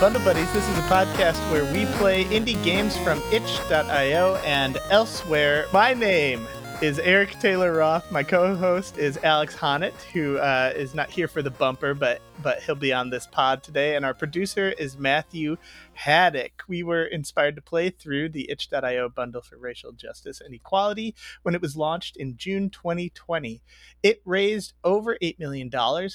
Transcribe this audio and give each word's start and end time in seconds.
Bundle 0.00 0.22
Buddies. 0.22 0.52
This 0.52 0.68
is 0.68 0.78
a 0.78 0.82
podcast 0.82 1.38
where 1.50 1.64
we 1.72 1.84
play 1.96 2.24
indie 2.26 2.62
games 2.62 2.96
from 2.98 3.20
itch.io 3.32 4.36
and 4.44 4.78
elsewhere. 4.90 5.66
My 5.72 5.92
name 5.92 6.46
is 6.80 7.00
Eric 7.00 7.36
Taylor 7.40 7.72
Roth. 7.72 8.12
My 8.12 8.22
co-host 8.22 8.98
is 8.98 9.18
Alex 9.24 9.56
Honnett, 9.56 10.00
who 10.12 10.38
uh, 10.38 10.72
is 10.76 10.94
not 10.94 11.10
here 11.10 11.26
for 11.26 11.42
the 11.42 11.50
bumper, 11.50 11.92
but 11.92 12.20
but 12.40 12.62
he'll 12.62 12.76
be 12.76 12.92
on 12.92 13.10
this 13.10 13.26
pod 13.26 13.64
today. 13.64 13.96
And 13.96 14.04
our 14.04 14.14
producer 14.14 14.70
is 14.78 14.96
Matthew 14.96 15.56
Haddock. 15.94 16.62
We 16.68 16.84
were 16.84 17.04
inspired 17.04 17.56
to 17.56 17.62
play 17.62 17.90
through 17.90 18.28
the 18.28 18.48
itch.io 18.48 19.08
bundle 19.08 19.42
for 19.42 19.58
racial 19.58 19.90
justice 19.90 20.40
and 20.40 20.54
equality 20.54 21.16
when 21.42 21.56
it 21.56 21.60
was 21.60 21.76
launched 21.76 22.16
in 22.16 22.36
June 22.36 22.70
2020. 22.70 23.60
It 24.04 24.22
raised 24.24 24.74
over 24.84 25.18
$8 25.20 25.40
million 25.40 25.68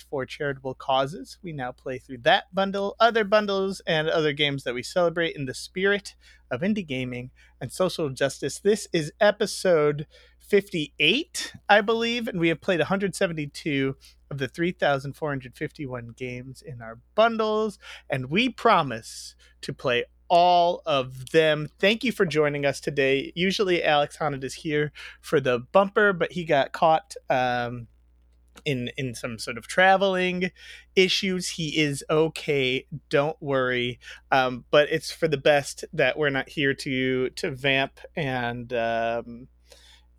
for 0.10 0.26
charitable 0.26 0.76
causes. 0.76 1.38
We 1.44 1.52
now 1.52 1.74
play 1.74 1.98
through 1.98 2.20
that 2.20 2.56
bundle, 2.56 2.96
other 3.02 3.26
bundles, 3.26 3.82
and 3.86 4.08
other 4.08 4.32
games 4.32 4.64
that 4.64 4.74
we 4.74 4.84
celebrate 4.84 5.36
in 5.36 5.46
the 5.46 5.54
spirit 5.54 6.16
of 6.50 6.62
indie 6.62 6.88
gaming 6.88 7.32
and 7.60 7.72
social 7.72 8.10
justice. 8.10 8.60
This 8.60 8.88
is 8.94 9.12
episode 9.20 10.06
58, 10.44 11.54
I 11.70 11.82
believe, 11.82 12.28
and 12.28 12.40
we 12.40 12.50
have 12.50 12.62
played 12.62 12.80
172 12.80 13.96
of 14.30 14.38
the 14.38 14.48
3,451 14.48 16.14
games 16.16 16.62
in 16.62 16.82
our 16.82 17.00
bundles, 17.16 17.80
and 18.10 18.30
we 18.30 18.50
promise 18.50 19.36
to 19.62 19.74
play 19.74 20.06
all 20.28 20.82
of 20.86 21.32
them. 21.32 21.70
Thank 21.80 22.04
you 22.04 22.12
for 22.12 22.26
joining 22.26 22.66
us 22.66 22.80
today. 22.80 23.32
Usually, 23.36 23.84
Alex 23.84 24.18
Honnett 24.18 24.44
is 24.44 24.56
here 24.56 24.92
for 25.22 25.40
the 25.40 25.60
bumper, 25.60 26.14
but 26.14 26.34
he 26.34 26.44
got 26.44 26.72
caught. 26.72 27.16
Um, 27.30 27.88
in 28.66 28.92
in 28.98 29.16
some 29.16 29.40
sort 29.40 29.58
of 29.58 29.68
traveling 29.68 30.52
issues 30.96 31.50
he 31.50 31.80
is 31.80 32.04
okay 32.10 32.86
don't 33.10 33.36
worry 33.42 34.00
um, 34.32 34.64
but 34.70 34.88
it's 34.90 35.12
for 35.12 35.28
the 35.28 35.38
best 35.38 35.84
that 35.92 36.18
we're 36.18 36.30
not 36.30 36.48
here 36.50 36.74
to 36.74 37.30
to 37.32 37.50
vamp 37.50 38.00
and 38.16 38.72
um, 38.72 39.48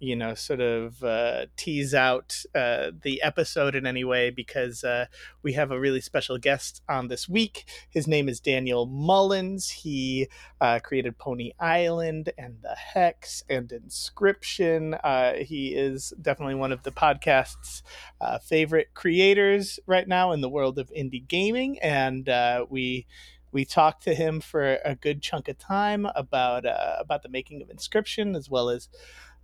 you 0.00 0.16
know, 0.16 0.34
sort 0.34 0.60
of 0.60 1.02
uh, 1.02 1.46
tease 1.56 1.94
out 1.94 2.42
uh, 2.54 2.90
the 3.02 3.22
episode 3.22 3.74
in 3.74 3.86
any 3.86 4.04
way 4.04 4.30
because 4.30 4.84
uh, 4.84 5.06
we 5.42 5.52
have 5.54 5.70
a 5.70 5.78
really 5.78 6.00
special 6.00 6.36
guest 6.36 6.82
on 6.88 7.08
this 7.08 7.28
week. 7.28 7.64
His 7.88 8.06
name 8.06 8.28
is 8.28 8.40
Daniel 8.40 8.86
Mullins. 8.86 9.70
He 9.70 10.28
uh, 10.60 10.80
created 10.82 11.16
Pony 11.16 11.52
Island 11.58 12.30
and 12.36 12.56
The 12.62 12.74
Hex 12.74 13.44
and 13.48 13.70
Inscription. 13.72 14.94
Uh, 14.94 15.34
he 15.34 15.74
is 15.74 16.12
definitely 16.20 16.56
one 16.56 16.72
of 16.72 16.82
the 16.82 16.90
podcast's 16.90 17.82
uh, 18.20 18.38
favorite 18.38 18.88
creators 18.94 19.78
right 19.86 20.06
now 20.06 20.32
in 20.32 20.40
the 20.40 20.50
world 20.50 20.78
of 20.78 20.90
indie 20.90 21.26
gaming, 21.26 21.78
and 21.78 22.28
we 22.68 23.06
we 23.52 23.64
talked 23.64 24.02
to 24.02 24.14
him 24.16 24.40
for 24.40 24.78
a 24.84 24.96
good 24.96 25.22
chunk 25.22 25.48
of 25.48 25.56
time 25.58 26.06
about 26.16 26.64
about 26.98 27.22
the 27.22 27.28
making 27.28 27.62
of 27.62 27.70
Inscription 27.70 28.34
as 28.34 28.50
well 28.50 28.68
as 28.68 28.88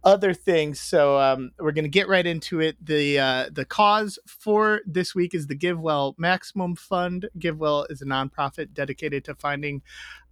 other 0.03 0.33
things. 0.33 0.81
So 0.81 1.19
um, 1.19 1.51
we're 1.59 1.73
going 1.73 1.85
to 1.85 1.91
get 1.91 2.09
right 2.09 2.27
into 2.27 2.61
it. 2.61 2.77
The 2.85 3.19
uh, 3.19 3.51
the 3.53 3.65
cause 3.65 4.19
for 4.27 4.81
this 4.87 5.15
week 5.15 5.35
is 5.35 5.47
the 5.47 5.57
GiveWell 5.57 6.15
Maximum 6.19 6.77
Fund. 6.77 7.29
GiveWell 7.39 7.91
is 7.91 8.01
a 8.01 8.07
nonprofit 8.07 8.73
dedicated 8.73 9.25
to 9.27 9.35
finding 9.35 9.83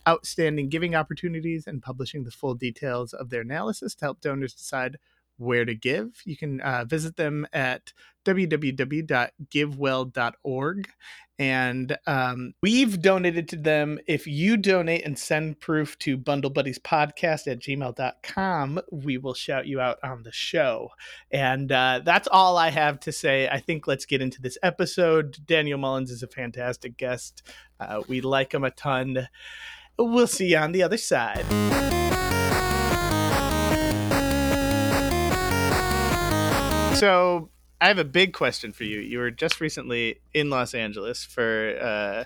outstanding 0.06 0.70
giving 0.70 0.94
opportunities 0.94 1.66
and 1.66 1.82
publishing 1.82 2.24
the 2.24 2.30
full 2.30 2.54
details 2.54 3.12
of 3.12 3.28
their 3.28 3.42
analysis 3.42 3.94
to 3.94 4.06
help 4.06 4.20
donors 4.20 4.54
decide 4.54 4.96
where 5.36 5.64
to 5.64 5.74
give. 5.74 6.22
You 6.24 6.36
can 6.36 6.60
uh, 6.60 6.84
visit 6.84 7.16
them 7.16 7.46
at 7.52 7.92
www.givewell.org. 8.28 10.88
And 11.40 11.96
um, 12.08 12.52
we've 12.62 13.00
donated 13.00 13.48
to 13.50 13.56
them. 13.56 14.00
If 14.08 14.26
you 14.26 14.56
donate 14.56 15.04
and 15.04 15.16
send 15.16 15.60
proof 15.60 15.96
to 16.00 16.16
Bundle 16.16 16.50
Podcast 16.50 17.46
at 17.46 17.60
gmail.com, 17.60 18.80
we 18.90 19.18
will 19.18 19.34
shout 19.34 19.68
you 19.68 19.80
out 19.80 19.98
on 20.02 20.24
the 20.24 20.32
show. 20.32 20.90
And 21.30 21.70
uh, 21.70 22.00
that's 22.04 22.26
all 22.26 22.56
I 22.56 22.70
have 22.70 22.98
to 23.00 23.12
say. 23.12 23.48
I 23.48 23.60
think 23.60 23.86
let's 23.86 24.04
get 24.04 24.20
into 24.20 24.42
this 24.42 24.58
episode. 24.64 25.38
Daniel 25.46 25.78
Mullins 25.78 26.10
is 26.10 26.24
a 26.24 26.28
fantastic 26.28 26.96
guest. 26.96 27.44
Uh, 27.78 28.02
we 28.08 28.20
like 28.20 28.52
him 28.52 28.64
a 28.64 28.72
ton. 28.72 29.28
We'll 29.96 30.26
see 30.26 30.48
you 30.48 30.58
on 30.58 30.72
the 30.72 30.82
other 30.82 30.96
side. 30.96 31.44
So 36.96 37.50
I 37.80 37.88
have 37.88 37.98
a 37.98 38.04
big 38.04 38.32
question 38.32 38.72
for 38.72 38.84
you. 38.84 38.98
You 38.98 39.18
were 39.18 39.30
just 39.30 39.60
recently 39.60 40.20
in 40.34 40.50
Los 40.50 40.74
Angeles 40.74 41.24
for 41.24 41.78
uh, 41.80 42.24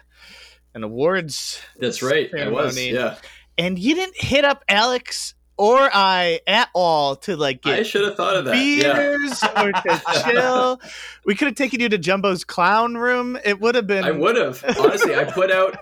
an 0.75 0.83
awards. 0.83 1.61
That's 1.79 2.03
right. 2.03 2.31
Ceremony, 2.31 2.57
I 2.57 2.65
was. 2.65 2.79
Yeah. 2.79 3.17
And 3.59 3.79
you 3.79 3.95
didn't 3.95 4.17
hit 4.17 4.45
up 4.45 4.65
Alex 4.69 5.35
or 5.59 5.91
I 5.93 6.41
at 6.47 6.71
all 6.75 7.17
to 7.17 7.37
like 7.37 7.63
get. 7.63 7.79
I 7.79 7.83
should 7.83 8.05
have 8.05 8.17
thought 8.17 8.37
of 8.37 8.47
that. 8.47 8.53
Beers 8.53 9.43
yeah. 9.43 9.63
or 9.63 9.73
to 9.73 10.01
chill. 10.25 10.81
we 11.27 11.35
could 11.35 11.47
have 11.47 11.55
taken 11.55 11.81
you 11.81 11.89
to 11.91 11.99
Jumbo's 11.99 12.45
clown 12.45 12.97
room. 12.97 13.39
It 13.45 13.61
would 13.61 13.75
have 13.75 13.87
been. 13.87 14.05
I 14.05 14.11
would 14.11 14.37
have 14.37 14.65
honestly. 14.79 15.15
I 15.15 15.25
put 15.25 15.51
out. 15.51 15.77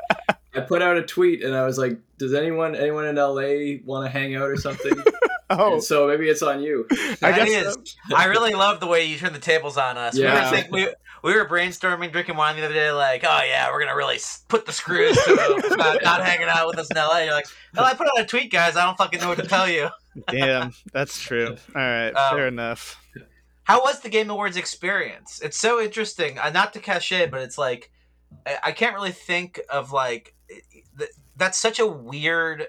I 0.53 0.61
put 0.61 0.83
out 0.83 0.97
a 0.97 1.03
tweet 1.03 1.45
and 1.45 1.55
I 1.55 1.65
was 1.65 1.79
like, 1.79 1.97
"Does 2.19 2.35
anyone 2.35 2.75
anyone 2.75 3.07
in 3.07 3.17
LA 3.17 3.79
want 3.85 4.05
to 4.05 4.11
hang 4.11 4.35
out 4.35 4.49
or 4.49 4.57
something?" 4.57 4.93
Oh, 5.51 5.75
and 5.75 5.83
so 5.83 6.07
maybe 6.07 6.29
it's 6.29 6.43
on 6.43 6.63
you. 6.63 6.87
I 7.23 7.33
guess 7.33 7.75
so. 7.75 7.83
I 8.17 8.27
really 8.27 8.53
love 8.53 8.79
the 8.79 8.87
way 8.87 9.05
you 9.05 9.19
turn 9.19 9.33
the 9.33 9.41
tables 9.41 9.77
on 9.77 9.99
us. 9.99 10.17
Yeah. 10.17 10.53
We, 10.71 10.85
were 10.85 10.95
we, 11.23 11.33
we 11.33 11.37
were 11.37 11.47
brainstorming, 11.47 12.13
drinking 12.13 12.37
wine 12.37 12.57
the 12.57 12.65
other 12.65 12.75
day, 12.75 12.93
like, 12.93 13.25
oh 13.25 13.43
yeah, 13.47 13.71
we're 13.71 13.81
gonna 13.81 13.97
really 13.97 14.19
put 14.49 14.65
the 14.65 14.73
screws 14.73 15.17
to 15.17 15.73
about 15.75 16.03
not 16.05 16.25
hanging 16.25 16.49
out 16.49 16.69
with 16.69 16.79
us 16.79 16.89
in 16.91 16.97
LA. 16.97 17.19
You're 17.19 17.35
like, 17.35 17.47
hell, 17.75 17.85
I 17.85 17.95
put 17.95 18.07
out 18.07 18.21
a 18.21 18.25
tweet, 18.25 18.53
guys. 18.53 18.77
I 18.77 18.85
don't 18.85 18.97
fucking 18.97 19.21
know 19.21 19.29
what 19.29 19.39
to 19.39 19.47
tell 19.47 19.69
you. 19.69 19.89
Damn, 20.29 20.73
that's 20.93 21.21
true. 21.21 21.57
All 21.75 21.83
right, 21.83 22.11
um, 22.11 22.37
fair 22.37 22.49
enough. 22.49 23.03
How 23.65 23.83
was 23.83 24.01
the 24.01 24.09
Game 24.09 24.31
Awards 24.31 24.57
experience? 24.57 25.41
It's 25.43 25.59
so 25.59 25.81
interesting. 25.81 26.39
Uh, 26.39 26.51
not 26.51 26.73
to 26.73 26.81
cachet, 26.81 27.27
but 27.27 27.41
it's 27.43 27.59
like 27.59 27.91
I, 28.47 28.59
I 28.65 28.73
can't 28.73 28.95
really 28.95 29.13
think 29.13 29.61
of 29.69 29.93
like 29.93 30.35
th- 30.99 31.11
that's 31.37 31.59
such 31.59 31.79
a 31.79 31.87
weird 31.87 32.69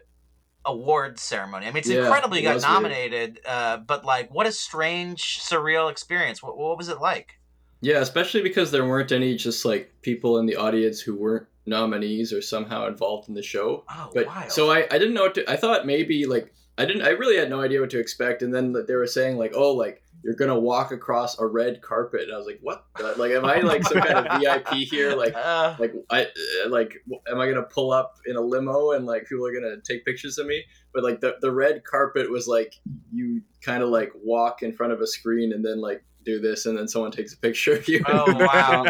awards 0.66 1.22
ceremony. 1.22 1.66
I 1.66 1.70
mean, 1.70 1.78
it's 1.78 1.90
yeah, 1.90 2.02
incredible 2.02 2.38
you 2.38 2.44
got 2.44 2.62
nominated, 2.62 3.40
uh, 3.46 3.78
but 3.78 4.06
like, 4.06 4.34
what 4.34 4.48
a 4.48 4.52
strange, 4.52 5.40
surreal 5.42 5.90
experience. 5.90 6.42
What, 6.42 6.58
what 6.58 6.78
was 6.78 6.90
it 6.90 7.00
like? 7.00 7.40
Yeah, 7.82 7.98
especially 7.98 8.44
because 8.44 8.72
there 8.72 8.86
weren't 8.86 9.12
any 9.12 9.36
just 9.36 9.66
like 9.66 9.92
people 10.02 10.38
in 10.38 10.46
the 10.46 10.56
audience 10.56 11.02
who 11.02 11.16
weren't 11.16 11.48
nominees 11.66 12.32
or 12.32 12.42
somehow 12.42 12.88
involved 12.88 13.28
in 13.28 13.36
the 13.36 13.44
show. 13.44 13.84
Oh, 13.90 14.12
but 14.14 14.28
wild. 14.28 14.52
so 14.52 14.72
I, 14.72 14.86
I 14.92 14.98
didn't 14.98 15.14
know 15.14 15.24
what 15.24 15.36
to, 15.36 15.50
I 15.50 15.56
thought 15.56 15.86
maybe 15.86 16.26
like 16.26 16.54
I 16.78 16.86
didn't 16.86 17.04
I 17.04 17.10
really 17.10 17.38
had 17.38 17.50
no 17.50 17.62
idea 17.62 17.82
what 17.82 17.90
to 17.92 18.00
expect 18.00 18.42
and 18.42 18.54
then 18.54 18.74
they 18.88 18.96
were 18.96 19.08
saying 19.08 19.38
like 19.38 19.54
oh 19.56 19.72
like 19.72 20.02
you're 20.24 20.36
gonna 20.36 20.58
walk 20.58 20.92
across 20.92 21.40
a 21.40 21.46
red 21.46 21.82
carpet. 21.82 22.24
And 22.24 22.34
i 22.34 22.38
was 22.38 22.46
like 22.46 22.60
what 22.62 22.86
the? 22.98 23.14
like 23.18 23.32
am 23.32 23.46
i 23.46 23.58
like 23.58 23.84
some 23.84 24.02
kind 24.02 24.28
of 24.28 24.42
vip 24.66 24.68
here? 24.70 25.16
Like 25.16 25.34
uh, 25.36 25.76
like 25.80 25.94
i 26.10 26.28
like 26.68 26.94
am 27.30 27.40
i 27.40 27.48
gonna 27.48 27.64
pull 27.64 27.92
up 27.92 28.18
in 28.26 28.36
a 28.36 28.42
limo 28.42 28.92
and 28.92 29.06
like 29.06 29.26
people 29.28 29.46
are 29.46 29.54
gonna 29.54 29.78
take 29.84 30.06
pictures 30.06 30.38
of 30.38 30.48
me? 30.48 30.64
But 30.94 31.04
like 31.04 31.22
the, 31.22 31.38
the 31.42 31.52
red 31.52 31.84
carpet 31.84 32.30
was 32.30 32.48
like 32.48 32.76
you 33.12 33.42
kind 33.62 33.84
of 33.84 33.90
like 33.90 34.12
walk 34.16 34.62
in 34.64 34.74
front 34.74 34.94
of 34.94 35.02
a 35.02 35.08
screen 35.08 35.54
and 35.54 35.64
then 35.66 35.82
like 35.82 36.04
do 36.24 36.40
this 36.40 36.68
and 36.68 36.78
then 36.78 36.88
someone 36.88 37.12
takes 37.12 37.34
a 37.34 37.38
picture 37.38 37.74
of 37.74 37.88
you. 37.88 38.04
Oh 38.08 38.26
wow. 38.54 38.86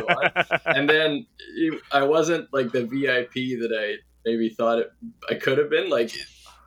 and 0.66 0.90
then 0.90 1.26
i 1.92 2.04
wasn't 2.04 2.52
like 2.52 2.72
the 2.72 2.86
vip 2.86 3.34
that 3.34 3.72
i 3.78 3.96
maybe 4.26 4.50
thought 4.50 4.80
it 4.80 4.92
i 5.30 5.36
could 5.36 5.58
have 5.58 5.70
been. 5.70 5.90
Like 5.90 6.12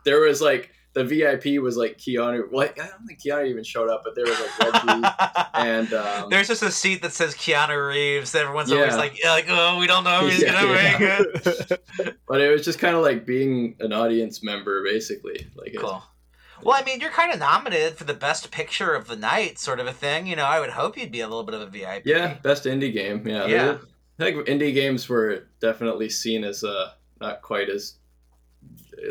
there 0.04 0.20
was 0.20 0.40
like 0.40 0.70
the 0.94 1.04
VIP 1.04 1.60
was 1.60 1.76
like 1.76 1.98
Keanu. 1.98 2.50
Like 2.52 2.80
I 2.80 2.86
don't 2.86 3.04
think 3.06 3.20
Keanu 3.20 3.48
even 3.48 3.64
showed 3.64 3.90
up, 3.90 4.02
but 4.04 4.14
there 4.14 4.24
was 4.24 4.40
like 4.40 4.72
Reggie 4.72 5.08
and 5.54 5.92
um, 5.92 6.30
there's 6.30 6.48
just 6.48 6.62
a 6.62 6.70
seat 6.70 7.02
that 7.02 7.12
says 7.12 7.34
Keanu 7.34 7.88
Reeves. 7.88 8.34
Everyone's 8.34 8.70
yeah. 8.70 8.78
always 8.78 8.96
like, 8.96 9.18
like, 9.24 9.46
oh, 9.48 9.78
we 9.78 9.86
don't 9.86 10.04
know 10.04 10.26
if 10.26 10.32
he's 10.32 10.42
yeah, 10.44 10.52
gonna 10.52 10.72
yeah. 10.72 10.98
make 10.98 11.70
it. 11.70 12.16
but 12.28 12.40
it 12.40 12.48
was 12.50 12.64
just 12.64 12.78
kind 12.78 12.96
of 12.96 13.02
like 13.02 13.26
being 13.26 13.76
an 13.80 13.92
audience 13.92 14.42
member, 14.42 14.82
basically. 14.84 15.46
Like, 15.56 15.74
cool. 15.78 16.02
Well, 16.62 16.80
I 16.80 16.84
mean, 16.84 17.00
you're 17.00 17.10
kind 17.10 17.32
of 17.32 17.40
nominated 17.40 17.98
for 17.98 18.04
the 18.04 18.14
best 18.14 18.50
picture 18.50 18.94
of 18.94 19.08
the 19.08 19.16
night, 19.16 19.58
sort 19.58 19.80
of 19.80 19.86
a 19.86 19.92
thing. 19.92 20.26
You 20.26 20.36
know, 20.36 20.44
I 20.44 20.60
would 20.60 20.70
hope 20.70 20.96
you'd 20.96 21.12
be 21.12 21.20
a 21.20 21.26
little 21.26 21.42
bit 21.42 21.54
of 21.54 21.60
a 21.60 21.66
VIP. 21.66 22.06
Yeah, 22.06 22.34
best 22.42 22.64
indie 22.64 22.92
game. 22.92 23.26
Yeah, 23.26 23.46
yeah. 23.46 23.78
I 24.18 24.24
think 24.24 24.46
indie 24.46 24.72
games 24.72 25.08
were 25.08 25.48
definitely 25.60 26.08
seen 26.08 26.44
as 26.44 26.62
uh, 26.62 26.92
not 27.20 27.42
quite 27.42 27.68
as 27.68 27.94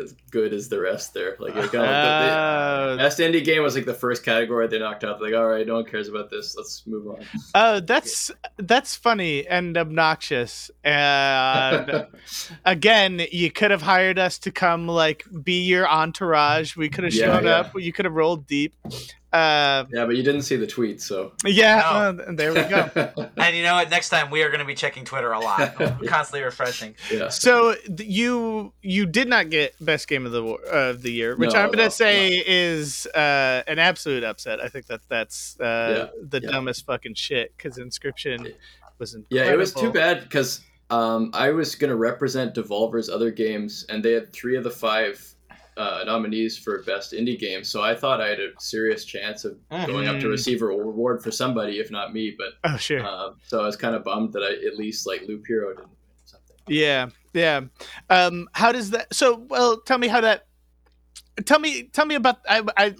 as 0.00 0.14
good 0.30 0.52
as 0.52 0.68
the 0.68 0.80
rest 0.80 1.14
there. 1.14 1.36
Like 1.38 1.56
it 1.56 1.74
uh, 1.74 2.90
the, 2.92 2.96
best 2.96 3.18
indie 3.18 3.44
game 3.44 3.62
was 3.62 3.74
like 3.74 3.84
the 3.84 3.94
first 3.94 4.24
category 4.24 4.66
they 4.68 4.78
knocked 4.78 5.04
out. 5.04 5.20
Like, 5.20 5.34
all 5.34 5.46
right, 5.46 5.66
no 5.66 5.74
one 5.74 5.84
cares 5.84 6.08
about 6.08 6.30
this. 6.30 6.54
Let's 6.56 6.86
move 6.86 7.06
on. 7.08 7.24
Oh, 7.54 7.80
that's 7.80 8.30
that's 8.56 8.96
funny 8.96 9.46
and 9.46 9.76
obnoxious. 9.76 10.70
And 10.82 12.06
again, 12.64 13.22
you 13.30 13.50
could 13.50 13.70
have 13.70 13.82
hired 13.82 14.18
us 14.18 14.38
to 14.40 14.50
come 14.50 14.88
like 14.88 15.24
be 15.42 15.62
your 15.62 15.88
entourage. 15.88 16.76
We 16.76 16.88
could 16.88 17.04
have 17.04 17.14
yeah, 17.14 17.26
shown 17.26 17.44
yeah. 17.44 17.50
up. 17.50 17.72
You 17.76 17.92
could 17.92 18.04
have 18.04 18.14
rolled 18.14 18.46
deep. 18.46 18.74
Uh, 19.34 19.84
Yeah, 19.90 20.06
but 20.06 20.14
you 20.16 20.22
didn't 20.22 20.42
see 20.42 20.56
the 20.56 20.66
tweet, 20.66 21.02
so. 21.02 21.32
yeah, 21.44 21.82
uh, 21.84 22.12
there 22.32 22.52
we 22.54 22.62
go. 22.62 23.30
And 23.36 23.56
you 23.56 23.62
know 23.64 23.74
what? 23.74 23.90
Next 23.90 24.08
time 24.10 24.30
we 24.30 24.42
are 24.42 24.48
going 24.48 24.60
to 24.60 24.64
be 24.64 24.74
checking 24.76 25.04
Twitter 25.04 25.32
a 25.32 25.40
lot, 25.40 25.74
constantly 26.06 26.42
refreshing. 26.42 26.94
yeah. 27.12 27.28
So 27.28 27.74
th- 27.74 28.08
you 28.08 28.72
you 28.80 29.06
did 29.06 29.28
not 29.28 29.50
get 29.50 29.74
best 29.84 30.06
game 30.08 30.24
of 30.24 30.32
the 30.32 30.42
war, 30.42 30.58
uh, 30.72 30.90
of 30.90 31.02
the 31.02 31.10
year, 31.12 31.36
which 31.36 31.52
No, 31.52 31.60
I'm 31.60 31.70
gonna 31.70 31.84
no, 31.84 31.88
say 31.88 32.42
is 32.46 33.06
uh, 33.08 33.62
an 33.66 33.78
absolute 33.78 34.22
upset. 34.24 34.60
I 34.60 34.68
think 34.68 34.86
that 34.86 35.00
that's 35.08 35.58
uh, 35.60 36.10
the 36.22 36.40
yeah. 36.40 36.50
dumbest 36.50 36.86
fucking 36.86 37.14
shit 37.14 37.52
because 37.56 37.76
Inscription 37.78 38.54
was 38.98 39.14
incredible. 39.14 39.46
Yeah, 39.48 39.52
it 39.52 39.58
was 39.58 39.74
too 39.74 39.90
bad 39.90 40.20
because 40.22 40.60
um, 40.90 41.30
I 41.34 41.50
was 41.50 41.74
going 41.74 41.90
to 41.90 41.96
represent 41.96 42.54
Devolver's 42.54 43.08
other 43.08 43.30
games, 43.30 43.84
and 43.88 44.04
they 44.04 44.12
had 44.12 44.32
three 44.32 44.56
of 44.56 44.64
the 44.64 44.70
five 44.70 45.33
uh, 45.76 46.02
nominees 46.06 46.56
for 46.56 46.82
best 46.84 47.12
indie 47.12 47.38
game. 47.38 47.64
So 47.64 47.82
I 47.82 47.94
thought 47.94 48.20
I 48.20 48.28
had 48.28 48.38
a 48.40 48.50
serious 48.60 49.04
chance 49.04 49.44
of 49.44 49.58
going 49.70 50.06
up 50.06 50.20
to 50.20 50.26
Mhm. 50.26 50.30
receive 50.30 50.62
a 50.62 50.66
reward 50.66 51.22
for 51.22 51.30
somebody, 51.30 51.80
if 51.80 51.90
not 51.90 52.12
me. 52.12 52.34
But 52.36 52.54
Oh 52.62 52.76
sure. 52.76 53.04
um, 53.04 53.36
so 53.46 53.60
I 53.60 53.66
was 53.66 53.76
kind 53.76 53.94
of 53.96 54.04
bummed 54.04 54.32
that 54.34 54.42
I 54.42 54.52
at 54.66 54.76
least 54.76 55.06
like 55.06 55.22
Loop 55.22 55.44
Hero 55.46 55.70
didn't 55.74 55.88
win 55.88 55.96
something. 56.26 56.56
Yeah, 56.68 57.08
yeah. 57.32 57.62
Um, 58.08 58.48
how 58.52 58.70
does 58.72 58.90
that? 58.90 59.12
So, 59.12 59.36
well, 59.48 59.80
tell 59.80 59.98
me 59.98 60.06
how 60.08 60.20
that. 60.20 60.46
Tell 61.44 61.58
me, 61.58 61.84
tell 61.84 62.06
me 62.06 62.14
about. 62.14 62.38
I, 62.48 62.62
I, 62.76 62.94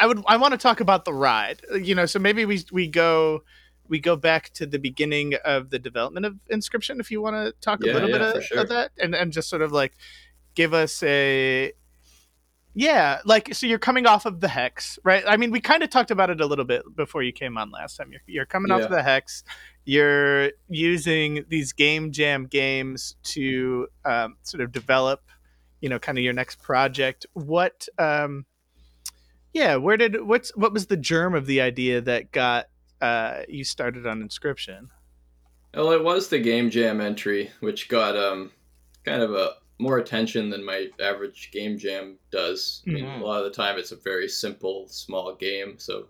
I 0.00 0.06
would. 0.06 0.22
I 0.26 0.38
want 0.38 0.52
to 0.52 0.58
talk 0.58 0.80
about 0.80 1.04
the 1.04 1.12
ride. 1.12 1.60
You 1.78 1.94
know, 1.94 2.06
so 2.06 2.18
maybe 2.18 2.44
we 2.46 2.64
we 2.72 2.88
go. 2.88 3.42
We 3.88 4.00
go 4.00 4.16
back 4.16 4.50
to 4.54 4.66
the 4.66 4.78
beginning 4.78 5.34
of 5.44 5.70
the 5.70 5.78
development 5.78 6.26
of 6.26 6.34
Inscription, 6.48 6.98
if 6.98 7.10
you 7.12 7.20
want 7.22 7.36
to 7.36 7.52
talk 7.60 7.80
a 7.82 7.86
little 7.86 8.08
yeah, 8.08 8.18
bit 8.18 8.36
of, 8.36 8.42
sure. 8.44 8.58
of 8.62 8.68
that, 8.70 8.90
and 8.98 9.14
and 9.14 9.32
just 9.32 9.48
sort 9.48 9.62
of 9.62 9.70
like 9.70 9.92
give 10.56 10.74
us 10.74 11.04
a, 11.04 11.72
yeah, 12.78 13.20
like 13.24 13.54
so 13.54 13.66
you're 13.66 13.78
coming 13.78 14.06
off 14.06 14.26
of 14.26 14.40
the 14.40 14.48
hex, 14.48 14.98
right? 15.02 15.24
I 15.26 15.36
mean, 15.38 15.50
we 15.50 15.60
kind 15.60 15.82
of 15.82 15.88
talked 15.88 16.10
about 16.10 16.28
it 16.28 16.40
a 16.42 16.46
little 16.46 16.66
bit 16.66 16.82
before 16.94 17.22
you 17.22 17.32
came 17.32 17.56
on 17.56 17.70
last 17.70 17.96
time. 17.96 18.12
You're 18.12 18.20
you're 18.26 18.46
coming 18.46 18.70
off 18.70 18.80
Yeah. 18.80 18.84
of 18.84 18.90
the 18.92 19.02
hex, 19.02 19.42
you're 19.86 20.50
using 20.68 21.44
these 21.48 21.72
game 21.72 22.12
jam 22.12 22.46
games 22.46 23.16
to 23.34 23.88
um, 24.04 24.36
sort 24.42 24.60
of 24.60 24.72
develop 24.72 25.22
you 25.80 25.88
know 25.88 25.98
kind 25.98 26.18
of 26.18 26.24
your 26.24 26.32
next 26.32 26.60
project 26.62 27.26
what 27.34 27.86
um 27.98 28.46
yeah 29.52 29.76
where 29.76 29.96
did 29.98 30.22
what's 30.26 30.50
what 30.56 30.72
was 30.72 30.86
the 30.86 30.96
germ 30.96 31.34
of 31.34 31.44
the 31.46 31.60
idea 31.60 32.00
that 32.00 32.32
got 32.32 32.66
uh 33.02 33.42
you 33.46 33.62
started 33.62 34.06
on 34.06 34.22
inscription 34.22 34.88
Well, 35.74 35.92
it 35.92 36.02
was 36.02 36.28
the 36.28 36.38
Game 36.38 36.70
Jam 36.70 37.00
entry, 37.02 37.50
which 37.60 37.88
got 37.90 38.16
um, 38.16 38.50
kind 39.04 39.20
of 39.22 39.34
a 39.34 39.56
more 39.78 39.98
attention 39.98 40.48
than 40.50 40.64
my 40.64 40.88
average 41.00 41.50
Game 41.52 41.76
Jam 41.78 42.18
does. 42.30 42.82
I 42.86 42.90
mean, 42.90 43.04
Mhm. 43.04 43.20
a 43.20 43.24
lot 43.24 43.38
of 43.38 43.44
the 43.44 43.50
time 43.56 43.78
it's 43.78 43.92
a 43.92 43.96
very 43.96 44.28
simple, 44.28 44.88
small 44.88 45.34
game, 45.34 45.78
so 45.78 46.08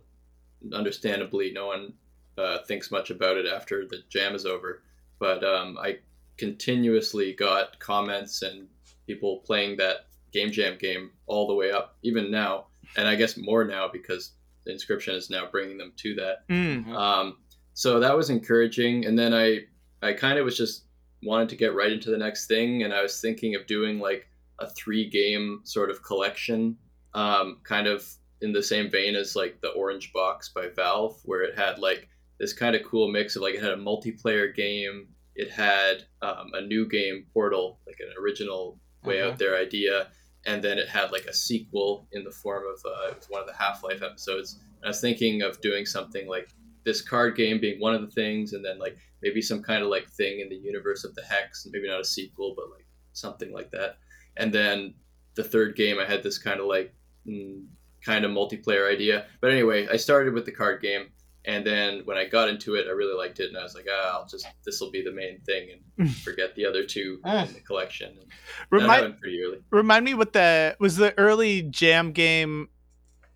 understandably, 0.73 1.51
no 1.53 1.67
one 1.67 1.93
uh, 2.39 2.59
thinks 2.65 2.91
much 2.91 3.11
about 3.11 3.37
it 3.39 3.47
after 3.47 3.87
the 3.87 4.03
jam 4.11 4.35
is 4.35 4.45
over. 4.45 4.83
But 5.19 5.43
um, 5.43 5.79
I 5.79 5.99
continuously 6.37 7.33
got 7.33 7.79
comments 7.79 8.43
and 8.43 8.69
people 9.07 9.39
playing 9.39 9.79
that 9.79 10.07
Game 10.33 10.51
Jam 10.53 10.77
game 10.79 11.11
all 11.27 11.47
the 11.47 11.55
way 11.55 11.71
up, 11.73 11.97
even 12.03 12.31
now, 12.31 12.67
and 12.97 13.09
I 13.09 13.15
guess 13.15 13.37
more 13.39 13.65
now 13.65 13.89
because 13.89 14.33
the 14.65 14.73
inscription 14.73 15.15
is 15.15 15.31
now 15.31 15.47
bringing 15.51 15.79
them 15.79 15.93
to 15.97 16.15
that. 16.17 16.47
mm. 16.49 16.87
Um, 16.95 17.39
so 17.73 18.01
that 18.01 18.15
was 18.17 18.29
encouraging. 18.31 19.07
And 19.07 19.19
then 19.19 19.33
I, 19.33 19.61
I 20.03 20.13
kind 20.13 20.39
of 20.39 20.45
was 20.45 20.57
just 20.59 20.85
wanted 21.27 21.49
to 21.51 21.57
get 21.57 21.75
right 21.75 21.93
into 21.93 22.11
the 22.11 22.19
next 22.19 22.47
thing. 22.47 22.83
And 22.83 22.95
I 22.95 23.03
was 23.03 23.21
thinking 23.21 23.55
of 23.55 23.67
doing 23.67 23.99
like 23.99 24.29
a 24.59 24.69
three 24.71 25.09
game 25.11 25.61
sort 25.65 25.91
of 25.91 26.03
collection, 26.03 26.77
um, 27.15 27.59
kind 27.65 27.87
of 27.87 28.07
in 28.41 28.53
the 28.53 28.63
same 28.63 28.91
vein 28.91 29.15
as 29.15 29.35
like 29.37 29.61
the 29.61 29.69
Orange 29.71 30.13
Box 30.13 30.49
by 30.51 30.69
Valve, 30.69 31.19
where 31.25 31.43
it 31.43 31.57
had 31.57 31.79
like 31.79 32.09
this 32.39 32.53
kind 32.53 32.77
of 32.77 32.83
cool 32.85 33.09
mix 33.11 33.37
of 33.37 33.43
like 33.43 33.55
it 33.55 33.63
had 33.63 33.73
a 33.73 33.77
multiplayer 33.77 34.55
game, 34.55 35.09
it 35.35 35.51
had 35.51 36.05
um, 36.23 36.51
a 36.55 36.61
new 36.61 36.87
game, 36.89 37.27
Portal, 37.33 37.79
like 37.87 37.99
an 38.01 38.13
original 38.23 38.79
way 39.05 39.17
Mhm. 39.17 39.33
out 39.33 39.39
there 39.39 39.57
idea, 39.57 40.09
and 40.45 40.63
then 40.63 40.79
it 40.79 40.89
had 40.89 41.13
like 41.13 41.25
a 41.27 41.33
sequel 41.35 42.09
in 42.13 42.25
the 42.25 42.31
form 42.31 42.65
of 42.67 42.79
uh, 42.85 43.09
it 43.11 43.17
was 43.17 43.27
one 43.29 43.41
of 43.41 43.47
the 43.47 43.55
Half 43.55 43.83
Life 43.83 44.03
episodes. 44.03 44.59
And 44.77 44.85
I 44.85 44.89
was 44.89 45.01
thinking 45.01 45.43
of 45.43 45.61
doing 45.61 45.87
something 45.87 46.27
like 46.29 46.51
this 46.87 47.03
card 47.03 47.37
game 47.37 47.61
being 47.61 47.81
one 47.81 47.95
of 47.95 48.01
the 48.01 48.11
things, 48.11 48.55
and 48.55 48.65
then 48.65 48.79
like 48.79 48.97
maybe 49.21 49.43
some 49.43 49.63
kind 49.63 49.83
of 49.83 49.89
like 49.89 50.09
thing 50.09 50.41
in 50.41 50.49
the 50.49 50.57
universe 50.57 51.05
of 51.05 51.15
the 51.17 51.23
Hex, 51.23 51.65
and 51.65 51.73
maybe 51.73 51.89
not 51.89 52.01
a 52.01 52.05
sequel, 52.05 52.55
but 52.57 52.71
like 52.71 52.87
something 53.13 53.53
like 53.53 53.71
that. 53.73 53.99
And 54.39 54.53
then 54.53 54.95
the 55.35 55.45
third 55.45 55.77
game, 55.77 55.99
I 55.99 56.07
had 56.07 56.23
this 56.23 56.39
kind 56.39 56.61
of 56.61 56.67
like 56.67 56.95
mm, 57.29 57.67
kind 58.03 58.25
of 58.25 58.31
multiplayer 58.31 58.91
idea. 58.91 59.27
But 59.41 59.51
anyway, 59.51 59.89
I 59.89 59.97
started 59.97 60.33
with 60.33 60.47
the 60.47 60.53
card 60.53 60.81
game, 60.81 61.09
and 61.45 61.67
then 61.67 62.03
when 62.05 62.17
I 62.17 62.25
got 62.25 62.49
into 62.49 62.77
it, 62.77 62.87
I 62.87 62.93
really 62.93 63.17
liked 63.19 63.41
it, 63.41 63.49
and 63.49 63.59
I 63.59 63.65
was 63.65 63.75
like, 63.75 63.87
ah, 63.91 64.21
I'll 64.21 64.29
just 64.29 64.47
this 64.65 64.81
will 64.81 64.93
be 64.93 65.03
the 65.03 65.13
main 65.13 65.41
thing, 65.41 65.71
and 65.99 66.15
forget 66.19 66.55
the 66.55 66.67
other 66.67 66.85
two 66.85 67.19
in 67.25 67.53
the 67.53 67.61
collection. 67.67 68.17
And 68.17 68.31
remind 68.71 69.17
early. 69.25 69.59
remind 69.71 70.05
me 70.05 70.15
what 70.15 70.33
the 70.33 70.77
was 70.79 70.97
the 70.97 71.19
early 71.19 71.63
jam 71.63 72.13
game 72.13 72.69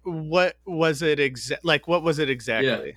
what 0.03 0.56
was 0.64 1.03
it 1.03 1.20
exact 1.20 1.62
like 1.62 1.87
what 1.87 2.03
was 2.03 2.19
it 2.19 2.31
exactly 2.31 2.94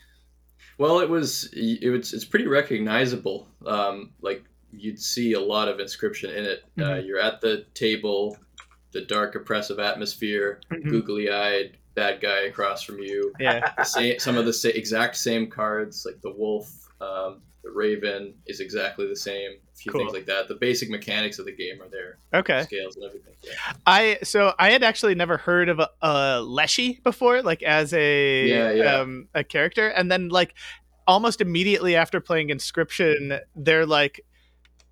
Well, 0.77 0.99
it 0.99 1.09
was 1.09 1.49
it 1.53 1.89
was 1.89 2.13
it's 2.13 2.25
pretty 2.25 2.47
recognizable. 2.47 3.47
Um, 3.65 4.11
like 4.21 4.43
you'd 4.71 4.99
see 4.99 5.33
a 5.33 5.39
lot 5.39 5.67
of 5.67 5.79
inscription 5.79 6.31
in 6.31 6.45
it. 6.45 6.63
Uh, 6.79 6.83
Mhm. 6.83 7.05
you're 7.07 7.19
at 7.19 7.41
the 7.41 7.65
table, 7.75 8.37
the 8.91 9.01
dark 9.01 9.35
oppressive 9.35 9.79
atmosphere, 9.79 10.61
Mhm. 10.71 10.89
googly 10.89 11.29
eyed 11.31 11.77
bad 11.95 12.19
guy 12.21 12.41
across 12.41 12.81
from 12.81 12.97
you. 12.99 13.31
yeah 13.39 13.83
same, 13.83 14.17
some 14.19 14.35
of 14.35 14.45
the 14.45 14.53
sa- 14.53 14.69
exact 14.69 15.15
same 15.15 15.47
cards, 15.47 16.05
like 16.07 16.19
the 16.21 16.31
wolf, 16.31 16.71
um, 16.99 17.41
the 17.63 17.71
raven, 17.71 18.33
is 18.45 18.59
exactly 18.59 19.07
the 19.07 19.15
same. 19.15 19.51
A 19.51 19.75
few 19.75 19.91
Cool. 19.91 20.01
things 20.01 20.13
like 20.13 20.25
that. 20.25 20.47
The 20.47 20.55
basic 20.55 20.89
mechanics 20.89 21.39
of 21.39 21.45
the 21.45 21.51
game 21.55 21.81
are 21.81 21.89
there, 21.89 22.19
okay 22.33 22.63
scales 22.63 22.95
and 22.95 23.05
everything. 23.05 23.33
Yeah. 23.43 23.51
I 23.87 24.19
so 24.23 24.53
I 24.59 24.71
had 24.71 24.83
actually 24.83 25.15
never 25.15 25.37
heard 25.37 25.69
of 25.69 25.79
a, 25.79 25.89
a 26.01 26.41
Leshy 26.41 26.99
before, 27.03 27.41
like 27.41 27.63
as 27.63 27.93
a 27.93 28.47
Yeah, 28.47 28.71
yeah. 28.71 28.95
um 28.97 29.27
a 29.33 29.43
character, 29.43 29.87
and 29.87 30.11
then 30.11 30.29
like 30.29 30.53
almost 31.07 31.41
immediately 31.41 31.95
after 31.95 32.19
playing 32.21 32.49
Inscription, 32.49 33.39
they're 33.55 33.85
like 33.85 34.21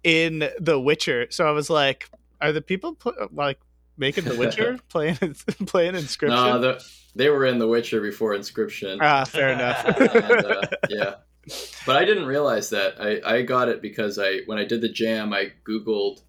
in 0.03 0.49
The 0.59 0.79
Witcher. 0.79 1.27
So 1.29 1.47
I 1.47 1.51
was 1.51 1.69
like, 1.69 2.09
are 2.41 2.51
the 2.51 2.61
people 2.61 2.95
pl- 2.95 3.27
like 3.31 3.59
making 3.97 4.23
The 4.25 4.35
Witcher 4.35 4.79
playing 4.89 5.15
playing 5.67 5.95
Inscription? 5.95 6.35
No, 6.39 6.59
the, 6.59 6.83
they 7.15 7.29
were 7.29 7.45
in 7.45 7.59
The 7.59 7.67
Witcher 7.67 8.01
before 8.01 8.33
Inscription. 8.33 8.97
ah, 9.01 9.25
fair 9.25 9.49
enough. 9.49 9.85
and, 9.99 10.45
uh, 10.45 10.61
yeah 10.89 11.13
but 11.85 11.95
i 11.95 12.05
didn't 12.05 12.25
realize 12.25 12.69
that 12.69 12.95
I, 12.99 13.37
I 13.37 13.41
got 13.41 13.67
it 13.69 13.81
because 13.81 14.19
i 14.19 14.41
when 14.45 14.57
i 14.57 14.63
did 14.63 14.81
the 14.81 14.89
jam 14.89 15.33
i 15.33 15.51
googled 15.67 16.21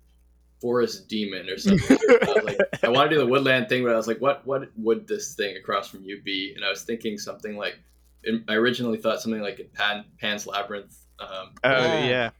forest 0.60 1.08
demon 1.08 1.48
or 1.50 1.58
something 1.58 1.98
I, 2.08 2.32
was 2.32 2.44
like, 2.44 2.58
I 2.84 2.88
want 2.88 3.10
to 3.10 3.16
do 3.16 3.20
the 3.20 3.26
woodland 3.26 3.68
thing 3.68 3.82
but 3.84 3.92
i 3.92 3.96
was 3.96 4.06
like 4.06 4.20
what 4.20 4.46
what 4.46 4.68
would 4.76 5.06
this 5.06 5.34
thing 5.34 5.56
across 5.56 5.88
from 5.88 6.04
you 6.04 6.22
be 6.22 6.52
and 6.56 6.64
i 6.64 6.70
was 6.70 6.82
thinking 6.82 7.18
something 7.18 7.56
like 7.56 7.78
in, 8.24 8.44
i 8.48 8.54
originally 8.54 8.98
thought 8.98 9.20
something 9.20 9.42
like 9.42 9.58
in 9.60 9.68
Pan, 9.74 10.04
pan's 10.20 10.46
labyrinth 10.46 10.96
um, 11.18 11.50
Oh 11.62 11.70
Yeah. 11.70 12.08
yeah. 12.08 12.30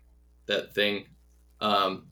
that 0.46 0.74
thing. 0.74 1.06
Um, 1.60 2.08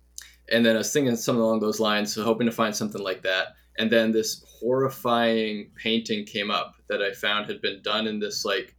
and 0.52 0.64
then 0.64 0.76
I 0.76 0.78
was 0.78 0.92
thinking 0.92 1.16
something 1.16 1.42
along 1.42 1.58
those 1.60 1.80
lines, 1.80 2.14
so 2.14 2.22
hoping 2.22 2.46
to 2.46 2.52
find 2.52 2.74
something 2.76 3.02
like 3.02 3.22
that. 3.22 3.54
And 3.78 3.90
then 3.90 4.12
this 4.12 4.44
horrifying 4.60 5.70
painting 5.74 6.24
came 6.26 6.50
up 6.50 6.74
that 6.88 7.02
I 7.02 7.12
found 7.12 7.46
had 7.46 7.60
been 7.60 7.82
done 7.82 8.06
in 8.06 8.20
this 8.20 8.44
like 8.44 8.76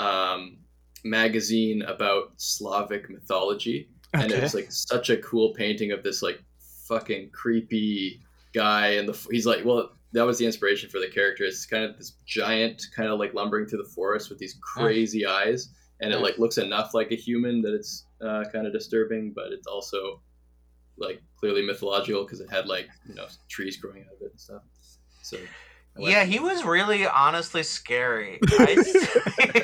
um, 0.00 0.58
magazine 1.04 1.82
about 1.82 2.32
Slavic 2.36 3.10
mythology, 3.10 3.88
and 4.14 4.30
it 4.30 4.42
was 4.42 4.54
like 4.54 4.70
such 4.70 5.10
a 5.10 5.16
cool 5.18 5.54
painting 5.54 5.92
of 5.92 6.02
this 6.02 6.22
like 6.22 6.42
fucking 6.86 7.30
creepy 7.30 8.20
guy, 8.52 8.88
and 8.92 9.08
the 9.08 9.28
he's 9.30 9.46
like, 9.46 9.64
well, 9.64 9.90
that 10.12 10.24
was 10.24 10.38
the 10.38 10.46
inspiration 10.46 10.88
for 10.88 10.98
the 10.98 11.08
character. 11.08 11.44
It's 11.44 11.66
kind 11.66 11.84
of 11.84 11.96
this 11.96 12.12
giant, 12.26 12.82
kind 12.94 13.08
of 13.10 13.18
like 13.18 13.34
lumbering 13.34 13.66
through 13.66 13.82
the 13.82 13.90
forest 13.90 14.30
with 14.30 14.38
these 14.38 14.58
crazy 14.60 15.26
eyes, 15.26 15.70
and 16.00 16.12
it 16.12 16.18
like 16.18 16.38
looks 16.38 16.58
enough 16.58 16.94
like 16.94 17.12
a 17.12 17.16
human 17.16 17.62
that 17.62 17.74
it's 17.74 18.06
uh, 18.20 18.44
kind 18.52 18.66
of 18.66 18.72
disturbing, 18.72 19.32
but 19.34 19.52
it's 19.52 19.66
also 19.66 20.20
like 20.96 21.22
clearly 21.38 21.64
mythological 21.64 22.24
because 22.24 22.40
it 22.40 22.50
had 22.50 22.66
like 22.66 22.88
you 23.08 23.14
know 23.14 23.26
trees 23.48 23.76
growing 23.76 24.02
out 24.02 24.16
of 24.16 24.22
it 24.22 24.30
and 24.32 24.40
stuff. 24.40 24.62
So 25.22 25.38
Yeah, 25.98 26.24
he 26.24 26.38
was 26.38 26.64
really 26.64 27.06
honestly 27.06 27.62
scary. 27.62 28.38
I, 28.50 28.76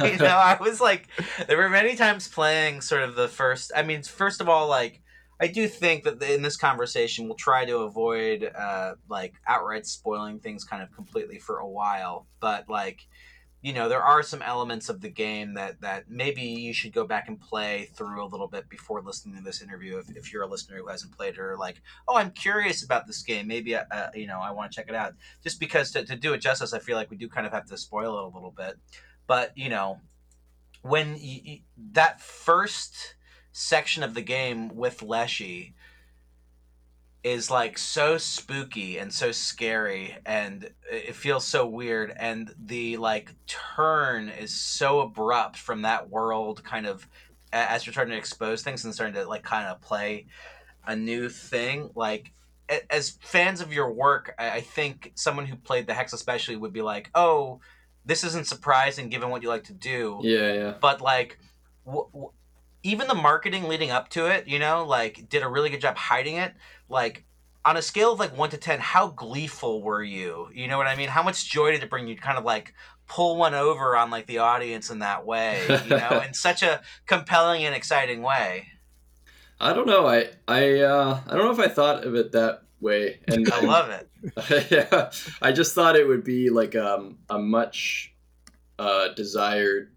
you 0.13 0.19
know, 0.19 0.27
I 0.27 0.57
was 0.61 0.81
like, 0.81 1.09
there 1.47 1.57
were 1.57 1.69
many 1.69 1.97
times 1.97 2.29
playing 2.29 2.81
sort 2.81 3.03
of 3.03 3.15
the 3.15 3.29
first. 3.29 3.73
I 3.75 3.83
mean, 3.83 4.03
first 4.03 4.41
of 4.41 4.49
all, 4.49 4.69
like, 4.69 5.01
I 5.41 5.49
do 5.49 5.67
think 5.67 6.05
that 6.05 6.23
in 6.23 6.43
this 6.43 6.57
conversation 6.57 7.27
we'll 7.27 7.35
try 7.35 7.65
to 7.65 7.79
avoid 7.79 8.51
uh, 8.57 8.95
like 9.09 9.35
outright 9.47 9.85
spoiling 9.85 10.39
things 10.39 10.65
kind 10.65 10.83
of 10.83 10.93
completely 10.93 11.39
for 11.39 11.59
a 11.59 11.69
while. 11.69 12.27
But 12.41 12.69
like, 12.69 13.07
you 13.65 13.73
know 13.73 13.89
there 13.89 14.03
are 14.03 14.23
some 14.23 14.43
elements 14.43 14.91
of 14.91 15.01
the 15.01 15.09
game 15.09 15.55
that 15.55 15.81
that 15.81 16.05
maybe 16.07 16.43
you 16.43 16.75
should 16.75 16.93
go 16.93 17.07
back 17.07 17.29
and 17.29 17.41
play 17.41 17.89
through 17.95 18.23
a 18.23 18.29
little 18.29 18.47
bit 18.47 18.69
before 18.69 19.01
listening 19.01 19.35
to 19.39 19.43
this 19.43 19.63
interview 19.63 19.97
if, 19.97 20.15
if 20.15 20.31
you're 20.31 20.43
a 20.43 20.47
listener 20.47 20.77
who 20.77 20.87
hasn't 20.87 21.17
played 21.17 21.33
it 21.33 21.41
or 21.41 21.57
like 21.57 21.81
oh 22.07 22.17
i'm 22.17 22.31
curious 22.31 22.85
about 22.85 23.07
this 23.07 23.23
game. 23.23 23.49
Maybe 23.49 23.75
uh, 23.75 23.85
uh 23.91 24.11
you 24.15 24.27
know 24.27 24.39
i 24.39 24.51
want 24.51 24.71
to 24.71 24.77
check 24.77 24.91
it 24.91 24.95
out. 24.95 25.15
Just 25.43 25.59
because 25.59 25.91
to, 25.93 26.05
to 26.05 26.15
do 26.15 26.35
it 26.35 26.43
justice 26.43 26.75
i 26.75 26.79
feel 26.79 26.97
like 26.97 27.11
we 27.11 27.17
do 27.17 27.27
kind 27.27 27.47
of 27.47 27.55
have 27.55 27.65
to 27.71 27.79
spoil 27.79 28.19
it 28.19 28.25
a 28.25 28.37
little 28.37 28.55
bit. 28.55 28.77
But 29.27 29.57
you 29.57 29.71
know 29.71 29.99
when 30.83 31.17
you, 31.19 31.61
that 31.93 32.21
first 32.21 33.15
section 33.53 34.03
of 34.03 34.13
the 34.13 34.21
game 34.21 34.77
with 34.77 35.01
leshy 35.01 35.75
is 37.25 37.51
like 37.51 37.79
so 37.79 38.19
spooky 38.19 38.99
and 38.99 39.13
so 39.13 39.33
scary 39.33 40.17
and 40.27 40.71
it 40.91 41.15
feels 41.15 41.45
so 41.45 41.67
weird 41.67 42.13
and 42.17 42.55
the 42.67 42.97
like 42.99 43.35
turn 43.47 44.29
is 44.29 44.53
so 44.53 45.01
abrupt 45.01 45.57
from 45.57 45.83
that 45.83 46.11
world 46.11 46.63
kind 46.63 46.87
of 46.87 47.09
as 47.53 47.87
you're 47.87 47.93
starting 47.93 48.13
to 48.13 48.19
expose 48.19 48.63
things 48.63 48.85
and 48.85 48.95
starting 48.95 49.15
to 49.15 49.27
like 49.27 49.43
kind 49.43 49.67
of 49.67 49.81
play 49.81 50.27
a 50.87 50.95
new 50.95 51.29
thing 51.29 51.91
like 51.95 52.31
as 52.91 53.19
fans 53.21 53.61
of 53.61 53.73
your 53.73 53.91
work 53.91 54.35
i 54.39 54.61
think 54.61 55.11
someone 55.15 55.47
who 55.47 55.57
played 55.57 55.87
the 55.87 55.95
hex 55.95 56.13
especially 56.13 56.57
would 56.57 56.73
be 56.73 56.83
like 56.83 57.11
oh 57.15 57.59
this 58.05 58.25
isn't 58.25 58.47
surprising 58.47 59.09
given 59.09 59.31
what 59.31 59.43
you 59.43 59.49
like 59.49 59.65
to 59.65 59.73
do. 59.73 60.21
Yeah 60.23 60.53
yeah. 60.53 60.75
But 60.81 61.01
like 61.01 61.39
w- 61.87 62.09
w- 62.13 62.33
even 62.85 63.09
the 63.09 63.15
marketing 63.15 63.65
leading 63.65 63.91
up 63.91 64.11
to 64.11 64.27
it, 64.27 64.47
you 64.47 64.59
know, 64.59 64.85
like 64.85 65.29
did 65.29 65.43
a 65.43 65.49
really 65.49 65.71
good 65.71 65.81
job 65.81 65.97
hiding 65.97 66.37
it. 66.37 66.53
Like 66.89 67.25
on 67.65 67.79
a 67.79 67.83
scale 67.83 68.13
of 68.13 68.21
like 68.21 68.37
one 68.37 68.51
to 68.51 68.59
ten, 68.59 68.79
how 68.79 69.09
gleeful 69.09 69.83
were 69.83 70.03
you? 70.03 70.49
You 70.55 70.69
know 70.69 70.77
what 70.77 70.87
I 70.87 70.95
mean? 70.95 71.09
How 71.09 71.23
much 71.23 71.51
joy 71.51 71.73
did 71.73 71.83
it 71.83 71.91
bring 71.91 72.07
you? 72.07 72.15
Kind 72.15 72.39
of 72.39 72.45
like 72.45 72.75
pull 73.09 73.37
one 73.37 73.55
over 73.55 73.97
on 73.97 74.11
like 74.11 74.27
the 74.27 74.39
audience 74.39 74.91
in 74.91 75.01
that 75.01 75.27
way, 75.27 75.65
you 75.85 75.97
know, 75.97 76.23
in 76.27 76.35
such 76.35 76.63
a 76.63 76.83
compelling 77.07 77.65
and 77.65 77.75
exciting 77.75 78.23
way. 78.23 78.69
I 79.59 79.73
don't 79.73 79.87
know. 79.87 80.07
I 80.07 80.29
I 80.47 80.81
uh, 80.81 81.21
I 81.27 81.35
don't 81.35 81.47
know 81.47 81.53
if 81.53 81.71
I 81.71 81.73
thought 81.73 82.05
of 82.05 82.15
it 82.15 82.33
that 82.33 82.65
way, 82.81 83.21
and 83.27 83.51
I 83.51 83.61
love 83.63 83.89
it. 83.89 84.71
yeah, 84.71 85.11
I 85.41 85.53
just 85.53 85.75
thought 85.75 85.97
it 85.97 86.07
would 86.07 86.23
be 86.23 86.51
like 86.51 86.77
um, 86.77 87.19
a 87.31 87.39
much 87.39 88.15
uh, 88.79 89.09
desired 89.09 89.93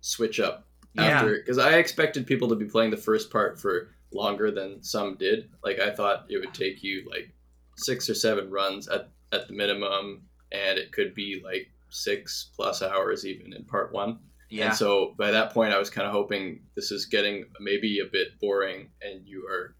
switch 0.00 0.40
up 0.40 0.66
after 0.98 1.36
because 1.36 1.58
yeah. 1.58 1.64
I 1.64 1.72
expected 1.74 2.26
people 2.26 2.48
to 2.48 2.56
be 2.56 2.64
playing 2.64 2.90
the 2.90 2.96
first 2.96 3.30
part 3.30 3.60
for 3.60 3.90
longer 4.12 4.50
than 4.50 4.82
some 4.82 5.16
did. 5.16 5.50
Like 5.62 5.78
I 5.78 5.90
thought 5.90 6.26
it 6.28 6.38
would 6.38 6.54
take 6.54 6.82
you 6.82 7.08
like 7.08 7.32
six 7.76 8.08
or 8.08 8.14
seven 8.14 8.50
runs 8.50 8.88
at 8.88 9.10
at 9.32 9.46
the 9.46 9.54
minimum, 9.54 10.22
and 10.52 10.78
it 10.78 10.92
could 10.92 11.14
be 11.14 11.40
like 11.44 11.70
six 11.90 12.50
plus 12.56 12.82
hours 12.82 13.24
even 13.24 13.52
in 13.52 13.64
part 13.64 13.92
one. 13.92 14.18
Yeah. 14.48 14.66
And 14.66 14.74
so 14.74 15.14
by 15.16 15.30
that 15.30 15.52
point, 15.52 15.72
I 15.72 15.78
was 15.78 15.90
kind 15.90 16.06
of 16.06 16.12
hoping 16.12 16.62
this 16.74 16.90
is 16.90 17.06
getting 17.06 17.44
maybe 17.60 18.00
a 18.00 18.10
bit 18.10 18.40
boring, 18.40 18.88
and 19.00 19.26
you 19.26 19.46
are 19.46 19.76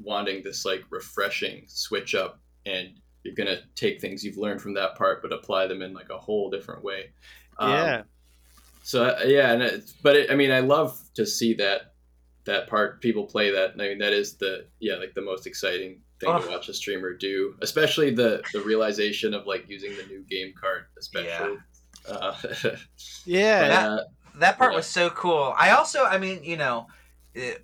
wanting 0.00 0.42
this 0.42 0.64
like 0.64 0.82
refreshing 0.90 1.64
switch 1.66 2.14
up, 2.14 2.40
and 2.66 2.90
you're 3.22 3.34
gonna 3.34 3.60
take 3.76 4.00
things 4.00 4.24
you've 4.24 4.36
learned 4.36 4.60
from 4.60 4.74
that 4.74 4.96
part, 4.96 5.22
but 5.22 5.32
apply 5.32 5.68
them 5.68 5.82
in 5.82 5.94
like 5.94 6.10
a 6.10 6.18
whole 6.18 6.50
different 6.50 6.82
way. 6.82 7.10
Um, 7.58 7.70
yeah. 7.70 8.02
So 8.88 9.04
uh, 9.04 9.20
yeah, 9.26 9.52
and 9.52 9.62
it, 9.62 9.92
but 10.02 10.16
it, 10.16 10.30
I 10.30 10.34
mean, 10.34 10.50
I 10.50 10.60
love 10.60 10.98
to 11.16 11.26
see 11.26 11.52
that 11.56 11.92
that 12.46 12.68
part 12.68 13.02
people 13.02 13.26
play 13.26 13.50
that. 13.50 13.72
I 13.74 13.76
mean, 13.76 13.98
that 13.98 14.14
is 14.14 14.38
the 14.38 14.64
yeah, 14.80 14.94
like 14.94 15.12
the 15.12 15.20
most 15.20 15.46
exciting 15.46 16.00
thing 16.20 16.30
oh. 16.30 16.40
to 16.40 16.48
watch 16.48 16.70
a 16.70 16.72
streamer 16.72 17.12
do, 17.12 17.54
especially 17.60 18.14
the 18.14 18.42
the 18.54 18.62
realization 18.62 19.34
of 19.34 19.46
like 19.46 19.68
using 19.68 19.94
the 19.94 20.04
new 20.04 20.24
game 20.30 20.54
card, 20.58 20.86
especially. 20.98 21.58
Yeah. 22.08 22.14
Uh, 22.14 22.34
yeah. 23.26 23.68
That, 23.68 23.88
uh, 23.90 24.04
that 24.36 24.56
part 24.56 24.72
yeah. 24.72 24.76
was 24.76 24.86
so 24.86 25.10
cool. 25.10 25.52
I 25.58 25.72
also, 25.72 26.04
I 26.04 26.16
mean, 26.16 26.42
you 26.42 26.56
know. 26.56 26.86
It, 27.34 27.60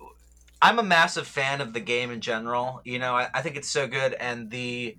I'm 0.61 0.79
a 0.79 0.83
massive 0.83 1.27
fan 1.27 1.59
of 1.59 1.73
the 1.73 1.79
game 1.79 2.11
in 2.11 2.21
general. 2.21 2.81
You 2.85 2.99
know, 2.99 3.15
I, 3.15 3.29
I 3.33 3.41
think 3.41 3.55
it's 3.55 3.69
so 3.69 3.87
good, 3.87 4.13
and 4.13 4.51
the 4.51 4.95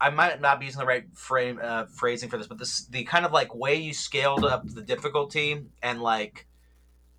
I 0.00 0.10
might 0.10 0.40
not 0.40 0.60
be 0.60 0.66
using 0.66 0.80
the 0.80 0.86
right 0.86 1.04
frame 1.14 1.58
uh, 1.62 1.86
phrasing 1.86 2.28
for 2.28 2.38
this, 2.38 2.46
but 2.46 2.58
this 2.58 2.86
the 2.86 3.04
kind 3.04 3.24
of 3.24 3.32
like 3.32 3.54
way 3.54 3.74
you 3.76 3.92
scaled 3.92 4.44
up 4.44 4.66
the 4.66 4.82
difficulty 4.82 5.64
and 5.82 6.02
like 6.02 6.46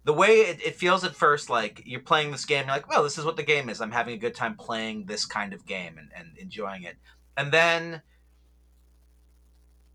the 0.04 0.14
way 0.14 0.42
it, 0.42 0.66
it 0.66 0.76
feels 0.76 1.04
at 1.04 1.16
first 1.16 1.50
like 1.50 1.84
you're 1.86 2.00
playing 2.00 2.32
this 2.32 2.46
game, 2.46 2.66
you're 2.66 2.76
like, 2.76 2.90
well, 2.90 3.04
this 3.04 3.18
is 3.18 3.26
what 3.26 3.36
the 3.36 3.44
game 3.44 3.70
is. 3.70 3.82
I'm 3.82 3.92
having 3.92 4.14
a 4.14 4.18
good 4.18 4.36
time 4.36 4.56
playing 4.56 5.06
this 5.06 5.26
kind 5.26 5.54
of 5.54 5.66
game 5.66 5.98
and, 5.98 6.10
and 6.16 6.38
enjoying 6.38 6.84
it. 6.84 6.96
And 7.36 7.52
then 7.52 8.02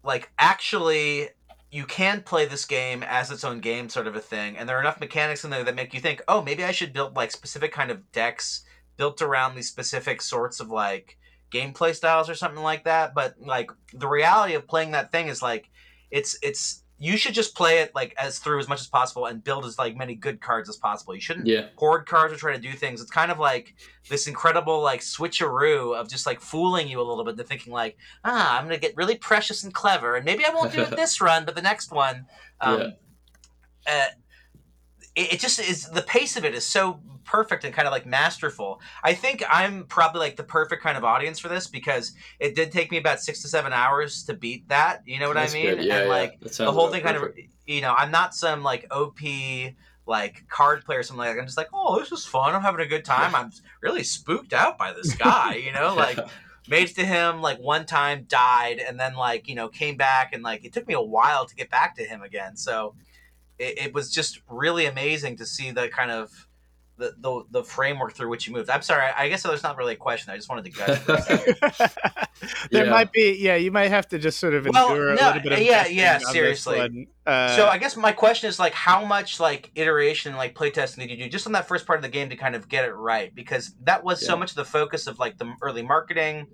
like 0.05 0.31
actually 0.39 1.29
you 1.71 1.85
can 1.85 2.21
play 2.23 2.45
this 2.45 2.65
game 2.65 3.03
as 3.03 3.31
its 3.31 3.45
own 3.45 3.61
game 3.61 3.89
sort 3.89 4.07
of 4.07 4.17
a 4.17 4.21
thing 4.21 4.57
and 4.57 4.69
there 4.69 4.77
are 4.77 4.81
enough 4.81 5.01
mechanics 5.01 5.45
in 5.45 5.51
there 5.51 5.65
that 5.65 5.75
make 5.75 5.95
you 5.95 6.01
think 6.01 6.23
oh 6.29 6.43
maybe 6.43 6.65
i 6.65 6.73
should 6.73 6.93
build 6.93 7.17
like 7.17 7.31
specific 7.31 7.73
kind 7.73 7.91
of 7.91 8.11
decks 8.13 8.63
built 8.97 9.23
around 9.23 9.55
these 9.55 9.69
specific 9.69 10.21
sorts 10.21 10.61
of 10.61 10.69
like 10.69 11.19
gameplay 11.53 11.95
styles 11.95 12.29
or 12.29 12.35
something 12.35 12.63
like 12.63 12.85
that. 12.85 13.15
But 13.15 13.35
like 13.41 13.71
the 13.93 14.09
reality 14.09 14.55
of 14.55 14.67
playing 14.67 14.93
that 14.93 15.13
thing 15.13 15.29
is 15.29 15.43
like 15.43 15.71
it's 16.11 16.37
it's 16.43 16.83
you 17.03 17.17
should 17.17 17.35
just 17.35 17.57
play 17.57 17.81
it 17.81 17.93
like 17.97 18.15
as 18.17 18.39
through 18.39 18.61
as 18.61 18.69
much 18.69 18.81
as 18.81 18.87
possible 18.87 19.27
and 19.27 19.43
build 19.43 19.65
as 19.65 19.77
like 19.77 19.97
many 19.97 20.15
good 20.15 20.41
cards 20.41 20.69
as 20.69 20.77
possible. 20.77 21.17
You 21.17 21.21
shouldn't 21.21 21.49
yeah. 21.49 21.67
hoard 21.75 22.07
cards 22.07 22.33
or 22.33 22.37
try 22.37 22.53
to 22.53 22.61
do 22.61 22.73
things. 22.75 23.01
It's 23.01 23.11
kind 23.11 23.33
of 23.33 23.41
like 23.41 23.75
this 24.09 24.29
incredible 24.29 24.81
like 24.81 25.01
switcheroo 25.01 25.99
of 25.99 26.09
just 26.09 26.27
like 26.27 26.41
fooling 26.41 26.87
you 26.87 27.01
a 27.01 27.03
little 27.03 27.25
bit 27.25 27.37
to 27.39 27.43
thinking 27.43 27.73
like, 27.73 27.97
ah, 28.25 28.57
I'm 28.57 28.67
gonna 28.67 28.79
get 28.79 28.97
really 28.97 29.17
precious 29.17 29.65
and 29.65 29.75
clever, 29.75 30.15
and 30.15 30.25
maybe 30.25 30.45
I 30.45 30.51
won't 30.51 30.73
do 30.73 30.83
it 30.83 30.91
this 30.97 31.21
run, 31.21 31.45
but 31.45 31.57
the 31.57 31.63
next 31.63 31.91
one. 31.91 32.27
Um, 32.61 32.81
yeah. 32.81 32.89
Uh, 33.85 34.07
it, 35.15 35.35
it 35.35 35.41
just 35.41 35.61
is 35.61 35.89
the 35.89 36.03
pace 36.03 36.37
of 36.37 36.45
it 36.45 36.55
is 36.55 36.67
so 36.67 37.01
perfect 37.25 37.65
and 37.65 37.75
kind 37.75 37.87
of 37.87 37.93
like 37.93 38.07
masterful. 38.07 38.81
I 39.03 39.15
think 39.15 39.43
I'm 39.49 39.85
probably 39.85 40.21
like 40.21 40.37
the 40.37 40.45
perfect 40.45 40.83
kind 40.83 40.97
of 40.97 41.05
audience 41.05 41.39
for 41.39 41.49
this 41.49 41.67
because 41.67 42.13
it 42.41 42.55
did 42.55 42.73
take 42.73 42.91
me 42.91 42.99
about 42.99 43.21
six 43.21 43.43
to 43.43 43.49
seven 43.49 43.73
hours 43.73 44.25
to 44.25 44.35
beat 44.35 44.69
that. 44.69 45.03
You 45.07 45.21
know 45.21 45.29
what 45.29 45.35
That's 45.35 45.55
I 45.55 45.57
mean? 45.57 45.83
Yeah, 45.83 46.01
and 46.01 46.09
like 46.09 46.39
yeah. 46.41 46.65
the 46.65 46.73
whole 46.73 46.89
thing 46.89 47.03
perfect. 47.03 47.37
kind 47.37 47.39
of, 47.39 47.45
you 47.67 47.81
know, 47.81 47.95
I'm 47.97 48.11
not 48.11 48.35
some 48.35 48.63
like 48.63 48.87
OP 48.91 49.21
like 50.05 50.47
card 50.49 50.85
player 50.85 51.01
or 51.01 51.03
something 51.03 51.19
like 51.19 51.35
that. 51.35 51.41
I'm 51.41 51.47
just 51.47 51.57
like, 51.57 51.71
oh, 51.73 51.99
this 51.99 52.13
is 52.13 52.25
fun. 52.25 52.55
I'm 52.55 52.63
having 52.63 52.85
a 52.85 52.89
good 52.89 53.05
time. 53.05 53.35
I'm 53.35 53.53
really 53.81 54.03
spooked 54.03 54.53
out 54.53 54.79
by 54.79 54.93
this 54.93 55.15
guy. 55.15 55.55
You 55.55 55.73
know, 55.73 55.95
like. 55.97 56.19
Made 56.69 56.87
to 56.95 57.05
him 57.05 57.43
like 57.43 57.59
one 57.59 57.87
time 57.87 58.25
died 58.29 58.79
and 58.79 58.99
then 58.99 59.15
like 59.17 59.49
you 59.49 59.57
know 59.57 59.67
came 59.67 59.97
back 59.97 60.33
and 60.33 60.45
like 60.45 60.65
it 60.65 60.73
took 60.73 60.87
me 60.87 60.95
a 60.95 61.01
while 61.01 61.45
to 61.45 61.57
get 61.57 61.69
back 61.71 61.97
to 61.97 62.05
him 62.05 62.23
again 62.23 62.57
so 62.57 62.95
it, 63.59 63.79
it 63.79 63.95
was 63.95 64.11
just 64.11 64.41
really 64.49 64.87
amazing 64.87 65.37
to 65.37 65.47
see 65.47 65.71
the 65.71 65.89
kind 65.89 66.11
of 66.11 66.49
the, 66.99 67.15
the, 67.19 67.45
the 67.51 67.65
framework 67.65 68.13
through 68.13 68.29
which 68.29 68.47
you 68.47 68.53
moved. 68.53 68.71
I'm 68.71 68.83
sorry, 68.83 69.11
I 69.17 69.29
guess 69.29 69.43
there's 69.43 69.63
not 69.63 69.77
really 69.77 69.95
a 69.95 69.97
question. 69.97 70.33
I 70.33 70.37
just 70.37 70.49
wanted 70.49 70.65
to 70.67 70.71
gush. 70.71 71.05
there 72.71 72.85
yeah. 72.85 72.91
might 72.91 73.13
be, 73.13 73.37
yeah, 73.41 73.57
you 73.57 73.73
might 73.73 73.89
have 73.89 74.09
to 74.09 74.19
just 74.19 74.39
sort 74.39 74.55
of 74.55 74.67
well, 74.67 74.91
endure 74.91 75.15
no, 75.15 75.15
a 75.15 75.27
little 75.27 75.43
bit 75.43 75.53
of 75.53 75.61
yeah, 75.61 75.87
yeah, 75.87 76.19
seriously. 76.19 77.09
Uh, 77.27 77.57
so 77.57 77.67
I 77.67 77.79
guess 77.79 77.97
my 77.97 78.13
question 78.13 78.49
is 78.49 78.59
like, 78.59 78.73
how 78.75 79.05
much 79.05 79.41
like 79.41 79.71
iteration, 79.75 80.37
like 80.37 80.55
playtesting 80.55 80.99
did 80.99 81.11
you 81.11 81.17
do 81.17 81.29
just 81.29 81.47
on 81.47 81.53
that 81.53 81.67
first 81.67 81.87
part 81.87 81.99
of 81.99 82.03
the 82.03 82.09
game 82.09 82.29
to 82.31 82.37
kind 82.37 82.55
of 82.55 82.69
get 82.69 82.85
it 82.85 82.93
right? 82.93 83.35
Because 83.35 83.75
that 83.83 84.05
was 84.05 84.23
yeah. 84.23 84.29
so 84.29 84.37
much 84.37 84.51
of 84.51 84.57
the 84.57 84.65
focus 84.65 85.07
of 85.07 85.19
like 85.19 85.39
the 85.39 85.53
early 85.63 85.83
marketing 85.83 86.47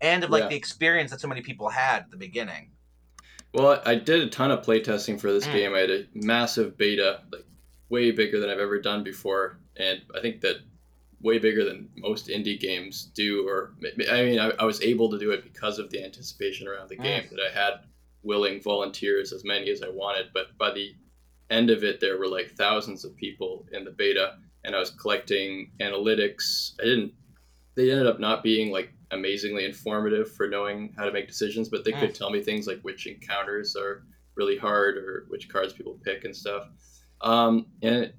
and 0.00 0.24
of 0.24 0.30
like 0.30 0.44
yeah. 0.44 0.48
the 0.48 0.56
experience 0.56 1.10
that 1.12 1.20
so 1.20 1.28
many 1.28 1.40
people 1.40 1.68
had 1.68 2.00
at 2.02 2.10
the 2.10 2.16
beginning. 2.16 2.70
Well, 3.54 3.80
I 3.86 3.94
did 3.94 4.20
a 4.20 4.28
ton 4.28 4.50
of 4.50 4.66
playtesting 4.66 5.20
for 5.20 5.32
this 5.32 5.46
mm. 5.46 5.52
game. 5.52 5.74
I 5.74 5.78
had 5.78 5.90
a 5.90 6.06
massive 6.12 6.76
beta, 6.76 7.20
like 7.32 7.46
way 7.88 8.10
bigger 8.10 8.40
than 8.40 8.50
I've 8.50 8.58
ever 8.58 8.80
done 8.80 9.04
before, 9.04 9.58
and 9.76 10.02
I 10.14 10.20
think 10.20 10.40
that 10.40 10.56
way 11.20 11.38
bigger 11.38 11.64
than 11.64 11.88
most 11.96 12.26
indie 12.26 12.58
games 12.58 13.12
do. 13.14 13.46
Or 13.48 13.72
I 14.10 14.22
mean, 14.24 14.40
I, 14.40 14.50
I 14.58 14.64
was 14.64 14.82
able 14.82 15.08
to 15.10 15.18
do 15.20 15.30
it 15.30 15.44
because 15.44 15.78
of 15.78 15.88
the 15.90 16.04
anticipation 16.04 16.66
around 16.66 16.88
the 16.88 16.96
game 16.96 17.22
that 17.30 17.40
I 17.40 17.54
had 17.54 17.74
willing 18.24 18.60
volunteers, 18.60 19.32
as 19.32 19.44
many 19.44 19.70
as 19.70 19.82
I 19.82 19.88
wanted. 19.88 20.26
But 20.34 20.58
by 20.58 20.72
the 20.72 20.92
end 21.48 21.70
of 21.70 21.84
it, 21.84 22.00
there 22.00 22.18
were 22.18 22.26
like 22.26 22.56
thousands 22.56 23.04
of 23.04 23.14
people 23.16 23.66
in 23.70 23.84
the 23.84 23.92
beta, 23.92 24.34
and 24.64 24.74
I 24.74 24.80
was 24.80 24.90
collecting 24.90 25.70
analytics. 25.80 26.72
I 26.80 26.84
didn't. 26.86 27.12
They 27.76 27.92
ended 27.92 28.08
up 28.08 28.18
not 28.18 28.42
being 28.42 28.72
like 28.72 28.92
amazingly 29.14 29.64
informative 29.64 30.30
for 30.30 30.48
knowing 30.48 30.92
how 30.96 31.04
to 31.04 31.12
make 31.12 31.28
decisions, 31.28 31.68
but 31.68 31.84
they 31.84 31.92
mm. 31.92 32.00
could 32.00 32.14
tell 32.14 32.30
me 32.30 32.42
things 32.42 32.66
like 32.66 32.80
which 32.82 33.06
encounters 33.06 33.76
are 33.76 34.04
really 34.36 34.56
hard 34.56 34.96
or 34.96 35.26
which 35.28 35.48
cards 35.48 35.72
people 35.72 35.98
pick 36.04 36.24
and 36.24 36.36
stuff. 36.36 36.68
Um, 37.20 37.66
and 37.82 38.12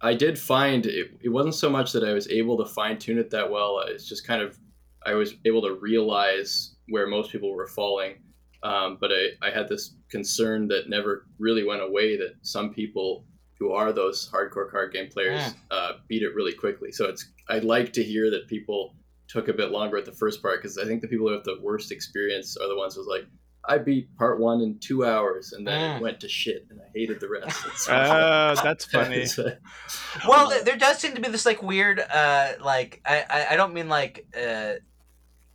I 0.00 0.14
did 0.14 0.38
find 0.38 0.86
it, 0.86 1.18
it 1.22 1.28
wasn't 1.28 1.54
so 1.54 1.70
much 1.70 1.92
that 1.92 2.04
I 2.04 2.12
was 2.12 2.28
able 2.28 2.58
to 2.58 2.66
fine 2.66 2.98
tune 2.98 3.18
it 3.18 3.30
that 3.30 3.50
well. 3.50 3.80
It's 3.86 4.08
just 4.08 4.26
kind 4.26 4.42
of 4.42 4.58
I 5.04 5.14
was 5.14 5.34
able 5.44 5.62
to 5.62 5.74
realize 5.74 6.76
where 6.88 7.06
most 7.06 7.32
people 7.32 7.52
were 7.52 7.66
falling. 7.66 8.14
Um, 8.62 8.98
but 9.00 9.10
I, 9.10 9.46
I 9.46 9.50
had 9.50 9.68
this 9.68 9.96
concern 10.08 10.68
that 10.68 10.88
never 10.88 11.26
really 11.38 11.64
went 11.64 11.82
away 11.82 12.16
that 12.16 12.34
some 12.42 12.72
people 12.72 13.24
who 13.58 13.72
are 13.72 13.92
those 13.92 14.30
hardcore 14.30 14.70
card 14.70 14.92
game 14.92 15.08
players 15.08 15.40
yeah. 15.40 15.52
uh, 15.70 15.92
beat 16.08 16.22
it 16.22 16.34
really 16.34 16.52
quickly. 16.52 16.92
So 16.92 17.06
it's 17.06 17.30
I 17.48 17.58
like 17.58 17.92
to 17.94 18.02
hear 18.02 18.30
that 18.30 18.48
people 18.48 18.94
took 19.28 19.48
a 19.48 19.52
bit 19.52 19.70
longer 19.70 19.96
at 19.96 20.04
the 20.04 20.12
first 20.12 20.42
part 20.42 20.60
because 20.60 20.78
I 20.78 20.84
think 20.84 21.00
the 21.02 21.08
people 21.08 21.28
who 21.28 21.34
have 21.34 21.44
the 21.44 21.58
worst 21.62 21.90
experience 21.92 22.56
are 22.56 22.68
the 22.68 22.76
ones 22.76 22.94
who's 22.96 23.06
like, 23.06 23.24
I 23.68 23.78
beat 23.78 24.08
part 24.16 24.40
one 24.40 24.60
in 24.60 24.78
two 24.80 25.04
hours, 25.06 25.52
and 25.52 25.66
then 25.66 25.80
Mm. 25.80 25.96
it 25.96 26.02
went 26.02 26.20
to 26.20 26.28
shit, 26.28 26.66
and 26.68 26.80
I 26.80 26.88
hated 26.94 27.20
the 27.20 27.28
rest. 27.28 27.64
It's 27.68 27.86
so 27.86 27.92
Oh, 27.94 28.54
that's 28.62 28.84
funny. 28.86 29.16
It's, 29.22 29.38
uh, 29.38 29.54
well 30.28 30.50
th- 30.50 30.64
there 30.64 30.76
does 30.76 30.98
seem 30.98 31.14
to 31.14 31.20
be 31.20 31.28
this 31.28 31.46
like 31.46 31.62
weird 31.62 31.98
uh 32.00 32.52
like 32.60 33.00
i 33.06 33.24
i, 33.30 33.46
I 33.52 33.56
don't 33.56 33.72
mean 33.74 33.88
like 33.88 34.26
uh 34.36 34.74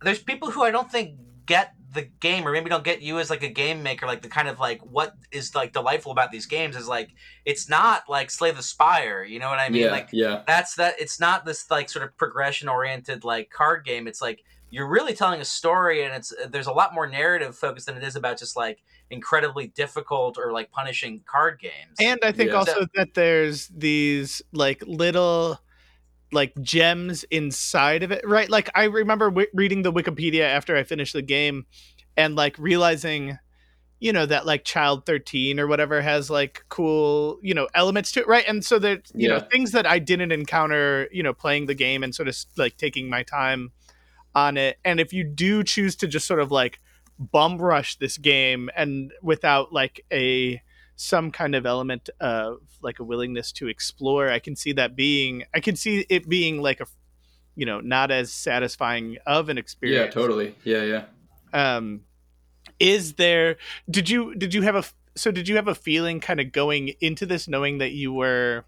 there's 0.02 0.22
people 0.22 0.50
who 0.50 0.62
i 0.62 0.70
don't 0.70 0.90
think 0.90 1.18
get 1.46 1.74
the 1.92 2.02
game 2.20 2.46
or 2.46 2.52
maybe 2.52 2.68
don't 2.68 2.84
get 2.84 3.00
you 3.00 3.18
as 3.18 3.30
like 3.30 3.42
a 3.42 3.48
game 3.48 3.82
maker 3.82 4.06
like 4.06 4.20
the 4.20 4.28
kind 4.28 4.46
of 4.48 4.60
like 4.60 4.80
what 4.82 5.14
is 5.32 5.54
like 5.54 5.72
delightful 5.72 6.12
about 6.12 6.30
these 6.30 6.46
games 6.46 6.76
is 6.76 6.86
like 6.86 7.08
it's 7.46 7.68
not 7.68 8.02
like 8.08 8.30
slay 8.30 8.50
the 8.50 8.62
spire 8.62 9.24
you 9.24 9.38
know 9.38 9.48
what 9.48 9.58
i 9.58 9.68
mean? 9.68 9.82
Yeah, 9.82 9.90
like 9.90 10.08
yeah, 10.12 10.42
that's 10.46 10.74
that 10.76 10.94
it's 11.00 11.18
not 11.20 11.44
this 11.44 11.70
like 11.70 11.88
sort 11.88 12.04
of 12.04 12.16
progression 12.16 12.68
oriented 12.68 13.24
like 13.24 13.50
card 13.50 13.84
game. 13.84 14.06
It's 14.08 14.20
like 14.20 14.42
you're 14.70 14.88
really 14.88 15.14
telling 15.14 15.40
a 15.40 15.44
story 15.44 16.04
and 16.04 16.14
it's 16.14 16.32
uh, 16.32 16.46
there's 16.48 16.66
a 16.66 16.72
lot 16.72 16.94
more 16.94 17.06
narrative 17.06 17.56
focus 17.56 17.86
than 17.86 17.96
it 17.96 18.02
is 18.04 18.16
about 18.16 18.38
just 18.38 18.56
like 18.56 18.82
incredibly 19.10 19.68
difficult 19.68 20.36
or 20.38 20.52
like 20.52 20.70
punishing 20.70 21.22
card 21.26 21.58
games. 21.60 21.96
And 22.00 22.18
I 22.22 22.32
think 22.32 22.50
Yeah. 22.50 22.58
also 22.58 22.86
that 22.94 23.14
there's 23.14 23.68
these 23.68 24.42
like 24.52 24.82
little 24.86 25.58
like 26.32 26.54
gems 26.60 27.24
inside 27.24 28.02
of 28.02 28.10
it, 28.10 28.26
right? 28.26 28.48
Like 28.48 28.70
I 28.74 28.84
remember 28.84 29.30
w- 29.30 29.48
reading 29.54 29.82
the 29.82 29.92
Wikipedia 29.92 30.42
after 30.42 30.76
I 30.76 30.82
finished 30.82 31.12
the 31.12 31.22
game 31.22 31.66
and 32.16 32.36
like 32.36 32.58
realizing 32.58 33.38
you 34.00 34.12
know 34.12 34.26
that 34.26 34.46
like 34.46 34.64
child 34.64 35.04
13 35.06 35.58
or 35.58 35.66
whatever 35.66 36.00
has 36.00 36.30
like 36.30 36.64
cool 36.68 37.40
you 37.42 37.52
know 37.52 37.66
elements 37.74 38.12
to 38.12 38.20
it 38.20 38.28
right? 38.28 38.44
And 38.46 38.64
so 38.64 38.78
that 38.78 39.10
you 39.14 39.28
know 39.28 39.40
things 39.40 39.72
that 39.72 39.86
i 39.86 39.98
didn't 39.98 40.30
encounter 40.30 41.08
you 41.10 41.22
know 41.22 41.32
playing 41.32 41.66
the 41.66 41.74
game 41.74 42.04
and 42.04 42.14
sort 42.14 42.28
of 42.28 42.36
like 42.56 42.76
taking 42.76 43.10
my 43.10 43.24
time 43.24 43.72
on 44.34 44.56
it. 44.56 44.78
And 44.84 45.00
if 45.00 45.12
you 45.12 45.24
do 45.24 45.64
choose 45.64 45.96
to 45.96 46.06
just 46.06 46.26
sort 46.26 46.40
of 46.40 46.50
like 46.50 46.80
bum 47.18 47.58
rush 47.58 47.96
this 47.96 48.16
game 48.16 48.70
and 48.76 49.12
without 49.22 49.72
like 49.72 50.04
a 50.12 50.62
some 51.00 51.30
kind 51.30 51.54
of 51.54 51.64
element 51.64 52.10
of 52.18 52.58
like 52.82 52.98
a 52.98 53.04
willingness 53.04 53.52
to 53.52 53.68
explore 53.68 54.28
i 54.28 54.40
can 54.40 54.56
see 54.56 54.72
that 54.72 54.96
being 54.96 55.44
i 55.54 55.60
can 55.60 55.76
see 55.76 56.04
it 56.08 56.28
being 56.28 56.60
like 56.60 56.80
a 56.80 56.86
you 57.54 57.64
know 57.64 57.80
not 57.80 58.10
as 58.10 58.32
satisfying 58.32 59.16
of 59.24 59.48
an 59.48 59.58
experience. 59.58 60.06
yeah, 60.06 60.10
totally, 60.10 60.56
yeah, 60.64 60.82
yeah. 60.82 61.76
um 61.76 62.00
is 62.80 63.14
there 63.14 63.56
did 63.88 64.10
you 64.10 64.34
did 64.34 64.52
you 64.52 64.62
have 64.62 64.74
a 64.74 64.84
so 65.14 65.30
did 65.30 65.46
you 65.46 65.54
have 65.54 65.68
a 65.68 65.74
feeling 65.74 66.18
kind 66.18 66.40
of 66.40 66.50
going 66.50 66.92
into 67.00 67.26
this 67.26 67.46
knowing 67.46 67.78
that 67.78 67.92
you 67.92 68.12
were 68.12 68.64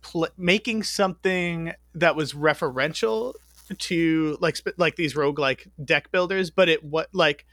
pl- 0.00 0.28
making 0.38 0.82
something 0.82 1.72
that 1.94 2.16
was 2.16 2.32
referential 2.32 3.34
to 3.78 4.38
like 4.40 4.56
sp- 4.56 4.76
like 4.78 4.96
these 4.96 5.12
roguelike 5.14 5.68
deck 5.84 6.10
builders 6.10 6.50
but 6.50 6.70
it 6.70 6.82
what 6.82 7.08
like 7.12 7.44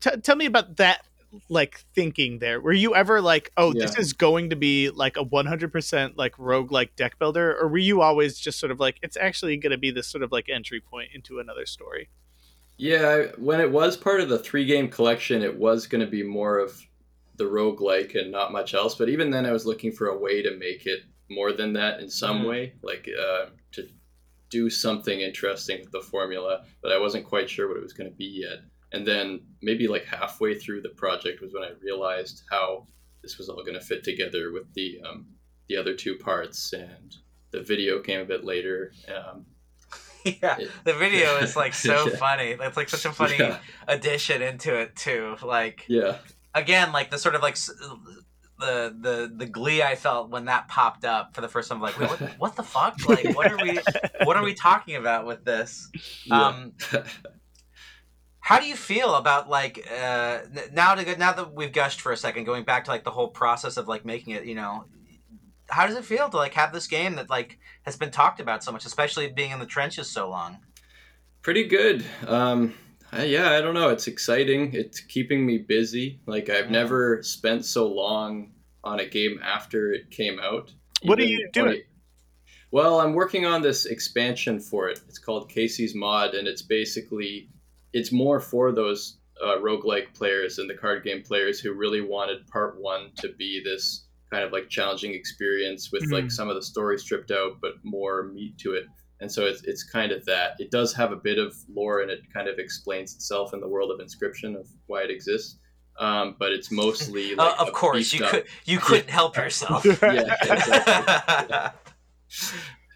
t- 0.00 0.16
tell 0.22 0.36
me 0.36 0.46
about 0.46 0.76
that 0.76 1.04
like 1.48 1.84
thinking 1.94 2.38
there 2.40 2.60
were 2.60 2.72
you 2.72 2.94
ever 2.94 3.20
like 3.20 3.52
oh 3.56 3.72
this 3.72 3.96
is 3.96 4.12
going 4.12 4.50
to 4.50 4.56
be 4.56 4.90
like 4.90 5.16
a 5.16 5.24
100% 5.24 6.12
like 6.16 6.34
roguelike 6.36 6.96
deck 6.96 7.18
builder 7.18 7.56
or 7.60 7.68
were 7.68 7.78
you 7.78 8.00
always 8.00 8.38
just 8.38 8.58
sort 8.58 8.72
of 8.72 8.80
like 8.80 8.98
it's 9.02 9.16
actually 9.16 9.56
going 9.56 9.70
to 9.70 9.78
be 9.78 9.90
this 9.92 10.08
sort 10.08 10.22
of 10.24 10.32
like 10.32 10.48
entry 10.48 10.80
point 10.80 11.08
into 11.14 11.38
another 11.38 11.66
story 11.66 12.08
Yeah, 12.76 13.26
when 13.36 13.60
it 13.60 13.70
was 13.70 13.96
part 13.96 14.20
of 14.20 14.28
the 14.28 14.38
three 14.38 14.64
game 14.64 14.88
collection, 14.88 15.42
it 15.42 15.58
was 15.58 15.86
going 15.86 16.00
to 16.04 16.10
be 16.10 16.22
more 16.22 16.58
of 16.58 16.80
the 17.36 17.44
roguelike 17.44 18.18
and 18.18 18.30
not 18.32 18.52
much 18.52 18.74
else. 18.74 18.94
But 18.94 19.08
even 19.10 19.30
then, 19.30 19.46
I 19.46 19.52
was 19.52 19.66
looking 19.66 19.92
for 19.92 20.08
a 20.08 20.18
way 20.18 20.42
to 20.42 20.56
make 20.56 20.86
it 20.86 21.00
more 21.28 21.52
than 21.52 21.74
that 21.74 22.00
in 22.00 22.08
some 22.10 22.42
Mhm. 22.42 22.48
way, 22.48 22.74
like 22.82 23.06
uh, 23.08 23.46
to 23.72 23.88
do 24.50 24.70
something 24.70 25.20
interesting 25.20 25.80
with 25.80 25.92
the 25.92 26.00
formula. 26.02 26.64
But 26.82 26.92
I 26.92 26.98
wasn't 26.98 27.26
quite 27.26 27.50
sure 27.50 27.68
what 27.68 27.76
it 27.76 27.82
was 27.82 27.92
going 27.92 28.10
to 28.10 28.16
be 28.16 28.24
yet. 28.48 28.60
And 28.92 29.06
then 29.06 29.40
maybe 29.62 29.86
like 29.88 30.04
halfway 30.04 30.58
through 30.58 30.82
the 30.82 30.88
project 30.90 31.40
was 31.40 31.52
when 31.52 31.62
I 31.62 31.70
realized 31.80 32.42
how 32.50 32.86
this 33.22 33.38
was 33.38 33.48
all 33.48 33.62
going 33.62 33.74
to 33.78 33.80
fit 33.80 34.02
together 34.04 34.52
with 34.52 34.72
the 34.74 35.00
um, 35.08 35.26
the 35.68 35.76
other 35.76 35.94
two 35.94 36.16
parts. 36.16 36.72
And 36.72 37.14
the 37.52 37.62
video 37.62 38.00
came 38.00 38.20
a 38.20 38.24
bit 38.24 38.44
later. 38.44 38.92
Um, 39.08 39.46
yeah 40.24 40.58
it- 40.58 40.70
the 40.84 40.92
video 40.92 41.36
is 41.42 41.56
like 41.56 41.72
so 41.74 42.08
Yeah. 42.08 42.16
funny 42.16 42.56
it's 42.60 42.76
like 42.76 42.88
such 42.90 43.04
a 43.06 43.12
funny 43.12 43.36
yeah, 43.38 43.58
addition 43.88 44.42
into 44.42 44.74
it 44.78 44.94
too 44.94 45.36
like 45.42 45.84
yeah. 45.88 46.18
again 46.54 46.92
like 46.92 47.10
the 47.10 47.16
sort 47.18 47.34
of 47.34 47.40
like 47.42 47.56
the 47.56 48.94
the 49.00 49.32
the 49.34 49.46
glee 49.46 49.82
i 49.82 49.94
felt 49.96 50.28
when 50.28 50.44
that 50.44 50.68
popped 50.68 51.06
up 51.06 51.34
for 51.34 51.40
the 51.40 51.48
first 51.48 51.70
time 51.70 51.80
like 51.80 51.98
wait, 51.98 52.10
what, 52.10 52.20
what 52.38 52.56
the 52.56 52.62
fuck 52.62 52.96
like 53.08 53.34
what 53.34 53.50
are 53.50 53.56
we 53.62 53.78
what 54.24 54.36
are 54.36 54.44
we 54.44 54.52
talking 54.52 54.96
about 54.96 55.24
with 55.24 55.42
this 55.46 55.88
Yeah. 56.26 56.48
um 56.48 56.72
how 58.40 58.58
do 58.58 58.66
you 58.66 58.74
feel 58.76 59.14
about 59.14 59.48
like 59.48 59.86
uh 59.92 60.38
now 60.72 60.94
to 60.94 61.16
now 61.18 61.32
that 61.32 61.52
we've 61.54 61.72
gushed 61.72 62.00
for 62.00 62.12
a 62.12 62.16
second 62.16 62.44
going 62.44 62.64
back 62.64 62.84
to 62.84 62.90
like 62.90 63.04
the 63.04 63.10
whole 63.10 63.28
process 63.28 63.76
of 63.76 63.86
like 63.88 64.04
making 64.04 64.34
it 64.34 64.44
you 64.44 64.54
know 64.54 64.84
how 65.68 65.86
does 65.86 65.96
it 65.96 66.04
feel 66.04 66.28
to 66.28 66.36
like 66.36 66.54
have 66.54 66.72
this 66.72 66.86
game 66.86 67.14
that 67.16 67.30
like 67.30 67.58
has 67.82 67.96
been 67.96 68.10
talked 68.10 68.40
about 68.40 68.64
so 68.64 68.72
much 68.72 68.84
especially 68.84 69.28
being 69.30 69.50
in 69.52 69.58
the 69.58 69.66
trenches 69.66 70.08
so 70.10 70.28
long 70.28 70.58
Pretty 71.42 71.64
good. 71.64 72.04
Um, 72.26 72.74
I- 73.12 73.24
yeah, 73.24 73.52
I 73.52 73.62
don't 73.62 73.72
know. 73.72 73.88
It's 73.88 74.06
exciting. 74.06 74.74
It's 74.74 75.00
keeping 75.00 75.46
me 75.46 75.56
busy. 75.56 76.20
Like 76.26 76.50
I've 76.50 76.66
Yeah. 76.66 76.70
never 76.82 77.22
spent 77.22 77.64
so 77.64 77.86
long 77.88 78.52
on 78.84 79.00
a 79.00 79.06
game 79.06 79.40
after 79.42 79.90
it 79.90 80.10
came 80.10 80.38
out. 80.38 80.70
What 81.02 81.18
are 81.18 81.24
you 81.24 81.48
doing? 81.50 81.66
20 81.68 81.82
Well, 82.72 83.00
I'm 83.00 83.14
working 83.14 83.46
on 83.46 83.62
this 83.62 83.86
expansion 83.86 84.60
for 84.60 84.90
it. 84.90 85.00
It's 85.08 85.18
called 85.18 85.50
Kaycee's 85.50 85.94
Mod, 85.94 86.34
and 86.34 86.46
it's 86.46 86.60
basically 86.60 87.48
it's 87.92 88.12
more 88.12 88.40
for 88.40 88.72
those 88.72 89.18
uh, 89.42 89.56
roguelike 89.58 90.12
players 90.14 90.58
and 90.58 90.68
the 90.68 90.74
card 90.74 91.02
game 91.02 91.22
players 91.22 91.60
who 91.60 91.72
really 91.72 92.00
wanted 92.00 92.46
part 92.48 92.80
one 92.80 93.10
to 93.16 93.28
be 93.38 93.62
this 93.64 94.06
kind 94.30 94.44
of 94.44 94.52
like 94.52 94.68
challenging 94.68 95.12
experience 95.14 95.90
with 95.90 96.02
Mhm. 96.08 96.12
like 96.12 96.30
some 96.30 96.48
of 96.48 96.54
the 96.56 96.62
story 96.62 96.98
stripped 96.98 97.30
out, 97.30 97.52
but 97.60 97.72
more 97.82 98.24
meat 98.24 98.56
to 98.58 98.74
it. 98.74 98.84
And 99.20 99.30
so 99.30 99.44
it's, 99.46 99.62
it's 99.64 99.82
kind 99.82 100.12
of 100.12 100.24
that. 100.26 100.54
It 100.58 100.70
does 100.70 100.94
have 100.94 101.10
a 101.12 101.16
bit 101.16 101.38
of 101.38 101.54
lore 101.68 102.00
and 102.00 102.10
it 102.10 102.20
kind 102.32 102.48
of 102.48 102.58
explains 102.58 103.14
itself 103.14 103.52
in 103.54 103.60
the 103.60 103.68
world 103.68 103.90
of 103.90 103.98
Inscription 104.00 104.54
of 104.56 104.66
why 104.86 105.02
it 105.02 105.10
exists. 105.10 105.58
Um, 105.98 106.36
but 106.38 106.52
it's 106.52 106.70
mostly 106.70 107.34
Uh, 107.36 107.52
of 107.58 107.72
course 107.72 108.12
you 108.12 108.24
up- 108.24 108.30
could 108.30 108.44
you 108.64 108.78
couldn't 108.78 109.10
help 109.10 109.36
yourself 109.36 109.84
Yeah, 110.02 110.34
exactly. 110.42 111.70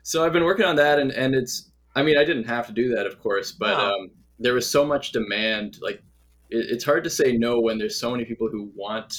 so 0.02 0.24
I've 0.24 0.32
been 0.32 0.44
working 0.44 0.64
on 0.64 0.76
that, 0.76 0.98
and 0.98 1.10
and 1.12 1.34
it's. 1.34 1.70
I 1.96 2.02
mean, 2.02 2.16
I 2.18 2.24
didn't 2.24 2.44
have 2.44 2.66
to 2.68 2.72
do 2.72 2.94
that, 2.96 3.06
of 3.06 3.20
course, 3.20 3.52
but 3.52 3.76
No. 3.76 3.84
um, 3.94 4.10
there 4.44 4.54
was 4.54 4.70
so 4.70 4.84
much 4.84 5.10
demand. 5.10 5.78
Like, 5.82 6.00
it, 6.50 6.66
it's 6.70 6.84
hard 6.84 7.02
to 7.04 7.10
say 7.10 7.32
no 7.32 7.58
when 7.58 7.78
there's 7.78 7.98
so 7.98 8.12
many 8.12 8.24
people 8.24 8.48
who 8.48 8.70
want 8.76 9.12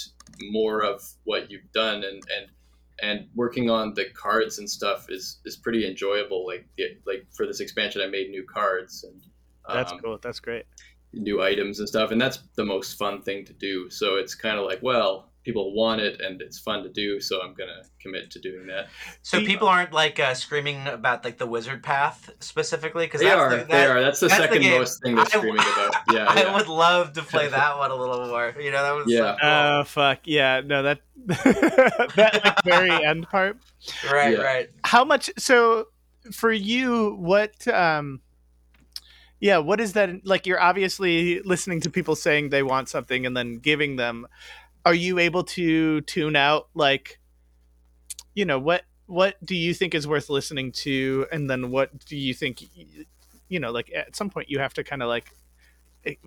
more 0.51 0.83
of 0.83 1.03
what 1.25 1.51
you've 1.51 1.69
done, 1.73 2.03
and 2.05 2.23
and 2.38 2.47
and 3.01 3.27
working 3.35 3.69
on 3.69 3.93
the 3.93 4.05
cards 4.13 4.59
and 4.59 4.69
stuff 4.69 5.07
is 5.09 5.41
is 5.43 5.57
pretty 5.57 5.85
enjoyable. 5.85 6.45
Like, 6.47 6.65
it, 6.77 7.01
like 7.05 7.25
for 7.35 7.45
this 7.45 7.59
expansion, 7.59 8.01
I 8.01 8.07
made 8.07 8.29
new 8.29 8.45
cards 8.45 9.03
and. 9.03 9.21
That's 9.67 9.91
um, 9.91 9.99
cool. 9.99 10.19
That's 10.21 10.39
great. 10.39 10.65
new 11.11 11.41
items 11.41 11.79
and 11.79 11.88
stuff 11.88 12.11
and 12.11 12.21
that's 12.21 12.39
the 12.55 12.65
most 12.65 12.97
fun 12.99 13.21
thing 13.21 13.45
to 13.45 13.53
do 13.53 13.89
so 13.89 14.17
it's 14.17 14.35
kind 14.35 14.59
of 14.59 14.65
like 14.65 14.79
well 14.83 15.31
people 15.45 15.73
want 15.75 16.01
it 16.01 16.19
and 16.19 16.41
it's 16.41 16.60
fun 16.60 16.84
to 16.84 16.89
do 16.89 17.21
so 17.21 17.41
i'm 17.41 17.53
gonna 17.53 17.81
commit 18.01 18.29
to 18.31 18.39
doing 18.39 18.65
that 18.67 18.88
so 19.21 19.39
people 19.39 19.67
aren't 19.67 19.93
like 19.93 20.19
uh, 20.19 20.34
screaming 20.34 20.86
about 20.88 21.23
like 21.23 21.38
the 21.38 21.45
wizard 21.45 21.81
path 21.84 22.29
specifically 22.39 23.05
because 23.05 23.21
they 23.21 23.27
that's 23.27 23.39
are 23.39 23.58
the, 23.58 23.63
they 23.65 23.86
are 23.86 24.01
that's 24.01 24.19
the 24.19 24.27
that's 24.27 24.41
second 24.41 24.62
game. 24.62 24.77
most 24.79 25.01
thing 25.03 25.15
they're 25.15 25.23
I- 25.23 25.27
screaming 25.29 25.62
about 25.62 25.93
yeah, 26.12 26.25
I 26.27 26.41
yeah. 26.41 26.55
would 26.55 26.67
love 26.67 27.13
to 27.13 27.21
play 27.21 27.47
that 27.60 27.77
one 27.77 27.91
a 27.91 27.95
little 27.95 28.27
more. 28.27 28.53
You 28.60 28.71
know, 28.71 28.84
that 28.84 28.91
was 28.95 29.05
Yeah. 29.08 29.19
so 29.19 29.38
cool. 29.39 29.49
Oh 29.49 29.84
fuck 29.86 30.19
yeah! 30.25 30.62
No, 30.65 30.84
that 30.84 30.99
that 31.27 32.41
like 32.43 32.63
very 32.65 32.91
end 32.91 33.27
part. 33.29 33.58
right, 34.12 34.34
yeah. 34.38 34.43
right. 34.43 34.69
How 34.84 35.03
much? 35.05 35.29
So 35.38 35.88
for 36.31 36.51
you, 36.51 37.15
what? 37.19 37.67
um 37.67 38.21
Yeah, 39.39 39.60
what 39.60 39.79
is 39.79 39.93
that? 39.93 40.25
Like 40.25 40.45
you're 40.47 40.62
obviously 40.62 41.41
listening 41.41 41.81
to 41.81 41.89
people 41.89 42.15
saying 42.15 42.49
they 42.49 42.63
want 42.63 42.89
something 42.89 43.25
and 43.25 43.36
then 43.36 43.60
giving 43.60 43.95
them. 43.95 44.27
Are 44.86 44.93
you 44.93 45.19
able 45.19 45.43
to 45.43 46.02
tune 46.02 46.36
out 46.36 46.67
like, 46.76 47.19
you 48.36 48.45
know 48.45 48.60
what? 48.60 48.84
What 49.08 49.43
do 49.45 49.56
you 49.56 49.74
think 49.74 49.93
is 49.93 50.08
worth 50.08 50.30
listening 50.30 50.71
to, 50.74 51.28
and 51.32 51.50
then 51.50 51.71
what 51.71 52.06
do 52.06 52.15
you 52.15 52.34
think? 52.34 52.63
You 53.50 53.60
know, 53.60 53.71
like 53.71 53.91
at 53.93 54.15
some 54.15 54.30
point 54.30 54.50
you 54.50 54.60
have 54.60 54.74
to 54.76 54.84
kind 54.84 55.04
of 55.04 55.10
like 55.10 55.32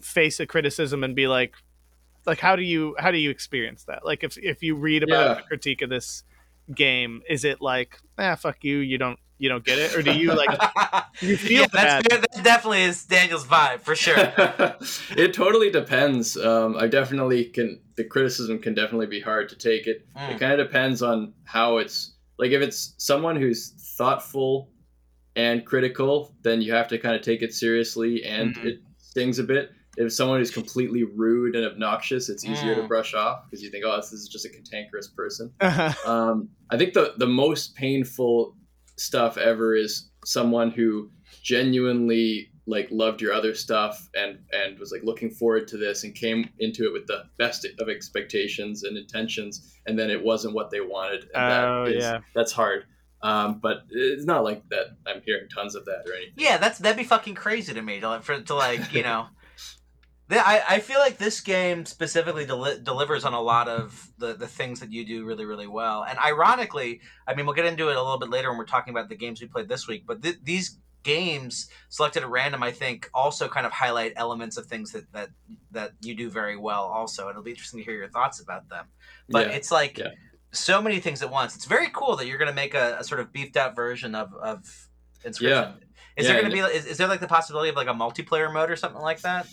face 0.01 0.41
a 0.41 0.47
criticism 0.47 1.03
and 1.05 1.15
be 1.17 1.27
like, 1.29 1.55
like 2.27 2.39
how 2.41 2.57
do 2.57 2.63
you 2.63 2.95
how 2.99 3.11
do 3.11 3.19
you 3.19 3.31
experience 3.31 3.85
that? 3.85 4.05
Like 4.05 4.23
if 4.25 4.37
if 4.39 4.63
you 4.63 4.75
read 4.77 5.03
about 5.03 5.37
Yeah. 5.37 5.39
a 5.39 5.43
critique 5.43 5.83
of 5.83 5.91
this 5.91 6.25
game, 6.75 7.23
is 7.29 7.45
it 7.45 7.61
like 7.61 7.99
ah 8.19 8.35
fuck 8.37 8.63
you, 8.65 8.79
you 8.79 8.99
don't 8.99 9.19
you 9.39 9.49
don't 9.49 9.65
get 9.65 9.79
it, 9.79 9.95
or 9.97 10.03
do 10.03 10.13
you 10.13 10.35
like 10.35 10.51
you 11.21 11.37
feel 11.37 11.61
yeah, 11.63 11.67
bad? 11.73 12.05
that 12.11 12.27
definitely 12.45 12.83
is 12.83 13.05
Daniel's 13.05 13.47
vibe 13.47 13.81
for 13.81 13.95
sure. 13.95 14.17
it 15.17 15.33
totally 15.33 15.71
depends 15.71 16.37
um, 16.37 16.77
i 16.77 16.87
definitely 16.87 17.45
can 17.47 17.81
the 17.97 18.05
criticism 18.05 18.59
can 18.59 18.75
definitely 18.75 19.07
be 19.07 19.21
hard 19.21 19.49
to 19.49 19.57
take 19.57 19.87
it 19.87 20.05
Mm. 20.17 20.31
it 20.33 20.41
kind 20.41 20.53
of 20.61 20.67
depends 20.67 21.03
on 21.03 21.33
how 21.45 21.79
it's 21.79 22.15
like 22.39 22.51
if 22.51 22.61
it's 22.63 22.95
someone 22.99 23.37
who's 23.37 23.71
thoughtful 23.97 24.71
and 25.37 25.65
critical 25.65 26.35
then 26.43 26.61
you 26.61 26.73
have 26.73 26.89
to 26.89 26.99
kind 26.99 27.15
of 27.15 27.23
take 27.23 27.43
it 27.43 27.55
seriously 27.55 28.25
and 28.25 28.57
Mhm. 28.57 28.65
it 28.67 28.79
stings 28.99 29.39
a 29.39 29.45
bit 29.45 29.71
if 29.97 30.13
someone 30.13 30.41
is 30.41 30.53
completely 30.53 31.03
rude 31.03 31.57
and 31.57 31.67
obnoxious, 31.67 32.29
it's 32.29 32.45
easier 32.45 32.77
to 32.77 32.83
Mm. 32.83 32.87
brush 32.89 33.15
off 33.15 33.39
because 33.51 33.65
you 33.65 33.69
think, 33.71 33.85
oh, 33.85 33.97
this 33.97 34.13
is 34.13 34.29
just 34.29 34.45
a 34.47 34.49
cantankerous 34.49 35.09
person. 35.09 35.51
Uh-huh. 35.61 35.93
Um, 36.09 36.51
I 36.71 36.77
think 36.79 36.95
the 36.95 37.15
the 37.17 37.27
most 37.27 37.75
painful 37.75 38.55
stuff 38.99 39.37
ever 39.37 39.75
is 39.75 40.11
someone 40.25 40.71
who 40.71 41.11
genuinely 41.43 42.51
like 42.67 42.89
loved 42.91 43.21
your 43.23 43.33
other 43.33 43.55
stuff 43.55 44.09
and 44.15 44.39
and 44.53 44.79
was 44.79 44.93
like 44.93 45.03
looking 45.03 45.31
forward 45.31 45.67
to 45.69 45.77
this 45.79 46.05
and 46.05 46.15
came 46.15 46.49
into 46.59 46.85
it 46.87 46.93
with 46.93 47.07
the 47.07 47.23
best 47.39 47.67
of 47.79 47.89
expectations 47.89 48.83
and 48.85 48.97
intentions 48.99 49.73
and 49.87 49.99
then 49.99 50.11
it 50.11 50.23
wasn't 50.23 50.55
what 50.55 50.71
they 50.71 50.81
wanted 50.81 51.23
and 51.35 51.53
Oh, 51.53 51.85
that 51.87 51.97
is, 51.97 52.03
yeah. 52.05 52.19
that's 52.35 52.53
hard 52.53 52.85
um, 53.23 53.59
but 53.61 53.79
it's 53.91 54.27
not 54.27 54.45
like 54.45 54.63
that 54.69 54.87
i'm 55.07 55.21
hearing 55.25 55.49
tons 55.49 55.75
of 55.75 55.85
that 55.87 56.05
or 56.07 56.13
anything 56.15 56.35
Yeah, 56.37 56.59
that's 56.59 56.79
that'd 56.79 56.97
be 56.97 57.05
fucking 57.05 57.35
crazy 57.35 57.73
to 57.75 57.83
me 57.83 58.01
to 58.01 58.21
for 58.23 58.41
to 58.41 58.55
like 58.55 58.93
you 58.93 59.03
know. 59.03 59.27
I, 60.31 60.63
I 60.69 60.81
feel 60.81 60.99
like 60.99 61.17
this 61.17 61.41
game 61.41 61.87
specifically 61.87 62.45
deli- 62.45 62.81
delivers 62.83 63.25
on 63.25 63.33
a 63.33 63.41
lot 63.41 63.69
of 63.69 64.11
the, 64.19 64.35
the 64.35 64.47
things 64.47 64.81
that 64.81 64.93
you 64.93 65.05
do 65.07 65.25
really 65.25 65.45
really 65.47 65.67
well. 65.67 66.05
And 66.05 66.19
ironically 66.19 67.01
I 67.27 67.35
mean 67.35 67.47
we'll 67.47 67.55
get 67.55 67.65
into 67.65 67.89
it 67.89 67.97
a 67.97 68.03
little 68.03 68.19
bit 68.19 68.29
later 68.31 68.51
when 68.51 68.59
we're 68.59 68.67
talking 68.67 68.93
about 68.93 69.09
the 69.09 69.17
games 69.17 69.41
we 69.41 69.47
played 69.47 69.69
this 69.69 69.89
week 69.89 70.05
but 70.07 70.23
th- 70.23 70.39
these 70.43 70.79
games 71.03 71.69
selected 71.89 72.23
at 72.25 72.29
random 72.29 72.63
I 72.63 72.73
think 72.73 73.09
also 73.15 73.49
kind 73.49 73.65
of 73.65 73.73
highlight 73.73 74.13
elements 74.17 74.57
of 74.59 74.67
things 74.67 74.93
that 74.93 75.11
that 75.13 75.31
that 75.71 75.93
you 76.03 76.15
do 76.15 76.29
very 76.29 76.57
well 76.57 76.85
also 76.85 77.23
and 77.23 77.31
it'll 77.31 77.43
be 77.43 77.53
interesting 77.53 77.79
to 77.81 77.85
hear 77.85 77.95
your 77.95 78.09
thoughts 78.11 78.41
about 78.41 78.69
them. 78.69 78.87
But 79.31 79.47
Yeah, 79.47 79.53
it's 79.55 79.71
like 79.71 79.97
yeah. 79.97 80.09
so 80.53 80.83
many 80.83 81.01
things 81.01 81.23
at 81.23 81.31
once. 81.31 81.57
It's 81.57 81.65
very 81.65 81.89
cool 81.93 82.17
that 82.17 82.27
you're 82.27 82.39
going 82.39 82.49
to 82.51 82.55
make 82.55 82.75
a, 82.75 82.99
a 83.01 83.05
sort 83.05 83.21
of 83.21 83.33
beefed 83.33 83.57
out 83.57 83.75
version 83.75 84.15
of 84.15 84.35
of 84.35 84.89
inscription. 85.25 85.57
Yeah. 85.59 85.73
is 86.17 86.27
Yeah, 86.27 86.33
there 86.33 86.43
going 86.43 86.55
to 86.55 86.69
be 86.71 86.77
is, 86.77 86.85
is 86.85 86.99
there 86.99 87.09
like 87.09 87.21
the 87.21 87.29
possibility 87.29 87.71
of 87.71 87.77
like 87.77 87.89
a 87.89 87.95
multiplayer 87.95 88.53
mode 88.53 88.71
or 88.71 88.77
something 88.77 89.01
like 89.01 89.21
that 89.23 89.47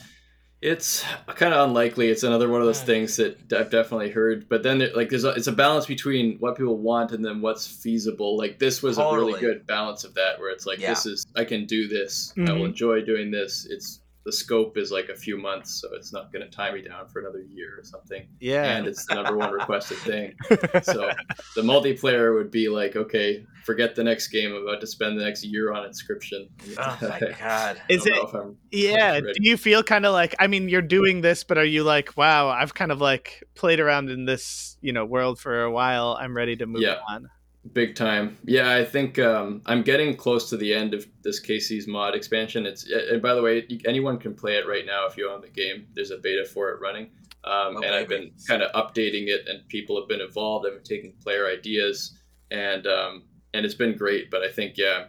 It's 0.65 1.03
kind 1.27 1.53
of 1.53 1.67
unlikely. 1.69 2.09
It's 2.09 2.23
another 2.23 2.49
one 2.49 2.59
of 2.59 2.65
those 2.65 2.81
Mm. 2.81 2.85
things 2.85 3.15
that 3.17 3.53
I've 3.53 3.69
definitely 3.69 4.09
heard. 4.09 4.49
But 4.49 4.63
then, 4.63 4.81
it, 4.81 4.95
like, 4.95 5.09
there's 5.09 5.23
a, 5.23 5.29
it's 5.29 5.45
a 5.47 5.51
balance 5.51 5.85
between 5.85 6.37
what 6.39 6.57
people 6.57 6.77
want 6.77 7.11
and 7.11 7.23
then 7.23 7.39
what's 7.41 7.67
feasible. 7.67 8.35
Like, 8.35 8.57
this 8.57 8.81
was 8.81 8.97
a 8.97 9.03
really 9.13 9.39
good 9.39 9.67
balance 9.67 10.03
of 10.03 10.15
that, 10.15 10.39
where 10.39 10.49
it's 10.49 10.65
like, 10.65 10.79
Yeah. 10.79 10.89
this 10.89 11.05
is 11.05 11.25
I 11.35 11.43
can 11.45 11.65
do 11.65 11.87
this. 11.87 12.33
I 12.37 12.41
will 12.53 12.61
Mhm. 12.61 12.65
enjoy 12.65 13.01
doing 13.01 13.29
this. 13.29 13.67
It's 13.69 13.99
the 14.25 14.31
scope 14.31 14.75
is 14.77 14.91
like 14.91 15.09
a 15.09 15.15
few 15.15 15.37
months, 15.37 15.79
so 15.81 15.89
it's 15.93 16.11
not 16.11 16.33
going 16.33 16.43
to 16.43 16.49
tie 16.49 16.71
me 16.73 16.81
down 16.81 17.07
for 17.09 17.19
another 17.21 17.41
year 17.53 17.77
or 17.77 17.83
something. 17.83 18.27
Yeah. 18.39 18.63
And 18.77 18.87
it's 18.87 19.05
the 19.05 19.13
number 19.15 19.37
one 19.37 19.51
requested 19.51 19.97
thing. 19.99 20.33
So 20.83 21.11
the 21.55 21.61
multiplayer 21.61 22.33
would 22.35 22.49
be 22.51 22.67
like, 22.67 22.95
okay, 22.95 23.45
forget 23.65 23.95
the 23.95 24.03
next 24.03 24.29
game. 24.29 24.53
I'm 24.55 24.63
about 24.63 24.81
to 24.81 24.87
spend 24.87 25.19
the 25.19 25.23
next 25.23 25.43
year 25.45 25.71
on 25.73 25.85
Inscription. 25.85 26.49
oh 26.77 26.97
my 27.01 27.19
god 27.39 27.81
Is 27.89 28.05
it- 28.05 28.13
know 28.15 28.23
if 28.27 28.33
I'm- 28.35 28.57
Yeah. 28.71 29.19
Do 29.19 29.33
you 29.41 29.57
feel 29.57 29.83
kind 29.83 30.05
of 30.05 30.13
like 30.13 30.33
I 30.39 30.47
mean 30.47 30.69
you're 30.69 30.81
doing 30.81 31.21
this, 31.21 31.43
but 31.43 31.57
are 31.57 31.63
you 31.65 31.83
like, 31.83 32.17
wow, 32.17 32.49
I've 32.49 32.73
kind 32.73 32.91
of 32.91 32.99
like 33.01 33.43
played 33.55 33.79
around 33.79 34.09
in 34.09 34.25
this, 34.25 34.77
you 34.81 34.91
know, 34.91 35.05
world 35.05 35.39
for 35.39 35.63
a 35.63 35.71
while. 35.71 36.17
I'm 36.19 36.35
ready 36.35 36.55
to 36.57 36.65
move 36.65 36.81
Yeah. 36.81 36.97
on. 37.09 37.29
Big 37.73 37.95
time. 37.95 38.37
Yeah, 38.45 38.71
I 38.73 38.85
think 38.85 39.17
um, 39.17 39.61
I'm 39.65 39.81
getting 39.81 40.15
close 40.15 40.49
to 40.49 40.57
the 40.57 40.73
end 40.73 40.93
of 40.93 41.07
this 41.23 41.41
Kaycee's 41.41 41.87
mod 41.87 42.13
expansion. 42.15 42.65
It's 42.65 42.87
and 42.89 43.21
by 43.21 43.33
the 43.33 43.41
way, 43.41 43.67
anyone 43.85 44.17
can 44.19 44.35
play 44.35 44.57
it 44.57 44.67
right 44.67 44.85
now 44.85 45.07
if 45.07 45.17
you 45.17 45.29
own 45.29 45.41
the 45.41 45.49
game. 45.49 45.87
There's 45.95 46.11
a 46.11 46.17
beta 46.17 46.45
for 46.45 46.69
it 46.69 46.79
running, 46.79 47.05
um, 47.43 47.77
Oh, 47.77 47.81
and 47.83 47.95
I've 47.95 48.07
been 48.07 48.31
kind 48.47 48.61
of 48.61 48.71
updating 48.73 49.27
it, 49.27 49.47
and 49.47 49.67
people 49.67 49.99
have 49.99 50.07
been 50.07 50.21
involved. 50.21 50.67
I've 50.67 50.73
been 50.75 50.83
taking 50.83 51.13
player 51.23 51.47
ideas, 51.47 52.15
and 52.51 52.85
um, 52.85 53.23
and 53.55 53.65
it's 53.65 53.75
been 53.75 53.97
great. 53.97 54.29
But 54.29 54.43
I 54.43 54.51
think 54.51 54.75
yeah, 54.77 55.05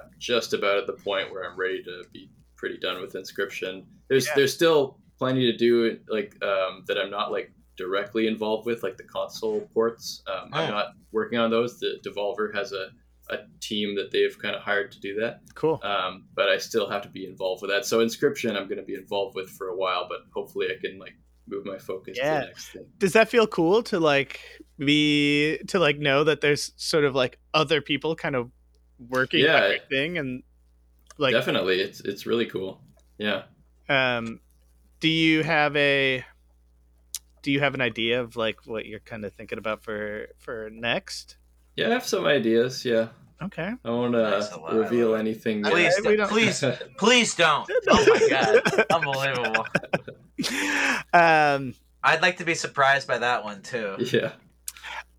I'm 0.00 0.10
just 0.18 0.52
about 0.52 0.78
at 0.78 0.86
the 0.88 0.94
point 0.94 1.30
where 1.30 1.48
I'm 1.48 1.56
ready 1.58 1.80
to 1.84 2.02
be 2.12 2.28
pretty 2.56 2.78
done 2.78 3.00
with 3.00 3.14
Inscription. 3.14 3.86
There's 4.08 4.26
Yeah. 4.26 4.32
there's 4.34 4.52
still 4.52 4.98
plenty 5.18 5.50
to 5.50 5.56
do 5.56 5.98
like 6.08 6.34
um, 6.44 6.82
that 6.88 6.98
I'm 6.98 7.10
not 7.10 7.30
like 7.30 7.52
directly 7.80 8.26
involved 8.28 8.66
with, 8.66 8.82
like 8.84 8.96
the 8.96 9.02
console 9.04 9.62
ports. 9.74 10.22
Um, 10.28 10.50
Oh. 10.52 10.58
I'm 10.58 10.70
not 10.70 10.88
working 11.10 11.38
on 11.38 11.50
those. 11.50 11.80
The 11.80 11.98
Devolver 12.06 12.54
has 12.54 12.72
a, 12.72 12.90
a 13.30 13.38
team 13.60 13.96
that 13.96 14.10
they've 14.12 14.36
kind 14.40 14.54
of 14.54 14.62
hired 14.62 14.92
to 14.92 15.00
do 15.00 15.20
that. 15.20 15.40
Cool. 15.54 15.80
Um, 15.82 16.26
but 16.34 16.48
I 16.48 16.58
still 16.58 16.88
have 16.88 17.02
to 17.02 17.08
be 17.08 17.24
involved 17.26 17.62
with 17.62 17.70
that. 17.72 17.84
So 17.86 18.00
Inscription, 18.00 18.56
I'm 18.56 18.68
going 18.68 18.78
to 18.78 18.84
be 18.84 18.94
involved 18.94 19.34
with 19.34 19.50
for 19.50 19.68
a 19.68 19.76
while, 19.76 20.06
but 20.08 20.18
hopefully 20.34 20.68
I 20.70 20.80
can 20.80 20.98
like 20.98 21.14
move 21.48 21.64
my 21.66 21.78
focus 21.78 22.16
to 22.16 22.22
Yeah. 22.22 22.40
the 22.40 22.46
next 22.46 22.68
thing. 22.68 22.86
Does 22.98 23.12
that 23.14 23.28
feel 23.28 23.46
cool 23.46 23.82
to 23.84 23.98
like 23.98 24.38
be 24.78 25.58
to 25.68 25.78
like 25.78 25.98
know 25.98 26.22
that 26.24 26.40
there's 26.40 26.72
sort 26.76 27.04
of 27.04 27.14
like 27.14 27.38
other 27.54 27.80
people 27.80 28.14
kind 28.14 28.36
of 28.36 28.50
working 29.08 29.40
Yeah. 29.44 29.64
on 29.64 29.74
thing 29.88 30.18
and 30.18 30.42
like 31.18 31.32
Definitely, 31.34 31.80
it's 31.80 32.00
it's 32.00 32.24
really 32.26 32.46
cool. 32.46 32.80
Yeah. 33.18 33.42
um 33.88 34.40
do 35.00 35.08
you 35.08 35.42
have 35.42 35.74
a 35.76 36.24
do 37.42 37.50
you 37.52 37.60
have 37.60 37.74
an 37.74 37.80
idea 37.80 38.20
of 38.20 38.36
like 38.36 38.66
what 38.66 38.86
you're 38.86 39.00
kind 39.00 39.24
of 39.24 39.32
thinking 39.32 39.58
about 39.58 39.82
for 39.82 40.26
for 40.38 40.70
next? 40.72 41.36
Yeah, 41.76 41.88
I 41.88 41.90
have 41.90 42.06
some 42.06 42.26
ideas. 42.26 42.84
Yeah, 42.84 43.08
Okay. 43.42 43.72
I 43.84 43.90
won't 43.90 44.12
Nice, 44.12 44.50
I 44.52 44.56
uh, 44.56 44.60
love- 44.60 44.76
reveal 44.76 45.14
anything. 45.14 45.64
yet. 45.64 45.72
please 45.72 45.94
we 45.98 46.02
don't, 46.16 46.16
don't- 46.18 46.28
please 46.28 46.64
please 46.98 47.34
don't 47.34 47.70
oh 47.88 48.06
my 48.06 48.28
god 48.28 48.84
unbelievable 48.92 49.66
um 51.12 51.74
I'd 52.02 52.22
like 52.22 52.38
to 52.38 52.44
be 52.44 52.54
surprised 52.54 53.06
by 53.06 53.18
that 53.18 53.44
one 53.44 53.62
too 53.62 53.96
yeah. 53.98 54.32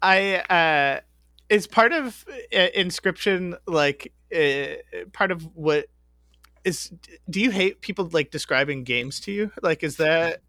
I 0.01 0.36
uh 0.38 1.01
is 1.49 1.67
part 1.67 1.91
of 1.93 2.25
uh, 2.55 2.67
inscription 2.73 3.55
like 3.67 4.13
uh, 4.36 4.75
part 5.13 5.31
of 5.31 5.43
what 5.55 5.88
is 6.63 6.91
do 7.29 7.41
you 7.41 7.51
hate 7.51 7.81
people 7.81 8.10
like 8.13 8.31
describing 8.31 8.84
games 8.84 9.19
to 9.21 9.31
you? 9.31 9.51
Like 9.62 9.84
is 9.84 9.97
that 9.97 10.41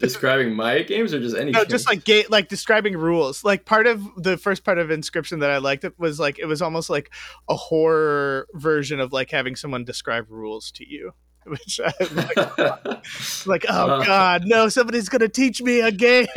Describing 0.00 0.54
my 0.54 0.82
games 0.82 1.12
or 1.14 1.20
just 1.20 1.36
any? 1.36 1.50
no 1.52 1.60
game? 1.60 1.68
just 1.70 1.86
like 1.88 2.04
ga- 2.04 2.26
like 2.28 2.48
describing 2.48 2.96
rules 2.96 3.42
like 3.44 3.64
part 3.64 3.86
of 3.86 4.02
the 4.16 4.36
first 4.36 4.64
part 4.64 4.78
of 4.78 4.90
inscription 4.90 5.40
that 5.40 5.50
i 5.50 5.58
liked 5.58 5.84
it 5.84 5.98
was 5.98 6.20
like 6.20 6.38
it 6.38 6.44
was 6.46 6.62
almost 6.62 6.88
like 6.90 7.10
a 7.48 7.56
horror 7.56 8.46
version 8.54 9.00
of 9.00 9.12
like 9.12 9.30
having 9.30 9.56
someone 9.56 9.84
describe 9.84 10.26
rules 10.30 10.70
to 10.72 10.88
you 10.88 11.12
which 11.46 11.80
i 11.84 11.92
like, 12.12 12.36
like 13.46 13.64
oh 13.68 13.90
Uh. 13.90 14.04
god 14.04 14.42
no 14.46 14.68
somebody's 14.68 15.08
gonna 15.08 15.28
teach 15.28 15.60
me 15.62 15.80
a 15.80 15.90
game 15.90 16.26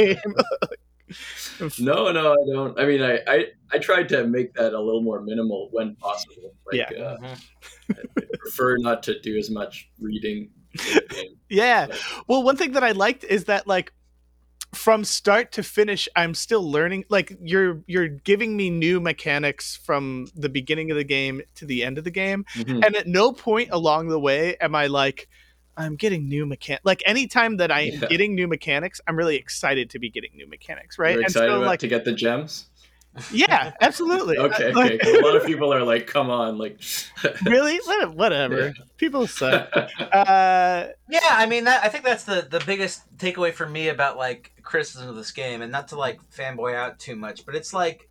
no, 1.80 2.10
no, 2.12 2.32
I 2.32 2.36
don't. 2.54 2.80
I 2.80 2.86
mean, 2.86 3.02
I, 3.02 3.20
I 3.28 3.46
I 3.74 3.78
tried 3.80 4.08
to 4.10 4.26
make 4.26 4.54
that 4.54 4.72
a 4.74 4.80
little 4.80 5.02
more 5.02 5.22
minimal 5.22 5.68
when 5.74 5.96
possible. 5.98 6.54
Like, 6.66 6.90
Yeah. 6.90 7.04
Uh, 7.04 7.18
Mhm. 7.18 7.40
I 8.22 8.22
prefer 8.40 8.78
not 8.78 9.04
to 9.04 9.20
do 9.20 9.38
as 9.38 9.50
much 9.50 9.90
reading. 10.00 10.52
In 10.74 10.94
the 10.96 11.06
game. 11.16 11.36
yeah 11.50 11.88
well 12.28 12.44
one 12.44 12.56
thing 12.58 12.72
that 12.74 12.84
i 12.84 12.92
liked 12.92 13.24
is 13.24 13.46
that 13.46 13.68
like 13.68 13.92
from 14.74 15.04
start 15.04 15.52
to 15.52 15.62
finish 15.64 16.08
i'm 16.16 16.34
still 16.34 16.70
learning 16.72 17.04
like 17.10 17.36
you're 17.42 17.82
you're 17.88 18.08
giving 18.08 18.56
me 18.56 18.70
new 18.70 19.02
mechanics 19.02 19.76
from 19.76 20.28
the 20.34 20.48
beginning 20.48 20.90
of 20.92 20.96
the 20.98 21.04
game 21.04 21.42
to 21.56 21.66
the 21.66 21.84
end 21.84 21.98
of 21.98 22.06
the 22.06 22.12
game 22.12 22.46
mhm. 22.56 22.86
and 22.86 22.96
at 22.96 23.06
no 23.06 23.34
point 23.34 23.68
along 23.72 24.08
the 24.08 24.20
way 24.20 24.56
am 24.62 24.74
I 24.74 24.88
like, 24.88 25.28
I'm 25.78 25.96
getting 25.96 26.28
new 26.28 26.46
mechanics. 26.46 26.86
Like 26.86 27.02
anytime 27.06 27.58
that 27.58 27.72
I 27.72 27.82
am 27.82 28.02
Yeah. 28.02 28.08
getting 28.10 28.36
new 28.36 28.48
mechanics, 28.48 29.00
I'm 29.08 29.16
really 29.16 29.38
excited 29.38 29.90
to 29.92 30.00
be 30.00 30.10
getting 30.10 30.32
new 30.36 30.48
mechanics, 30.48 31.00
right? 31.00 31.12
You're 31.12 31.22
and 31.22 31.30
excited 31.30 31.50
so, 31.50 31.60
like, 31.62 31.80
to 31.80 31.88
get 31.88 32.04
the 32.06 32.12
gems. 32.14 32.68
Yeah, 33.32 33.74
absolutely. 33.82 34.38
Okay, 34.38 34.72
Like, 34.74 34.94
okay. 34.94 34.98
'cause 34.98 35.14
a 35.14 35.22
lot 35.22 35.36
of 35.36 35.46
people 35.46 35.74
are 35.74 35.84
like, 35.84 36.08
"Come 36.08 36.30
on!" 36.30 36.58
Like, 36.58 36.80
really? 37.46 37.78
Whatever. 38.14 38.68
Yeah. 38.68 38.72
People 38.98 39.28
suck. 39.28 39.70
Uh, 40.00 40.88
Yeah, 41.10 41.20
I 41.24 41.46
mean 41.46 41.66
that 41.66 41.84
I 41.84 41.90
think 41.90 42.04
that's 42.04 42.24
the 42.24 42.48
the 42.50 42.62
biggest 42.66 43.02
takeaway 43.18 43.54
for 43.54 43.68
me 43.68 43.90
about 43.90 44.18
like 44.18 44.54
criticism 44.64 45.10
of 45.10 45.16
this 45.16 45.32
game 45.32 45.62
and 45.62 45.72
not 45.72 45.90
to 45.90 45.96
like 45.98 46.20
fanboy 46.32 46.76
out 46.76 47.00
too 47.00 47.16
much, 47.16 47.46
but 47.46 47.56
it's 47.56 47.74
like 47.74 48.08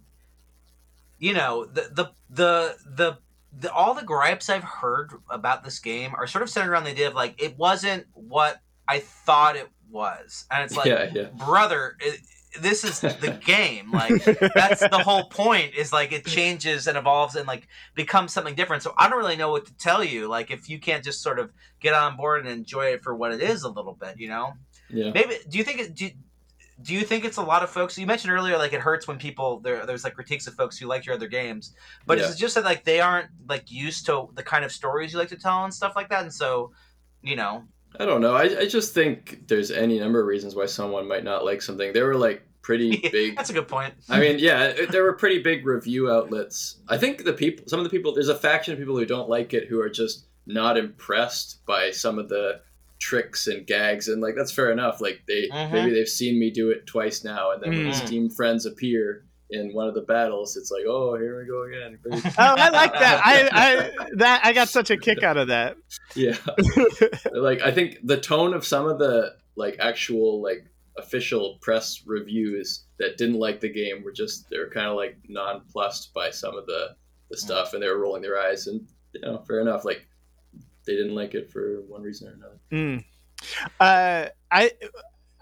you 1.18 1.34
know, 1.34 1.64
the 1.66 1.82
the 1.92 2.10
the 2.30 2.76
the, 2.86 3.18
the 3.58 3.72
all 3.72 3.94
the 3.94 4.04
gripes 4.04 4.48
I've 4.48 4.64
heard 4.64 5.12
about 5.28 5.64
this 5.64 5.78
game 5.78 6.14
are 6.14 6.26
sort 6.26 6.42
of 6.42 6.50
centered 6.50 6.72
around 6.72 6.84
the 6.84 6.90
idea 6.90 7.08
of 7.08 7.14
like 7.14 7.40
it 7.42 7.58
wasn't 7.58 8.06
what 8.14 8.60
I 8.88 9.00
thought 9.00 9.56
it 9.56 9.68
was. 9.90 10.46
And 10.50 10.64
it's 10.64 10.76
like 10.76 10.86
yeah, 10.86 11.10
yeah. 11.12 11.24
brother, 11.34 11.96
it, 12.00 12.20
this 12.60 12.82
is 12.84 13.00
the 13.00 13.38
game. 13.44 13.92
Like 13.92 14.24
that's 14.54 14.80
the 14.80 14.98
whole 15.04 15.24
point 15.24 15.74
is 15.74 15.92
like 15.92 16.12
it 16.12 16.26
changes 16.26 16.86
and 16.86 16.98
evolves 16.98 17.36
and 17.36 17.46
like 17.46 17.68
becomes 17.94 18.32
something 18.32 18.54
different 18.54 18.82
so 18.82 18.92
i 18.98 19.08
don't 19.08 19.18
really 19.18 19.36
know 19.36 19.50
what 19.50 19.66
to 19.66 19.74
tell 19.76 20.02
you 20.02 20.26
like 20.28 20.50
if 20.50 20.68
you 20.68 20.78
can't 20.80 21.04
just 21.04 21.22
sort 21.22 21.38
of 21.38 21.52
get 21.80 21.94
on 21.94 22.16
board 22.16 22.40
and 22.44 22.48
enjoy 22.48 22.86
it 22.86 23.02
for 23.02 23.14
what 23.14 23.32
it 23.32 23.40
is 23.40 23.62
a 23.62 23.68
little 23.68 23.92
bit 23.94 24.18
you 24.18 24.28
know 24.28 24.52
Yeah. 24.88 25.12
maybe 25.12 25.36
do 25.48 25.58
you 25.58 25.64
think 25.64 25.80
it 25.80 25.94
do, 25.94 26.10
do 26.82 26.94
you 26.94 27.02
think 27.02 27.24
it's 27.24 27.36
a 27.36 27.42
lot 27.42 27.62
of 27.62 27.70
folks 27.70 27.96
you 27.98 28.06
mentioned 28.06 28.32
earlier 28.32 28.56
like 28.58 28.72
it 28.72 28.80
hurts 28.80 29.06
when 29.06 29.18
people 29.18 29.60
there 29.60 29.86
there's 29.86 30.02
like 30.04 30.14
critiques 30.14 30.46
of 30.46 30.54
folks 30.54 30.76
who 30.78 30.86
like 30.86 31.06
your 31.06 31.14
other 31.14 31.28
games 31.28 31.74
but 32.06 32.18
Yeah. 32.18 32.26
it's 32.26 32.36
just 32.36 32.54
that 32.56 32.64
like 32.64 32.84
they 32.84 33.00
aren't 33.00 33.28
like 33.48 33.70
used 33.70 34.06
to 34.06 34.28
the 34.34 34.42
kind 34.42 34.64
of 34.64 34.72
stories 34.72 35.12
you 35.12 35.18
like 35.18 35.28
to 35.28 35.36
tell 35.36 35.64
and 35.64 35.72
stuff 35.72 35.94
like 35.96 36.08
that 36.08 36.22
and 36.22 36.32
so 36.34 36.72
you 37.22 37.36
know 37.36 37.64
I 37.98 38.04
don't 38.06 38.20
know. 38.20 38.34
I, 38.34 38.60
I 38.60 38.66
just 38.66 38.94
think 38.94 39.48
there's 39.48 39.70
any 39.70 39.98
number 39.98 40.20
of 40.20 40.26
reasons 40.26 40.54
why 40.54 40.66
someone 40.66 41.08
might 41.08 41.24
not 41.24 41.44
like 41.44 41.60
something. 41.62 41.92
They 41.92 42.02
were 42.02 42.14
like 42.16 42.42
pretty 42.62 43.08
big. 43.12 43.36
that's 43.36 43.50
a 43.50 43.54
good 43.54 43.68
point 43.68 43.94
I 44.08 44.20
mean, 44.20 44.38
yeah, 44.38 44.72
there 44.90 45.02
were 45.02 45.14
pretty 45.14 45.42
big 45.42 45.66
review 45.66 46.10
outlets. 46.10 46.76
I 46.88 46.98
think 46.98 47.24
the 47.24 47.32
people, 47.32 47.64
some 47.66 47.80
of 47.80 47.84
the 47.84 47.90
people, 47.90 48.12
there's 48.14 48.28
a 48.28 48.34
faction 48.34 48.72
of 48.72 48.78
people 48.78 48.96
who 48.96 49.06
don't 49.06 49.28
like 49.28 49.52
it 49.54 49.66
who 49.68 49.80
are 49.80 49.88
just 49.90 50.26
not 50.46 50.76
impressed 50.76 51.64
by 51.66 51.90
some 51.90 52.18
of 52.18 52.28
the 52.28 52.60
tricks 52.98 53.46
and 53.46 53.66
gags 53.66 54.08
and 54.08 54.20
like 54.20 54.34
that's 54.36 54.52
fair 54.52 54.70
enough 54.70 55.00
like 55.00 55.22
they 55.26 55.48
Mhm. 55.50 55.72
maybe 55.72 55.90
they've 55.90 56.06
seen 56.06 56.38
me 56.38 56.50
do 56.50 56.68
it 56.70 56.86
twice 56.86 57.24
now 57.24 57.50
and 57.52 57.62
then 57.62 57.70
when 57.70 57.84
the 57.84 57.90
Mhm. 57.90 58.06
steam 58.06 58.28
friends 58.28 58.66
appear 58.66 59.24
in 59.52 59.72
one 59.72 59.88
of 59.88 59.94
the 59.94 60.02
battles 60.02 60.56
it's 60.56 60.70
like 60.70 60.84
oh 60.88 61.16
here 61.16 61.40
we 61.40 61.46
go 61.46 61.62
again 61.64 61.98
Oh, 62.38 62.54
I 62.56 62.70
like 62.70 62.92
that. 62.92 63.20
I, 63.24 63.48
I 63.52 64.06
that 64.16 64.40
I 64.44 64.52
got 64.52 64.68
such 64.68 64.90
a 64.90 64.96
kick 64.96 65.22
out 65.22 65.36
of 65.36 65.48
that. 65.48 65.76
yeah 66.14 66.36
like 67.32 67.60
i 67.62 67.70
think 67.70 67.98
the 68.04 68.20
tone 68.20 68.54
of 68.54 68.64
some 68.66 68.86
of 68.86 68.98
the 68.98 69.34
like 69.56 69.76
actual 69.80 70.40
like 70.42 70.66
official 70.98 71.58
press 71.62 72.02
reviews 72.06 72.84
that 72.98 73.16
didn't 73.16 73.38
like 73.38 73.60
the 73.60 73.68
game 73.72 74.02
were 74.04 74.12
just 74.12 74.48
they 74.50 74.58
were 74.58 74.68
kind 74.70 74.86
of 74.86 74.96
like 74.96 75.16
nonplussed 75.28 76.12
by 76.14 76.30
some 76.30 76.56
of 76.56 76.66
the 76.66 76.94
the 77.30 77.36
stuff 77.36 77.72
and 77.74 77.82
they 77.82 77.88
were 77.88 77.98
rolling 77.98 78.22
their 78.22 78.38
eyes 78.38 78.66
and 78.66 78.86
you 79.12 79.20
know 79.20 79.38
fair 79.46 79.60
enough 79.60 79.84
like 79.84 80.06
they 80.86 80.94
didn't 80.94 81.14
like 81.14 81.34
it 81.34 81.50
for 81.50 81.82
one 81.88 82.02
reason 82.02 82.28
or 82.28 82.32
another 82.32 82.58
Mm. 82.72 83.04
Uh, 83.80 84.26
I 84.50 84.70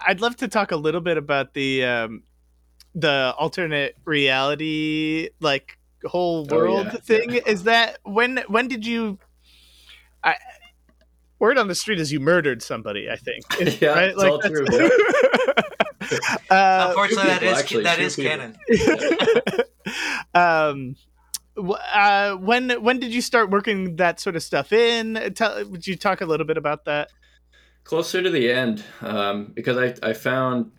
I'd 0.06 0.20
love 0.20 0.36
to 0.36 0.46
talk 0.48 0.70
a 0.70 0.76
little 0.76 1.00
bit 1.00 1.16
about 1.16 1.52
the 1.54 1.84
um, 1.84 2.22
the 3.00 3.34
alternate 3.38 3.96
reality 4.04 5.30
like 5.40 5.78
whole 6.04 6.46
Oh, 6.50 6.56
world 6.56 6.86
yeah, 6.86 7.00
thing. 7.00 7.30
yeah. 7.34 7.40
Is 7.46 7.64
that 7.64 7.98
when 8.04 8.38
when 8.48 8.68
did 8.68 8.86
you? 8.86 9.18
I 10.24 10.34
word 11.38 11.58
on 11.58 11.68
the 11.68 11.74
street 11.74 12.00
is 12.00 12.12
you 12.12 12.20
murdered 12.20 12.62
somebody. 12.62 13.08
I 13.10 13.16
think. 13.16 13.44
Is- 13.60 13.80
Yeah, 13.80 13.90
right? 13.90 14.10
it's 14.10 14.22
all 14.22 14.38
that's- 14.40 14.50
true, 14.50 14.66
uh, 16.50 16.86
Unfortunately, 16.88 17.28
that 17.28 17.40
people, 17.40 17.56
actually, 17.56 17.82
that 17.84 17.96
two 17.98 18.02
is 18.04 18.16
people. 18.16 18.30
canon. 18.30 18.56
um 20.34 20.96
uh 21.92 22.34
when 22.36 22.70
when 22.82 23.00
did 23.00 23.12
you 23.12 23.20
start 23.20 23.50
working 23.50 23.96
that 23.96 24.20
sort 24.20 24.36
of 24.36 24.42
stuff 24.42 24.72
in 24.72 25.32
tell 25.34 25.64
would 25.68 25.86
you 25.86 25.96
talk 25.96 26.20
a 26.20 26.26
little 26.26 26.46
bit 26.46 26.56
about 26.56 26.84
that 26.84 27.08
closer 27.84 28.22
to 28.22 28.30
the 28.30 28.52
end 28.52 28.84
um, 29.00 29.50
because 29.54 29.76
I, 29.76 29.94
I 30.10 30.12
found 30.12 30.70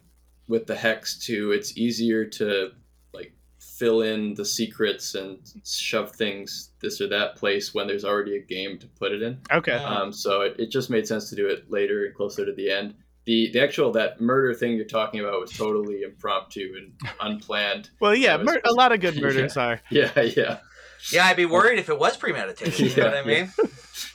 with 0.49 0.67
the 0.67 0.75
hex 0.75 1.17
too 1.17 1.51
it's 1.53 1.77
easier 1.77 2.25
to 2.25 2.71
like 3.13 3.31
fill 3.59 4.01
in 4.01 4.33
the 4.33 4.43
secrets 4.43 5.15
and 5.15 5.37
shove 5.65 6.11
things 6.11 6.71
this 6.81 6.99
or 6.99 7.07
that 7.07 7.35
place 7.37 7.73
when 7.73 7.87
there's 7.87 8.03
already 8.03 8.35
a 8.35 8.41
game 8.41 8.77
to 8.77 8.87
put 8.87 9.13
it 9.13 9.21
in 9.21 9.37
okay 9.51 9.71
um, 9.73 10.11
so 10.11 10.41
it, 10.41 10.55
it 10.59 10.69
just 10.69 10.89
made 10.89 11.07
sense 11.07 11.29
to 11.29 11.35
do 11.35 11.47
it 11.47 11.69
later 11.71 12.05
and 12.05 12.13
closer 12.15 12.45
to 12.45 12.51
the 12.53 12.69
end 12.69 12.93
the 13.25 13.49
the 13.53 13.61
actual 13.61 13.91
that 13.91 14.19
murder 14.19 14.53
thing 14.53 14.73
you're 14.75 14.85
talking 14.85 15.19
about 15.21 15.39
was 15.39 15.51
totally 15.51 16.01
impromptu 16.03 16.73
and 16.77 16.93
unplanned 17.21 17.89
well 18.01 18.15
yeah 18.15 18.35
was- 18.35 18.45
mur- 18.45 18.61
a 18.65 18.73
lot 18.73 18.91
of 18.91 18.99
good 18.99 19.13
Yeah. 19.15 19.21
murders 19.21 19.55
are 19.55 19.79
yeah 19.89 20.19
yeah 20.21 20.57
Yeah, 21.13 21.27
I'd 21.27 21.37
be 21.37 21.45
worried 21.45 21.79
if 21.79 21.87
it 21.87 21.97
was 21.97 22.17
premeditated. 22.17 22.77
You 22.77 22.93
know 22.97 23.03
what 23.09 23.17
I 23.17 23.23
mean? 23.23 23.49
yeah 23.57 23.65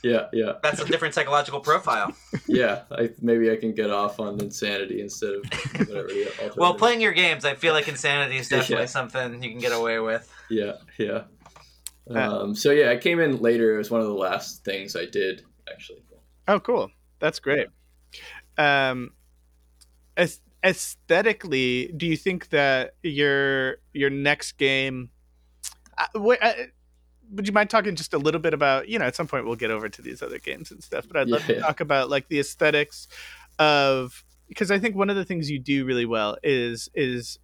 yeah 0.02 0.26
yeah. 0.32 0.52
That's 0.62 0.80
a 0.80 0.84
different 0.84 1.14
psychological 1.14 1.60
profile. 1.60 2.14
yeah 2.46 2.82
I, 2.90 3.10
maybe 3.22 3.50
i 3.50 3.56
can 3.56 3.72
get 3.74 3.90
off 3.90 4.20
on 4.20 4.40
insanity 4.40 5.00
instead 5.00 5.32
of 5.34 5.44
whatever 5.86 6.08
the 6.08 6.52
Well, 6.56 6.74
playing 6.74 7.00
your 7.00 7.12
games, 7.12 7.44
I 7.44 7.54
feel 7.54 7.72
like 7.72 7.88
insanity 7.88 8.36
is 8.36 8.48
definitely 8.56 8.84
Yeah. 8.84 8.86
something 8.86 9.42
you 9.42 9.50
can 9.50 9.60
get 9.60 9.72
away 9.72 9.98
with. 10.00 10.30
Yeah, 10.50 10.72
yeah. 10.98 11.22
Uh, 12.10 12.18
Um, 12.42 12.54
so 12.54 12.70
yeah, 12.70 12.90
I 12.90 12.96
came 12.96 13.18
in 13.20 13.38
later. 13.40 13.74
It 13.74 13.78
was 13.78 13.90
one 13.90 14.00
of 14.00 14.06
the 14.06 14.12
last 14.14 14.64
things 14.64 14.94
I 14.96 15.06
did 15.06 15.42
actually. 15.72 16.02
oh 16.48 16.60
cool 16.60 16.90
that's 17.20 17.40
great 17.40 17.68
um 18.58 19.12
aes- 20.18 20.40
aesthetically 20.62 21.90
do 21.96 22.06
you 22.06 22.16
think 22.16 22.48
that 22.50 22.94
your 23.02 23.78
your 23.92 24.10
next 24.10 24.52
game 24.58 25.10
uh, 25.96 26.06
wh- 26.18 26.42
uh, 26.42 26.52
would 27.32 27.46
you 27.46 27.52
mind 27.52 27.70
talking 27.70 27.94
just 27.94 28.14
a 28.14 28.18
little 28.18 28.40
bit 28.40 28.54
about 28.54 28.88
you 28.88 28.98
know 28.98 29.04
at 29.04 29.16
some 29.16 29.26
point 29.26 29.44
we'll 29.44 29.56
get 29.56 29.70
over 29.70 29.88
to 29.88 30.02
these 30.02 30.22
other 30.22 30.38
games 30.38 30.70
and 30.70 30.82
stuff 30.82 31.06
but 31.08 31.16
i'd 31.16 31.28
love 31.28 31.44
to 31.46 31.60
talk 31.60 31.80
about 31.80 32.10
like 32.10 32.28
the 32.28 32.38
aesthetics 32.38 33.08
of 33.58 34.24
because 34.48 34.70
i 34.70 34.78
think 34.78 34.94
one 34.94 35.10
of 35.10 35.16
the 35.16 35.24
things 35.24 35.50
you 35.50 35.58
do 35.58 35.84
really 35.84 36.06
well 36.06 36.36
is 36.42 36.88
is 36.94 37.38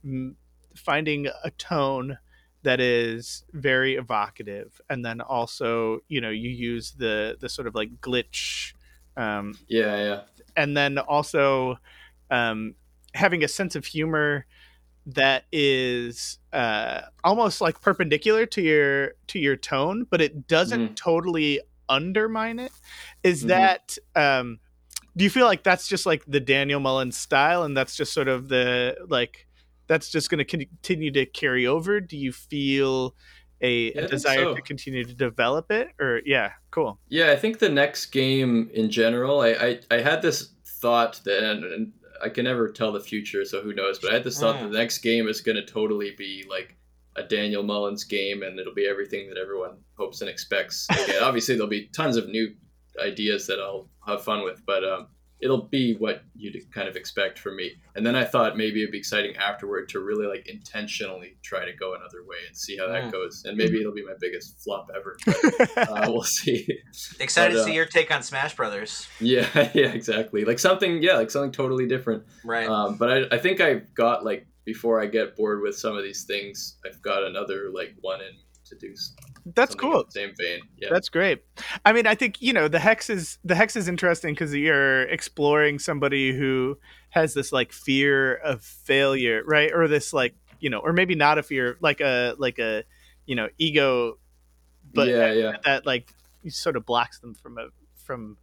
finding 0.76 1.28
a 1.44 1.50
tone 1.52 2.18
that 2.62 2.78
is 2.78 3.42
very 3.52 3.94
evocative 3.94 4.80
and 4.90 5.04
then 5.04 5.20
also 5.20 6.00
you 6.08 6.20
know 6.20 6.30
you 6.30 6.50
use 6.50 6.92
the 6.92 7.36
the 7.40 7.48
sort 7.48 7.66
of 7.66 7.74
like 7.74 8.00
glitch 8.00 8.74
um 9.16 9.54
Yeah, 9.68 9.96
yeah, 9.96 10.20
and 10.56 10.76
then 10.76 10.98
also 10.98 11.78
um, 12.30 12.74
having 13.14 13.42
a 13.42 13.48
sense 13.48 13.74
of 13.74 13.84
humor 13.84 14.46
that 15.06 15.44
is 15.52 16.38
uh, 16.52 17.02
almost 17.24 17.60
like 17.60 17.80
perpendicular 17.80 18.46
to 18.46 18.60
your 18.62 19.12
to 19.28 19.38
your 19.38 19.56
tone, 19.56 20.06
but 20.10 20.20
it 20.20 20.46
doesn't 20.46 20.96
totally 20.96 21.60
undermine 21.88 22.58
it. 22.58 22.72
Is 23.22 23.44
Mhm. 23.44 23.48
that 23.48 23.98
um, 24.14 24.60
do 25.16 25.24
you 25.24 25.30
feel 25.30 25.46
like 25.46 25.62
that's 25.62 25.88
just 25.88 26.06
like 26.06 26.24
the 26.26 26.40
Daniel 26.40 26.80
Mullins 26.80 27.16
style, 27.16 27.64
and 27.64 27.76
that's 27.76 27.96
just 27.96 28.12
sort 28.12 28.28
of 28.28 28.48
the 28.48 28.96
like 29.08 29.46
that's 29.86 30.10
just 30.10 30.30
going 30.30 30.38
to 30.38 30.44
continue 30.44 31.10
to 31.10 31.26
carry 31.26 31.66
over? 31.66 32.00
Do 32.00 32.16
you 32.16 32.32
feel 32.32 33.16
a, 33.60 33.92
Yeah, 33.92 34.02
a 34.02 34.06
desire 34.08 34.44
so. 34.44 34.54
to 34.54 34.62
continue 34.62 35.04
to 35.04 35.14
develop 35.14 35.70
it, 35.72 35.88
or 36.00 36.20
yeah, 36.24 36.52
cool. 36.70 36.98
yeah. 37.08 37.32
I 37.32 37.36
think 37.36 37.58
the 37.58 37.68
next 37.68 38.06
game 38.06 38.70
in 38.72 38.90
general, 38.90 39.40
I 39.40 39.48
I, 39.50 39.80
I 39.90 40.00
had 40.00 40.22
this 40.22 40.50
thought 40.64 41.20
that, 41.24 41.42
and, 41.42 41.64
and 41.64 41.92
I 42.22 42.28
can 42.28 42.44
never 42.44 42.68
tell 42.70 42.92
the 42.92 43.00
future, 43.00 43.44
so 43.44 43.60
who 43.62 43.72
knows? 43.72 43.98
But 43.98 44.10
I 44.10 44.14
had 44.14 44.24
this 44.24 44.38
thought 44.40 44.56
Mm. 44.56 44.70
the 44.72 44.78
next 44.78 44.98
game 44.98 45.28
is 45.28 45.40
going 45.40 45.56
to 45.56 45.64
totally 45.64 46.12
be 46.16 46.44
like 46.48 46.76
a 47.16 47.22
Daniel 47.22 47.62
Mullins 47.62 48.04
game, 48.04 48.42
and 48.42 48.58
it'll 48.58 48.74
be 48.74 48.86
everything 48.86 49.28
that 49.28 49.38
everyone 49.38 49.78
hopes 49.96 50.20
and 50.20 50.30
expects. 50.30 50.86
Again, 50.90 51.22
obviously, 51.22 51.54
there'll 51.54 51.68
be 51.68 51.86
tons 51.88 52.16
of 52.16 52.28
new 52.28 52.54
ideas 53.00 53.46
that 53.46 53.58
I'll 53.60 53.88
have 54.06 54.22
fun 54.22 54.44
with, 54.44 54.62
but 54.66 54.84
um, 54.84 55.08
it'll 55.42 55.62
be 55.68 55.94
what 55.96 56.22
you'd 56.36 56.56
kind 56.72 56.86
of 56.88 56.96
expect 56.96 57.38
from 57.38 57.56
me. 57.56 57.72
And 57.94 58.04
then 58.04 58.14
I 58.14 58.24
thought 58.24 58.56
maybe 58.58 58.82
it'd 58.82 58.92
be 58.92 58.98
exciting 58.98 59.36
afterward 59.36 59.88
to 59.90 60.00
really 60.00 60.26
like 60.26 60.46
intentionally 60.48 61.36
try 61.42 61.64
to 61.64 61.72
go 61.72 61.94
another 61.94 62.22
way 62.26 62.36
and 62.46 62.56
see 62.56 62.76
how 62.76 62.88
that 62.88 63.04
Mm. 63.04 63.12
goes. 63.12 63.42
And 63.46 63.56
maybe 63.56 63.80
it'll 63.80 63.94
be 63.94 64.04
my 64.04 64.14
biggest 64.20 64.60
flop 64.62 64.90
ever. 64.94 65.16
But, 65.24 65.78
uh, 65.88 66.04
we'll 66.12 66.22
see. 66.22 66.66
Excited 67.18 67.54
But, 67.54 67.56
to 67.56 67.62
uh, 67.62 67.64
see 67.64 67.74
your 67.74 67.86
take 67.86 68.10
on 68.14 68.22
Smash 68.22 68.54
Brothers. 68.54 69.08
yeah, 69.20 69.46
yeah, 69.74 69.86
exactly. 69.92 70.44
Like 70.44 70.58
something, 70.58 71.02
yeah, 71.02 71.14
like 71.14 71.30
something 71.30 71.52
totally 71.52 71.86
different. 71.86 72.24
Right. 72.44 72.68
Um, 72.68 72.96
but 72.96 73.10
I, 73.32 73.36
I 73.36 73.38
think 73.38 73.60
I've 73.60 73.94
got 73.94 74.24
like 74.24 74.46
before 74.66 75.00
I 75.00 75.06
get 75.06 75.36
bored 75.36 75.62
with 75.62 75.76
some 75.76 75.96
of 75.96 76.02
these 76.02 76.24
things, 76.24 76.76
I've 76.86 77.00
got 77.00 77.24
another 77.24 77.70
like 77.72 77.94
one 78.02 78.20
in 78.20 78.32
to 78.66 78.76
do. 78.76 78.94
That's 79.46 79.74
cool. 79.74 80.04
Same 80.08 80.32
vein. 80.38 80.60
Yeah. 80.76 80.88
That's 80.90 81.08
great. 81.08 81.42
I 81.84 81.92
mean, 81.92 82.06
I 82.06 82.14
think 82.14 82.40
you 82.40 82.52
know 82.52 82.68
the 82.68 82.78
hex 82.78 83.10
is 83.10 83.38
the 83.44 83.54
hex 83.54 83.76
is 83.76 83.88
interesting 83.88 84.34
because 84.34 84.54
you're 84.54 85.02
exploring 85.04 85.78
somebody 85.78 86.32
who 86.32 86.78
has 87.10 87.34
this 87.34 87.52
like 87.52 87.72
fear 87.72 88.34
of 88.36 88.62
failure, 88.62 89.42
right? 89.44 89.70
Or 89.72 89.88
this 89.88 90.12
like 90.12 90.34
you 90.60 90.70
know, 90.70 90.78
or 90.78 90.92
maybe 90.92 91.14
not 91.14 91.38
a 91.38 91.42
fear, 91.42 91.76
like 91.80 92.00
a 92.00 92.34
like 92.38 92.58
a 92.58 92.84
you 93.26 93.34
know 93.34 93.48
ego, 93.58 94.18
but 94.92 95.08
yeah, 95.08 95.32
yeah. 95.32 95.56
that 95.64 95.86
like 95.86 96.12
sort 96.48 96.76
of 96.76 96.86
blocks 96.86 97.20
them 97.20 97.34
from 97.34 97.58
a 97.58 97.68
from 98.04 98.36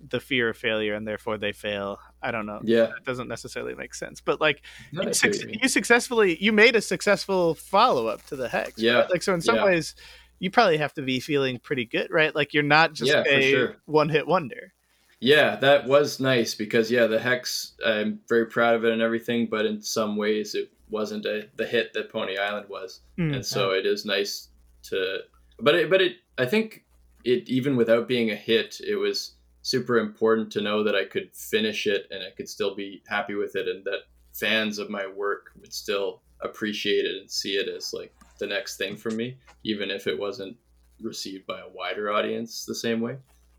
the 0.00 0.20
fear 0.20 0.48
of 0.50 0.56
failure, 0.56 0.94
and 0.94 1.06
therefore 1.06 1.38
they 1.38 1.52
fail. 1.52 1.98
I 2.24 2.30
don't 2.30 2.46
know. 2.46 2.60
Yeah. 2.64 2.86
That 2.86 3.04
doesn't 3.04 3.28
necessarily 3.28 3.74
make 3.74 3.94
sense, 3.94 4.20
but 4.20 4.40
like 4.40 4.62
you, 4.92 5.12
suc- 5.12 5.34
you 5.62 5.68
successfully 5.68 6.36
you 6.42 6.52
made 6.52 6.74
a 6.74 6.80
successful 6.80 7.54
follow 7.54 8.06
up 8.06 8.24
to 8.26 8.36
the 8.36 8.48
hex. 8.48 8.72
Yeah. 8.78 8.94
right? 9.00 9.10
Like 9.10 9.22
so 9.22 9.34
in 9.34 9.40
some 9.40 9.56
Yeah. 9.56 9.64
ways 9.66 9.94
you 10.38 10.50
probably 10.50 10.78
have 10.78 10.94
to 10.94 11.02
be 11.02 11.20
feeling 11.20 11.58
pretty 11.58 11.84
good, 11.84 12.10
right? 12.10 12.34
Like 12.34 12.54
you're 12.54 12.62
not 12.62 12.92
just 12.94 13.10
Yeah, 13.12 13.22
a 13.28 13.50
sure. 13.50 13.76
one 13.86 14.08
hit 14.08 14.26
wonder. 14.26 14.72
Yeah, 15.20 15.56
that 15.56 15.86
was 15.86 16.18
nice 16.20 16.54
because 16.54 16.90
yeah, 16.90 17.06
the 17.06 17.18
hex. 17.18 17.72
I'm 17.86 18.20
very 18.28 18.46
proud 18.46 18.74
of 18.74 18.84
it 18.84 18.92
and 18.92 19.00
everything, 19.00 19.46
but 19.46 19.64
in 19.64 19.80
some 19.80 20.16
ways 20.16 20.54
it 20.54 20.70
wasn't 20.90 21.24
a, 21.24 21.48
the 21.56 21.66
hit 21.66 21.92
that 21.94 22.10
Pony 22.10 22.36
Island 22.36 22.68
was, 22.68 23.00
Mm. 23.18 23.36
and 23.36 23.46
so 23.46 23.70
it 23.70 23.86
is 23.86 24.04
nice 24.04 24.48
to. 24.84 25.20
But 25.60 25.76
it, 25.76 25.88
but 25.88 26.02
it, 26.02 26.16
I 26.36 26.44
think 26.46 26.84
it 27.24 27.48
even 27.48 27.76
without 27.76 28.06
being 28.08 28.30
a 28.32 28.34
hit, 28.36 28.80
it 28.86 28.96
was 28.96 29.33
super 29.64 29.98
important 29.98 30.52
to 30.52 30.60
know 30.60 30.84
that 30.84 30.94
I 30.94 31.06
could 31.06 31.34
finish 31.34 31.86
it 31.86 32.06
and 32.10 32.22
I 32.22 32.30
could 32.36 32.48
still 32.48 32.74
be 32.74 33.02
happy 33.08 33.34
with 33.34 33.56
it, 33.56 33.66
and 33.66 33.82
that 33.84 34.00
fans 34.32 34.78
of 34.78 34.90
my 34.90 35.06
work 35.06 35.50
would 35.60 35.72
still 35.72 36.20
appreciate 36.42 37.06
it 37.06 37.16
and 37.20 37.30
see 37.30 37.54
it 37.54 37.68
as 37.68 37.92
like 37.94 38.14
the 38.38 38.46
next 38.46 38.76
thing 38.76 38.96
for 38.96 39.10
me, 39.10 39.38
even 39.64 39.90
if 39.90 40.06
it 40.06 40.18
wasn't 40.18 40.56
received 41.00 41.46
by 41.46 41.60
a 41.60 41.68
wider 41.68 42.12
audience 42.12 42.64
the 42.66 42.74
same 42.74 43.00
way. 43.00 43.16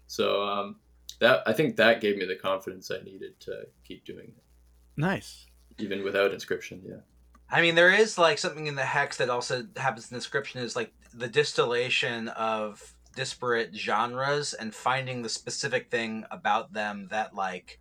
So 0.07 0.43
um, 0.43 0.75
that 1.19 1.41
I 1.47 1.53
think 1.53 1.75
that 1.77 2.01
gave 2.01 2.17
me 2.17 2.25
the 2.25 2.35
confidence 2.35 2.91
I 2.91 3.03
needed 3.03 3.39
to 3.41 3.65
keep 3.83 4.05
doing 4.05 4.27
it, 4.27 4.43
Nice. 4.95 5.47
even 5.79 6.03
without 6.03 6.31
inscription. 6.33 6.81
Yeah. 6.87 6.97
I 7.49 7.61
mean, 7.61 7.75
there 7.75 7.91
is 7.91 8.17
like 8.17 8.37
something 8.37 8.67
in 8.67 8.75
the 8.75 8.85
hex 8.85 9.17
that 9.17 9.29
also 9.29 9.65
happens 9.75 10.05
in 10.05 10.09
the 10.11 10.17
Inscription 10.17 10.61
is 10.61 10.75
like 10.75 10.93
the 11.13 11.27
distillation 11.27 12.27
of 12.29 12.94
disparate 13.15 13.75
genres 13.75 14.53
and 14.53 14.73
finding 14.75 15.21
the 15.21 15.29
specific 15.29 15.89
thing 15.89 16.25
about 16.31 16.73
them 16.73 17.07
that 17.09 17.33
like 17.33 17.79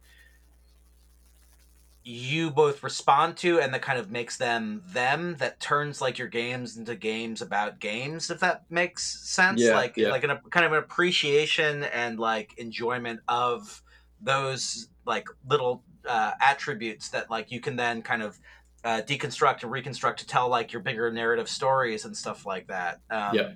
you 2.06 2.50
both 2.50 2.82
respond 2.82 3.34
to 3.38 3.58
and 3.58 3.72
that 3.72 3.80
kind 3.80 3.98
of 3.98 4.10
makes 4.10 4.36
them 4.36 4.82
them 4.84 5.36
that 5.36 5.58
turns 5.58 6.02
like 6.02 6.18
your 6.18 6.28
games 6.28 6.76
into 6.76 6.94
games 6.94 7.40
about 7.40 7.78
games 7.80 8.30
if 8.30 8.40
that 8.40 8.62
makes 8.70 9.26
sense 9.26 9.60
Yeah, 9.62 9.74
like 9.74 9.96
yeah. 9.96 10.10
like 10.10 10.22
an, 10.22 10.38
kind 10.50 10.66
of 10.66 10.72
an 10.72 10.78
appreciation 10.78 11.84
and 11.84 12.18
like 12.18 12.52
enjoyment 12.58 13.20
of 13.26 13.82
those 14.20 14.88
like 15.06 15.26
little 15.48 15.82
uh, 16.06 16.32
attributes 16.40 17.08
that 17.08 17.30
like 17.30 17.50
you 17.50 17.58
can 17.60 17.76
then 17.76 18.02
kind 18.02 18.22
of 18.22 18.38
uh, 18.84 19.00
deconstruct 19.00 19.62
and 19.62 19.72
reconstruct 19.72 20.18
to 20.18 20.26
tell 20.26 20.50
like 20.50 20.72
your 20.74 20.82
bigger 20.82 21.10
narrative 21.10 21.48
stories 21.48 22.04
and 22.04 22.14
stuff 22.14 22.44
like 22.44 22.66
that. 22.66 23.00
Um, 23.08 23.32
Yeah. 23.32 23.54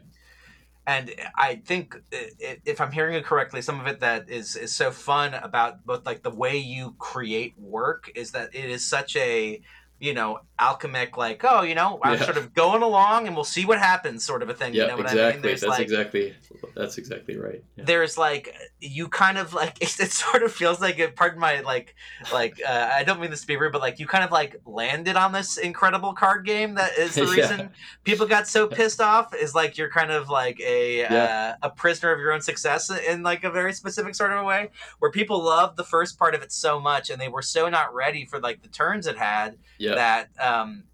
And 0.89 1.15
I 1.37 1.57
think 1.67 1.97
if 2.41 2.81
I'm 2.81 2.93
hearing 2.93 3.15
it 3.15 3.27
correctly, 3.27 3.61
some 3.61 3.79
of 3.79 3.87
it 3.87 4.01
that 4.01 4.31
is 4.31 4.57
is 4.57 4.75
so 4.75 4.91
fun 4.91 5.35
about 5.35 5.85
both 5.85 6.07
like 6.07 6.23
the 6.23 6.31
way 6.31 6.57
you 6.57 6.95
create 6.99 7.53
work 7.59 8.11
is 8.15 8.31
that 8.31 8.55
it 8.55 8.71
is 8.71 8.89
such 8.89 9.15
a 9.15 9.61
you 10.01 10.15
know 10.15 10.39
alchemic 10.61 11.17
like 11.17 11.45
oh 11.45 11.63
you 11.63 11.75
know 11.75 11.99
I'm 12.03 12.19
Yeah. 12.19 12.25
sort 12.25 12.37
of 12.37 12.53
going 12.55 12.83
along 12.83 13.27
and 13.27 13.35
we'll 13.37 13.45
see 13.45 13.65
what 13.65 13.79
happens 13.79 14.25
sort 14.25 14.43
of 14.43 14.49
a 14.49 14.55
thing. 14.55 14.75
Yeah, 14.75 14.83
you 14.83 14.89
know 14.89 14.97
what 14.97 15.07
exactly. 15.07 15.23
I 15.25 15.33
mean? 15.35 15.43
There's 15.43 15.61
That's 15.61 15.71
like 15.71 15.81
exactly 15.81 16.35
that's 16.75 16.99
exactly 16.99 17.37
right. 17.37 17.63
Yeah. 17.77 17.85
there's 17.85 18.19
like 18.19 18.55
you 18.81 19.09
kind 19.09 19.39
of 19.39 19.55
like 19.55 19.81
it, 19.81 19.99
it 20.01 20.11
sort 20.13 20.43
of 20.43 20.53
feels 20.53 20.81
like 20.81 20.99
it 20.99 21.15
pardon 21.17 21.39
my 21.41 21.61
like 21.61 21.95
like 22.33 22.61
uh, 22.67 22.91
i 22.93 23.03
don't 23.05 23.21
mean 23.21 23.31
this 23.31 23.41
to 23.43 23.47
be 23.47 23.57
rude 23.57 23.73
but 23.73 23.81
like 23.81 23.99
you 23.99 24.07
kind 24.07 24.25
of 24.25 24.31
like 24.33 24.57
landed 24.67 25.17
on 25.17 25.33
this 25.33 25.57
incredible 25.59 26.13
card 26.13 26.45
game 26.45 26.75
that 26.75 26.97
is 26.99 27.15
the 27.15 27.27
reason 27.37 27.71
people 28.05 28.27
got 28.27 28.47
so 28.49 28.67
pissed 28.67 29.01
off 29.01 29.35
is 29.35 29.55
like 29.55 29.77
you're 29.79 29.91
kind 29.91 30.11
of 30.11 30.29
like 30.29 30.59
a 30.61 31.05
uh, 31.05 31.55
a 31.63 31.71
prisoner 31.71 32.13
of 32.13 32.19
your 32.21 32.33
own 32.33 32.41
success 32.41 32.91
in 32.91 33.23
like 33.23 33.45
a 33.45 33.51
very 33.51 33.73
specific 33.73 34.15
sort 34.15 34.33
of 34.33 34.39
a 34.41 34.45
way 34.45 34.71
where 34.99 35.11
people 35.11 35.43
loved 35.43 35.77
the 35.77 35.85
first 35.85 36.19
part 36.19 36.35
of 36.35 36.43
it 36.43 36.53
so 36.53 36.79
much 36.81 37.11
and 37.11 37.21
they 37.21 37.29
were 37.29 37.43
so 37.43 37.69
not 37.69 37.95
ready 37.95 38.25
for 38.25 38.41
like 38.41 38.63
the 38.63 38.69
turns 38.69 39.07
it 39.07 39.17
had 39.19 39.57
Yeah. 39.79 39.88
That 39.95 40.29
um 40.41 40.85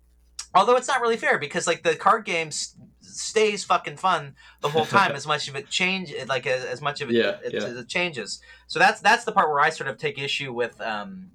although 0.54 0.76
it's 0.76 0.88
not 0.88 1.00
really 1.00 1.16
fair 1.16 1.38
because 1.38 1.66
like 1.66 1.82
the 1.82 1.94
card 1.96 2.24
game 2.24 2.48
s- 2.48 2.76
stays 3.00 3.64
fucking 3.64 3.96
fun 3.96 4.34
the 4.60 4.68
whole 4.68 4.84
time 4.86 5.12
as 5.16 5.26
much 5.26 5.48
of 5.48 5.56
it 5.56 5.68
change 5.68 6.12
like 6.28 6.46
as, 6.46 6.64
as 6.64 6.80
much 6.80 7.00
of 7.00 7.10
it, 7.10 7.14
Yeah, 7.16 7.36
it, 7.44 7.52
yeah. 7.52 7.78
it 7.80 7.88
changes 7.88 8.40
so 8.66 8.78
that's 8.78 9.00
that's 9.00 9.24
the 9.24 9.32
part 9.32 9.48
where 9.50 9.60
i 9.60 9.70
sort 9.70 9.88
of 9.88 9.98
take 9.98 10.18
issue 10.18 10.52
with 10.52 10.80
um 10.80 11.30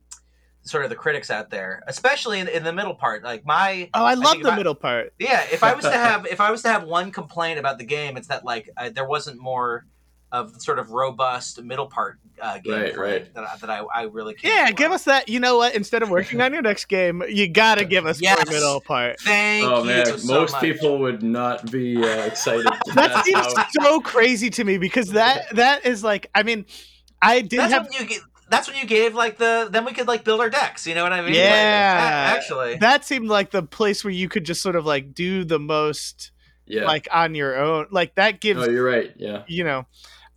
sort 0.62 0.84
of 0.84 0.90
the 0.90 0.96
critics 0.96 1.32
out 1.32 1.50
there 1.50 1.82
especially 1.88 2.40
in, 2.40 2.48
in 2.48 2.64
the 2.64 2.74
middle 2.74 2.94
part 2.94 3.24
like 3.24 3.46
my 3.46 3.90
Oh, 3.94 4.04
I 4.06 4.14
love 4.16 4.32
think 4.32 4.44
the 4.44 4.50
if 4.50 4.54
I- 4.54 4.58
middle 4.58 4.76
part. 4.76 5.14
yeah 5.20 5.44
if 5.52 5.64
i 5.64 5.74
was 5.74 5.86
to 5.86 5.92
have 6.08 6.26
if 6.28 6.42
i 6.42 6.52
was 6.52 6.62
to 6.64 6.70
have 6.70 6.84
one 6.84 7.12
complaint 7.12 7.60
about 7.60 7.78
the 7.78 7.86
game 7.86 8.18
it's 8.18 8.28
that 8.28 8.44
like 8.46 8.70
I, 8.78 8.90
there 8.90 9.06
wasn't 9.08 9.40
more 9.40 9.86
of 10.32 10.54
the 10.54 10.60
sort 10.60 10.78
of 10.80 10.92
robust 10.92 11.62
middle 11.64 11.88
part 11.88 12.20
uh, 12.42 12.60
gameplay 12.66 12.96
Right, 12.96 12.98
right. 12.98 13.34
that, 13.34 13.44
I- 13.44 13.58
that 13.58 13.70
I, 13.70 13.80
I 13.94 14.02
really 14.04 14.34
care 14.36 14.52
Yeah, 14.54 14.68
for. 14.68 14.74
give 14.74 14.92
us 14.92 15.04
that. 15.06 15.28
You 15.28 15.40
know 15.40 15.58
what? 15.58 15.76
Instead 15.76 16.04
of 16.04 16.10
working 16.10 16.40
on 16.40 16.54
your 16.54 16.62
next 16.62 16.86
game, 16.86 17.24
you 17.28 17.48
gotta 17.50 17.84
give 17.84 18.06
us 18.06 18.22
Yes. 18.22 18.46
the 18.46 18.52
middle 18.52 18.80
part. 18.82 19.20
Thank 19.22 19.66
Oh 19.66 19.80
you 19.82 19.88
man, 19.88 20.06
so 20.20 20.34
most 20.34 20.52
much. 20.54 20.62
people 20.62 21.00
would 21.00 21.24
not 21.24 21.70
be 21.72 21.98
uh, 21.98 22.08
excited. 22.26 22.66
That 22.94 23.26
seems 23.26 23.38
how- 23.58 23.66
so 23.82 24.00
crazy 24.02 24.50
to 24.52 24.64
me 24.64 24.78
because 24.78 25.10
that 25.12 25.54
that 25.56 25.86
is 25.86 26.04
like, 26.04 26.30
I 26.36 26.44
mean, 26.44 26.66
I 27.22 27.42
did 27.42 27.60
that's 27.60 27.74
have 27.74 27.84
when 27.90 27.94
you 28.02 28.06
get, 28.08 28.22
that's 28.50 28.68
when 28.70 28.78
you 28.78 28.86
gave 28.86 29.16
like 29.16 29.38
the 29.38 29.68
then 29.72 29.84
we 29.84 29.92
could 29.94 30.08
like 30.08 30.24
build 30.24 30.40
our 30.42 30.50
decks 30.50 30.88
you 30.88 30.96
know 30.96 31.04
what 31.04 31.12
i 31.14 31.18
mean 31.18 31.28
Like, 31.32 31.36
Yeah. 31.36 32.32
a- 32.34 32.36
actually 32.38 32.78
that 32.78 33.04
seemed 33.06 33.28
like 33.28 33.52
the 33.52 33.62
place 33.62 34.04
where 34.04 34.12
you 34.14 34.28
could 34.30 34.44
just 34.46 34.62
sort 34.62 34.76
of 34.76 34.86
like 34.86 35.14
do 35.14 35.44
the 35.44 35.60
most 35.60 36.32
yeah. 36.66 36.86
like 36.86 37.08
on 37.12 37.36
your 37.36 37.58
own. 37.60 37.88
Like 37.92 38.16
that 38.16 38.40
gives 38.42 38.62
oh, 38.66 38.70
you're 38.70 38.84
right. 38.86 39.12
Yeah. 39.18 39.44
you 39.48 39.64
know 39.64 39.86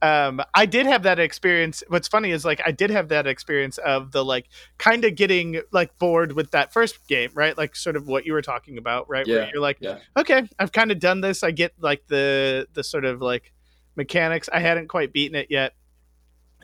um 0.02 0.42
i 0.54 0.66
did 0.66 0.84
have 0.84 1.04
that 1.04 1.18
experience 1.18 1.82
what's 1.88 2.08
funny 2.08 2.30
is 2.30 2.44
like 2.44 2.60
i 2.66 2.70
did 2.72 2.90
have 2.90 3.08
that 3.08 3.26
experience 3.26 3.78
of 3.78 4.10
the 4.12 4.24
like 4.24 4.48
kind 4.76 5.04
of 5.04 5.14
getting 5.14 5.62
like 5.72 5.96
bored 5.98 6.32
with 6.32 6.50
that 6.50 6.72
first 6.72 7.06
game 7.08 7.30
right 7.34 7.56
like 7.56 7.74
sort 7.76 7.94
of 7.96 8.06
what 8.08 8.26
you 8.26 8.32
were 8.32 8.42
talking 8.42 8.76
about 8.78 9.08
right 9.08 9.26
where 9.26 9.44
Yeah, 9.44 9.50
you're 9.52 9.62
like 9.62 9.78
yeah. 9.80 9.98
okay 10.16 10.48
i've 10.58 10.72
kind 10.72 10.90
of 10.90 10.98
done 10.98 11.20
this 11.20 11.42
i 11.42 11.52
get 11.52 11.72
like 11.80 12.02
the 12.08 12.66
the 12.74 12.82
sort 12.84 13.04
of 13.04 13.22
like 13.22 13.52
mechanics 13.96 14.48
i 14.52 14.58
hadn't 14.58 14.88
quite 14.88 15.12
beaten 15.12 15.36
it 15.36 15.46
yet 15.50 15.74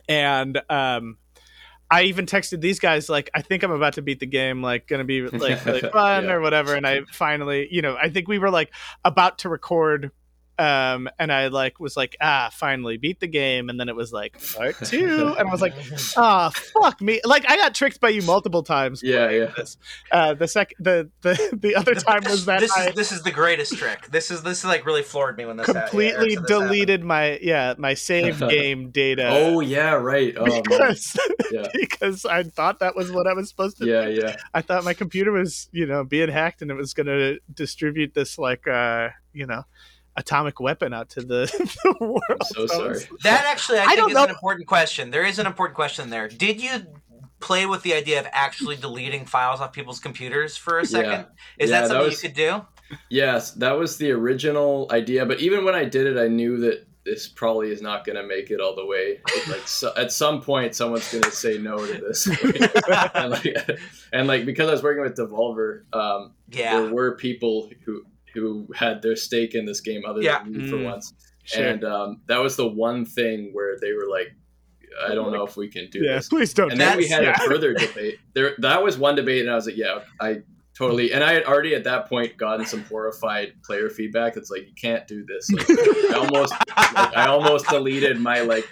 and 0.07 0.61
um 0.69 1.17
I 1.91 2.03
even 2.03 2.27
texted 2.27 2.61
these 2.61 2.79
guys 2.79 3.09
like 3.09 3.31
I 3.33 3.41
think 3.41 3.63
I'm 3.63 3.71
about 3.71 3.93
to 3.93 4.03
beat 4.03 4.19
the 4.19 4.27
game, 4.27 4.61
like 4.61 4.87
gonna 4.87 5.03
be 5.05 5.23
like 5.23 5.65
really 5.65 5.79
fun 5.91 6.25
Yeah. 6.25 6.33
or 6.33 6.39
whatever. 6.39 6.75
And 6.75 6.85
I 6.85 7.01
finally, 7.11 7.67
you 7.71 7.81
know, 7.81 7.97
I 7.99 8.09
think 8.09 8.27
we 8.27 8.37
were 8.37 8.51
like 8.51 8.69
about 9.03 9.39
to 9.39 9.49
record 9.49 10.11
um 10.59 11.07
and 11.17 11.31
i 11.31 11.47
like 11.47 11.79
was 11.79 11.95
like 11.95 12.15
ah 12.21 12.49
finally 12.51 12.97
beat 12.97 13.19
the 13.19 13.27
game 13.27 13.69
and 13.69 13.79
then 13.79 13.87
it 13.89 13.95
was 13.95 14.11
like 14.11 14.37
part 14.55 14.75
two 14.85 15.33
and 15.37 15.47
i 15.47 15.51
was 15.51 15.61
like 15.61 15.73
ah 16.17 16.49
fuck 16.73 17.01
me 17.01 17.21
like 17.23 17.49
i 17.49 17.55
got 17.55 17.73
tricked 17.73 17.99
by 18.01 18.09
you 18.09 18.21
multiple 18.23 18.61
times 18.61 19.01
Yeah, 19.01 19.29
yeah. 19.29 19.51
this 19.55 19.77
uh 20.11 20.33
the 20.33 20.47
sec 20.47 20.73
the 20.79 21.09
the 21.21 21.57
the 21.61 21.75
other 21.75 21.95
time 22.09 22.23
was 22.25 22.45
that 22.45 22.59
this 22.59 22.75
i 22.77 22.89
is 22.89 22.95
this 22.95 23.11
is 23.11 23.23
the 23.23 23.31
greatest 23.31 23.75
trick 23.77 24.07
this 24.07 24.29
is 24.31 24.43
this 24.43 24.59
is 24.59 24.65
like 24.65 24.85
really 24.85 25.01
floored 25.03 25.37
me 25.37 25.45
when 25.45 25.55
this 25.57 25.67
ha- 25.67 25.73
yeah, 25.73 25.79
completely 25.87 26.35
so 26.35 26.41
this 26.41 26.49
happened. 26.49 26.69
deleted 26.69 27.03
my 27.03 27.39
yeah 27.41 27.73
my 27.77 27.93
save 27.93 28.39
game 28.49 28.89
data 28.91 29.29
Oh 29.31 29.61
yeah, 29.61 29.93
right. 29.93 30.33
Oh 30.37 30.61
because 30.61 31.17
Yeah. 31.51 31.67
because 31.73 32.25
i 32.25 32.43
thought 32.43 32.79
that 32.79 32.95
was 32.95 33.11
what 33.11 33.27
i 33.27 33.33
was 33.33 33.47
supposed 33.49 33.77
to 33.77 33.85
Yeah, 33.85 34.05
do 34.05 34.11
yeah. 34.13 34.35
i 34.53 34.61
thought 34.61 34.83
my 34.83 34.93
computer 34.93 35.31
was 35.31 35.69
you 35.71 35.85
know 35.85 36.03
being 36.03 36.29
hacked 36.29 36.61
and 36.61 36.69
it 36.69 36.75
was 36.75 36.93
going 36.93 37.07
to 37.07 37.39
distribute 37.53 38.13
this 38.13 38.37
like 38.37 38.67
uh 38.67 39.09
you 39.33 39.45
know 39.45 39.63
atomic 40.19 40.59
weapon 40.59 40.93
out 40.93 41.09
to 41.09 41.21
the, 41.21 41.45
the 41.83 41.95
world 41.99 42.21
So 42.43 42.67
So 42.67 42.67
sorry. 42.67 42.99
that 43.23 43.45
actually 43.45 43.79
i, 43.79 43.83
I 43.83 43.87
think 43.87 43.97
don't 43.99 44.09
is 44.11 44.15
know- 44.15 44.23
an 44.25 44.29
important 44.29 44.67
question 44.67 45.09
there 45.11 45.25
is 45.25 45.39
an 45.39 45.47
important 45.47 45.75
question 45.75 46.09
there 46.09 46.27
did 46.27 46.61
you 46.61 46.71
play 47.39 47.65
with 47.65 47.81
the 47.83 47.93
idea 47.93 48.19
of 48.19 48.27
actually 48.33 48.75
deleting 48.75 49.25
files 49.25 49.61
off 49.61 49.71
people's 49.71 49.99
computers 49.99 50.57
for 50.57 50.79
a 50.79 50.85
second 50.85 51.25
is 51.57 51.69
Yeah, 51.69 51.81
that 51.81 51.81
that 51.81 51.87
something 51.87 52.05
was- 52.07 52.21
you 52.23 52.29
could 52.29 52.35
do 52.37 52.61
Yes, 53.09 53.51
that 53.51 53.73
was 53.73 53.97
the 53.97 54.09
original 54.09 54.87
idea. 54.89 55.23
But 55.23 55.41
even 55.41 55.63
when 55.63 55.75
I 55.75 55.85
did 55.85 56.07
it, 56.07 56.17
I 56.17 56.27
knew 56.27 56.57
that 56.61 56.87
this 57.05 57.27
probably 57.27 57.69
is 57.71 57.83
not 57.83 58.03
going 58.03 58.15
to 58.15 58.23
make 58.25 58.49
it 58.49 58.59
all 58.59 58.75
the 58.75 58.83
way. 58.83 59.19
Like 59.47 59.67
so, 59.67 59.93
at 59.95 60.11
some 60.11 60.41
point, 60.41 60.73
someone's 60.73 61.07
going 61.11 61.21
to 61.23 61.29
say 61.31 61.59
no 61.59 61.77
to 61.77 61.93
this. 62.01 62.25
and, 63.13 63.29
like, 63.29 63.57
and 64.11 64.27
like 64.27 64.43
because 64.43 64.69
I 64.69 64.71
was 64.71 64.81
working 64.81 65.03
with 65.03 65.15
Devolver, 65.15 65.83
um, 65.93 66.33
yeah 66.49 66.81
there 66.81 66.91
were 66.91 67.15
people 67.15 67.69
who 67.85 68.03
who 68.33 68.67
had 68.75 69.01
their 69.01 69.15
stake 69.15 69.55
in 69.55 69.65
this 69.65 69.81
game 69.81 70.03
other 70.07 70.21
Yeah. 70.21 70.43
than 70.43 70.53
me 70.57 70.67
for 70.69 70.77
Mm. 70.77 70.83
once. 70.85 71.13
Sure. 71.43 71.65
And 71.65 71.83
um, 71.83 72.21
that 72.27 72.37
was 72.39 72.55
the 72.55 72.67
one 72.67 73.05
thing 73.05 73.49
where 73.53 73.77
they 73.81 73.93
were 73.93 74.07
like, 74.09 74.35
"I 75.07 75.15
don't 75.15 75.31
know 75.31 75.43
if 75.45 75.57
we 75.57 75.67
can 75.67 75.89
do 75.89 75.99
yeah, 76.03 76.15
this." 76.15 76.29
please 76.29 76.53
don't. 76.53 76.71
and 76.71 76.79
then 76.79 76.97
we 76.97 77.07
had 77.07 77.23
Yeah. 77.23 77.31
a 77.43 77.47
further 77.47 77.73
debate. 77.85 78.19
There, 78.33 78.53
that 78.59 78.83
was 78.83 78.97
one 78.97 79.15
debate, 79.15 79.41
and 79.41 79.49
I 79.49 79.55
was 79.55 79.65
like, 79.65 79.77
"Yeah, 79.77 79.99
I 80.21 80.41
totally." 80.77 81.11
And 81.11 81.23
I 81.23 81.33
had 81.33 81.45
already 81.45 81.73
at 81.73 81.85
that 81.85 82.07
point 82.07 82.37
gotten 82.37 82.65
some 82.67 82.83
horrified 82.83 83.53
player 83.63 83.89
feedback. 83.89 84.37
It's 84.37 84.51
like 84.51 84.67
you 84.67 84.73
can't 84.79 85.07
do 85.07 85.25
this. 85.25 85.49
Like, 85.51 85.69
I 85.69 86.13
almost, 86.17 86.53
like, 86.53 87.17
I 87.17 87.25
almost 87.27 87.67
deleted 87.67 88.19
my 88.19 88.41
like 88.41 88.67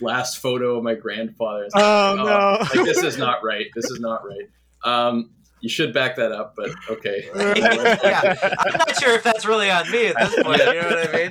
last 0.00 0.38
photo 0.38 0.76
of 0.78 0.84
my 0.84 0.94
grandfather. 0.94 1.64
It's 1.64 1.74
like, 1.74 1.84
Oh, 1.84 2.14
no. 2.16 2.58
Like 2.80 2.86
this 2.86 3.02
is 3.02 3.18
not 3.18 3.42
right. 3.42 3.66
This 3.74 3.90
is 3.90 3.98
not 4.00 4.22
right. 4.24 4.48
Um, 4.84 5.30
you 5.60 5.68
should 5.68 5.92
back 5.92 6.16
that 6.16 6.32
up, 6.32 6.54
but 6.56 6.70
okay. 6.88 7.28
yeah 7.36 8.34
i'm 8.58 8.78
not 8.78 8.98
sure 9.00 9.14
if 9.14 9.22
that's 9.22 9.44
really 9.46 9.70
on 9.70 9.90
me 9.90 10.06
at 10.06 10.16
this 10.18 10.42
point 10.42 10.58
you 10.58 10.80
know 10.80 10.88
what 10.88 11.14
i 11.14 11.16
mean 11.16 11.30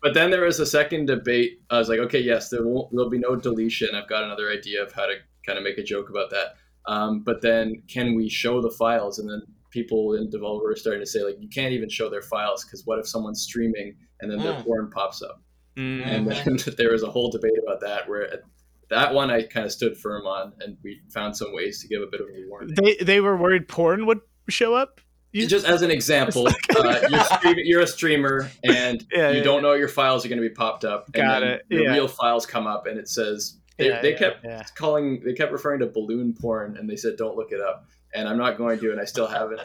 But 0.00 0.14
then 0.14 0.30
there 0.30 0.44
was 0.44 0.60
a 0.60 0.66
second 0.66 1.06
debate. 1.06 1.60
I 1.70 1.78
was 1.78 1.88
like, 1.88 1.98
okay, 1.98 2.20
yes, 2.20 2.50
there 2.50 2.64
won't, 2.64 2.88
there'll 2.92 3.10
be 3.10 3.18
no 3.18 3.34
deletion. 3.34 3.88
I've 3.96 4.08
got 4.08 4.22
another 4.22 4.48
idea 4.48 4.80
of 4.80 4.92
how 4.92 5.06
to 5.06 5.14
kind 5.44 5.58
of 5.58 5.64
make 5.64 5.76
a 5.76 5.82
joke 5.82 6.08
about 6.08 6.30
that. 6.30 6.54
Um, 6.86 7.24
but 7.24 7.42
then, 7.42 7.82
can 7.88 8.14
we 8.14 8.28
show 8.28 8.62
the 8.62 8.70
files? 8.70 9.18
And 9.18 9.28
then 9.28 9.42
people 9.70 10.14
in 10.14 10.30
Devolver 10.30 10.62
were 10.62 10.76
starting 10.76 11.02
to 11.02 11.06
say, 11.06 11.24
like, 11.24 11.36
you 11.40 11.48
can't 11.48 11.72
even 11.72 11.88
show 11.88 12.08
their 12.08 12.22
files 12.22 12.64
because 12.64 12.86
what 12.86 13.00
if 13.00 13.08
someone's 13.08 13.42
streaming 13.42 13.96
and 14.20 14.30
then 14.30 14.38
their 14.38 14.52
Mm. 14.54 14.64
porn 14.64 14.90
pops 14.90 15.20
up? 15.20 15.42
Mm. 15.76 16.06
And 16.06 16.30
then 16.30 16.58
there 16.78 16.92
was 16.92 17.02
a 17.02 17.10
whole 17.10 17.30
debate 17.32 17.58
about 17.66 17.80
that. 17.80 18.08
Where 18.08 18.32
at 18.32 18.42
that 18.90 19.12
one 19.14 19.30
I 19.30 19.42
kind 19.42 19.66
of 19.66 19.72
stood 19.72 19.96
firm 19.96 20.26
on, 20.26 20.52
and 20.60 20.76
we 20.82 21.00
found 21.10 21.36
some 21.36 21.52
ways 21.52 21.80
to 21.82 21.88
give 21.88 22.02
a 22.02 22.06
bit 22.06 22.20
of 22.20 22.28
a 22.28 22.48
warning. 22.48 22.74
they 22.80 22.96
they 23.02 23.20
were 23.20 23.36
worried 23.36 23.68
porn 23.68 24.06
would 24.06 24.20
show 24.48 24.74
up. 24.74 25.00
You- 25.32 25.46
Just 25.46 25.66
as 25.66 25.82
an 25.82 25.90
example, 25.90 26.48
uh, 26.76 27.00
you're, 27.10 27.24
stream- 27.24 27.56
you're 27.64 27.80
a 27.82 27.86
streamer 27.86 28.50
and 28.64 29.04
Yeah, 29.12 29.28
you 29.30 29.38
yeah, 29.38 29.42
don't 29.42 29.62
know 29.62 29.74
your 29.74 29.86
files 29.88 30.24
are 30.24 30.28
going 30.30 30.40
to 30.42 30.48
be 30.48 30.54
popped 30.54 30.86
up. 30.86 31.04
And 31.12 31.22
Got 31.22 31.40
then 31.40 31.48
it, 31.50 31.62
Your 31.68 31.82
yeah. 31.82 31.92
real 31.92 32.08
files 32.08 32.46
come 32.46 32.66
up 32.66 32.86
and 32.86 32.98
it 32.98 33.08
says 33.10 33.58
they, 33.76 33.88
Yeah, 33.88 34.00
they 34.00 34.12
yeah, 34.12 34.18
kept 34.18 34.44
yeah. 34.44 34.62
calling 34.74 35.20
they 35.22 35.34
kept 35.34 35.52
referring 35.52 35.80
to 35.80 35.86
balloon 35.86 36.32
porn 36.32 36.78
and 36.78 36.88
they 36.88 36.96
said 36.96 37.16
don't 37.18 37.36
look 37.36 37.52
it 37.52 37.60
up 37.60 37.84
and 38.14 38.26
I'm 38.26 38.38
not 38.38 38.56
going 38.56 38.78
to 38.80 38.90
and 38.90 38.98
I 38.98 39.04
still 39.04 39.26
haven't. 39.26 39.60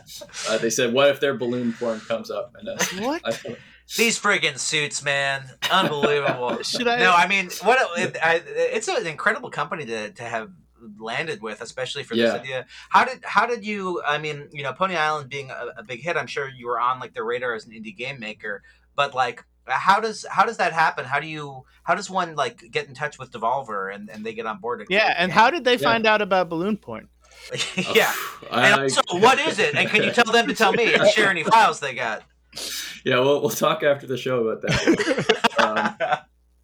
Uh, 0.50 0.58
they 0.58 0.70
said 0.70 0.92
what 0.94 1.10
if 1.10 1.22
their 1.22 1.38
balloon 1.38 1.72
porn 1.72 2.02
comes 2.02 2.30
up 2.30 2.54
and 2.60 2.68
uh, 2.68 2.78
What 3.00 3.22
I 3.24 3.32
these 3.98 4.20
friggin' 4.20 4.58
suits 4.58 5.04
man. 5.04 5.44
Unbelievable. 5.72 6.62
Should 6.64 6.88
I? 6.88 7.00
no 7.00 7.12
i 7.14 7.28
mean 7.28 7.50
what 7.64 7.80
it, 8.00 8.18
I, 8.22 8.42
it's 8.46 8.88
an 8.88 9.06
incredible 9.08 9.50
company 9.50 9.86
to, 9.86 10.12
to 10.12 10.24
have 10.24 10.52
landed 11.00 11.42
with 11.42 11.62
especially 11.62 12.04
for 12.04 12.16
this 12.16 12.34
idea. 12.34 12.66
How 12.90 13.06
did 13.06 13.20
how 13.24 13.46
did 13.46 13.66
you 13.66 14.02
i 14.06 14.18
mean 14.18 14.50
you 14.52 14.64
know 14.64 14.74
pony 14.74 14.96
island 14.96 15.30
being 15.30 15.50
a, 15.50 15.68
a 15.78 15.84
big 15.84 16.02
hit 16.02 16.18
i'm 16.18 16.28
sure 16.28 16.50
you 16.50 16.68
were 16.68 16.80
on 16.80 17.00
like 17.00 17.14
the 17.14 17.24
radar 17.24 17.54
as 17.56 17.66
an 17.66 17.72
indie 17.72 17.96
game 17.96 18.20
maker 18.20 18.64
but 18.96 19.14
like 19.14 19.46
how 19.66 20.00
does 20.00 20.26
how 20.30 20.46
does 20.46 20.58
that 20.58 20.74
happen? 20.74 21.06
How 21.06 21.20
do 21.20 21.28
you 21.28 21.64
how 21.84 21.96
does 21.96 22.10
one 22.10 22.36
like 22.36 22.64
get 22.72 22.88
in 22.88 22.94
touch 22.94 23.18
with 23.18 23.32
devolver 23.32 23.94
and, 23.94 24.10
and 24.10 24.26
they 24.26 24.34
get 24.34 24.46
on 24.46 24.60
board? 24.60 24.86
Yeah, 24.90 25.14
and 25.18 25.32
how 25.32 25.50
did 25.50 25.64
they 25.64 25.74
Yeah. 25.76 25.90
find 25.90 26.06
out 26.06 26.22
about 26.22 26.50
balloon 26.50 26.78
Point? 26.78 27.08
yeah. 27.96 28.12
And 28.52 28.60
I- 28.76 28.82
also 28.84 29.02
what 29.12 29.40
is 29.40 29.60
it? 29.60 29.76
And 29.76 29.90
can 29.90 30.04
you 30.04 30.12
tell 30.20 30.32
them 30.32 30.48
to 30.48 30.54
tell 30.54 30.74
me 30.74 30.94
and 30.94 31.08
share 31.10 31.30
any 31.30 31.44
files 31.44 31.80
they 31.80 31.94
got 31.94 32.24
yeah 33.06 33.20
we'll, 33.20 33.42
we'll 33.42 33.50
talk 33.50 33.84
after 33.84 34.08
the 34.08 34.18
show 34.18 34.48
about 34.48 34.62
that 34.62 35.36
um, 35.60 36.18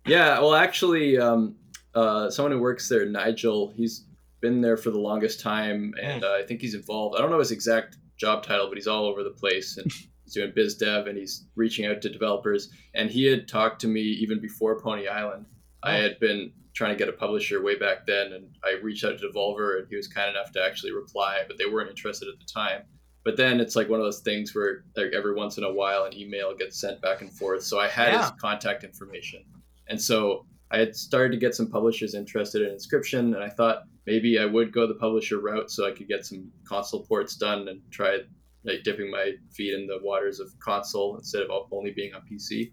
yeah 0.06 0.40
well 0.40 0.56
actually 0.56 1.18
um, 1.18 1.56
uh, 1.96 2.30
someone 2.30 2.52
who 2.52 2.60
works 2.60 2.88
there, 2.88 3.06
Nigel. 3.06 3.74
He's 3.76 4.06
been 4.42 4.62
there 4.62 4.78
for 4.78 4.92
the 4.92 5.00
longest 5.00 5.40
time, 5.40 5.94
and 6.02 6.24
uh, 6.24 6.34
I 6.34 6.44
think 6.44 6.62
he's 6.62 6.76
involved. 6.76 7.18
I 7.18 7.22
don't 7.22 7.32
know 7.32 7.40
his 7.40 7.52
exact 7.52 7.98
job 8.18 8.44
title, 8.44 8.68
but 8.68 8.78
he's 8.78 8.88
all 8.88 9.06
over 9.06 9.24
the 9.24 9.32
place, 9.32 9.78
and 9.78 9.92
he's 9.92 10.34
doing 10.34 10.52
biz 10.56 10.76
dev, 10.76 11.08
and 11.08 11.18
he's 11.18 11.48
reaching 11.56 11.86
out 11.86 12.02
to 12.02 12.10
developers. 12.10 12.70
And 12.94 13.10
he 13.10 13.26
had 13.26 13.48
talked 13.48 13.82
to 13.82 13.88
me 13.88 14.02
even 14.02 14.40
before 14.40 14.80
Pony 14.80 15.08
Island. 15.08 15.46
I 15.84 15.96
had 15.96 16.20
been 16.20 16.52
trying 16.74 16.92
to 16.92 16.98
get 16.98 17.10
a 17.10 17.18
publisher 17.18 17.64
way 17.64 17.78
back 17.78 18.06
then, 18.06 18.34
and 18.34 18.50
I 18.64 18.80
reached 18.82 19.04
out 19.04 19.20
to 19.20 19.28
Devolver, 19.28 19.80
and 19.80 19.88
he 19.90 19.96
was 19.96 20.08
kind 20.08 20.30
enough 20.30 20.52
to 20.54 20.64
actually 20.64 20.92
reply, 20.92 21.44
but 21.48 21.58
they 21.58 21.66
weren't 21.66 21.90
interested 21.90 22.28
at 22.28 22.40
the 22.40 22.46
time. 22.46 22.84
But 23.30 23.38
then 23.38 23.60
it's 23.60 23.76
like 23.76 23.90
one 23.90 24.00
of 24.00 24.06
those 24.08 24.22
things 24.22 24.56
where 24.56 24.86
like 24.98 25.14
every 25.14 25.36
once 25.36 25.60
in 25.60 25.64
a 25.64 25.72
while 25.72 26.06
an 26.06 26.18
email 26.18 26.56
gets 26.56 26.82
sent 26.82 27.00
back 27.00 27.22
and 27.22 27.32
forth. 27.32 27.62
So 27.62 27.78
I 27.80 27.88
had 27.88 28.12
Yeah. 28.12 28.22
his 28.24 28.32
contact 28.42 28.84
information, 28.84 29.46
and 29.88 30.02
so 30.02 30.48
I 30.72 30.80
had 30.80 30.96
started 30.96 31.34
to 31.34 31.38
get 31.38 31.54
some 31.54 31.70
publishers 31.70 32.16
interested 32.16 32.64
in 32.64 32.70
Inscription, 32.74 33.36
and 33.36 33.44
I 33.44 33.50
thought 33.50 33.84
maybe 34.08 34.40
I 34.40 34.46
would 34.46 34.74
go 34.74 34.88
the 34.88 34.96
publisher 34.96 35.38
route 35.40 35.70
so 35.70 35.86
I 35.86 35.92
could 35.92 36.08
get 36.08 36.26
some 36.26 36.52
console 36.68 37.06
ports 37.06 37.36
done 37.36 37.68
and 37.68 37.82
try 37.92 38.22
like 38.64 38.82
dipping 38.84 39.12
my 39.12 39.34
feet 39.52 39.76
in 39.76 39.86
the 39.86 40.00
waters 40.02 40.40
of 40.40 40.48
console 40.60 41.16
instead 41.16 41.44
of 41.44 41.52
only 41.72 41.92
being 41.92 42.16
on 42.16 42.24
PC. 42.28 42.72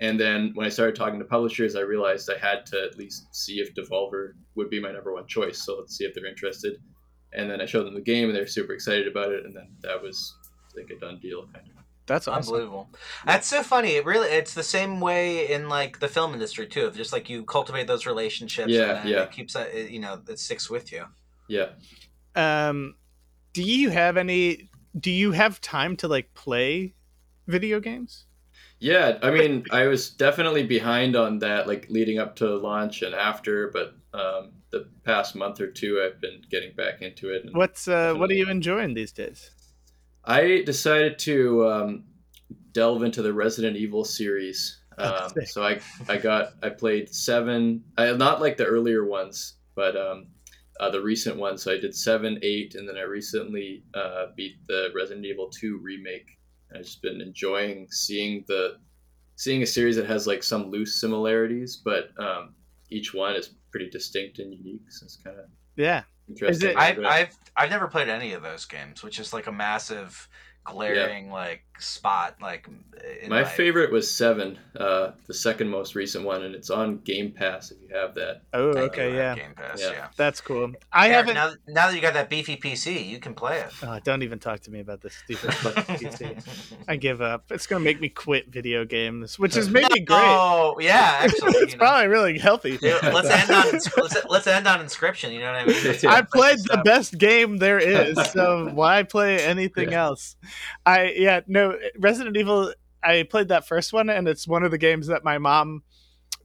And 0.00 0.20
then 0.20 0.50
when 0.52 0.66
I 0.66 0.68
started 0.68 0.96
talking 0.96 1.18
to 1.18 1.24
publishers, 1.24 1.76
I 1.76 1.80
realized 1.80 2.28
I 2.28 2.36
had 2.36 2.66
to 2.66 2.82
at 2.82 2.98
least 2.98 3.34
see 3.34 3.54
if 3.54 3.74
Devolver 3.74 4.34
would 4.54 4.68
be 4.68 4.80
my 4.80 4.92
number 4.92 5.14
one 5.14 5.26
choice. 5.26 5.62
So 5.64 5.78
let's 5.78 5.96
see 5.96 6.04
if 6.04 6.12
they're 6.14 6.26
interested. 6.26 6.76
And 7.34 7.50
then 7.50 7.60
I 7.60 7.66
showed 7.66 7.84
them 7.84 7.94
the 7.94 8.00
game, 8.00 8.28
and 8.28 8.36
they're 8.36 8.46
super 8.46 8.72
excited 8.72 9.06
about 9.06 9.32
it. 9.32 9.44
And 9.44 9.54
then 9.54 9.68
that 9.82 10.00
was 10.02 10.34
like 10.76 10.90
a 10.90 10.98
done 10.98 11.18
deal, 11.20 11.42
kind 11.52 11.66
of. 11.66 11.74
That's 12.06 12.28
awesome. 12.28 12.54
Unbelievable. 12.54 12.90
That's 13.24 13.46
so 13.46 13.62
funny. 13.62 13.92
It 13.92 14.04
really 14.04 14.28
it's 14.28 14.52
the 14.52 14.62
same 14.62 15.00
way 15.00 15.50
in 15.50 15.68
like 15.68 16.00
the 16.00 16.08
film 16.08 16.34
industry 16.34 16.66
too. 16.66 16.86
Of 16.86 16.96
Just 16.96 17.12
like 17.12 17.30
you 17.30 17.44
cultivate 17.44 17.86
those 17.86 18.04
relationships 18.04 18.70
Yeah, 18.70 19.00
and 19.00 19.08
yeah. 19.08 19.22
it 19.22 19.30
keeps 19.30 19.54
that 19.54 19.74
it, 19.74 19.90
you 19.90 20.00
know, 20.00 20.20
it 20.28 20.38
sticks 20.38 20.68
with 20.68 20.92
you. 20.92 21.06
Yeah. 21.48 21.70
Um, 22.34 22.96
do 23.52 23.62
you 23.62 23.90
have 23.90 24.16
any? 24.16 24.68
Do 24.98 25.10
you 25.10 25.32
have 25.32 25.60
time 25.60 25.96
to 25.98 26.08
like 26.08 26.34
play 26.34 26.94
video 27.46 27.80
games? 27.80 28.26
Yeah, 28.80 29.18
I 29.22 29.30
mean, 29.30 29.64
I 29.70 29.86
was 29.86 30.10
definitely 30.10 30.64
behind 30.64 31.16
on 31.16 31.38
that, 31.38 31.66
like 31.66 31.86
leading 31.88 32.18
up 32.18 32.36
to 32.36 32.56
launch 32.56 33.00
and 33.00 33.14
after, 33.14 33.70
but 33.70 33.94
um, 34.12 34.52
the 34.74 34.88
past 35.04 35.34
month 35.36 35.60
or 35.60 35.68
two, 35.70 36.02
I've 36.04 36.20
been 36.20 36.42
getting 36.50 36.74
back 36.74 37.00
into 37.02 37.30
it. 37.34 37.42
What's 37.52 37.86
uh, 37.88 38.14
what 38.14 38.30
are 38.30 38.34
you 38.34 38.48
enjoying 38.50 38.94
these 38.94 39.12
days? 39.12 39.50
I 40.24 40.62
decided 40.64 41.18
to 41.20 41.68
um, 41.68 42.04
delve 42.72 43.02
into 43.02 43.22
the 43.22 43.32
Resident 43.32 43.76
Evil 43.76 44.04
series. 44.04 44.80
Oh, 44.96 45.24
Um, 45.24 45.30
sick. 45.30 45.48
so 45.48 45.60
I, 45.64 45.80
I 46.08 46.18
got 46.18 46.50
I 46.62 46.68
played 46.68 47.12
seven, 47.12 47.82
I, 47.98 48.12
not 48.12 48.40
like 48.40 48.56
the 48.56 48.64
earlier 48.64 49.04
ones, 49.04 49.56
but 49.74 49.96
um, 49.96 50.28
uh, 50.78 50.88
the 50.88 51.00
recent 51.02 51.36
ones. 51.36 51.62
So 51.64 51.72
I 51.72 51.78
did 51.80 51.92
seven, 51.96 52.38
eight, 52.42 52.76
and 52.76 52.88
then 52.88 52.96
I 52.96 53.02
recently 53.02 53.82
uh, 53.92 54.26
beat 54.36 54.54
the 54.68 54.90
Resident 54.94 55.26
Evil 55.26 55.50
Two 55.50 55.80
remake. 55.82 56.28
And 56.70 56.78
I've 56.78 56.84
just 56.84 57.02
been 57.02 57.20
enjoying 57.20 57.88
seeing 57.90 58.44
the 58.46 58.76
seeing 59.34 59.62
a 59.64 59.66
series 59.66 59.96
that 59.96 60.06
has 60.06 60.28
like 60.28 60.44
some 60.44 60.70
loose 60.70 61.00
similarities, 61.00 61.82
but 61.84 62.10
um, 62.20 62.54
each 62.90 63.12
one 63.12 63.34
is 63.34 63.50
pretty 63.74 63.90
distinct 63.90 64.38
and 64.38 64.52
unique. 64.52 64.82
So 64.88 65.04
it's 65.04 65.16
kind 65.16 65.36
of 65.36 65.46
Yeah, 65.74 66.04
interesting. 66.28 66.70
it- 66.70 66.76
I've 66.76 67.04
I've 67.04 67.36
I've 67.56 67.70
never 67.70 67.88
played 67.88 68.08
any 68.08 68.32
of 68.32 68.42
those 68.42 68.66
games, 68.66 69.02
which 69.02 69.18
is 69.18 69.32
like 69.32 69.48
a 69.48 69.52
massive 69.52 70.28
glaring 70.64 71.28
like 71.30 71.64
spot 71.80 72.36
like 72.40 72.68
in 73.22 73.28
My 73.28 73.44
favorite 73.44 73.90
was 73.92 74.10
Seven, 74.10 74.58
uh, 74.78 75.10
the 75.26 75.34
second 75.34 75.68
most 75.68 75.94
recent 75.94 76.24
one, 76.24 76.42
and 76.42 76.54
it's 76.54 76.70
on 76.70 76.98
Game 77.00 77.32
Pass 77.32 77.70
if 77.70 77.78
you 77.82 77.94
have 77.94 78.14
that. 78.14 78.42
Oh, 78.52 78.70
I 78.74 78.80
okay, 78.82 79.14
yeah, 79.14 79.34
Game 79.34 79.52
Pass, 79.54 79.80
Yeah. 79.80 79.90
yeah. 79.92 80.08
that's 80.16 80.40
cool. 80.40 80.72
I 80.92 81.08
Eric, 81.10 81.16
haven't. 81.16 81.34
now, 81.34 81.50
now 81.74 81.86
that 81.88 81.94
you 81.94 82.00
got 82.00 82.14
that 82.14 82.30
beefy 82.30 82.56
PC, 82.56 83.06
you 83.06 83.18
can 83.18 83.34
play 83.34 83.60
it. 83.60 83.70
Oh, 83.82 83.98
don't 84.04 84.22
even 84.22 84.38
talk 84.38 84.60
to 84.60 84.70
me 84.70 84.80
about 84.80 85.02
this 85.02 85.14
stupid 85.14 85.50
PC. 85.50 86.76
I 86.88 86.96
give 86.96 87.20
up. 87.20 87.44
It's 87.50 87.66
gonna 87.66 87.84
make 87.84 88.00
me 88.00 88.08
quit 88.08 88.48
video 88.48 88.84
games, 88.84 89.38
which 89.38 89.56
is 89.56 89.68
maybe 89.70 90.00
great. 90.00 90.18
Oh 90.18 90.76
yeah, 90.80 91.18
actually, 91.20 91.52
it's 91.52 91.72
you 91.72 91.78
know. 91.78 91.84
probably 91.84 92.06
really 92.08 92.38
healthy. 92.38 92.78
Dude, 92.78 93.02
let's 93.02 93.28
end 93.28 93.50
on 93.50 93.72
let's, 94.02 94.16
let's 94.30 94.46
end 94.46 94.66
on 94.66 94.80
inscription. 94.80 95.32
You 95.32 95.40
know 95.40 95.52
what 95.52 95.62
I 95.62 95.66
mean? 95.66 95.84
Let's- 95.84 95.94
Yeah. 96.04 96.12
I 96.12 96.22
played 96.22 96.58
the 96.58 96.78
uh, 96.78 96.82
best 96.82 97.16
game 97.18 97.56
there 97.58 97.78
is, 97.78 98.18
so 98.30 98.70
why 98.74 99.02
play 99.04 99.42
anything 99.44 99.92
Yeah. 99.92 100.04
else? 100.06 100.36
I 100.84 101.12
yeah, 101.16 101.40
no 101.46 101.63
Resident 101.98 102.36
Evil 102.36 102.72
I 103.02 103.24
played 103.24 103.48
that 103.48 103.66
first 103.66 103.92
one 103.92 104.08
and 104.08 104.26
it's 104.26 104.48
one 104.48 104.62
of 104.62 104.70
the 104.70 104.78
games 104.78 105.08
that 105.08 105.24
my 105.24 105.38
mom 105.38 105.82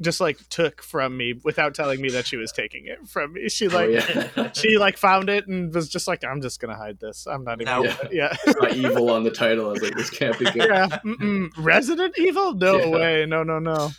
just 0.01 0.21
like 0.21 0.37
took 0.49 0.81
from 0.81 1.17
me 1.17 1.33
without 1.43 1.75
telling 1.75 1.99
me 2.01 2.09
that 2.09 2.25
she 2.25 2.37
was 2.37 2.51
taking 2.53 2.85
it 2.85 3.05
from 3.07 3.33
me. 3.33 3.49
She 3.49 3.67
Oh, 3.67 3.71
like 3.71 3.89
yeah. 3.89 4.51
she 4.55 4.77
like 4.77 4.97
found 4.97 5.29
it 5.29 5.45
and 5.47 5.73
was 5.73 5.89
just 5.89 6.07
like 6.07 6.23
I'm 6.23 6.41
just 6.41 6.61
going 6.61 6.71
to 6.73 6.77
hide 6.77 6.99
this. 7.01 7.27
I'm 7.27 7.43
not 7.43 7.61
even 7.61 7.65
No. 7.65 7.83
gonna- 7.83 8.09
yeah. 8.11 8.33
Got 8.45 8.75
evil 8.75 9.09
on 9.11 9.23
the 9.23 9.31
title. 9.31 9.67
I 9.67 9.71
was 9.73 9.81
like, 9.81 9.95
this 9.95 10.09
can't 10.09 10.39
be 10.39 10.45
good. 10.45 10.55
yeah. 10.69 10.87
Mm-mm. 11.05 11.49
Resident 11.57 12.17
Evil? 12.17 12.53
No 12.53 12.77
Yeah. 12.77 12.87
way. 12.89 13.25
No, 13.25 13.43
no, 13.43 13.59
no. 13.59 13.91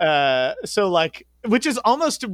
Uh, 0.00 0.54
so 0.64 0.88
like, 0.88 1.26
which 1.44 1.64
is 1.64 1.78
almost 1.84 2.24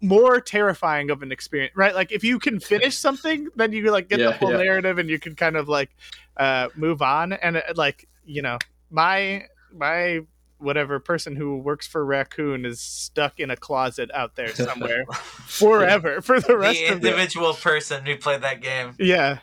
more 0.00 0.40
terrifying 0.40 1.10
of 1.10 1.22
an 1.22 1.30
experience, 1.30 1.74
right? 1.76 1.94
Like, 1.94 2.10
if 2.10 2.24
you 2.24 2.38
can 2.38 2.58
finish 2.58 2.96
something, 2.96 3.48
then 3.54 3.72
you 3.72 3.90
like 3.90 4.08
get 4.08 4.16
the 4.16 4.24
Yeah, 4.30 4.38
full 4.38 4.50
yeah. 4.52 4.56
narrative 4.62 4.96
and 4.98 5.10
you 5.10 5.18
can 5.18 5.34
kind 5.34 5.56
of 5.56 5.68
like 5.68 5.90
uh, 6.38 6.68
move 6.74 7.02
on. 7.02 7.34
And 7.34 7.58
uh, 7.58 7.62
like, 7.74 8.08
you 8.24 8.40
know, 8.40 8.56
my 8.90 9.44
my 9.74 10.20
whatever 10.62 11.00
person 11.00 11.36
who 11.36 11.56
works 11.56 11.86
for 11.86 12.04
Raccoon 12.04 12.64
is 12.64 12.80
stuck 12.80 13.40
in 13.40 13.50
a 13.50 13.56
closet 13.56 14.10
out 14.14 14.36
there 14.36 14.48
somewhere 14.54 15.04
forever 15.46 16.20
for 16.20 16.40
the 16.40 16.56
rest 16.56 16.78
the 16.78 16.86
of 16.86 17.00
the 17.00 17.08
individual 17.08 17.54
person 17.54 18.06
who 18.06 18.16
played 18.16 18.42
that 18.42 18.60
game. 18.60 18.94
yeah. 18.98 19.38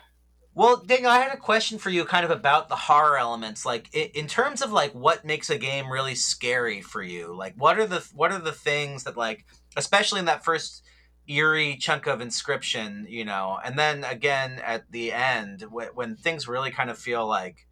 Well, 0.52 0.78
Daniel, 0.78 1.10
I 1.10 1.20
had 1.20 1.32
a 1.32 1.38
question 1.38 1.78
for 1.78 1.90
you, 1.90 2.04
kind 2.04 2.24
of 2.24 2.30
about 2.32 2.68
the 2.68 2.76
horror 2.76 3.16
elements. 3.16 3.64
Like, 3.64 3.94
in 3.94 4.26
terms 4.26 4.62
of 4.62 4.72
like 4.72 4.92
what 4.92 5.24
makes 5.24 5.48
a 5.48 5.56
game 5.56 5.90
really 5.90 6.16
scary 6.16 6.82
for 6.82 7.02
you. 7.02 7.34
Like, 7.34 7.54
what 7.56 7.78
are 7.78 7.86
the 7.86 8.06
what 8.14 8.32
are 8.32 8.40
the 8.40 8.52
things 8.52 9.04
that 9.04 9.16
like, 9.16 9.46
especially 9.76 10.18
in 10.18 10.26
that 10.26 10.44
first 10.44 10.82
eerie 11.28 11.76
chunk 11.76 12.06
of 12.06 12.20
inscription, 12.20 13.06
you 13.08 13.24
know, 13.24 13.58
and 13.64 13.78
then 13.78 14.02
again 14.04 14.60
at 14.64 14.90
the 14.90 15.12
end 15.12 15.64
when, 15.70 15.88
when 15.94 16.16
things 16.16 16.48
really 16.48 16.72
kind 16.72 16.90
of 16.90 16.98
feel 16.98 17.26
like, 17.26 17.66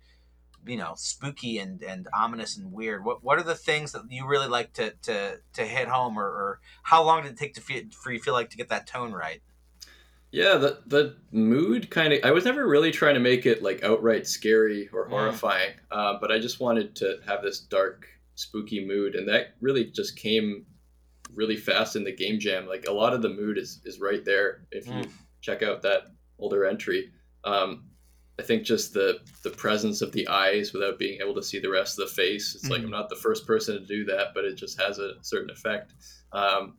you 0.69 0.77
know, 0.77 0.93
spooky 0.97 1.59
and 1.59 1.83
and 1.83 2.07
ominous 2.15 2.57
and 2.57 2.73
weird. 2.73 3.05
What 3.05 3.25
what 3.25 3.39
are 3.39 3.43
the 3.45 3.55
things 3.55 3.93
that 3.93 4.03
you 4.11 4.27
really 4.27 4.49
like 4.49 4.73
to 4.75 4.91
to 5.03 5.41
to 5.55 5.65
hit 5.65 5.89
home, 5.89 6.19
or, 6.19 6.27
or 6.27 6.61
how 6.85 7.03
long 7.03 7.23
did 7.23 7.33
it 7.33 7.39
take 7.39 7.55
to 7.55 7.61
feel, 7.61 7.83
for 8.03 8.13
you 8.13 8.21
feel 8.21 8.35
like 8.35 8.51
to 8.51 8.57
get 8.57 8.69
that 8.69 8.87
tone 8.87 9.13
right? 9.13 9.43
Yeah, 10.31 10.57
the 10.59 10.81
the 10.87 11.17
mood 11.33 11.91
kind 11.91 12.13
of. 12.13 12.21
I 12.23 12.33
was 12.33 12.45
never 12.45 12.67
really 12.69 12.91
trying 12.91 13.15
to 13.15 13.21
make 13.21 13.47
it 13.47 13.63
like 13.63 13.83
outright 13.83 14.27
scary 14.27 14.89
or 14.93 15.07
Mm. 15.07 15.11
horrifying, 15.11 15.73
uh, 15.91 16.19
but 16.21 16.31
I 16.31 16.39
just 16.39 16.61
wanted 16.61 16.95
to 16.97 17.19
have 17.27 17.43
this 17.43 17.61
dark, 17.61 18.07
spooky 18.35 18.85
mood, 18.85 19.15
and 19.15 19.27
that 19.29 19.55
really 19.61 19.87
just 19.87 20.17
came 20.17 20.67
really 21.35 21.57
fast 21.57 21.97
in 21.97 22.05
the 22.05 22.13
game 22.15 22.39
jam. 22.39 22.67
Like 22.67 22.87
a 22.87 22.93
lot 22.93 23.15
of 23.15 23.23
the 23.23 23.31
mood 23.31 23.57
is 23.57 23.81
is 23.87 24.01
right 24.01 24.23
there 24.25 24.67
if 24.71 24.87
you 24.87 25.05
Mm. 25.05 25.11
check 25.41 25.63
out 25.63 25.81
that 25.83 26.03
older 26.39 26.67
entry. 26.67 27.11
Um, 27.45 27.88
I 28.39 28.43
think 28.45 28.63
just 28.63 28.93
the 28.95 29.19
the 29.43 29.51
presence 29.51 30.01
of 30.01 30.13
the 30.13 30.29
eyes 30.29 30.73
without 30.73 30.99
being 30.99 31.21
able 31.21 31.35
to 31.35 31.43
see 31.43 31.59
the 31.59 31.71
rest 31.71 31.99
of 31.99 32.09
the 32.09 32.15
face. 32.15 32.55
It's 32.55 32.69
like 32.71 32.81
Mhm. 32.83 32.85
I'm 32.85 32.91
not 32.91 33.09
the 33.09 33.17
first 33.17 33.47
person 33.47 33.75
to 33.81 33.85
do 33.85 34.05
that, 34.07 34.29
but 34.35 34.45
it 34.45 34.55
just 34.55 34.81
has 34.81 34.99
a 34.99 35.15
certain 35.23 35.51
effect. 35.51 35.93
Um, 36.33 36.77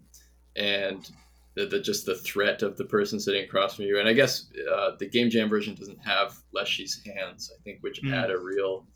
and 0.55 1.10
the, 1.55 1.66
the 1.66 1.80
just 1.82 2.05
the 2.05 2.16
threat 2.16 2.62
of 2.62 2.78
the 2.78 2.86
person 2.86 3.20
sitting 3.20 3.43
across 3.43 3.76
from 3.76 3.86
you. 3.86 3.99
And 3.99 4.07
I 4.07 4.14
guess 4.14 4.45
uh, 4.72 4.91
the 4.99 5.07
game 5.10 5.30
jam 5.30 5.49
version 5.49 5.76
doesn't 5.76 5.99
have 6.05 6.38
Leshy's 6.53 7.01
hands, 7.05 7.51
I 7.53 7.62
think, 7.64 7.80
which 7.82 8.01
Mm. 8.01 8.14
add 8.14 8.32
a 8.32 8.38
real 8.39 8.88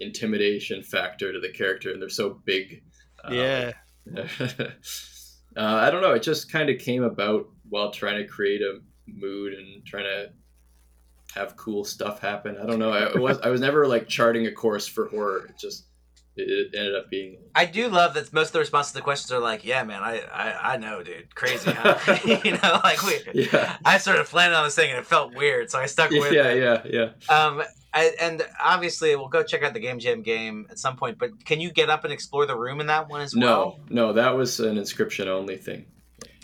intimidation 0.00 0.82
factor 0.82 1.32
to 1.32 1.38
the 1.40 1.50
character, 1.52 1.92
and 1.92 2.00
they're 2.02 2.08
so 2.08 2.40
big. 2.44 2.82
Um, 3.22 3.34
Yeah. 3.34 3.72
uh, 4.16 4.66
I 5.56 5.90
don't 5.90 6.02
know. 6.02 6.12
It 6.14 6.22
just 6.22 6.50
kind 6.50 6.70
of 6.70 6.78
came 6.78 7.02
about 7.02 7.46
while 7.68 7.90
trying 7.92 8.16
to 8.16 8.26
create 8.26 8.62
a 8.62 8.80
mood 9.06 9.52
and 9.54 9.84
trying 9.86 10.04
to 10.04 10.32
have 11.34 11.56
cool 11.56 11.84
stuff 11.84 12.20
happen. 12.20 12.56
I 12.60 12.66
don't 12.66 12.78
know. 12.78 12.92
I 12.92 13.16
was 13.18 13.38
I 13.40 13.48
was 13.48 13.60
never 13.60 13.86
like 13.86 14.08
charting 14.08 14.46
a 14.46 14.52
course 14.52 14.86
for 14.86 15.08
horror. 15.08 15.46
It 15.48 15.58
just 15.58 15.86
it, 16.36 16.74
ended 16.74 16.94
up 16.94 17.10
being 17.10 17.38
I 17.54 17.66
do 17.66 17.88
love 17.88 18.14
that 18.14 18.32
most 18.32 18.48
of 18.48 18.52
the 18.54 18.58
responses 18.60 18.92
to 18.92 18.98
the 18.98 19.02
questions 19.02 19.32
are 19.32 19.40
like, 19.40 19.64
"Yeah, 19.64 19.82
man, 19.84 20.02
I 20.02 20.20
I, 20.20 20.74
I 20.74 20.76
know, 20.76 21.02
dude, 21.02 21.34
crazy, 21.34 21.70
huh? 21.70 21.98
you 22.44 22.52
know, 22.52 22.80
like 22.82 23.02
we, 23.02 23.48
yeah 23.50 23.76
I 23.84 23.98
started 23.98 24.26
planning 24.26 24.56
on 24.56 24.64
this 24.64 24.74
thing 24.74 24.90
and 24.90 24.98
it 24.98 25.06
felt 25.06 25.34
weird, 25.34 25.70
so 25.70 25.78
I 25.78 25.86
stuck 25.86 26.10
with 26.10 26.32
yeah 26.32 26.48
it. 26.48 26.58
yeah 26.58 26.82
yeah. 26.84 27.10
yeah. 27.28 27.44
Um, 27.46 27.62
I, 27.92 28.12
and 28.20 28.46
obviously, 28.62 29.16
we'll 29.16 29.28
go 29.28 29.42
check 29.42 29.64
out 29.64 29.72
the 29.74 29.80
Game 29.80 29.98
Jam 29.98 30.22
game 30.22 30.68
at 30.70 30.78
some 30.78 30.96
point. 30.96 31.18
But 31.18 31.44
can 31.44 31.60
you 31.60 31.72
get 31.72 31.90
up 31.90 32.04
and 32.04 32.12
explore 32.12 32.46
the 32.46 32.56
room 32.56 32.80
in 32.80 32.86
that 32.86 33.08
one 33.08 33.20
as 33.20 33.34
well? 33.34 33.78
No 33.88 34.06
no, 34.06 34.12
that 34.12 34.36
was 34.36 34.60
an 34.60 34.78
inscription 34.78 35.28
only 35.28 35.56
thing. 35.56 35.86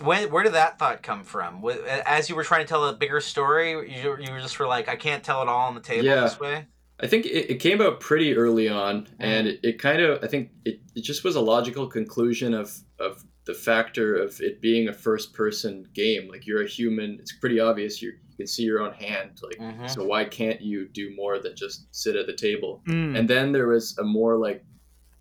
When, 0.02 0.30
where 0.30 0.42
did 0.44 0.54
that 0.54 0.78
thought 0.78 1.02
come 1.02 1.24
from? 1.24 1.64
As 2.04 2.28
you 2.28 2.36
were 2.36 2.44
trying 2.44 2.62
to 2.64 2.68
tell 2.68 2.84
a 2.84 2.92
bigger 2.92 3.20
story, 3.20 3.70
you, 3.70 4.16
you 4.20 4.30
were 4.30 4.40
just 4.40 4.58
were 4.58 4.66
like, 4.66 4.88
I 4.88 4.96
can't 4.96 5.24
tell 5.24 5.40
it 5.42 5.48
all 5.48 5.66
on 5.68 5.74
the 5.74 5.80
table 5.80 6.04
Yeah. 6.04 6.20
this 6.20 6.38
way. 6.38 6.66
I 6.98 7.06
think 7.06 7.26
it, 7.26 7.50
it 7.50 7.54
came 7.60 7.82
out 7.82 8.00
pretty 8.00 8.34
early 8.36 8.68
on, 8.70 9.02
Mm. 9.02 9.10
and 9.20 9.46
it, 9.48 9.60
it 9.62 9.78
kind 9.78 10.00
of 10.00 10.22
I 10.24 10.28
think 10.28 10.50
it, 10.64 10.80
it 10.94 11.02
just 11.04 11.24
was 11.24 11.36
a 11.36 11.40
logical 11.42 11.86
conclusion 11.88 12.54
of 12.54 12.74
of 12.98 13.22
the 13.44 13.52
factor 13.54 14.16
of 14.16 14.40
it 14.40 14.60
being 14.62 14.88
a 14.88 14.92
first 14.94 15.32
person 15.34 15.86
game. 15.94 16.26
Like 16.28 16.46
you're 16.46 16.62
a 16.62 16.66
human, 16.68 17.18
it's 17.20 17.32
pretty 17.36 17.60
obvious. 17.60 18.00
you 18.00 18.12
you 18.30 18.36
can 18.38 18.46
see 18.46 18.62
your 18.64 18.80
own 18.80 18.92
hand. 18.94 19.38
Like 19.42 19.58
Mhm. 19.58 19.90
so, 19.90 20.04
why 20.04 20.24
can't 20.24 20.60
you 20.62 20.88
do 20.88 21.14
more 21.14 21.38
than 21.38 21.54
just 21.54 21.86
sit 21.94 22.16
at 22.16 22.26
the 22.26 22.32
table? 22.34 22.82
Mm. 22.88 23.18
And 23.18 23.28
then 23.28 23.52
there 23.52 23.68
was 23.68 23.96
a 23.98 24.02
more 24.02 24.36
like 24.38 24.62
a 24.62 24.75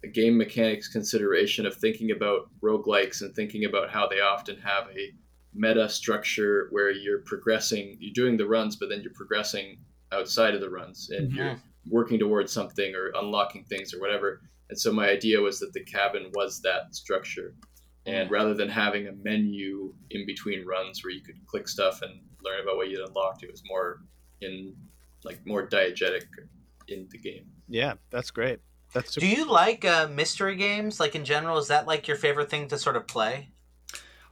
game 0.08 0.38
mechanics 0.38 0.88
consideration 0.88 1.66
of 1.66 1.76
thinking 1.76 2.12
about 2.12 2.50
roguelikes 2.62 3.22
and 3.22 3.34
thinking 3.36 3.66
about 3.66 3.90
how 3.90 4.08
they 4.08 4.20
often 4.20 4.58
have 4.60 4.88
a 4.96 5.14
meta 5.54 5.88
structure 5.88 6.68
where 6.72 6.92
you're 6.92 7.22
progressing, 7.22 7.96
you're 8.00 8.14
doing 8.14 8.38
the 8.38 8.46
runs, 8.48 8.76
but 8.76 8.90
then 8.90 9.02
you're 9.02 9.14
progressing 9.14 9.78
outside 10.12 10.54
of 10.54 10.62
the 10.62 10.70
runs 10.70 11.10
and 11.10 11.32
Mhm. 11.32 11.36
you're 11.36 11.62
working 11.90 12.20
towards 12.20 12.52
something 12.52 12.94
or 12.96 13.12
unlocking 13.16 13.64
things 13.66 13.94
or 13.94 14.00
whatever. 14.00 14.42
And 14.70 14.80
so 14.80 14.92
my 14.92 15.10
idea 15.10 15.40
was 15.42 15.60
that 15.60 15.72
the 15.74 15.84
cabin 15.84 16.32
was 16.34 16.62
that 16.62 16.94
structure. 16.96 17.56
And 18.08 18.30
rather 18.30 18.54
than 18.54 18.70
having 18.70 19.08
a 19.08 19.12
menu 19.14 19.94
in 20.12 20.26
between 20.26 20.66
runs 20.66 21.04
where 21.04 21.12
you 21.14 21.22
could 21.22 21.44
click 21.48 21.68
stuff 21.68 22.02
and 22.02 22.22
learn 22.44 22.62
about 22.62 22.76
what 22.78 22.90
you'd 22.90 23.00
unlocked, 23.08 23.44
it 23.44 23.50
was 23.52 23.64
more 23.66 24.02
in 24.42 24.76
like 25.24 25.44
more 25.46 25.68
diegetic 25.68 26.26
in 26.88 27.08
the 27.12 27.18
game. 27.18 27.52
yeah, 27.68 27.96
that's 28.12 28.30
great. 28.30 28.60
That's 28.96 29.14
Do 29.14 29.28
you 29.28 29.46
like 29.52 29.84
uh, 29.86 30.08
mystery 30.08 30.56
games? 30.56 31.00
Like 31.00 31.16
in 31.16 31.26
general, 31.26 31.58
is 31.60 31.68
that 31.68 31.86
like 31.86 32.08
your 32.08 32.18
favorite 32.18 32.50
thing 32.50 32.68
to 32.70 32.78
sort 32.80 32.96
of 32.96 33.06
play? 33.08 33.50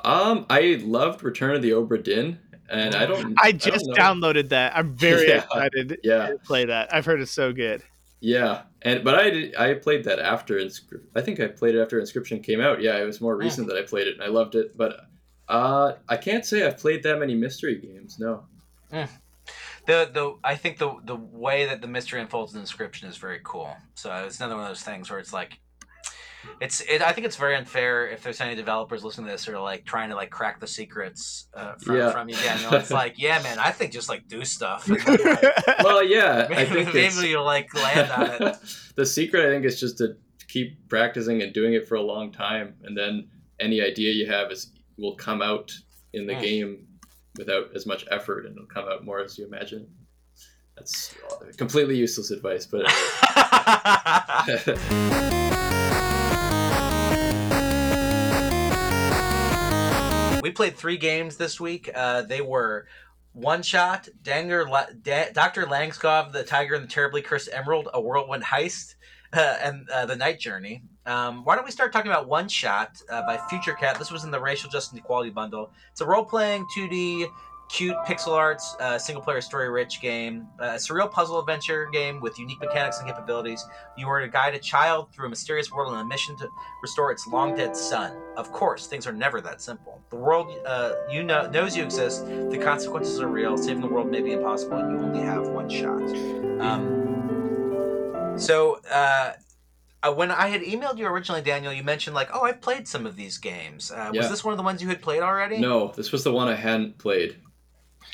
Um, 0.04 0.46
I 0.50 0.80
loved 0.84 1.22
Return 1.24 1.56
of 1.56 1.62
the 1.62 1.72
Obra 1.72 2.02
Dinn, 2.02 2.40
and 2.70 2.96
I 2.96 3.06
don't. 3.06 3.36
I 3.42 3.52
don't 3.52 3.62
just 3.62 3.86
downloaded 3.92 4.50
that. 4.50 4.76
I'm 4.76 4.96
very 4.96 5.28
Yeah. 5.30 5.44
excited 5.44 6.00
Yeah, 6.04 6.28
to 6.30 6.38
play 6.40 6.66
that. 6.66 6.94
I've 6.94 7.06
heard 7.06 7.22
it's 7.22 7.32
so 7.32 7.52
good. 7.54 7.84
yeah, 8.22 8.64
and 8.82 9.04
but 9.04 9.16
I 9.16 9.52
I 9.58 9.74
played 9.76 10.06
that 10.06 10.20
after 10.20 10.56
Inscri- 10.56 11.04
I 11.16 11.22
think 11.22 11.40
I 11.42 11.48
played 11.48 11.76
it 11.76 11.82
after 11.82 12.00
Inscription 12.00 12.42
came 12.42 12.62
out. 12.62 12.82
Yeah, 12.82 12.98
it 12.98 13.06
was 13.06 13.20
more 13.22 13.36
Hmm. 13.36 13.42
recent 13.42 13.68
that 13.68 13.78
I 13.78 13.82
played 13.84 14.08
it, 14.08 14.14
and 14.16 14.24
I 14.24 14.28
loved 14.28 14.56
it. 14.56 14.78
But 14.78 14.98
uh, 15.50 15.94
I 16.08 16.16
can't 16.18 16.46
say 16.46 16.66
I've 16.66 16.78
played 16.78 17.04
that 17.04 17.20
many 17.20 17.36
mystery 17.36 17.78
games. 17.80 18.18
No. 18.20 18.46
The 19.86 20.10
the 20.14 20.36
I 20.44 20.56
think 20.56 20.78
the 20.78 20.96
the 21.04 21.16
way 21.16 21.66
that 21.66 21.82
the 21.82 21.88
mystery 21.88 22.22
unfolds 22.22 22.54
in 22.54 22.58
the 22.58 22.62
Inscription 22.62 23.10
is 23.10 23.18
very 23.18 23.42
cool. 23.44 23.76
So 23.96 24.14
it's 24.26 24.40
another 24.40 24.56
one 24.56 24.64
of 24.64 24.70
those 24.70 24.82
things 24.84 25.10
where 25.10 25.20
it's 25.20 25.34
like. 25.34 25.60
It's 26.60 26.82
it. 26.82 27.02
I 27.02 27.14
think 27.14 27.26
it's 27.26 27.38
very 27.38 27.56
unfair 27.56 28.10
if 28.10 28.22
there's 28.22 28.42
any 28.42 28.54
developers 28.54 29.02
listening 29.02 29.28
to 29.28 29.32
this 29.32 29.48
or 29.48 29.58
like 29.62 29.86
trying 29.86 30.10
to 30.10 30.16
like 30.16 30.30
crack 30.30 30.60
the 30.60 30.68
secrets 30.68 31.48
uh, 31.56 31.76
from, 31.76 31.96
Yeah. 31.96 32.12
from 32.12 32.28
you, 32.28 32.36
Daniel. 32.36 32.74
It's 32.74 32.92
like, 32.92 33.14
yeah, 33.18 33.42
man. 33.42 33.60
I 33.60 33.72
think 33.72 33.94
just 33.94 34.10
like 34.10 34.28
do 34.28 34.44
stuff. 34.44 34.90
And, 34.90 34.98
like, 35.24 35.42
Well, 35.86 36.04
yeah, 36.04 36.48
I 36.50 36.54
maybe 36.66 36.84
think 36.84 36.96
it's, 36.96 37.24
you'll 37.24 37.46
like 37.46 37.74
land 37.74 38.12
on 38.12 38.48
it. 38.50 38.58
the 38.98 39.06
secret. 39.06 39.46
I 39.48 39.52
think 39.52 39.64
is 39.64 39.80
just 39.80 39.98
to 40.00 40.16
keep 40.50 40.90
practicing 40.90 41.42
and 41.42 41.54
doing 41.54 41.76
it 41.76 41.88
for 41.88 41.96
a 41.96 42.02
long 42.02 42.30
time, 42.34 42.76
and 42.84 42.98
then 42.98 43.30
any 43.62 43.82
idea 43.82 44.12
you 44.12 44.30
have 44.30 44.52
is 44.52 44.70
will 44.98 45.16
come 45.16 45.42
out 45.42 45.72
in 46.12 46.28
the 46.28 46.34
Mm. 46.34 46.42
game 46.42 46.88
without 47.38 47.76
as 47.76 47.86
much 47.86 48.06
effort, 48.12 48.46
and 48.46 48.56
it'll 48.56 48.68
come 48.68 48.88
out 48.88 49.06
more 49.06 49.22
as 49.22 49.38
you 49.38 49.46
imagine. 49.46 49.88
That's 50.76 51.16
completely 51.58 51.98
useless 51.98 52.32
advice, 52.32 52.66
but 52.66 52.82
we 60.44 60.52
played 60.52 60.76
three 60.76 60.98
games 60.98 61.38
this 61.38 61.60
week. 61.60 61.90
Uh, 61.94 62.24
they 62.24 62.42
were 62.42 62.88
OneShot, 63.36 64.10
Danger, 64.22 64.68
La- 64.68 64.88
da- 65.02 65.32
Dr. 65.32 65.66
Langeskov, 65.66 66.32
The 66.32 66.44
Tiger 66.44 66.76
and 66.76 66.84
the 66.84 66.90
Terribly 66.90 67.22
Cursed 67.22 67.50
Emerald, 67.52 67.90
A 67.94 68.02
Whirlwind 68.02 68.44
Heist, 68.44 68.96
uh, 69.32 69.58
and 69.62 69.90
uh, 69.90 70.06
The 70.06 70.16
Night 70.16 70.40
Journey. 70.40 70.84
Um, 71.06 71.44
why 71.44 71.56
don't 71.56 71.66
we 71.66 71.72
start 71.72 71.92
talking 71.92 72.12
about 72.12 72.30
OneShot 72.30 73.04
uh, 73.10 73.22
by 73.26 73.38
Future 73.50 73.74
Cat? 73.74 74.00
This 74.00 74.12
was 74.12 74.24
in 74.24 74.32
the 74.32 74.40
Racial 74.40 74.70
Justice 74.70 74.92
and 74.92 75.00
Equality 75.00 75.32
bundle. 75.32 75.72
It's 75.92 76.02
a 76.02 76.06
role 76.06 76.24
playing 76.24 76.66
2D 76.76 77.30
cute 77.70 77.96
pixel 78.06 78.34
arts 78.34 78.76
uh, 78.80 79.00
single 79.00 79.24
player 79.24 79.42
story 79.42 79.70
rich 79.70 80.00
game 80.02 80.46
uh, 80.60 80.66
a 80.66 80.76
surreal 80.76 81.10
puzzle 81.10 81.40
adventure 81.40 81.88
game 81.92 82.20
with 82.20 82.38
unique 82.38 82.60
mechanics 82.60 83.00
and 83.00 83.08
capabilities. 83.08 83.66
You 83.98 84.08
are 84.10 84.22
to 84.22 84.28
guide 84.28 84.54
a 84.54 84.60
child 84.60 85.12
through 85.12 85.28
a 85.28 85.30
mysterious 85.30 85.72
world 85.72 85.94
on 85.94 86.00
a 86.00 86.06
mission 86.06 86.38
to 86.38 86.50
restore 86.82 87.12
its 87.12 87.26
long 87.26 87.56
dead 87.56 87.76
son. 87.76 88.16
Of 88.38 88.52
course 88.52 88.88
things 88.88 89.08
are 89.08 89.14
never 89.14 89.42
that 89.42 89.62
simple. 89.62 90.02
The 90.10 90.18
world 90.18 90.54
uh, 90.66 90.94
you 91.10 91.24
know 91.24 91.50
knows 91.50 91.76
you 91.76 91.84
exist. 91.84 92.26
The 92.26 92.60
consequences 92.62 93.20
are 93.20 93.28
real. 93.28 93.58
Saving 93.58 93.82
the 93.82 93.88
world 93.88 94.12
may 94.12 94.22
be 94.22 94.34
impossible. 94.34 94.78
And 94.78 94.92
you 94.92 95.06
only 95.06 95.22
have 95.22 95.48
one 95.48 95.70
shot. 95.70 96.04
Um, 96.60 98.36
so 98.38 98.82
uh, 98.92 99.34
when 100.12 100.32
I 100.32 100.48
had 100.48 100.62
emailed 100.62 100.98
you 100.98 101.06
originally, 101.08 101.42
Daniel, 101.42 101.72
you 101.72 101.84
mentioned 101.84 102.16
like, 102.16 102.30
"Oh, 102.34 102.42
I've 102.42 102.60
played 102.62 102.88
some 102.88 103.06
of 103.06 103.16
these 103.16 103.38
games." 103.38 103.92
Uh, 103.92 104.10
Yeah. 104.14 104.22
Was 104.22 104.30
this 104.30 104.44
one 104.44 104.52
of 104.54 104.58
the 104.58 104.64
ones 104.64 104.82
you 104.82 104.90
had 104.90 105.02
played 105.02 105.22
already? 105.22 105.60
no, 105.60 105.94
this 105.96 106.12
was 106.12 106.24
the 106.24 106.32
one 106.32 106.48
I 106.48 106.56
hadn't 106.56 106.98
played. 106.98 107.38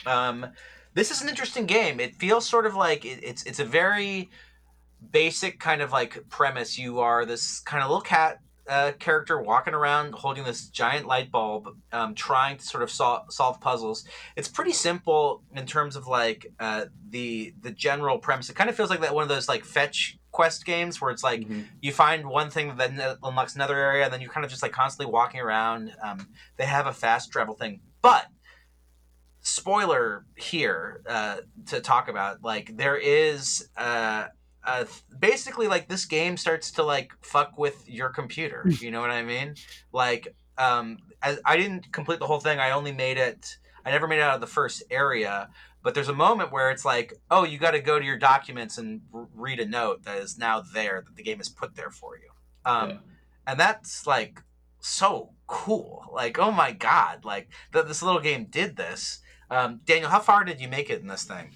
Um, 0.06 0.46
this 0.94 1.10
is 1.12 1.22
an 1.22 1.30
interesting 1.30 1.66
game. 1.66 2.00
It 2.00 2.16
feels 2.16 2.48
sort 2.48 2.66
of 2.66 2.76
like 2.76 3.06
it, 3.06 3.24
it's 3.24 3.44
it's 3.44 3.60
a 3.60 3.66
very 3.66 4.30
basic 5.12 5.60
kind 5.60 5.82
of 5.82 5.92
like 5.92 6.30
premise. 6.30 6.78
You 6.78 7.00
are 7.00 7.26
this 7.26 7.60
kind 7.62 7.84
of 7.84 7.90
little 7.90 8.02
cat 8.02 8.40
uh, 8.68 8.92
character 9.00 9.42
walking 9.42 9.74
around 9.74 10.14
holding 10.14 10.44
this 10.44 10.68
giant 10.68 11.08
light 11.08 11.32
bulb, 11.32 11.76
um, 11.92 12.14
trying 12.14 12.58
to 12.58 12.64
sort 12.64 12.84
of 12.84 12.92
sol- 12.92 13.26
solve 13.30 13.60
puzzles. 13.60 14.06
It's 14.36 14.48
pretty 14.48 14.74
simple 14.74 15.42
in 15.56 15.66
terms 15.66 15.96
of 15.96 16.06
like 16.06 16.46
uh, 16.60 16.86
the 17.10 17.54
the 17.62 17.72
general 17.72 18.20
premise. 18.20 18.50
It 18.50 18.56
kind 18.56 18.70
of 18.70 18.76
feels 18.76 18.92
like 18.92 19.02
that 19.02 19.16
one 19.16 19.24
of 19.24 19.30
those 19.30 19.50
like 19.50 19.66
fetch 19.66 20.19
quest 20.40 20.64
games 20.66 21.02
where 21.02 21.12
it's 21.12 21.22
like 21.22 21.42
Mhm. 21.42 21.68
you 21.82 21.92
find 21.92 22.26
one 22.26 22.50
thing 22.50 22.78
that 22.78 22.96
then 22.96 23.18
unlocks 23.22 23.56
another 23.56 23.78
area 23.78 24.06
and 24.06 24.14
then 24.14 24.22
you're 24.22 24.32
kind 24.32 24.46
of 24.46 24.50
just 24.50 24.64
like 24.64 24.72
constantly 24.72 25.12
walking 25.12 25.42
around. 25.42 25.94
Um, 26.02 26.30
they 26.56 26.66
have 26.66 26.88
a 26.88 26.94
fast 26.94 27.30
travel 27.30 27.56
thing. 27.56 27.82
But 28.02 28.26
spoiler 29.42 30.26
here 30.38 31.02
uh, 31.10 31.38
to 31.68 31.82
talk 31.82 32.08
about 32.08 32.42
like 32.42 32.78
there 32.78 32.96
is 32.96 33.68
uh, 33.76 34.28
uh, 34.64 34.86
basically 35.20 35.68
like 35.68 35.90
this 35.90 36.06
game 36.06 36.38
starts 36.38 36.72
to 36.72 36.84
like 36.84 37.12
fuck 37.22 37.58
with 37.58 37.78
your 37.90 38.08
computer. 38.08 38.64
You 38.80 38.92
know 38.92 39.02
what 39.02 39.12
i 39.12 39.24
mean? 39.24 39.56
Like 39.92 40.34
um, 40.58 41.00
I, 41.22 41.38
I 41.44 41.58
didn't 41.58 41.92
complete 41.92 42.20
the 42.20 42.28
whole 42.28 42.40
thing. 42.40 42.60
I 42.60 42.72
only 42.72 42.94
made 42.94 43.18
it 43.18 43.58
i 43.86 43.92
never 43.92 44.08
made 44.08 44.20
it 44.20 44.22
out 44.22 44.36
of 44.36 44.42
the 44.42 44.54
first 44.60 44.84
area 44.92 45.50
but 45.84 45.94
there's 45.96 46.10
a 46.10 46.14
moment 46.14 46.52
where 46.52 46.70
it's 46.72 46.86
like 46.86 47.14
oh 47.32 47.44
you 47.44 47.58
got 47.58 47.72
to 47.72 47.80
go 47.80 48.00
to 48.00 48.06
your 48.06 48.18
documents 48.18 48.78
and 48.78 49.02
r- 49.14 49.28
read 49.36 49.60
a 49.60 49.66
note 49.66 50.04
that 50.04 50.18
is 50.18 50.38
now 50.38 50.62
there 50.74 51.04
that 51.06 51.16
the 51.16 51.24
game 51.24 51.38
has 51.38 51.50
put 51.50 51.76
there 51.76 51.92
for 51.92 52.18
you 52.18 52.30
um, 52.70 52.90
Yeah. 52.90 52.98
and 53.48 53.60
that's 53.60 54.06
like 54.08 54.42
so 54.82 55.32
cool 55.48 56.06
like 56.14 56.38
oh 56.40 56.52
my 56.52 56.72
god 56.72 57.26
like 57.26 57.50
that 57.74 57.88
this 57.88 58.02
little 58.04 58.22
game 58.22 58.46
did 58.50 58.76
this 58.78 59.20
um, 59.52 59.82
daniel 59.86 60.10
how 60.10 60.20
far 60.20 60.44
did 60.44 60.62
you 60.62 60.68
make 60.68 60.90
it 60.90 61.02
in 61.02 61.08
this 61.08 61.24
thing 61.24 61.50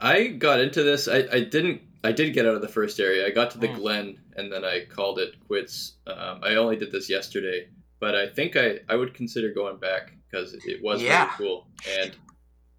I 0.00 0.26
got 0.26 0.58
into 0.60 0.82
this. 0.82 1.06
I, 1.06 1.18
I 1.32 1.40
didn't. 1.44 1.80
I 2.02 2.10
did 2.10 2.34
get 2.34 2.44
out 2.46 2.56
of 2.56 2.60
the 2.62 2.68
first 2.68 2.98
area. 2.98 3.24
I 3.26 3.30
got 3.30 3.52
to 3.52 3.58
the 3.58 3.68
Mm. 3.68 3.76
Glen, 3.76 4.18
and 4.36 4.52
then 4.52 4.64
I 4.64 4.84
called 4.86 5.20
it 5.20 5.34
quits. 5.46 5.94
Um, 6.08 6.40
I 6.42 6.56
only 6.56 6.74
did 6.76 6.90
this 6.90 7.08
yesterday, 7.08 7.68
but 8.00 8.14
I 8.16 8.26
think 8.26 8.56
I, 8.56 8.80
I 8.88 8.96
would 8.96 9.14
consider 9.14 9.52
going 9.54 9.78
back 9.78 10.12
because 10.28 10.52
it 10.52 10.82
was 10.82 11.00
Yeah. 11.00 11.22
really 11.26 11.30
cool. 11.38 11.68
And 12.00 12.10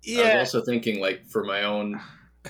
I 0.07 0.11
Yeah, 0.11 0.37
was 0.37 0.53
also 0.53 0.65
thinking, 0.65 0.99
like, 0.99 1.25
for 1.25 1.43
my 1.43 1.63
own 1.63 1.99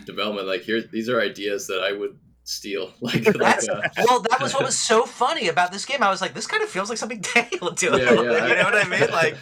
development, 0.06 0.48
like, 0.48 0.62
here, 0.62 0.82
these 0.82 1.10
are 1.10 1.22
ideas 1.22 1.68
that 1.68 1.82
I 1.82 1.92
would 1.92 2.18
steal. 2.44 2.94
Like, 3.02 3.26
like 3.36 3.58
uh, 3.70 3.82
well 4.08 4.20
that 4.20 4.40
was 4.42 4.54
what 4.54 4.64
was 4.66 4.78
so 4.78 5.04
funny 5.06 5.48
about 5.48 5.72
this 5.72 5.86
game. 5.86 6.04
I 6.04 6.10
was 6.10 6.22
like 6.22 6.34
this 6.34 6.48
kind 6.48 6.62
of 6.64 6.70
feels 6.70 6.90
like 6.90 6.98
something 6.98 7.22
daniel 7.34 7.60
would 7.64 7.76
do. 7.76 7.88
Yeah, 7.98 8.12
you 8.48 8.56
know 8.56 8.64
what 8.64 8.76
i 8.76 8.88
mean? 8.88 9.10
Like 9.12 9.38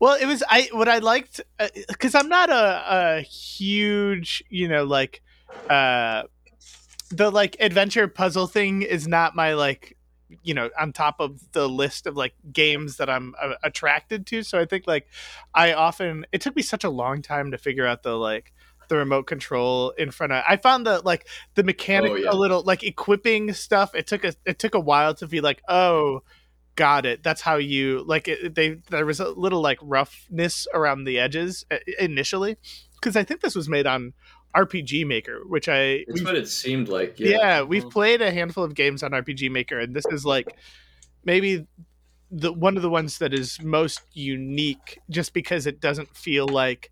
well, 0.00 0.16
it 0.20 0.26
was 0.26 0.42
I 0.48 0.68
what 0.72 0.88
I 0.88 0.98
liked 0.98 1.40
because 1.88 2.14
I'm 2.14 2.28
not 2.28 2.50
a, 2.50 2.84
a 3.18 3.20
huge 3.22 4.42
you 4.48 4.68
know 4.68 4.84
like 4.84 5.22
uh 5.68 6.24
the 7.10 7.30
like 7.30 7.56
adventure 7.60 8.06
puzzle 8.08 8.46
thing 8.46 8.82
is 8.82 9.08
not 9.08 9.34
my 9.34 9.54
like 9.54 9.96
you 10.42 10.54
know 10.54 10.70
on 10.78 10.92
top 10.92 11.16
of 11.20 11.40
the 11.52 11.68
list 11.68 12.06
of 12.06 12.16
like 12.16 12.34
games 12.52 12.96
that 12.98 13.10
I'm 13.10 13.34
uh, 13.40 13.54
attracted 13.62 14.26
to. 14.28 14.42
So 14.42 14.58
I 14.58 14.64
think 14.64 14.86
like 14.86 15.08
I 15.54 15.72
often 15.72 16.26
it 16.32 16.40
took 16.40 16.56
me 16.56 16.62
such 16.62 16.84
a 16.84 16.90
long 16.90 17.22
time 17.22 17.50
to 17.50 17.58
figure 17.58 17.86
out 17.86 18.02
the 18.02 18.16
like 18.16 18.52
the 18.88 18.96
remote 18.96 19.22
control 19.28 19.90
in 19.90 20.10
front 20.10 20.32
of 20.32 20.42
I 20.48 20.56
found 20.56 20.84
the 20.86 21.00
like 21.04 21.28
the 21.54 21.62
mechanic 21.62 22.10
Oh, 22.12 22.16
yeah. 22.16 22.30
a 22.30 22.34
little 22.34 22.62
like 22.62 22.82
equipping 22.82 23.52
stuff 23.52 23.94
it 23.94 24.08
took 24.08 24.24
a 24.24 24.34
it 24.44 24.58
took 24.58 24.74
a 24.74 24.80
while 24.80 25.14
to 25.14 25.28
be 25.28 25.40
like 25.40 25.62
oh 25.68 26.22
got 26.74 27.06
it 27.06 27.22
that's 27.22 27.40
how 27.40 27.56
you 27.56 28.02
like 28.06 28.26
it, 28.26 28.54
they 28.54 28.78
there 28.90 29.06
was 29.06 29.20
a 29.20 29.28
little 29.28 29.60
like 29.60 29.78
roughness 29.82 30.66
around 30.74 31.04
the 31.04 31.20
edges 31.20 31.64
uh, 31.70 31.76
initially 32.00 32.56
because 32.94 33.16
I 33.16 33.22
think 33.22 33.42
this 33.42 33.54
was 33.54 33.68
made 33.68 33.86
on 33.86 34.12
RPG 34.54 35.06
Maker 35.06 35.40
which 35.46 35.68
I 35.68 36.04
it's 36.08 36.22
what 36.24 36.36
it 36.36 36.48
seemed 36.48 36.88
like. 36.88 37.18
yeah, 37.20 37.28
Yeah. 37.38 37.62
we've 37.62 37.84
Mhm. 37.84 37.90
played 37.92 38.22
a 38.22 38.30
handful 38.32 38.64
of 38.64 38.74
games 38.74 39.02
on 39.02 39.12
RPG 39.12 39.48
Maker, 39.50 39.78
and 39.78 39.94
this 39.94 40.06
is 40.10 40.24
like 40.24 40.46
maybe 41.24 41.66
the 42.30 42.52
one 42.52 42.76
of 42.76 42.82
the 42.82 42.90
ones 42.90 43.18
that 43.18 43.32
is 43.34 43.60
most 43.60 44.00
unique, 44.12 44.98
just 45.10 45.32
because 45.34 45.66
it 45.66 45.80
doesn't 45.80 46.16
feel 46.16 46.46
like 46.46 46.90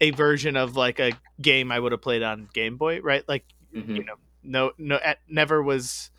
a 0.00 0.10
version 0.12 0.56
of 0.56 0.76
like 0.76 0.98
a 0.98 1.12
game 1.40 1.70
I 1.70 1.78
would 1.78 1.92
have 1.92 2.00
played 2.02 2.22
on 2.22 2.48
Game 2.52 2.76
Boy, 2.76 3.00
right? 3.00 3.22
Like 3.28 3.44
Mhm. 3.74 3.96
you 3.96 4.04
know, 4.04 4.14
no, 4.42 4.72
no, 4.78 4.96
at, 4.96 5.18
never 5.28 5.62
was 5.62 6.10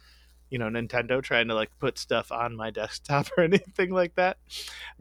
you 0.50 0.58
know 0.58 0.68
Nintendo 0.68 1.22
trying 1.24 1.48
to 1.48 1.56
like 1.56 1.70
put 1.80 1.98
stuff 1.98 2.32
on 2.32 2.56
my 2.56 2.70
desktop 2.80 3.28
or 3.38 3.44
anything 3.44 3.92
like 3.92 4.16
that. 4.16 4.38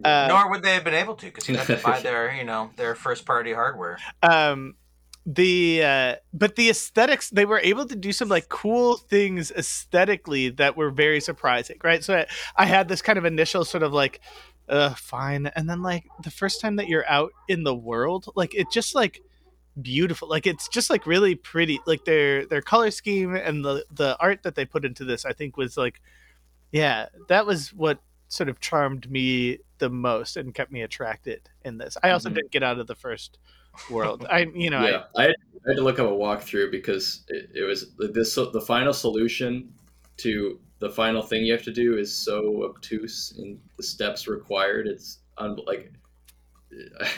Uh, 0.05 0.26
Nor 0.28 0.51
would 0.51 0.62
they 0.62 0.74
have 0.74 0.84
been 0.84 0.95
able 0.95 1.14
to 1.16 1.26
because 1.26 1.49
you 1.49 1.57
have 1.57 1.66
to 1.66 1.76
buy 1.76 2.01
their, 2.01 2.32
you 2.32 2.45
know, 2.45 2.70
their 2.76 2.95
first 2.95 3.26
party 3.26 3.53
hardware. 3.53 3.99
um 4.22 4.74
the 5.27 5.83
uh 5.85 6.16
but 6.33 6.57
the 6.57 6.71
aesthetics 6.71 7.29
they 7.31 7.45
were 7.45 7.61
able 7.61 7.87
to 7.87 7.95
do 7.95 8.11
some 8.12 8.29
like 8.29 8.49
cool 8.49 8.97
things 8.97 9.51
aesthetically 9.53 10.49
that 10.49 10.77
were 10.77 10.91
very 10.91 11.21
surprising 11.21 11.77
right? 11.85 12.03
So 12.03 12.16
i, 12.16 12.27
I 12.57 12.64
had 12.66 12.89
this 12.89 13.03
kind 13.03 13.18
of 13.18 13.25
initial 13.27 13.64
sort 13.64 13.83
of 13.83 13.93
like 13.93 14.21
uh 14.68 14.95
fine. 14.95 15.47
And 15.55 15.68
then 15.68 15.83
like 15.83 16.05
the 16.23 16.31
first 16.31 16.61
time 16.61 16.77
that 16.77 16.89
you're 16.89 17.09
out 17.09 17.33
in 17.49 17.64
the 17.64 17.75
world 17.75 18.29
like 18.35 18.55
it 18.55 18.71
just 18.73 18.95
like 18.95 19.21
beautiful. 19.81 20.29
Like 20.29 20.47
it's 20.47 20.68
just 20.68 20.91
like 20.91 21.07
really 21.07 21.35
pretty. 21.35 21.79
Like 21.87 22.05
their 22.05 22.47
their 22.47 22.62
color 22.62 22.91
scheme 22.91 23.35
and 23.37 23.64
the 23.64 23.85
the 23.91 24.16
art 24.21 24.43
that 24.43 24.55
they 24.55 24.64
put 24.64 24.85
into 24.85 25.05
this 25.05 25.25
i 25.25 25.33
think 25.33 25.57
was 25.57 25.77
like 25.77 26.01
yeah 26.73 27.07
that 27.29 27.47
was 27.47 27.73
what 27.73 28.01
sort 28.29 28.49
of 28.49 28.61
charmed 28.61 29.11
me 29.11 29.59
the 29.79 29.91
most 29.91 30.37
and 30.37 30.55
kept 30.55 30.71
me 30.71 30.83
attracted 30.83 31.49
in 31.64 31.79
this. 31.79 31.97
I 32.03 32.11
also 32.11 32.31
Mhm. 32.31 32.35
didn't 32.35 32.51
get 32.53 32.62
out 32.62 32.79
of 32.79 32.87
the 32.87 32.95
first 32.95 33.39
world 33.91 34.27
i 34.31 34.41
you 34.55 34.71
know 34.71 34.87
yeah, 34.87 35.03
I, 35.16 35.23
had, 35.23 35.37
I 35.66 35.71
had 35.71 35.77
to 35.77 35.83
look 35.83 35.99
up 35.99 36.07
a 36.07 36.11
walkthrough 36.11 36.71
because 36.71 37.25
it, 37.29 37.51
it 37.55 37.62
was 37.62 37.93
this 37.99 38.35
the 38.35 38.61
final 38.61 38.93
solution 38.93 39.73
to 40.18 40.59
the 40.81 40.91
final 40.91 41.23
thing 41.23 41.45
you 41.45 41.53
have 41.53 41.62
to 41.62 41.73
do 41.73 41.99
is 41.99 42.12
so 42.12 42.64
obtuse 42.64 43.35
in 43.39 43.59
the 43.77 43.83
steps 43.83 44.27
required. 44.27 44.87
It's 44.87 45.18
un, 45.39 45.59
like 45.66 45.93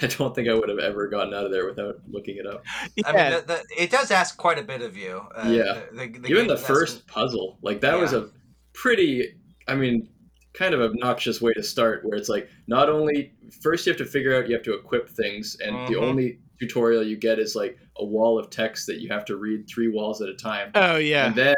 I 0.02 0.06
don't 0.08 0.34
think 0.34 0.48
I 0.48 0.54
would 0.54 0.68
have 0.68 0.78
ever 0.78 1.08
gotten 1.08 1.32
out 1.32 1.44
of 1.44 1.52
there 1.52 1.66
without 1.66 2.00
looking 2.08 2.36
it 2.36 2.46
up. 2.46 2.64
I, 2.66 2.90
I 3.06 3.12
mean, 3.12 3.40
the, 3.46 3.46
the, 3.46 3.82
it 3.82 3.90
does 3.90 4.10
ask 4.10 4.36
quite 4.36 4.58
a 4.58 4.62
bit 4.62 4.82
of 4.82 4.96
you. 4.96 5.22
Uh, 5.34 5.48
Yeah. 5.48 5.80
The, 5.92 6.08
the, 6.08 6.18
the 6.18 6.28
Even 6.28 6.46
the 6.46 6.54
does 6.54 6.60
ask- 6.60 6.68
first 6.68 7.06
puzzle, 7.06 7.58
like 7.62 7.80
that 7.82 7.98
was 7.98 8.12
a 8.12 8.30
pretty, 8.72 9.36
I 9.68 9.74
mean, 9.76 10.08
kind 10.54 10.74
of 10.74 10.80
obnoxious 10.80 11.40
way 11.40 11.52
to 11.54 11.62
start. 11.62 12.04
Where 12.04 12.16
it's 12.18 12.28
like 12.28 12.48
not 12.66 12.88
only 12.88 13.32
first 13.62 13.86
you 13.86 13.90
have 13.92 13.98
to 13.98 14.04
figure 14.04 14.34
out 14.36 14.48
you 14.48 14.54
have 14.54 14.64
to 14.64 14.74
equip 14.74 15.08
things, 15.08 15.56
and 15.64 15.74
the 15.88 15.94
Mhm. 15.94 16.02
only 16.02 16.38
tutorial 16.60 17.02
you 17.02 17.16
get 17.16 17.38
is 17.38 17.56
like 17.56 17.78
a 17.96 18.04
wall 18.04 18.38
of 18.38 18.50
text 18.50 18.86
that 18.86 19.00
you 19.00 19.08
have 19.08 19.24
to 19.26 19.36
read 19.36 19.66
three 19.68 19.88
walls 19.88 20.20
at 20.22 20.28
a 20.28 20.34
time. 20.34 20.70
oh 20.76 20.96
yeah 20.96 21.26
and 21.26 21.34
then 21.34 21.56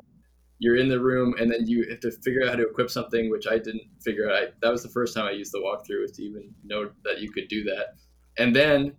you're 0.61 0.77
in 0.77 0.89
the 0.89 0.99
room 0.99 1.35
and 1.39 1.51
then 1.51 1.67
you 1.67 1.85
have 1.91 2.01
to 2.01 2.11
figure 2.23 2.43
out 2.43 2.49
how 2.49 2.57
to 2.57 2.63
equip 2.67 2.89
something 2.91 3.29
which 3.31 3.47
i 3.47 3.59
didn't 3.59 3.83
figure 4.03 4.31
out 4.31 4.35
I, 4.35 4.47
that 4.63 4.71
was 4.71 4.83
the 4.83 4.89
first 4.89 5.15
time 5.15 5.27
i 5.27 5.31
used 5.33 5.53
the 5.53 5.59
walkthrough 5.59 6.01
was 6.01 6.13
to 6.13 6.23
even 6.23 6.55
know 6.65 6.91
that 7.05 7.21
you 7.21 7.31
could 7.31 7.49
do 7.49 7.65
that 7.65 7.97
and 8.39 8.57
then 8.57 8.95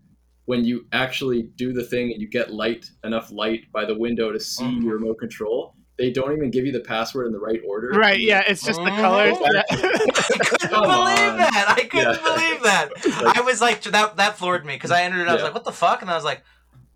when 0.46 0.64
you 0.64 0.86
actually 0.92 1.44
do 1.56 1.74
the 1.74 1.84
thing 1.84 2.12
and 2.12 2.22
you 2.22 2.28
get 2.28 2.54
light 2.54 2.86
enough 3.04 3.32
light 3.32 3.72
by 3.72 3.84
the 3.86 3.98
window 3.98 4.32
to 4.32 4.40
see 4.40 4.64
Mhm. 4.66 4.84
your 4.84 4.94
remote 5.00 5.18
control 5.18 5.76
they 5.98 6.12
don't 6.12 6.34
even 6.34 6.52
give 6.52 6.66
you 6.66 6.72
the 6.72 6.80
password 6.82 7.26
in 7.28 7.32
the 7.32 7.40
right 7.40 7.62
order 7.68 7.90
right 7.90 8.20
yeah 8.20 8.44
it's 8.48 8.64
just 8.64 8.80
the 8.84 8.90
colors 8.92 9.36
Mhm. 9.38 9.54
Yeah. 9.54 9.64
I 9.72 10.58
couldn't 10.58 10.70
Come 10.70 10.84
believe 10.84 11.32
on. 11.32 11.38
that. 11.38 11.66
I 11.78 11.84
couldn't 11.86 12.14
Yeah. 12.16 12.36
believe 12.36 12.64
that. 12.64 12.90
Like- 13.24 13.38
I 13.38 13.42
was 13.42 13.62
like, 13.62 13.82
that 13.84 14.18
that 14.18 14.38
floored 14.38 14.66
me 14.66 14.74
because 14.76 14.92
I 14.92 15.04
entered 15.04 15.22
it. 15.22 15.28
I 15.28 15.34
was 15.34 15.40
Yeah. 15.40 15.46
like, 15.46 15.54
what 15.54 15.64
the 15.64 15.72
fuck? 15.72 16.02
And 16.02 16.10
I 16.12 16.16
was 16.16 16.24
like, 16.24 16.44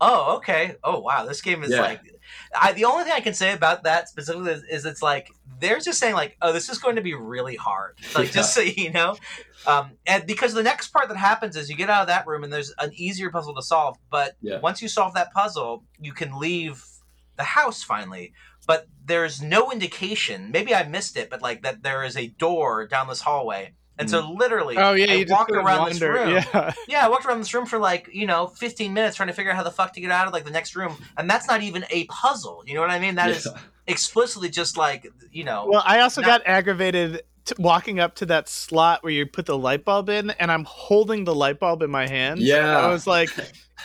oh, 0.02 0.38
okay. 0.38 0.76
Oh, 0.84 1.00
wow. 1.00 1.26
This 1.26 1.42
game 1.42 1.64
is 1.64 1.72
Yeah. 1.72 1.82
like. 1.82 2.02
I, 2.60 2.74
the 2.74 2.86
only 2.86 3.04
thing 3.06 3.14
I 3.14 3.22
can 3.22 3.34
say 3.34 3.54
about 3.54 3.84
that 3.84 4.08
specifically 4.10 4.52
is, 4.52 4.64
is 4.70 4.86
it's 4.86 5.02
like 5.02 5.30
they're 5.60 5.80
just 5.80 6.00
saying 6.00 6.16
like, 6.16 6.38
oh, 6.42 6.52
this 6.54 6.70
is 6.70 6.78
going 6.80 6.96
to 6.98 7.02
be 7.02 7.14
really 7.14 7.56
hard. 7.56 7.98
Like 8.16 8.28
Yeah. 8.28 8.34
just 8.34 8.54
so 8.54 8.62
you 8.62 8.92
know, 8.92 9.16
um, 9.68 9.92
and 10.06 10.26
because 10.26 10.54
the 10.54 10.64
next 10.64 10.90
part 10.90 11.08
that 11.10 11.18
happens 11.18 11.56
is 11.56 11.70
you 11.70 11.76
get 11.76 11.90
out 11.90 12.02
of 12.02 12.08
that 12.08 12.28
room 12.28 12.44
and 12.44 12.52
there's 12.52 12.74
an 12.80 12.92
easier 12.94 13.30
puzzle 13.32 13.56
to 13.56 13.62
solve. 13.62 13.98
But 14.12 14.36
Yeah. 14.42 14.60
once 14.60 14.82
you 14.82 14.88
solve 14.88 15.14
that 15.16 15.32
puzzle, 15.34 15.84
you 16.00 16.14
can 16.14 16.38
leave 16.38 16.84
the 17.38 17.44
house 17.44 17.84
finally. 17.84 18.34
But 18.70 18.88
there's 19.04 19.42
no 19.42 19.72
indication. 19.72 20.52
Maybe 20.52 20.76
I 20.76 20.84
missed 20.84 21.18
it, 21.18 21.32
but 21.32 21.42
like 21.42 21.64
that 21.64 21.82
there 21.82 22.04
is 22.04 22.16
a 22.16 22.28
door 22.28 22.86
down 22.86 23.08
this 23.08 23.20
hallway. 23.20 23.74
And 23.98 24.08
so 24.08 24.22
hmm. 24.22 24.38
literally, 24.38 24.78
oh 24.78 24.94
yeah 24.94 25.12
I 25.12 25.16
you 25.16 25.26
walked 25.28 25.50
sort 25.50 25.62
of 25.62 25.66
around 25.66 25.90
this 25.90 26.00
room. 26.00 26.30
yeah 26.30 26.72
Yeah, 26.88 27.04
I 27.04 27.10
walked 27.10 27.26
around 27.26 27.40
this 27.40 27.52
room 27.52 27.66
for 27.66 27.80
like, 27.80 28.10
you 28.14 28.28
know, 28.28 28.46
15 28.46 28.94
minutes 28.94 29.18
trying 29.18 29.30
to 29.30 29.34
figure 29.34 29.50
out 29.52 29.58
how 29.58 29.64
the 29.64 29.72
fuck 29.72 29.94
to 29.94 30.02
get 30.02 30.12
out 30.12 30.28
of 30.28 30.34
like 30.34 30.46
the 30.46 30.52
next 30.52 30.76
room. 30.76 30.96
And 31.18 31.28
that's 31.28 31.48
not 31.48 31.64
even 31.64 31.84
a 31.90 32.06
puzzle. 32.06 32.64
You 32.68 32.76
know 32.76 32.82
what 32.82 32.92
I 32.92 33.00
mean? 33.00 33.16
That 33.16 33.32
is 33.32 33.48
Yeah. 33.48 33.60
explicitly 33.88 34.50
just 34.50 34.78
like, 34.78 35.08
you 35.32 35.44
know, 35.44 35.66
well 35.68 35.84
i 35.84 36.02
also 36.02 36.22
Not- 36.22 36.28
got 36.28 36.42
aggravated 36.46 37.24
walking 37.58 38.00
up 38.00 38.14
to 38.18 38.28
that 38.28 38.48
slot 38.48 39.04
where 39.04 39.12
you 39.12 39.26
put 39.26 39.48
the 39.48 39.58
light 39.58 39.84
bulb 39.84 40.10
in 40.10 40.30
and 40.30 40.52
i'm 40.52 40.66
holding 40.66 41.24
the 41.24 41.34
light 41.34 41.60
bulb 41.60 41.82
in 41.82 41.90
my 41.90 42.08
hand 42.08 42.40
Yeah. 42.40 42.78
i 42.78 42.88
was 42.88 43.08
like 43.08 43.32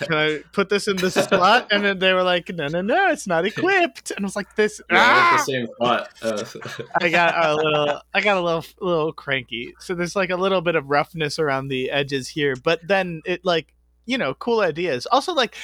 can 0.01 0.15
i 0.15 0.39
put 0.53 0.69
this 0.69 0.89
in 0.89 0.97
this 0.97 1.15
slot 1.15 1.69
and 1.71 1.85
then 1.85 1.99
they 1.99 2.13
were 2.13 2.23
like 2.23 2.49
no 2.51 2.67
no 2.67 2.81
no 2.81 3.11
it's 3.11 3.27
not 3.27 3.45
equipped 3.45 4.11
and 4.11 4.25
i 4.25 4.27
was 4.27 4.37
like 4.37 4.55
this 4.57 4.81
Yeah, 4.91 4.99
ah! 4.99 5.37
the 5.39 5.53
same 5.53 5.67
thought 5.79 6.09
uh, 6.23 6.45
I 7.01 7.09
got 7.09 7.45
a 7.45 7.55
little 7.55 8.01
I 8.13 8.21
got 8.21 8.37
a 8.37 8.41
little 8.41 8.65
little 8.81 9.13
cranky. 9.13 9.75
So 9.79 9.95
there's 9.95 10.17
like 10.17 10.31
a 10.31 10.37
little 10.37 10.61
bit 10.61 10.75
of 10.75 10.89
roughness 10.89 11.39
around 11.39 11.69
the 11.69 11.91
edges 11.91 12.29
here, 12.29 12.55
but 12.57 12.81
then 12.87 13.23
it 13.25 13.45
like, 13.45 13.73
you 14.07 14.19
know, 14.19 14.35
cool 14.35 14.61
ideas. 14.61 15.07
Also 15.07 15.35
like 15.35 15.57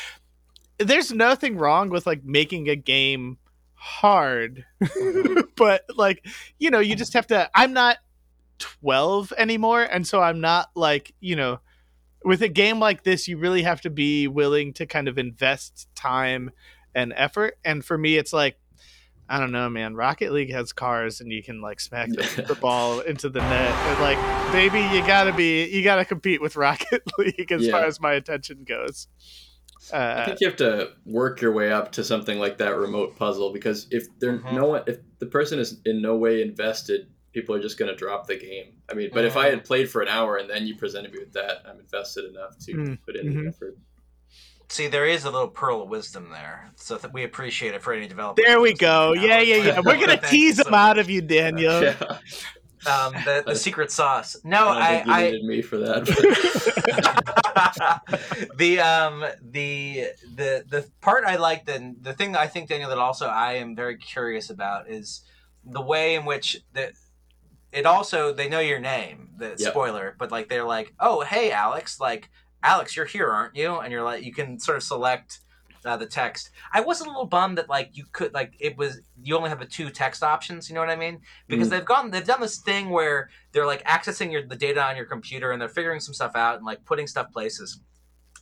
there's 0.78 1.12
nothing 1.12 1.56
wrong 1.56 1.90
with 1.90 2.06
like 2.06 2.24
making 2.24 2.68
a 2.68 2.76
game 2.76 3.38
hard. 3.74 4.64
but 5.56 5.84
like, 5.96 6.26
you 6.58 6.70
know, 6.70 6.80
you 6.80 6.96
just 6.96 7.12
have 7.12 7.26
to 7.28 7.50
I'm 7.54 7.72
not 7.72 7.98
12 8.58 9.32
anymore 9.38 9.82
and 9.82 10.06
so 10.06 10.20
I'm 10.20 10.40
not 10.40 10.70
like, 10.74 11.14
you 11.20 11.36
know, 11.36 11.60
with 12.24 12.42
a 12.42 12.48
game 12.48 12.78
like 12.78 13.02
this 13.04 13.26
you 13.28 13.38
really 13.38 13.62
have 13.62 13.80
to 13.80 13.90
be 13.90 14.28
willing 14.28 14.72
to 14.74 14.86
kind 14.86 15.08
of 15.08 15.18
invest 15.18 15.88
time 15.94 16.50
and 16.94 17.12
effort 17.16 17.56
and 17.64 17.84
for 17.84 17.96
me 17.96 18.16
it's 18.16 18.32
like 18.32 18.56
I 19.32 19.38
don't 19.38 19.52
know, 19.52 19.68
man. 19.70 19.94
Rocket 19.94 20.32
League 20.32 20.50
has 20.50 20.72
cars, 20.72 21.20
and 21.20 21.30
you 21.30 21.40
can 21.40 21.60
like 21.60 21.78
smack 21.78 22.08
the, 22.08 22.44
the 22.48 22.56
ball 22.56 22.98
into 22.98 23.28
the 23.28 23.38
net. 23.38 23.74
And, 23.86 24.00
like, 24.00 24.52
baby, 24.52 24.80
you 24.92 25.06
gotta 25.06 25.32
be, 25.32 25.66
you 25.68 25.84
gotta 25.84 26.04
compete 26.04 26.42
with 26.42 26.56
Rocket 26.56 27.02
League 27.16 27.52
as 27.52 27.64
Yeah. 27.64 27.70
far 27.70 27.84
as 27.84 28.00
my 28.00 28.14
attention 28.14 28.64
goes. 28.64 29.06
I 29.92 29.96
Uh, 29.96 30.24
think 30.24 30.40
you 30.40 30.48
have 30.48 30.56
to 30.56 30.90
work 31.06 31.40
your 31.40 31.52
way 31.52 31.70
up 31.70 31.92
to 31.92 32.02
something 32.02 32.40
like 32.40 32.58
that 32.58 32.76
remote 32.76 33.16
puzzle 33.16 33.52
because 33.52 33.86
if 33.92 34.04
they're 34.18 34.38
Mhm. 34.40 34.52
no 34.52 34.64
one, 34.66 34.82
if 34.88 34.98
the 35.20 35.26
person 35.26 35.60
is 35.60 35.80
in 35.84 36.02
no 36.02 36.16
way 36.16 36.42
invested, 36.42 37.06
people 37.32 37.54
are 37.54 37.60
just 37.60 37.78
going 37.78 37.90
to 37.90 37.96
drop 37.96 38.26
the 38.26 38.36
game. 38.36 38.72
I 38.90 38.94
mean, 38.94 39.10
but 39.12 39.24
if 39.24 39.36
I 39.36 39.50
had 39.50 39.64
played 39.64 39.88
for 39.90 40.02
an 40.02 40.08
hour 40.08 40.36
and 40.36 40.48
then 40.50 40.66
you 40.66 40.76
presented 40.76 41.12
me 41.12 41.20
with 41.20 41.32
that, 41.34 41.58
I'm 41.68 41.78
invested 41.78 42.24
enough 42.24 42.58
to 42.66 42.72
Mm, 42.74 42.98
put 43.04 43.16
in 43.16 43.26
mhm. 43.32 43.42
the 43.44 43.48
effort. 43.48 43.76
see, 44.68 44.88
there 44.88 45.06
is 45.06 45.24
a 45.24 45.30
little 45.30 45.48
pearl 45.48 45.82
of 45.82 45.88
wisdom 45.88 46.30
there. 46.30 46.70
So 46.76 46.96
that 46.98 47.12
we 47.12 47.24
appreciate 47.24 47.74
it 47.74 47.82
for 47.82 47.92
any 47.92 48.06
developer. 48.08 48.42
there 48.44 48.60
we 48.60 48.74
go. 48.74 49.12
Yeah, 49.14 49.40
yeah, 49.40 49.56
yeah. 49.56 49.80
We're 49.84 49.98
gonna 49.98 50.20
tease 50.30 50.58
you 50.58 50.64
them 50.64 50.72
so 50.72 50.76
out 50.78 50.98
of 50.98 51.08
you, 51.10 51.22
Daniel. 51.22 51.82
Yeah, 51.82 51.94
Um, 52.86 53.12
the, 53.24 53.44
the 53.46 53.54
secret 53.56 53.92
sauce. 53.92 54.36
No, 54.42 54.68
I 54.68 54.98
don't 55.00 55.10
I, 55.10 55.18
I, 55.18 55.24
needed 55.30 55.44
me 55.44 55.62
for 55.62 55.76
that. 55.78 56.06
the 58.56 58.80
um 58.80 59.24
the 59.42 60.06
the 60.34 60.64
the 60.68 60.86
part 61.00 61.24
I 61.24 61.36
liked 61.36 61.68
and 61.68 61.96
the 62.02 62.12
thing 62.12 62.36
I 62.36 62.46
think 62.46 62.68
Daniel 62.68 62.88
that 62.90 62.98
also 62.98 63.26
I 63.26 63.54
am 63.54 63.74
very 63.76 63.96
curious 63.96 64.50
about 64.50 64.88
is 64.88 65.22
the 65.64 65.80
way 65.82 66.14
in 66.14 66.24
which 66.24 66.58
the 66.72 66.92
it 67.72 67.86
also 67.86 68.32
they 68.32 68.48
know 68.48 68.60
your 68.60 68.80
name 68.80 69.30
the 69.36 69.54
Yep. 69.58 69.72
spoiler 69.72 70.16
but 70.18 70.30
like 70.30 70.48
they're 70.48 70.64
like 70.64 70.92
oh 71.00 71.22
hey 71.22 71.50
Alex 71.52 72.00
like 72.00 72.28
Alex 72.62 72.96
you're 72.96 73.06
here 73.06 73.28
aren't 73.30 73.56
you 73.56 73.76
and 73.78 73.92
you're 73.92 74.02
like 74.02 74.24
you 74.24 74.32
can 74.32 74.58
sort 74.58 74.76
of 74.76 74.82
select 74.82 75.40
uh, 75.84 75.96
the 75.96 76.04
text 76.04 76.50
I 76.74 76.82
was 76.82 77.00
a 77.00 77.04
little 77.06 77.24
bummed 77.24 77.56
that 77.56 77.70
like 77.70 77.90
you 77.96 78.04
could 78.12 78.34
like 78.34 78.52
it 78.60 78.76
was 78.76 79.00
you 79.22 79.34
only 79.36 79.48
have 79.48 79.60
the 79.60 79.64
two 79.64 79.88
text 79.88 80.22
options 80.22 80.68
you 80.68 80.74
know 80.74 80.80
what 80.82 80.90
I 80.90 80.96
mean 80.96 81.20
because 81.48 81.68
Mm. 81.68 81.70
they've 81.70 81.84
gone 81.84 82.10
they've 82.10 82.22
done 82.26 82.40
this 82.42 82.58
thing 82.58 82.90
where 82.90 83.30
they're 83.52 83.64
like 83.66 83.82
accessing 83.84 84.30
your 84.30 84.46
the 84.46 84.56
data 84.56 84.82
on 84.82 84.96
your 84.96 85.06
computer 85.06 85.52
and 85.52 85.60
they're 85.60 85.70
figuring 85.70 86.00
some 86.00 86.12
stuff 86.12 86.36
out 86.36 86.56
and 86.56 86.66
like 86.66 86.84
putting 86.84 87.06
stuff 87.06 87.32
places 87.32 87.80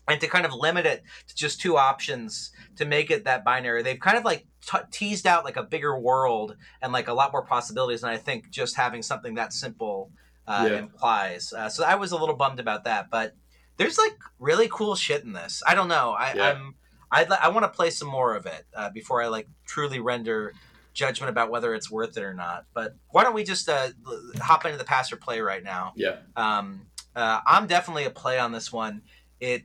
and 0.08 0.20
to 0.20 0.26
kind 0.26 0.46
of 0.46 0.52
limit 0.54 0.86
it 0.86 1.02
to 1.26 1.34
just 1.34 1.60
two 1.60 1.76
options 1.76 2.50
to 2.76 2.84
make 2.84 3.10
it 3.10 3.24
that 3.24 3.44
binary 3.44 3.82
they've 3.82 4.00
kind 4.00 4.16
of 4.16 4.24
like 4.24 4.46
t- 4.66 4.78
teased 4.90 5.26
out 5.26 5.44
like 5.44 5.56
a 5.56 5.62
bigger 5.62 5.98
world 5.98 6.56
and 6.82 6.92
like 6.92 7.08
a 7.08 7.12
lot 7.12 7.32
more 7.32 7.44
possibilities 7.44 8.00
than 8.00 8.10
i 8.10 8.16
think 8.16 8.50
just 8.50 8.76
having 8.76 9.02
something 9.02 9.34
that 9.34 9.52
simple 9.52 10.10
uh, 10.46 10.66
Yeah. 10.70 10.78
implies 10.78 11.52
uh, 11.52 11.68
so 11.68 11.84
i 11.84 11.94
was 11.94 12.12
a 12.12 12.16
little 12.16 12.34
bummed 12.36 12.60
about 12.60 12.84
that 12.84 13.10
but 13.10 13.34
there's 13.76 13.98
like 13.98 14.16
really 14.38 14.68
cool 14.70 14.94
shit 14.96 15.22
in 15.24 15.32
this 15.32 15.62
i 15.66 15.74
don't 15.74 15.88
know 15.88 16.10
i 16.18 16.32
Yeah. 16.34 16.50
i'm 16.50 16.74
I'd, 17.10 17.30
i 17.30 17.48
want 17.48 17.64
to 17.64 17.68
play 17.76 17.90
some 17.90 18.08
more 18.08 18.34
of 18.34 18.46
it 18.46 18.64
uh, 18.74 18.90
before 18.90 19.22
i 19.22 19.26
like 19.28 19.48
truly 19.66 20.00
render 20.00 20.52
judgment 20.94 21.30
about 21.30 21.50
whether 21.50 21.74
it's 21.74 21.90
worth 21.90 22.16
it 22.16 22.22
or 22.24 22.34
not 22.34 22.64
but 22.74 22.96
why 23.10 23.22
don't 23.22 23.34
we 23.34 23.44
just 23.44 23.68
uh, 23.68 23.88
l- 24.06 24.22
hop 24.40 24.64
into 24.64 24.76
the 24.78 24.84
pass 24.84 25.12
or 25.12 25.16
play 25.16 25.40
right 25.40 25.62
now 25.62 25.92
yeah, 25.96 26.16
um, 26.36 26.86
uh, 27.16 27.40
I'm 27.46 27.66
definitely 27.66 28.04
a 28.04 28.10
play 28.10 28.38
on 28.38 28.52
this 28.52 28.72
one. 28.72 29.02
It 29.40 29.64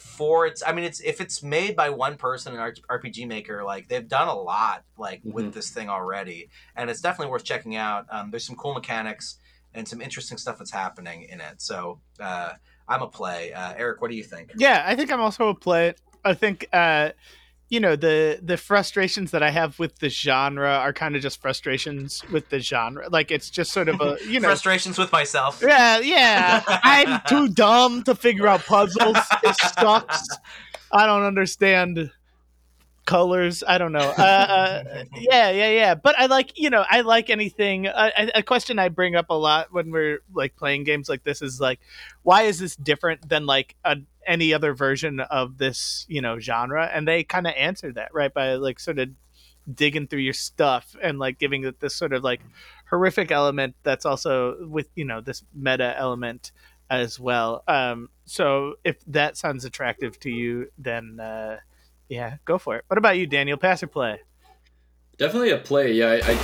for 0.00 0.46
its, 0.46 0.62
I 0.66 0.72
mean, 0.72 0.84
it's 0.84 1.00
if 1.00 1.20
it's 1.20 1.42
made 1.42 1.76
by 1.76 1.90
one 1.90 2.16
person, 2.16 2.56
an 2.56 2.72
RPG 2.90 3.26
maker, 3.26 3.62
like 3.64 3.88
they've 3.88 4.06
done 4.08 4.28
a 4.28 4.34
lot, 4.34 4.84
like 4.96 5.20
with 5.24 5.46
Mhm. 5.46 5.52
this 5.52 5.70
thing 5.70 5.88
already, 5.88 6.48
and 6.74 6.88
it's 6.88 7.00
definitely 7.00 7.30
worth 7.30 7.44
checking 7.44 7.76
out. 7.76 8.06
Um, 8.10 8.30
there's 8.30 8.44
some 8.46 8.56
cool 8.56 8.74
mechanics 8.74 9.38
and 9.74 9.86
some 9.86 10.00
interesting 10.00 10.38
stuff 10.38 10.58
that's 10.58 10.72
happening 10.72 11.24
in 11.24 11.40
it. 11.40 11.60
So 11.60 12.00
uh, 12.18 12.52
I'm 12.88 13.02
a 13.02 13.06
play. 13.08 13.52
Uh, 13.52 13.74
Eric, 13.76 14.00
what 14.00 14.10
do 14.10 14.16
you 14.16 14.24
think? 14.24 14.52
Yeah, 14.56 14.82
I 14.86 14.96
think 14.96 15.12
I'm 15.12 15.20
also 15.20 15.48
a 15.48 15.54
play. 15.54 15.94
I 16.24 16.34
think 16.34 16.66
uh, 16.72 17.10
you 17.70 17.78
know 17.78 17.96
the 17.96 18.40
the 18.42 18.56
frustrations 18.56 19.30
that 19.30 19.42
I 19.42 19.50
have 19.50 19.78
with 19.78 20.00
the 20.00 20.08
genre 20.10 20.68
are 20.68 20.92
kind 20.92 21.16
of 21.16 21.22
just 21.22 21.40
frustrations 21.40 22.22
with 22.32 22.48
the 22.50 22.58
genre. 22.58 23.08
Like 23.08 23.30
it's 23.30 23.48
just 23.48 23.72
sort 23.72 23.88
of 23.88 24.00
a 24.00 24.18
you 24.28 24.40
know 24.40 24.48
frustrations 24.48 24.98
with 24.98 25.10
myself. 25.12 25.62
Yeah, 25.64 26.00
yeah. 26.00 26.62
I'm 26.66 27.20
too 27.28 27.48
dumb 27.54 28.02
to 28.02 28.14
figure 28.14 28.48
out 28.48 28.66
puzzles. 28.66 29.16
It 29.44 29.56
sucks. 29.78 30.28
I 30.92 31.06
don't 31.06 31.22
understand 31.22 32.10
colors. 33.10 33.64
I 33.66 33.78
don't 33.78 33.92
know. 33.92 34.14
Uh, 34.20 34.22
uh, 34.22 35.04
yeah, 35.16 35.50
yeah, 35.50 35.70
yeah. 35.70 35.94
But 35.94 36.16
I 36.18 36.26
like, 36.26 36.58
you 36.58 36.70
know, 36.70 36.84
I 36.88 37.00
like 37.00 37.28
anything. 37.28 37.88
Uh, 37.88 38.10
a 38.34 38.42
question 38.42 38.78
I 38.78 38.88
bring 38.88 39.16
up 39.16 39.26
a 39.30 39.34
lot 39.34 39.72
when 39.72 39.90
we're 39.90 40.22
like 40.32 40.54
playing 40.56 40.84
games 40.84 41.08
like 41.08 41.24
this 41.24 41.42
is 41.42 41.60
like, 41.60 41.80
why 42.22 42.42
is 42.42 42.58
this 42.60 42.76
different 42.76 43.28
than 43.28 43.46
like 43.46 43.74
a, 43.84 43.96
any 44.26 44.54
other 44.54 44.74
version 44.74 45.18
of 45.18 45.58
this, 45.58 46.06
you 46.08 46.20
know, 46.20 46.38
genre? 46.38 46.88
And 46.92 47.08
they 47.08 47.24
kind 47.24 47.46
of 47.46 47.54
answer 47.56 47.92
that 47.94 48.14
right 48.14 48.32
by 48.32 48.54
like 48.54 48.78
sort 48.78 48.98
of 49.00 49.08
digging 49.72 50.06
through 50.06 50.20
your 50.20 50.32
stuff 50.34 50.94
and 51.02 51.18
like 51.18 51.38
giving 51.38 51.64
it 51.64 51.80
this 51.80 51.96
sort 51.96 52.12
of 52.12 52.22
like 52.22 52.40
horrific 52.88 53.32
element 53.32 53.74
that's 53.82 54.04
also 54.04 54.66
with 54.66 54.88
you 54.96 55.04
know 55.04 55.20
this 55.20 55.44
meta 55.54 55.94
element 55.96 56.52
as 56.88 57.20
well. 57.20 57.62
Um, 57.68 58.08
so 58.24 58.74
if 58.84 58.96
that 59.06 59.36
sounds 59.36 59.64
attractive 59.64 60.18
to 60.20 60.30
you, 60.30 60.70
then 60.78 61.20
uh, 61.20 61.58
yeah, 62.10 62.36
go 62.44 62.58
for 62.58 62.76
it. 62.76 62.84
What 62.88 62.98
about 62.98 63.16
you, 63.16 63.26
Daniel? 63.26 63.56
Pass 63.56 63.82
or 63.82 63.86
play? 63.86 64.18
Definitely 65.16 65.50
a 65.52 65.58
play. 65.58 65.92
Yeah, 65.92 66.08
I, 66.10 66.20
I 66.22 66.34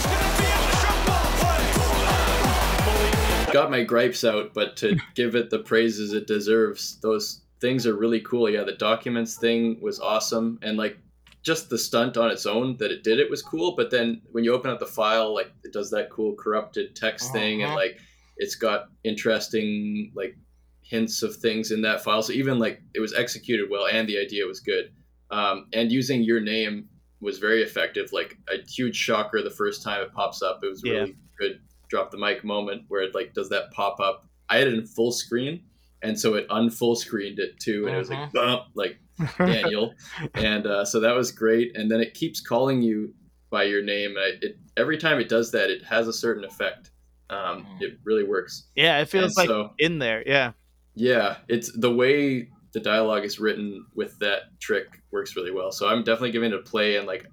got 3.53 3.71
my 3.71 3.83
gripes 3.83 4.25
out, 4.25 4.55
but 4.55 4.77
to 4.79 4.97
give 5.15 5.35
it 5.35 5.51
the 5.51 5.59
praises 5.59 6.13
it 6.13 6.27
deserves, 6.27 6.99
those 7.01 7.43
things 7.61 7.87
are 7.87 7.95
really 7.97 8.21
cool. 8.21 8.49
Yeah, 8.49 8.65
the 8.65 8.73
documents 8.73 9.37
thing 9.37 9.79
was 9.81 10.01
awesome, 10.01 10.59
and 10.63 10.77
like 10.79 10.99
just 11.43 11.69
the 11.71 11.79
stunt 11.79 12.17
on 12.17 12.31
its 12.31 12.45
own 12.47 12.77
that 12.79 12.91
it 12.91 13.03
did 13.05 13.19
it 13.21 13.31
was 13.31 13.43
cool. 13.43 13.75
But 13.77 13.91
then 13.91 14.21
when 14.33 14.45
you 14.45 14.53
open 14.55 14.71
up 14.71 14.79
the 14.79 14.87
file, 14.87 15.35
like 15.35 15.51
it 15.65 15.73
does 15.73 15.91
that 15.91 16.11
cool 16.11 16.35
corrupted 16.37 16.95
text 16.97 17.33
thing, 17.33 17.63
and 17.63 17.71
Uh-huh. 17.73 17.77
like 17.81 17.99
it's 18.37 18.55
got 18.57 18.87
interesting 19.05 20.13
like 20.15 20.37
hints 20.83 21.23
of 21.23 21.35
things 21.37 21.73
in 21.73 21.83
that 21.83 22.05
file. 22.05 22.23
So 22.23 22.33
even 22.33 22.59
like 22.61 22.81
it 22.95 23.01
was 23.01 23.15
executed 23.15 23.69
well, 23.71 23.87
and 23.87 24.09
the 24.09 24.19
idea 24.19 24.47
was 24.47 24.61
good. 24.61 24.93
Um, 25.31 25.67
and 25.73 25.91
using 25.91 26.23
your 26.23 26.41
name 26.41 26.89
was 27.21 27.39
very 27.39 27.63
effective. 27.63 28.13
Like 28.13 28.37
a 28.49 28.59
huge 28.69 28.97
shocker 28.97 29.43
the 29.43 29.51
first 29.51 29.83
time 29.83 30.03
it 30.03 30.13
pops 30.13 30.43
up. 30.43 30.61
It 30.63 30.69
was 30.69 30.83
Yeah. 30.85 30.93
really 30.93 31.17
good 31.39 31.61
drop 31.89 32.11
the 32.11 32.19
mic 32.19 32.45
moment 32.45 32.83
where 32.89 33.03
it 33.03 33.15
like 33.15 33.33
does 33.33 33.49
that 33.51 33.71
pop 33.73 34.01
up. 34.01 34.29
I 34.49 34.59
had 34.59 34.69
it 34.69 34.75
in 34.75 34.87
full 34.87 35.13
screen, 35.13 35.63
and 36.03 36.19
so 36.19 36.35
it 36.35 36.49
unfull 36.49 36.97
screened 36.97 37.39
it 37.39 37.59
too, 37.59 37.87
and 37.87 37.95
it 37.97 37.99
was 37.99 38.11
like 38.11 38.33
bump, 38.33 38.63
like 38.75 38.99
Daniel, 39.39 39.93
and 40.35 40.67
uh, 40.67 40.85
so 40.85 41.01
that 41.01 41.15
was 41.17 41.33
great. 41.33 41.77
And 41.77 41.91
then 41.91 42.01
it 42.01 42.15
keeps 42.15 42.41
calling 42.41 42.83
you 42.83 43.15
by 43.51 43.65
your 43.65 43.83
name. 43.83 44.11
And 44.11 44.19
I, 44.21 44.29
it 44.47 44.59
every 44.77 44.99
time 44.99 45.19
it 45.19 45.29
does 45.29 45.51
that, 45.53 45.71
it 45.71 45.83
has 45.85 46.07
a 46.07 46.13
certain 46.13 46.45
effect. 46.45 46.91
Um, 47.31 47.67
it 47.81 47.99
really 48.05 48.23
works. 48.23 48.69
yeah, 48.77 49.01
it 49.01 49.09
feels 49.09 49.37
And 49.37 49.37
like 49.37 49.49
so- 49.49 49.71
in 49.79 49.99
there. 49.99 50.23
Yeah. 50.27 50.53
Yeah, 50.95 51.39
it's 51.49 51.71
the 51.77 51.93
way 51.93 52.51
the 52.77 52.81
dialogue 52.81 53.25
is 53.25 53.41
written 53.41 53.87
with 53.95 54.19
that 54.19 54.61
trick 54.61 55.01
works 55.11 55.35
really 55.35 55.51
well. 55.51 55.73
So 55.73 55.89
I'm 55.89 56.05
definitely 56.05 56.33
giving 56.33 56.53
it 56.53 56.59
a 56.59 56.63
play, 56.63 56.97
and 56.97 57.07
like 57.07 57.25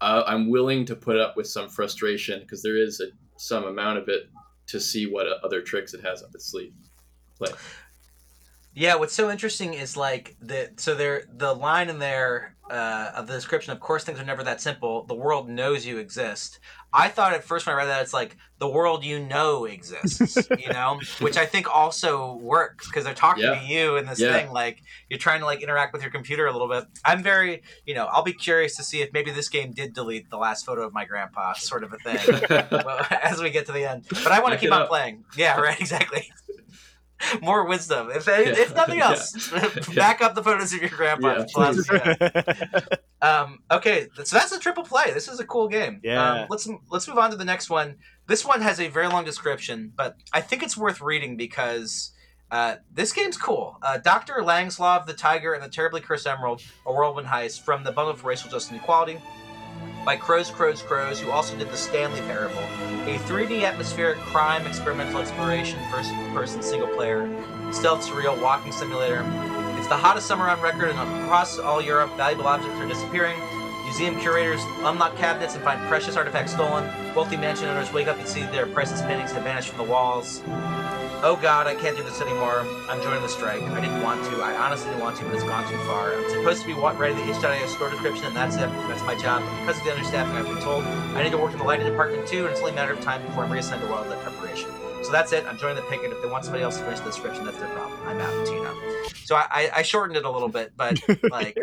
uh, 0.00 0.24
I'm 0.26 0.50
willing 0.50 0.84
to 0.86 0.96
put 0.96 1.16
up 1.16 1.36
with 1.36 1.46
some 1.46 1.68
frustration 1.68 2.40
because 2.40 2.64
there 2.64 2.76
is 2.76 2.98
a, 2.98 3.04
some 3.36 3.62
amount 3.62 3.98
of 3.98 4.08
it 4.08 4.22
to 4.66 4.80
see 4.80 5.06
what 5.06 5.28
other 5.44 5.62
tricks 5.62 5.94
it 5.94 6.04
has 6.04 6.24
up 6.24 6.30
its 6.34 6.46
sleeve. 6.46 6.72
Play. 7.38 7.52
Yeah, 8.74 8.94
what's 8.94 9.14
so 9.14 9.30
interesting 9.30 9.74
is 9.74 9.96
like 9.96 10.34
the 10.40 10.70
so 10.76 10.94
there 10.94 11.24
the 11.36 11.52
line 11.54 11.90
in 11.90 11.98
there 11.98 12.56
uh, 12.70 13.10
of 13.14 13.26
the 13.26 13.34
description. 13.34 13.72
Of 13.72 13.80
course, 13.80 14.02
things 14.02 14.18
are 14.18 14.24
never 14.24 14.42
that 14.44 14.62
simple. 14.62 15.04
The 15.04 15.14
world 15.14 15.48
knows 15.50 15.84
you 15.84 15.98
exist. 15.98 16.58
I 16.94 17.08
thought 17.08 17.34
at 17.34 17.44
first 17.44 17.66
when 17.66 17.74
I 17.74 17.78
read 17.78 17.86
that 17.86 18.00
it's 18.02 18.14
like 18.14 18.36
the 18.58 18.68
world 18.68 19.04
you 19.04 19.18
know 19.18 19.66
exists, 19.66 20.48
you 20.58 20.70
know, 20.72 20.98
which 21.20 21.36
I 21.36 21.44
think 21.44 21.74
also 21.74 22.34
works 22.36 22.86
because 22.86 23.04
they're 23.04 23.12
talking 23.14 23.44
Yeah. 23.44 23.58
to 23.58 23.64
you 23.66 23.96
in 23.96 24.06
this 24.06 24.20
Yeah. 24.20 24.32
thing. 24.32 24.50
Like 24.52 24.82
you're 25.10 25.18
trying 25.18 25.40
to 25.40 25.46
like 25.46 25.62
interact 25.62 25.92
with 25.92 26.00
your 26.00 26.10
computer 26.10 26.46
a 26.46 26.52
little 26.52 26.68
bit. 26.68 26.84
I'm 27.04 27.22
very, 27.22 27.62
you 27.84 27.92
know, 27.94 28.06
I'll 28.06 28.22
be 28.22 28.32
curious 28.32 28.74
to 28.76 28.82
see 28.82 29.02
if 29.02 29.12
maybe 29.12 29.30
this 29.32 29.50
game 29.50 29.72
did 29.72 29.92
delete 29.92 30.30
the 30.30 30.38
last 30.38 30.64
photo 30.64 30.86
of 30.86 30.94
my 30.94 31.04
grandpa, 31.04 31.52
sort 31.54 31.84
of 31.84 31.92
a 31.92 31.98
thing. 31.98 32.18
as 33.22 33.40
we 33.42 33.50
get 33.50 33.66
to 33.66 33.72
the 33.72 33.84
end. 33.84 34.06
But 34.08 34.28
I 34.32 34.40
want 34.40 34.54
to 34.54 34.58
keep 34.58 34.72
on 34.72 34.82
up. 34.82 34.88
playing. 34.88 35.24
Yeah, 35.36 35.60
right. 35.60 35.78
Exactly. 35.78 36.30
More 37.42 37.66
wisdom. 37.66 38.10
If 38.10 38.26
if 38.28 38.74
nothing 38.74 38.98
Yeah. 38.98 39.10
else, 39.10 39.50
back 39.94 40.20
up 40.22 40.34
the 40.34 40.42
photos 40.42 40.72
of 40.72 40.80
your 40.80 40.90
grandpa. 40.90 41.38
Yeah, 41.38 41.44
Plus. 41.52 41.88
Um, 43.20 43.60
okay, 43.70 44.08
so 44.24 44.36
that's 44.36 44.50
a 44.52 44.58
triple 44.58 44.82
play. 44.82 45.12
This 45.12 45.28
is 45.28 45.38
a 45.38 45.46
cool 45.46 45.68
game. 45.68 46.00
Yeah. 46.02 46.42
Um, 46.42 46.46
let's 46.50 46.68
let's 46.90 47.06
move 47.06 47.18
on 47.18 47.30
to 47.30 47.36
the 47.36 47.44
next 47.44 47.70
one. 47.70 47.96
This 48.26 48.44
one 48.44 48.60
has 48.60 48.80
a 48.80 48.88
very 48.88 49.06
long 49.06 49.24
description, 49.24 49.92
but 49.96 50.16
I 50.32 50.40
think 50.40 50.62
it's 50.64 50.76
worth 50.76 51.00
reading 51.00 51.36
because 51.36 52.10
uh, 52.50 52.76
this 52.92 53.12
game's 53.12 53.36
cool. 53.36 53.78
Uh, 53.80 53.98
Doctor 53.98 54.34
Langeskov 54.42 55.06
the 55.06 55.12
Tiger 55.14 55.52
and 55.54 55.62
the 55.62 55.68
Terribly 55.68 56.00
Cursed 56.00 56.26
Emerald: 56.26 56.62
A 56.84 56.92
Whirlwind 56.92 57.28
Heist 57.28 57.60
from 57.60 57.84
the 57.84 57.92
Bundle 57.92 58.16
for 58.16 58.28
Racial 58.28 58.50
Justice 58.50 58.72
and 58.72 58.80
Equality 58.80 59.20
by 60.04 60.16
Crows 60.16 60.50
Crows 60.50 60.82
Crows, 60.82 61.20
who 61.20 61.30
also 61.30 61.56
did 61.56 61.70
the 61.70 61.76
Stanley 61.76 62.20
Parable, 62.22 62.62
a 63.06 63.18
3D 63.26 63.62
atmospheric 63.62 64.18
crime 64.18 64.66
experimental 64.66 65.20
exploration 65.20 65.78
first-person 65.90 66.62
single-player 66.62 67.28
stealth 67.72 68.06
surreal 68.06 68.40
walking 68.42 68.72
simulator. 68.72 69.24
It's 69.78 69.88
the 69.88 69.96
hottest 69.96 70.26
summer 70.26 70.48
on 70.48 70.60
record, 70.60 70.90
and 70.90 71.24
across 71.24 71.58
all 71.58 71.80
Europe, 71.80 72.16
valuable 72.16 72.46
objects 72.46 72.78
are 72.78 72.88
disappearing. 72.88 73.40
Museum 73.84 74.18
curators 74.20 74.60
unlock 74.84 75.16
cabinets 75.16 75.54
and 75.54 75.62
find 75.64 75.80
precious 75.88 76.16
artifacts 76.16 76.52
stolen. 76.52 76.84
Wealthy 77.14 77.36
mansion 77.36 77.68
owners 77.68 77.92
wake 77.92 78.08
up 78.08 78.18
and 78.18 78.26
see 78.26 78.42
their 78.44 78.66
priceless 78.66 79.02
paintings 79.02 79.32
have 79.32 79.42
vanished 79.42 79.68
from 79.68 79.78
the 79.78 79.90
walls. 79.90 80.42
Oh 81.24 81.36
God, 81.36 81.68
I 81.68 81.76
can't 81.76 81.96
do 81.96 82.02
this 82.02 82.20
anymore. 82.20 82.66
I'm 82.88 83.00
joining 83.00 83.22
the 83.22 83.28
strike. 83.28 83.62
I 83.62 83.80
didn't 83.80 84.02
want 84.02 84.24
to. 84.24 84.42
I 84.42 84.56
honestly 84.56 84.88
didn't 84.90 85.02
want 85.02 85.16
to, 85.18 85.24
but 85.24 85.34
it's 85.34 85.44
gone 85.44 85.68
too 85.70 85.76
far. 85.86 86.12
I'm 86.14 86.28
supposed 86.30 86.62
to 86.62 86.66
be 86.66 86.72
writing 86.74 87.16
the 87.16 87.30
itch.io 87.30 87.66
store 87.68 87.90
description, 87.90 88.26
and 88.26 88.34
that's 88.36 88.56
it. 88.56 88.68
That's 88.88 89.02
my 89.02 89.14
job. 89.14 89.40
Because 89.60 89.78
of 89.78 89.84
the 89.84 89.90
understaffing, 89.90 90.34
I've 90.34 90.46
been 90.46 90.60
told 90.60 90.82
I 90.84 91.22
need 91.22 91.30
to 91.30 91.38
work 91.38 91.52
in 91.52 91.58
the 91.58 91.64
lighting 91.64 91.86
department 91.86 92.26
too, 92.26 92.40
and 92.46 92.48
it's 92.48 92.58
only 92.58 92.72
a 92.72 92.74
matter 92.74 92.92
of 92.92 93.00
time 93.00 93.24
before 93.24 93.44
I'm 93.44 93.52
reassigned 93.52 93.82
to 93.82 93.88
wildlife 93.88 94.20
preparation. 94.24 94.68
So 95.04 95.12
that's 95.12 95.32
it. 95.32 95.44
I'm 95.46 95.56
joining 95.58 95.76
the 95.76 95.82
picket. 95.82 96.10
If 96.10 96.20
they 96.22 96.28
want 96.28 96.44
somebody 96.44 96.64
else 96.64 96.78
to 96.78 96.82
finish 96.84 96.98
the 96.98 97.06
description, 97.06 97.44
that's 97.44 97.58
their 97.58 97.68
problem. 97.68 98.00
I'm 98.04 98.18
out, 98.20 98.46
Tina. 98.46 98.74
So 99.24 99.36
I, 99.36 99.46
I, 99.50 99.70
I 99.76 99.82
shortened 99.82 100.16
it 100.16 100.24
a 100.24 100.30
little 100.30 100.48
bit, 100.48 100.72
but 100.76 100.98
like 101.30 101.56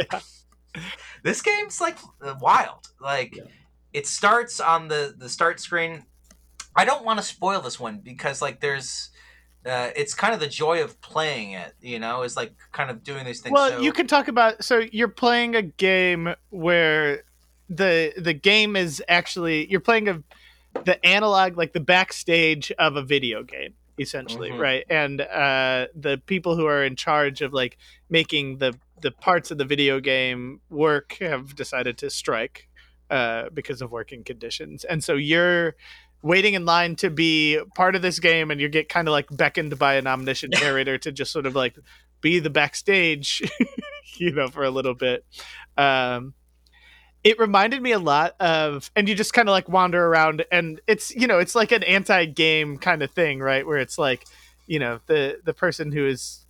this 1.23 1.41
game's 1.41 1.81
like 1.81 1.97
wild. 2.39 2.87
Like 3.01 3.35
Yeah. 3.35 3.43
it 3.91 4.07
starts 4.07 4.61
on 4.61 4.87
the 4.87 5.13
the 5.17 5.27
start 5.27 5.59
screen. 5.59 6.05
I 6.77 6.85
don't 6.85 7.03
want 7.03 7.19
to 7.19 7.25
spoil 7.25 7.59
this 7.59 7.77
one 7.77 7.99
because 7.99 8.41
like 8.41 8.61
there's 8.61 9.09
uh, 9.69 9.91
it's 9.95 10.13
kind 10.13 10.33
of 10.33 10.39
the 10.39 10.47
joy 10.47 10.83
of 10.83 10.99
playing 11.01 11.51
it, 11.51 11.73
you 11.81 11.99
know, 11.99 12.23
is 12.23 12.35
like 12.35 12.53
kind 12.71 12.89
of 12.89 13.03
doing 13.03 13.25
these 13.25 13.41
things. 13.41 13.53
well, 13.53 13.69
so, 13.69 13.81
you 13.81 13.91
can 13.91 14.07
talk 14.07 14.27
about. 14.27 14.63
So 14.63 14.79
you're 14.91 15.07
playing 15.07 15.55
a 15.55 15.61
game 15.61 16.33
where 16.49 17.23
the 17.69 18.13
the 18.17 18.33
game 18.33 18.75
is 18.75 19.01
actually 19.07 19.69
you're 19.69 19.79
playing 19.79 20.07
a 20.09 20.23
the 20.85 21.03
analog 21.05 21.57
like 21.57 21.73
the 21.73 21.79
backstage 21.79 22.71
of 22.73 22.95
a 22.95 23.03
video 23.03 23.43
game 23.43 23.73
essentially 23.99 24.49
Mhm. 24.49 24.59
right 24.59 24.85
and 24.89 25.21
uh 25.21 25.87
the 25.93 26.19
people 26.25 26.55
who 26.55 26.65
are 26.65 26.83
in 26.83 26.95
charge 26.95 27.41
of 27.41 27.53
like 27.53 27.77
making 28.09 28.57
the 28.57 28.73
the 29.01 29.11
parts 29.11 29.51
of 29.51 29.57
the 29.57 29.65
video 29.65 29.99
game 29.99 30.61
work 30.69 31.17
have 31.19 31.55
decided 31.55 31.97
to 31.97 32.09
strike 32.09 32.67
uh 33.11 33.49
because 33.53 33.81
of 33.81 33.91
working 33.91 34.23
conditions 34.23 34.83
and 34.83 35.03
so 35.03 35.13
you're 35.15 35.75
waiting 36.21 36.53
in 36.53 36.65
line 36.65 36.95
to 36.97 37.09
be 37.09 37.59
part 37.75 37.95
of 37.95 38.01
this 38.01 38.19
game 38.19 38.51
and 38.51 38.59
you 38.59 38.67
get 38.67 38.89
kind 38.89 39.07
of 39.07 39.11
like 39.13 39.27
beckoned 39.31 39.77
by 39.79 39.95
an 39.95 40.07
omniscient 40.07 40.53
narrator 40.61 40.97
to 40.97 41.11
just 41.11 41.31
sort 41.31 41.45
of 41.45 41.55
like 41.55 41.77
be 42.21 42.39
the 42.39 42.49
backstage 42.49 43.41
you 44.17 44.31
know 44.31 44.47
for 44.47 44.63
a 44.63 44.69
little 44.69 44.95
bit. 44.95 45.25
Um 45.77 46.33
it 47.23 47.37
reminded 47.37 47.81
me 47.81 47.91
a 47.91 47.99
lot 47.99 48.35
of 48.39 48.91
and 48.95 49.09
you 49.09 49.15
just 49.15 49.33
kind 49.33 49.49
of 49.49 49.53
like 49.53 49.67
wander 49.67 50.05
around 50.05 50.45
and 50.51 50.79
it's 50.87 51.13
you 51.15 51.27
know 51.27 51.39
it's 51.39 51.55
like 51.55 51.71
an 51.71 51.83
anti-game 51.83 52.77
kind 52.77 53.03
of 53.03 53.11
thing 53.11 53.39
right? 53.39 53.65
Where 53.65 53.77
it's 53.77 53.97
like 53.97 54.25
you 54.67 54.79
know 54.79 54.99
the 55.07 55.39
the 55.43 55.53
person 55.53 55.91
who 55.91 56.05
is 56.05 56.45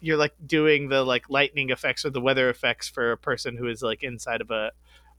you're 0.00 0.16
like 0.16 0.34
doing 0.46 0.88
the 0.88 1.02
like 1.02 1.28
lightning 1.30 1.70
effects 1.70 2.04
or 2.04 2.10
the 2.10 2.20
weather 2.20 2.48
effects 2.50 2.88
for 2.88 3.12
a 3.12 3.16
person 3.16 3.56
who 3.56 3.66
is 3.66 3.82
like 3.82 4.02
inside 4.02 4.40
of 4.40 4.50
a 4.50 4.72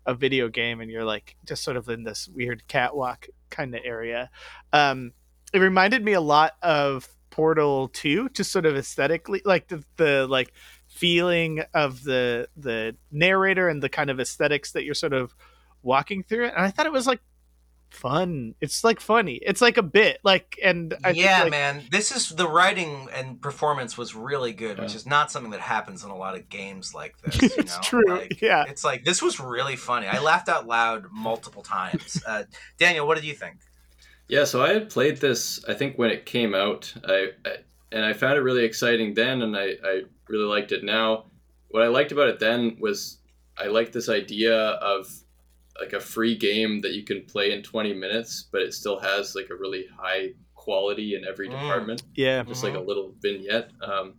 a 0.08 0.14
video 0.14 0.49
game 0.49 0.82
and 0.82 0.89
you're 0.89 1.05
like 1.05 1.36
just 1.45 1.64
sort 1.64 1.78
of 1.78 1.88
in 1.89 2.03
this 2.03 2.28
weird 2.30 2.68
catwalk 2.68 3.28
kind 3.49 3.76
of 3.76 3.82
area 3.84 4.30
um 4.74 5.12
it 5.53 5.60
reminded 5.60 6.03
me 6.03 6.14
a 6.14 6.22
lot 6.22 6.53
of 6.64 7.08
portal 7.30 7.89
2 7.89 8.30
just 8.30 8.51
sort 8.51 8.66
of 8.66 8.76
aesthetically 8.76 9.41
like 9.45 9.68
the, 9.68 9.84
the 9.97 10.26
like 10.28 10.53
feeling 10.88 11.62
of 11.74 12.03
the 12.03 12.47
the 12.55 12.95
narrator 13.12 13.70
and 13.70 13.84
the 13.84 13.89
kind 13.89 14.10
of 14.10 14.20
aesthetics 14.20 14.72
that 14.72 14.86
you're 14.86 14.95
sort 14.95 15.14
of 15.14 15.36
walking 15.84 16.24
through 16.24 16.45
it. 16.45 16.53
And 16.55 16.66
i 16.66 16.72
thought 16.72 16.86
it 16.86 16.91
was 16.91 17.05
like 17.05 17.20
fun. 17.90 18.56
It's 18.62 18.84
like 18.84 19.00
funny. 19.00 19.36
It's 19.36 19.62
like 19.62 19.78
a 19.78 19.84
bit 19.84 20.20
like 20.24 20.60
and 20.64 20.94
I 21.04 21.14
think, 21.14 21.24
yeah, 21.24 21.44
like, 21.44 21.52
man. 21.52 21.84
This 21.92 22.16
is 22.16 22.30
the 22.30 22.48
writing 22.48 23.08
and 23.14 23.42
performance 23.42 23.98
was 23.98 24.16
really 24.16 24.54
good, 24.54 24.80
which 24.80 24.96
is 24.96 25.06
not 25.06 25.32
something 25.32 25.52
that 25.52 25.62
happens 25.62 26.04
in 26.04 26.10
a 26.10 26.16
lot 26.16 26.36
of 26.36 26.50
games 26.50 26.94
like 26.94 27.18
this. 27.24 27.42
You 27.42 27.50
It's 27.58 27.76
know? 27.76 27.82
true, 27.84 28.04
Like, 28.08 28.42
yeah. 28.42 28.66
It's 28.68 28.84
like 28.84 29.04
this 29.04 29.22
was 29.22 29.40
really 29.40 29.76
funny. 29.76 30.08
I 30.08 30.20
laughed 30.20 30.50
out 30.50 30.68
loud 30.68 31.06
multiple 31.12 31.64
times. 31.64 32.22
Uh, 32.28 32.44
Daniel, 32.78 33.08
what 33.08 33.16
did 33.16 33.24
you 33.26 33.34
think? 33.34 33.58
Yeah, 34.28 34.44
so 34.44 34.62
I 34.62 34.74
had 34.74 34.90
played 34.90 35.18
this. 35.18 35.64
I 35.68 35.74
think 35.74 35.98
when 35.98 36.10
it 36.10 36.26
came 36.26 36.54
out, 36.54 36.94
I, 37.06 37.30
I 37.46 37.56
and 37.92 38.04
I 38.04 38.14
found 38.14 38.38
it 38.38 38.42
really 38.42 38.66
exciting 38.66 39.14
then, 39.14 39.42
and 39.42 39.56
I, 39.56 39.76
I 39.84 40.02
really 40.28 40.46
liked 40.46 40.74
it 40.74 40.84
now. 40.84 41.28
What 41.70 41.84
I 41.84 41.88
liked 41.88 42.12
about 42.12 42.28
it 42.28 42.40
then 42.40 42.78
was 42.80 43.20
I 43.58 43.68
liked 43.68 43.94
this 43.94 44.10
idea 44.10 44.56
of 44.58 45.08
like 45.80 45.93
a 45.93 45.99
free 45.99 46.36
game 46.36 46.82
that 46.82 46.93
you 46.93 47.03
can 47.03 47.23
play 47.25 47.51
in 47.51 47.61
20 47.63 47.93
minutes, 47.93 48.47
but 48.51 48.61
it 48.61 48.73
still 48.73 48.99
has 48.99 49.36
like 49.36 49.49
a 49.51 49.55
really 49.55 49.86
high 49.97 50.30
quality 50.55 51.15
in 51.15 51.23
every 51.25 51.47
Mm. 51.47 51.51
department, 51.51 52.03
yeah. 52.15 52.43
just 52.43 52.63
like 52.63 52.73
a 52.75 52.80
little 52.80 53.13
vignette. 53.21 53.71
Um, 53.82 54.15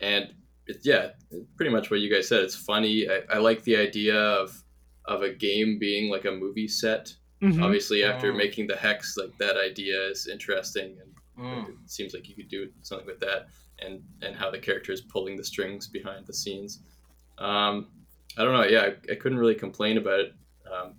and 0.00 0.34
it, 0.66 0.78
yeah, 0.82 1.10
pretty 1.56 1.70
much 1.72 1.90
what 1.90 2.00
you 2.00 2.10
guys 2.12 2.28
said. 2.28 2.42
It's 2.44 2.56
funny. 2.56 3.08
I, 3.08 3.22
I 3.30 3.38
like 3.38 3.62
the 3.64 3.76
idea 3.76 4.16
of 4.20 4.62
of 5.08 5.22
a 5.22 5.32
game 5.32 5.78
being 5.78 6.10
like 6.10 6.24
a 6.24 6.32
movie 6.32 6.66
set 6.66 7.14
Mhm. 7.40 7.62
obviously 7.62 8.02
after 8.02 8.32
Mm. 8.32 8.36
making 8.38 8.66
the 8.66 8.74
hex 8.74 9.16
like 9.16 9.36
that 9.38 9.56
idea 9.56 10.08
is 10.10 10.26
interesting 10.26 10.96
and 11.00 11.12
Mm. 11.38 11.68
it 11.68 11.74
seems 11.90 12.12
like 12.12 12.28
you 12.28 12.34
could 12.34 12.48
do 12.48 12.68
something 12.82 13.06
with 13.06 13.20
that 13.20 13.46
and 13.78 14.02
and 14.22 14.34
how 14.34 14.50
the 14.50 14.58
character 14.58 14.90
is 14.90 15.02
pulling 15.02 15.36
the 15.36 15.44
strings 15.44 15.86
behind 15.86 16.26
the 16.26 16.32
scenes 16.34 16.82
um 17.38 17.86
i 18.36 18.42
don't 18.42 18.52
know 18.54 18.64
yeah 18.64 18.82
i, 18.88 19.12
I 19.12 19.14
couldn't 19.14 19.38
really 19.38 19.54
complain 19.54 19.96
about 19.98 20.18
it 20.18 20.32
um 20.72 20.94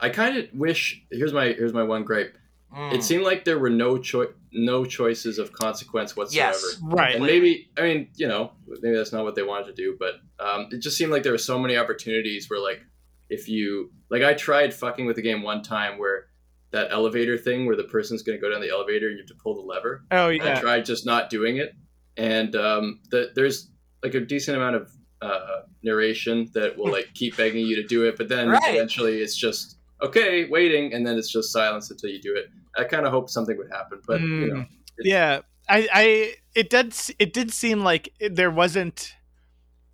i 0.00 0.08
kind 0.08 0.36
of 0.38 0.46
wish 0.54 1.02
here's 1.10 1.32
my 1.32 1.46
here's 1.46 1.72
my 1.72 1.82
one 1.82 2.04
gripe 2.04 2.36
Mm. 2.74 2.94
it 2.94 3.04
seemed 3.04 3.22
like 3.22 3.44
there 3.44 3.58
were 3.58 3.68
no 3.68 3.98
choice 3.98 4.30
no 4.50 4.86
choices 4.86 5.38
of 5.38 5.52
consequence 5.52 6.16
whatsoever 6.16 6.56
yes, 6.56 6.78
Right. 6.82 7.16
and 7.16 7.22
maybe 7.26 7.70
I 7.76 7.82
mean 7.82 8.08
you 8.16 8.26
know 8.28 8.52
maybe 8.66 8.96
that's 8.96 9.12
not 9.12 9.24
what 9.24 9.34
they 9.34 9.42
wanted 9.42 9.66
to 9.66 9.74
do, 9.74 9.94
but 9.98 10.14
um, 10.42 10.68
it 10.70 10.78
just 10.78 10.96
seemed 10.96 11.12
like 11.12 11.22
there 11.22 11.32
were 11.32 11.38
so 11.52 11.58
many 11.58 11.76
opportunities 11.76 12.48
where 12.48 12.60
like 12.60 12.80
if 13.28 13.46
you 13.46 13.90
like 14.08 14.22
I 14.22 14.32
tried 14.32 14.72
fucking 14.72 15.04
with 15.04 15.16
the 15.16 15.22
game 15.22 15.42
one 15.42 15.62
time 15.62 15.98
where 15.98 16.28
that 16.70 16.90
elevator 16.90 17.36
thing 17.36 17.66
where 17.66 17.76
the 17.76 17.84
person's 17.84 18.22
going 18.22 18.38
to 18.38 18.40
go 18.40 18.50
down 18.50 18.62
the 18.62 18.70
elevator 18.70 19.08
and 19.08 19.16
you 19.18 19.22
have 19.22 19.28
to 19.28 19.34
pull 19.42 19.54
the 19.54 19.60
lever. 19.60 20.04
Oh 20.10 20.28
yeah. 20.30 20.56
I 20.56 20.60
tried 20.60 20.86
just 20.86 21.04
not 21.04 21.28
doing 21.28 21.58
it, 21.58 21.74
and 22.16 22.56
um, 22.56 23.00
the, 23.10 23.32
there's 23.34 23.68
like 24.02 24.14
a 24.14 24.20
decent 24.20 24.56
amount 24.56 24.76
of 24.76 24.90
uh, 25.22 25.62
narration 25.82 26.50
that 26.54 26.76
will 26.76 26.90
like 26.90 27.08
keep 27.14 27.36
begging 27.36 27.66
you 27.66 27.76
to 27.76 27.86
do 27.86 28.04
it, 28.04 28.16
but 28.16 28.28
then 28.28 28.48
Right. 28.48 28.60
eventually 28.74 29.20
it's 29.20 29.36
just 29.36 29.78
okay, 30.02 30.48
waiting, 30.48 30.92
and 30.92 31.06
then 31.06 31.16
it's 31.16 31.30
just 31.30 31.52
silence 31.52 31.90
until 31.90 32.10
you 32.10 32.20
do 32.20 32.34
it. 32.36 32.46
I 32.76 32.84
kind 32.84 33.06
of 33.06 33.12
hope 33.12 33.30
something 33.30 33.56
would 33.56 33.70
happen, 33.70 34.00
but 34.06 34.20
you 34.20 34.52
know, 34.52 34.64
yeah 34.98 35.40
i 35.68 35.88
i 35.92 36.34
it 36.54 36.70
did 36.70 36.94
it 37.18 37.32
did 37.32 37.52
seem 37.52 37.80
like 37.84 38.12
there 38.30 38.50
wasn't 38.50 39.14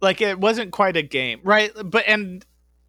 like 0.01 0.21
it 0.21 0.39
wasn't 0.41 0.71
quite 0.73 0.97
a 0.97 1.03
game 1.03 1.41
right 1.45 1.73
but 1.85 2.05
and 2.07 2.45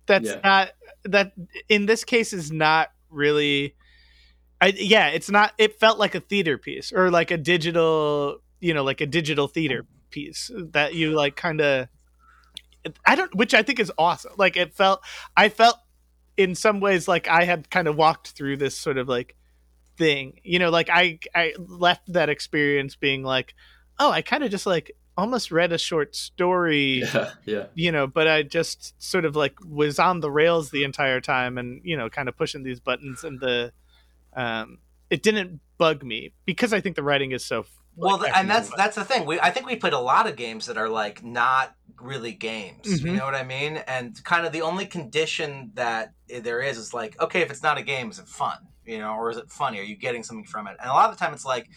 that's 0.05 0.29
Yeah. 0.29 0.39
not 0.43 0.69
that 1.03 1.33
in 1.67 1.85
this 1.85 2.03
case 2.03 2.33
is 2.33 2.51
not 2.51 2.89
really 3.09 3.75
i 4.61 4.67
yeah 4.77 5.07
it's 5.07 5.29
not 5.29 5.53
it 5.57 5.79
felt 5.79 5.99
like 5.99 6.15
a 6.15 6.19
theater 6.21 6.57
piece 6.57 6.91
or 6.93 7.09
like 7.11 7.31
a 7.31 7.37
digital 7.37 8.37
you 8.59 8.73
know 8.73 8.83
like 8.83 9.01
a 9.01 9.05
digital 9.05 9.47
theater 9.47 9.85
piece 10.09 10.49
that 10.71 10.93
you 10.95 11.11
like 11.11 11.35
kind 11.35 11.61
of 11.61 11.87
i 13.05 13.15
don't 13.15 13.33
which 13.35 13.53
i 13.53 13.61
think 13.61 13.79
is 13.79 13.91
awesome 13.97 14.31
like 14.37 14.57
it 14.57 14.73
felt 14.73 15.01
i 15.35 15.49
felt 15.49 15.77
in 16.37 16.55
some 16.55 16.79
ways 16.79 17.07
like 17.07 17.27
i 17.27 17.43
had 17.43 17.69
kind 17.69 17.87
of 17.87 17.95
walked 17.95 18.29
through 18.29 18.57
this 18.57 18.77
sort 18.77 18.97
of 18.97 19.07
like 19.07 19.35
thing 19.97 20.39
you 20.43 20.59
know 20.59 20.69
like 20.69 20.89
i 20.89 21.19
i 21.35 21.53
left 21.57 22.01
that 22.11 22.29
experience 22.29 22.95
being 22.95 23.23
like 23.23 23.53
oh 23.99 24.11
i 24.11 24.21
kind 24.21 24.43
of 24.43 24.51
just 24.51 24.65
like 24.65 24.95
almost 25.17 25.51
read 25.51 25.73
a 25.73 25.77
short 25.77 26.15
story 26.15 27.03
yeah, 27.13 27.31
yeah. 27.45 27.65
you 27.75 27.91
know 27.91 28.07
but 28.07 28.27
i 28.27 28.41
just 28.41 28.93
sort 29.03 29.25
of 29.25 29.35
like 29.35 29.53
was 29.65 29.99
on 29.99 30.21
the 30.21 30.31
rails 30.31 30.71
the 30.71 30.85
entire 30.85 31.19
time 31.19 31.57
and 31.57 31.81
you 31.83 31.97
know 31.97 32.09
kind 32.09 32.29
of 32.29 32.37
pushing 32.37 32.63
these 32.63 32.79
buttons 32.79 33.25
and 33.25 33.41
the 33.41 33.73
um 34.37 34.77
it 35.09 35.21
didn't 35.21 35.59
bug 35.77 36.03
me 36.03 36.31
because 36.45 36.71
i 36.71 36.79
think 36.79 36.95
the 36.95 37.03
writing 37.03 37.33
is 37.33 37.43
so 37.43 37.65
well, 37.99 38.17
like, 38.17 38.35
and 38.35 38.49
that's 38.49 38.69
that's 38.75 38.95
the 38.95 39.03
thing. 39.03 39.25
We 39.25 39.39
I 39.39 39.49
think 39.49 39.65
we 39.65 39.75
played 39.75 39.93
a 39.93 39.99
lot 39.99 40.25
of 40.25 40.37
games 40.37 40.67
that 40.67 40.77
are 40.77 40.87
like 40.87 41.23
not 41.23 41.75
really 42.01 42.31
games. 42.33 42.85
Mhm. 42.87 43.05
You 43.05 43.13
know 43.17 43.25
what 43.25 43.35
I 43.35 43.43
mean? 43.43 43.77
And 43.77 44.21
kind 44.23 44.45
of 44.45 44.51
the 44.51 44.61
only 44.61 44.85
condition 44.85 45.71
that 45.75 46.13
there 46.27 46.61
is 46.61 46.77
is 46.77 46.93
like, 46.93 47.19
okay, 47.21 47.41
if 47.41 47.51
it's 47.51 47.63
not 47.63 47.77
a 47.77 47.83
game, 47.83 48.09
is 48.09 48.19
it 48.19 48.27
fun? 48.27 48.57
You 48.85 48.99
know, 48.99 49.13
or 49.13 49.29
is 49.29 49.37
it 49.37 49.49
funny? 49.51 49.79
Are 49.79 49.83
you 49.83 49.95
getting 49.95 50.23
something 50.23 50.45
from 50.45 50.67
it? 50.67 50.75
And 50.81 50.89
a 50.89 50.93
lot 50.93 51.09
of 51.09 51.17
the 51.17 51.23
time, 51.23 51.33
it's 51.33 51.45
like 51.45 51.69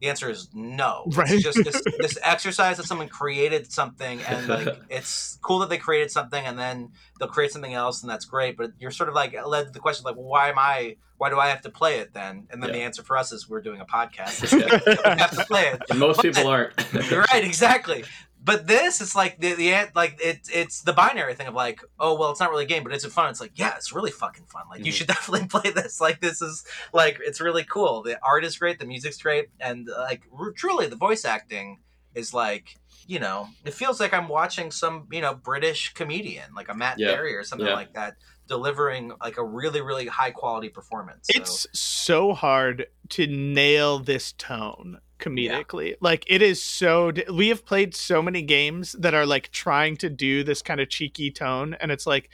the 0.00 0.08
answer 0.08 0.30
is 0.30 0.48
no. 0.54 1.04
Right. 1.14 1.30
It's 1.30 1.42
just 1.42 1.62
this, 1.64 1.82
this 1.98 2.16
exercise 2.22 2.76
that 2.78 2.86
someone 2.86 3.08
created 3.08 3.70
something, 3.72 4.20
and 4.22 4.48
like 4.48 4.80
it's 4.88 5.38
cool 5.42 5.58
that 5.60 5.68
they 5.68 5.78
created 5.78 6.10
something, 6.10 6.44
and 6.44 6.58
then 6.58 6.90
they'll 7.18 7.28
create 7.28 7.50
something 7.52 7.74
else, 7.74 8.02
and 8.02 8.10
that's 8.10 8.24
great. 8.24 8.56
But 8.56 8.72
you're 8.78 8.92
sort 8.92 9.08
of 9.08 9.14
like 9.14 9.34
led 9.46 9.66
to 9.66 9.72
the 9.72 9.80
question, 9.80 10.04
like, 10.04 10.16
well, 10.16 10.24
why 10.26 10.48
am 10.48 10.58
I? 10.58 10.96
Why 11.18 11.28
do 11.28 11.38
I 11.38 11.48
have 11.48 11.60
to 11.62 11.70
play 11.70 11.98
it 11.98 12.14
then? 12.14 12.46
And 12.50 12.62
then 12.62 12.70
Yeah. 12.70 12.76
the 12.76 12.82
answer 12.82 13.02
for 13.02 13.18
us 13.18 13.30
is 13.30 13.46
we're 13.46 13.60
doing 13.60 13.82
a 13.82 13.84
podcast. 13.84 14.40
Yeah. 14.58 14.80
we 15.14 15.20
have 15.20 15.36
to 15.36 15.44
play 15.44 15.66
it. 15.66 15.82
And 15.90 15.98
most 15.98 16.22
people 16.22 16.46
aren't. 16.46 16.72
Right, 16.94 17.44
exactly. 17.44 18.04
But 18.42 18.66
this 18.66 19.00
is 19.02 19.14
like 19.14 19.38
the 19.38 19.52
the 19.54 19.90
like 19.94 20.18
it's 20.22 20.48
it's 20.48 20.80
the 20.82 20.94
binary 20.94 21.34
thing 21.34 21.46
of 21.46 21.54
like, 21.54 21.82
oh 21.98 22.18
well, 22.18 22.30
it's 22.30 22.40
not 22.40 22.50
really 22.50 22.64
a 22.64 22.68
game, 22.68 22.82
but 22.82 22.92
it's 22.92 23.04
fun. 23.06 23.28
It's 23.30 23.40
like, 23.40 23.52
yeah, 23.54 23.74
it's 23.76 23.92
really 23.92 24.10
fucking 24.10 24.46
fun. 24.46 24.62
Like 24.70 24.84
you 24.84 24.92
Mhm. 24.92 24.96
should 24.96 25.06
definitely 25.14 25.46
play 25.48 25.70
this. 25.70 26.00
Like 26.00 26.20
this 26.20 26.40
is 26.40 26.64
like 26.92 27.18
it's 27.22 27.40
really 27.40 27.64
cool. 27.64 28.02
The 28.02 28.18
art 28.22 28.44
is 28.44 28.56
great, 28.56 28.78
the 28.78 28.86
music's 28.86 29.18
great, 29.20 29.48
and 29.60 29.88
uh, 29.90 30.00
like 30.00 30.22
r- 30.38 30.52
truly 30.52 30.86
the 30.86 30.96
voice 30.96 31.24
acting 31.24 31.80
is 32.14 32.32
like 32.34 32.76
you 33.06 33.18
know 33.20 33.48
it 33.64 33.74
feels 33.74 34.00
like 34.00 34.14
I'm 34.14 34.28
watching 34.28 34.70
some 34.70 35.06
you 35.12 35.20
know 35.20 35.34
British 35.34 35.92
comedian 35.94 36.54
like 36.54 36.68
a 36.70 36.74
Matt 36.74 36.98
Yeah. 36.98 37.08
Berry 37.12 37.36
or 37.36 37.44
something 37.44 37.66
Yeah. 37.68 37.74
like 37.74 37.92
that 37.94 38.14
delivering 38.50 39.12
like 39.22 39.38
a 39.38 39.44
really 39.44 39.80
really 39.80 40.06
high 40.06 40.32
quality 40.32 40.68
performance. 40.68 41.28
So- 41.32 41.40
it's 41.40 41.66
so 41.72 42.34
hard 42.34 42.86
to 43.10 43.26
nail 43.26 43.98
this 44.00 44.32
tone 44.32 44.98
comedically 45.20 45.94
like 46.00 46.24
it 46.28 46.40
is 46.40 46.62
so 46.62 47.12
we 47.32 47.48
have 47.48 47.64
played 47.66 47.94
so 47.94 48.22
many 48.22 48.40
games 48.40 48.92
that 48.98 49.12
are 49.12 49.26
like 49.26 49.50
trying 49.52 49.94
to 49.94 50.08
do 50.08 50.42
this 50.42 50.62
kind 50.62 50.80
of 50.80 50.88
cheeky 50.88 51.30
tone 51.30 51.76
and 51.78 51.92
it's 51.92 52.06
like 52.06 52.30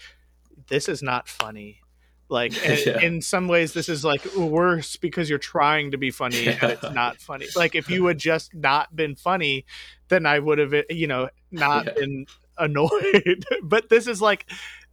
this 0.68 0.88
is 0.88 1.02
not 1.02 1.26
funny 1.28 1.80
like 2.28 2.52
Yeah. 2.86 3.00
in 3.00 3.20
some 3.22 3.48
ways 3.48 3.72
this 3.72 3.88
is 3.88 4.04
like 4.04 4.24
worse 4.36 4.94
because 4.94 5.28
you're 5.28 5.38
trying 5.40 5.90
to 5.90 5.98
be 5.98 6.12
funny 6.12 6.46
and 6.46 6.62
it's 6.62 6.90
not 6.92 7.16
funny 7.20 7.46
like 7.56 7.74
if 7.74 7.90
you 7.90 8.06
had 8.06 8.18
just 8.18 8.54
not 8.54 8.94
been 8.94 9.16
funny 9.16 9.66
then 10.06 10.24
i 10.24 10.38
would 10.38 10.58
have 10.58 10.72
eh, 10.72 10.82
you 10.88 11.08
know 11.08 11.28
not 11.50 11.86
Yeah. 11.86 11.92
been 11.94 12.26
annoyed 12.56 13.44
but 13.64 13.88
this 13.88 14.06
is 14.06 14.22
like 14.22 14.46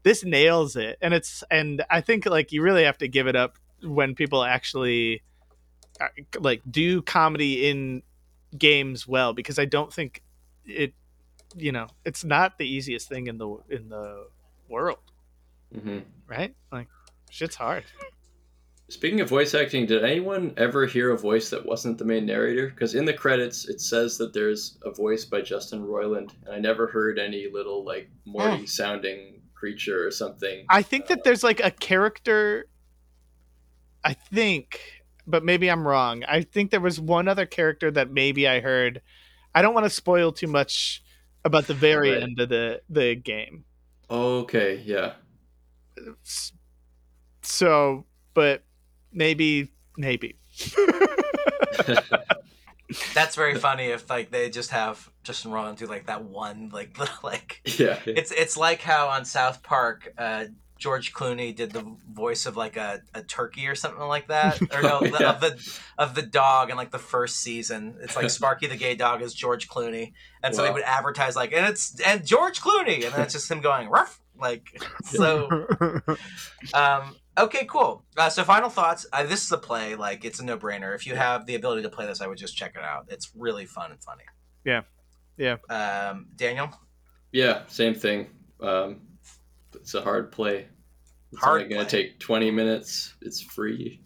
this 0.03 0.23
nails 0.23 0.75
it. 0.75 0.97
And 1.01 1.13
it's 1.13 1.43
and 1.49 1.83
i 1.89 2.01
think 2.01 2.25
like 2.25 2.51
you 2.51 2.61
really 2.61 2.83
have 2.83 2.97
to 2.99 3.07
give 3.07 3.27
it 3.27 3.35
up 3.35 3.57
when 3.83 4.15
people 4.15 4.43
actually 4.43 5.21
uh, 5.99 6.07
like 6.39 6.61
do 6.69 7.01
comedy 7.01 7.69
in 7.69 8.01
games 8.57 9.07
well 9.07 9.33
because 9.33 9.57
i 9.59 9.65
don't 9.65 9.91
think 9.91 10.21
it 10.65 10.93
you 11.55 11.71
know 11.71 11.87
it's 12.05 12.23
not 12.23 12.57
the 12.57 12.65
easiest 12.65 13.09
thing 13.09 13.27
in 13.27 13.37
the 13.37 13.57
in 13.69 13.89
the 13.89 14.27
world. 14.69 14.99
Hmm 15.73 15.99
right? 16.27 16.53
Like 16.71 16.87
shit's 17.29 17.55
hard. 17.55 17.83
Speaking 18.89 19.21
of 19.21 19.29
voice 19.29 19.55
acting, 19.55 19.85
did 19.85 20.03
anyone 20.03 20.53
ever 20.57 20.85
hear 20.85 21.11
a 21.11 21.17
voice 21.17 21.49
that 21.49 21.65
wasn't 21.65 21.97
the 21.97 22.05
main 22.05 22.25
narrator? 22.25 22.67
Because 22.67 22.95
in 22.95 23.05
the 23.05 23.13
credits, 23.13 23.67
it 23.67 23.81
says 23.81 24.17
that 24.17 24.33
there's 24.33 24.77
a 24.83 24.91
voice 24.91 25.25
by 25.25 25.41
Justin 25.41 25.83
Roiland, 25.83 26.31
and 26.45 26.53
I 26.53 26.59
never 26.59 26.87
heard 26.87 27.17
any 27.17 27.47
little 27.51 27.83
like 27.83 28.09
Morty 28.25 28.67
sounding 28.67 29.41
creature 29.63 30.05
or 30.05 30.11
something. 30.11 30.65
i 30.69 30.81
think 30.81 31.07
that 31.07 31.23
there's 31.23 31.41
like 31.41 31.61
a 31.63 31.71
character 31.71 32.67
i 34.03 34.11
think 34.13 34.81
but 35.25 35.41
maybe 35.45 35.71
i'm 35.71 35.87
wrong 35.87 36.21
i 36.27 36.41
think 36.41 36.69
there 36.69 36.81
was 36.81 36.99
one 36.99 37.29
other 37.29 37.45
character 37.45 37.89
that 37.89 38.11
maybe 38.11 38.45
i 38.45 38.59
heard 38.59 39.01
i 39.55 39.61
don't 39.61 39.73
want 39.73 39.85
to 39.85 39.89
spoil 39.89 40.33
too 40.33 40.47
much 40.47 41.01
about 41.45 41.65
the 41.67 41.73
very 41.73 42.11
Right. 42.11 42.23
end 42.23 42.39
of 42.41 42.49
the 42.49 42.81
the 42.89 43.15
game 43.15 43.63
Okay, 44.11 44.81
yeah. 44.85 45.13
So 47.41 48.05
but 48.33 48.63
maybe 49.13 49.71
maybe 49.97 50.35
that's 53.13 53.35
very 53.35 53.55
funny 53.55 53.85
if 53.87 54.09
like 54.09 54.31
they 54.31 54.49
just 54.49 54.71
have 54.71 55.09
Justin 55.23 55.51
Roiland 55.51 55.77
do 55.77 55.85
like 55.85 56.07
that 56.07 56.23
one 56.23 56.69
like 56.73 56.97
little 56.99 57.15
like 57.23 57.61
yeah. 57.79 57.99
It's 58.05 58.31
it's 58.31 58.57
like 58.57 58.81
how 58.81 59.07
on 59.09 59.25
South 59.25 59.63
Park, 59.63 60.13
uh, 60.17 60.45
George 60.77 61.13
Clooney 61.13 61.55
did 61.55 61.71
the 61.71 61.95
voice 62.11 62.45
of 62.45 62.57
like 62.57 62.75
a, 62.75 63.01
a 63.13 63.23
turkey 63.23 63.67
or 63.67 63.75
something 63.75 64.03
like 64.05 64.27
that, 64.27 64.61
or 64.73 64.81
no, 64.81 64.97
Oh, 65.01 65.07
the- 65.07 65.17
yeah. 65.19 65.29
of 65.31 65.39
the 65.39 65.79
of 65.97 66.13
the 66.15 66.21
dog 66.23 66.69
in 66.69 66.75
like 66.75 66.91
the 66.91 66.99
first 66.99 67.37
season. 67.37 67.95
It's 68.01 68.15
like 68.17 68.29
Sparky 68.29 68.67
the 68.67 68.75
gay 68.75 68.95
dog 68.95 69.21
is 69.21 69.33
George 69.33 69.69
Clooney, 69.69 70.11
and 70.43 70.53
so 70.53 70.61
they 70.63 70.71
would 70.71 70.83
advertise 70.83 71.35
like, 71.37 71.53
and 71.53 71.65
it's 71.65 71.99
and 72.01 72.25
George 72.25 72.59
Clooney, 72.59 73.05
and 73.05 73.13
then 73.13 73.21
it's 73.21 73.33
just 73.33 73.49
him 73.49 73.61
going 73.61 73.89
ruff. 73.89 74.19
Like 74.37 74.77
so. 75.05 75.67
Um, 76.73 77.15
okay, 77.37 77.65
cool. 77.65 78.03
Uh, 78.17 78.29
so 78.29 78.43
final 78.43 78.69
thoughts. 78.69 79.05
Uh, 79.11 79.23
this 79.23 79.43
is 79.43 79.51
a 79.51 79.57
play. 79.57 79.95
Like 79.95 80.25
it's 80.25 80.39
a 80.39 80.45
no 80.45 80.57
brainer. 80.57 80.95
If 80.95 81.05
you 81.07 81.15
have 81.15 81.45
the 81.45 81.55
ability 81.55 81.83
to 81.83 81.89
play 81.89 82.05
this, 82.05 82.21
I 82.21 82.27
would 82.27 82.37
just 82.37 82.55
check 82.55 82.75
it 82.75 82.83
out. 82.83 83.05
It's 83.09 83.31
really 83.35 83.65
fun 83.65 83.91
and 83.91 84.03
funny. 84.03 84.23
Yeah. 84.65 84.81
Yeah. 85.37 85.57
Um, 85.69 86.27
Daniel. 86.35 86.69
Yeah, 87.31 87.63
same 87.67 87.95
thing. 87.95 88.27
Um, 88.61 89.01
it's 89.73 89.93
a 89.95 90.01
hard 90.01 90.31
play. 90.31 90.67
It's 91.31 91.41
Hard 91.41 91.63
only 91.63 91.73
going 91.73 91.85
to 91.85 91.89
take 91.89 92.19
20 92.19 92.51
minutes. 92.51 93.15
It's 93.21 93.41
free. 93.41 94.01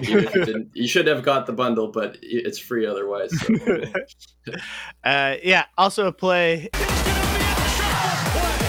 You, 0.00 0.20
didn't, 0.32 0.70
you 0.74 0.86
should 0.86 1.08
have 1.08 1.24
got 1.24 1.46
the 1.46 1.52
bundle, 1.52 1.88
but 1.88 2.16
it's 2.22 2.58
free 2.58 2.86
otherwise. 2.86 3.32
So. 3.40 3.54
uh, 5.04 5.36
yeah. 5.42 5.64
Also 5.76 6.06
a 6.06 6.12
play. 6.12 6.68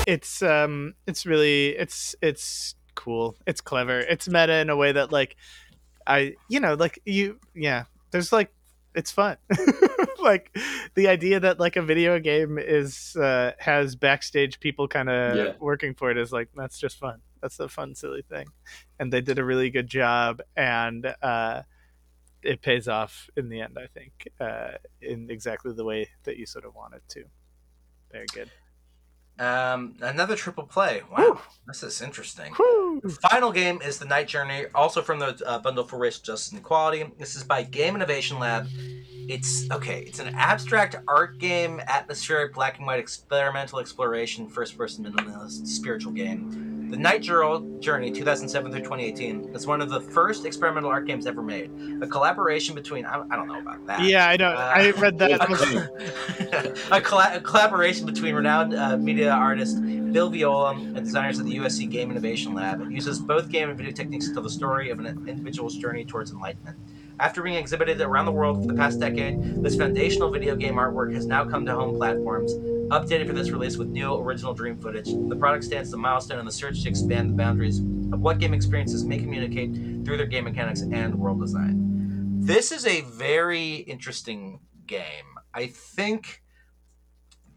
It's 0.05 0.41
um, 0.41 0.95
it's 1.07 1.25
really 1.25 1.69
it's 1.69 2.13
it's 2.21 2.75
cool. 2.95 3.35
It's 3.47 3.61
clever. 3.61 3.99
It's 3.99 4.27
meta 4.27 4.55
in 4.59 4.69
a 4.69 4.75
way 4.75 4.91
that 4.93 5.11
like, 5.11 5.35
I 6.05 6.35
you 6.49 6.59
know 6.59 6.73
like 6.75 6.99
you 7.05 7.39
yeah. 7.53 7.85
There's 8.11 8.31
like 8.31 8.53
it's 8.95 9.11
fun. 9.11 9.37
like 10.21 10.55
the 10.93 11.07
idea 11.07 11.39
that 11.39 11.59
like 11.59 11.75
a 11.75 11.81
video 11.81 12.19
game 12.19 12.59
is 12.59 13.15
uh, 13.15 13.53
has 13.57 13.95
backstage 13.95 14.59
people 14.59 14.87
kind 14.87 15.09
of 15.09 15.35
Yeah. 15.35 15.53
working 15.59 15.95
for 15.95 16.11
it 16.11 16.17
is 16.17 16.31
like 16.31 16.49
that's 16.55 16.77
just 16.79 16.99
fun. 16.99 17.21
That's 17.41 17.59
a 17.59 17.67
fun 17.67 17.95
silly 17.95 18.21
thing, 18.21 18.45
and 18.99 19.11
they 19.11 19.19
did 19.21 19.37
a 19.39 19.43
really 19.43 19.69
good 19.69 19.87
job, 19.87 20.41
and 20.55 21.13
uh, 21.21 21.63
it 22.41 22.61
pays 22.61 22.87
off 22.87 23.29
in 23.35 23.49
the 23.49 23.59
end. 23.61 23.77
I 23.77 23.87
think 23.87 24.29
uh, 24.39 24.77
in 25.01 25.29
exactly 25.29 25.73
the 25.73 25.83
way 25.83 26.09
that 26.23 26.37
you 26.37 26.45
sort 26.45 26.63
of 26.63 26.73
wanted 26.75 27.01
to. 27.09 27.25
Very 28.11 28.27
good. 28.33 28.49
Um, 29.39 29.95
another 30.01 30.35
triple 30.35 30.63
play. 30.65 31.01
Wow, 31.11 31.17
Whew. 31.17 31.39
this 31.67 31.81
is 31.83 32.01
interesting. 32.01 32.53
The 33.03 33.17
final 33.31 33.51
game 33.51 33.81
is 33.81 33.97
The 33.97 34.05
Night 34.05 34.27
Journey, 34.27 34.65
also 34.75 35.01
from 35.01 35.19
the 35.19 35.41
uh, 35.45 35.59
Bundle 35.59 35.83
for 35.83 35.97
Racial 35.97 36.23
Justice 36.23 36.51
and 36.51 36.61
Equality. 36.61 37.05
This 37.17 37.35
is 37.35 37.43
by 37.43 37.63
Game 37.63 37.95
Innovation 37.95 38.39
Lab. 38.39 38.67
It's 38.71 39.69
okay. 39.71 40.01
It's 40.01 40.19
an 40.19 40.35
abstract 40.35 40.95
art 41.07 41.39
game, 41.39 41.81
atmospheric 41.87 42.53
black 42.53 42.77
and 42.77 42.85
white 42.85 42.99
experimental 42.99 43.79
exploration, 43.79 44.47
first-person 44.47 45.05
minimalist 45.05 45.65
spiritual 45.67 46.11
game. 46.11 46.72
The 46.93 46.99
Night 46.99 47.23
Journey, 47.23 48.11
2007 48.11 48.71
through 48.71 48.81
2018, 48.81 49.55
is 49.55 49.65
one 49.65 49.81
of 49.81 49.89
the 49.89 49.99
first 49.99 50.45
experimental 50.45 50.91
art 50.91 51.07
games 51.07 51.25
ever 51.25 51.41
made. 51.41 51.71
A 52.03 52.07
collaboration 52.07 52.75
between 52.75 53.03
I, 53.03 53.23
I 53.31 53.35
don't 53.35 53.47
know 53.47 53.57
about 53.57 53.83
that. 53.87 54.03
Yeah, 54.03 54.27
I 54.27 54.37
know. 54.37 54.49
Uh, 54.49 54.73
I 54.75 54.91
read 54.91 55.17
that. 55.17 55.41
a, 56.91 57.01
colla- 57.01 57.31
a 57.33 57.41
collaboration 57.41 58.05
between 58.05 58.35
renowned 58.35 58.75
uh, 58.75 58.95
media 58.95 59.31
artist 59.31 59.81
Bill 60.11 60.29
Viola 60.29 60.75
and 60.75 60.95
designers 60.97 61.39
at 61.39 61.47
the 61.47 61.57
USC 61.57 61.89
Game 61.89 62.11
Innovation 62.11 62.53
Lab. 62.53 62.79
It 62.81 62.91
uses 62.91 63.17
both 63.17 63.49
game 63.49 63.69
and 63.69 63.77
video 63.77 63.91
techniques 63.91 64.27
to 64.27 64.33
tell 64.35 64.43
the 64.43 64.51
story 64.51 64.91
of 64.91 64.99
an 64.99 65.07
individual's 65.27 65.75
journey 65.75 66.05
towards 66.05 66.31
enlightenment. 66.31 66.77
After 67.19 67.41
being 67.41 67.55
exhibited 67.55 68.01
around 68.01 68.25
the 68.25 68.31
world 68.31 68.61
for 68.61 68.67
the 68.67 68.75
past 68.75 68.99
decade, 68.99 69.63
this 69.63 69.75
foundational 69.75 70.29
video 70.29 70.55
game 70.55 70.75
artwork 70.75 71.13
has 71.15 71.25
now 71.25 71.43
come 71.43 71.65
to 71.65 71.73
home 71.73 71.95
platforms, 71.95 72.53
updated 72.89 73.27
for 73.27 73.33
this 73.33 73.49
release 73.49 73.77
with 73.77 73.87
new 73.87 74.13
original 74.15 74.53
dream 74.53 74.77
footage. 74.77 75.07
The 75.07 75.35
product 75.35 75.63
stands 75.63 75.89
as 75.89 75.93
a 75.93 75.97
milestone 75.97 76.39
in 76.39 76.45
the 76.45 76.51
search 76.51 76.83
to 76.83 76.89
expand 76.89 77.29
the 77.29 77.33
boundaries 77.35 77.79
of 77.79 78.19
what 78.19 78.39
game 78.39 78.53
experiences 78.53 79.03
may 79.03 79.17
communicate 79.17 79.73
through 80.05 80.17
their 80.17 80.25
game 80.25 80.43
mechanics 80.43 80.81
and 80.81 81.15
world 81.15 81.39
design. 81.39 82.39
This 82.41 82.71
is 82.71 82.85
a 82.85 83.01
very 83.01 83.75
interesting 83.75 84.59
game. 84.85 85.25
I 85.53 85.67
think 85.67 86.41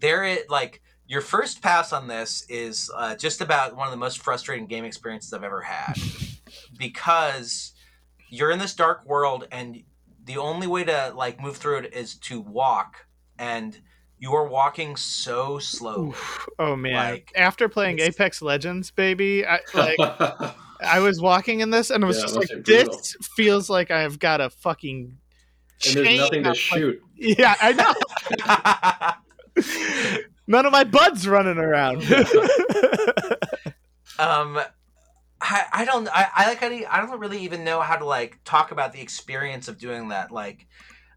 there 0.01 0.25
it 0.25 0.49
like 0.51 0.83
your 1.09 1.21
first 1.21 1.63
pass 1.63 1.93
on 1.93 2.09
this 2.09 2.45
is 2.49 2.91
uh, 2.95 3.17
just 3.17 3.41
about 3.41 3.77
one 3.77 3.87
of 3.87 3.91
the 3.91 3.99
most 3.99 4.19
frustrating 4.19 4.67
game 4.67 4.85
experiences 4.85 5.33
I've 5.33 5.45
ever 5.45 5.63
had 5.63 5.95
because 6.79 7.73
you're 8.31 8.51
in 8.51 8.59
this 8.59 8.75
dark 8.75 9.05
world 9.07 9.47
and 9.51 9.83
the 10.25 10.37
only 10.37 10.67
way 10.67 10.85
to 10.85 11.13
like 11.17 11.41
move 11.41 11.57
through 11.57 11.79
it 11.79 11.95
is 11.95 12.17
to 12.17 12.41
walk 12.41 13.07
and 13.39 13.81
you 14.19 14.33
are 14.35 14.47
walking 14.49 14.97
so 14.97 15.59
slowly. 15.59 16.09
Oof. 16.09 16.47
Oh 16.59 16.75
man! 16.77 16.95
Like, 16.95 17.33
After 17.37 17.69
playing 17.69 17.99
it's- 17.99 18.15
Apex 18.15 18.41
Legends, 18.43 18.91
baby, 18.91 19.47
I, 19.47 19.61
like 19.75 19.99
I 20.81 21.01
was 21.01 21.21
walking 21.21 21.61
in 21.61 21.71
this 21.71 21.91
and 21.91 22.03
I 22.05 22.07
was 22.07 22.17
Yeah, 22.19 22.23
just 22.23 22.35
like, 22.37 22.43
must 22.51 22.65
be 22.65 22.75
brutal. 22.75 22.97
this 22.97 23.17
feels 23.37 23.69
like 23.71 23.91
I've 23.91 24.19
got 24.19 24.41
a 24.41 24.51
fucking. 24.51 25.17
and 25.87 25.95
there's 25.95 26.07
chain 26.07 26.19
nothing 26.19 26.43
to 26.45 26.51
up 26.51 26.57
my- 26.57 26.59
shoot. 26.79 27.03
Yeah, 27.19 27.55
I 27.63 27.73
know. 29.57 29.63
None 30.47 30.67
of 30.67 30.73
my 30.73 30.85
buds 30.85 31.27
running 31.27 31.57
around. 31.59 32.03
um 34.19 34.59
I, 35.41 35.65
I 35.73 35.85
don't 35.85 36.09
I, 36.09 36.27
I 36.35 36.47
like 36.49 36.63
I, 36.63 36.85
I 36.91 37.01
don't 37.01 37.19
really 37.21 37.43
even 37.45 37.65
know 37.65 37.81
how 37.81 37.97
to 37.97 38.05
like 38.05 38.39
talk 38.45 38.71
about 38.73 38.93
the 38.93 39.01
experience 39.01 39.69
of 39.69 39.79
doing 39.79 40.09
that 40.09 40.31
like 40.31 40.67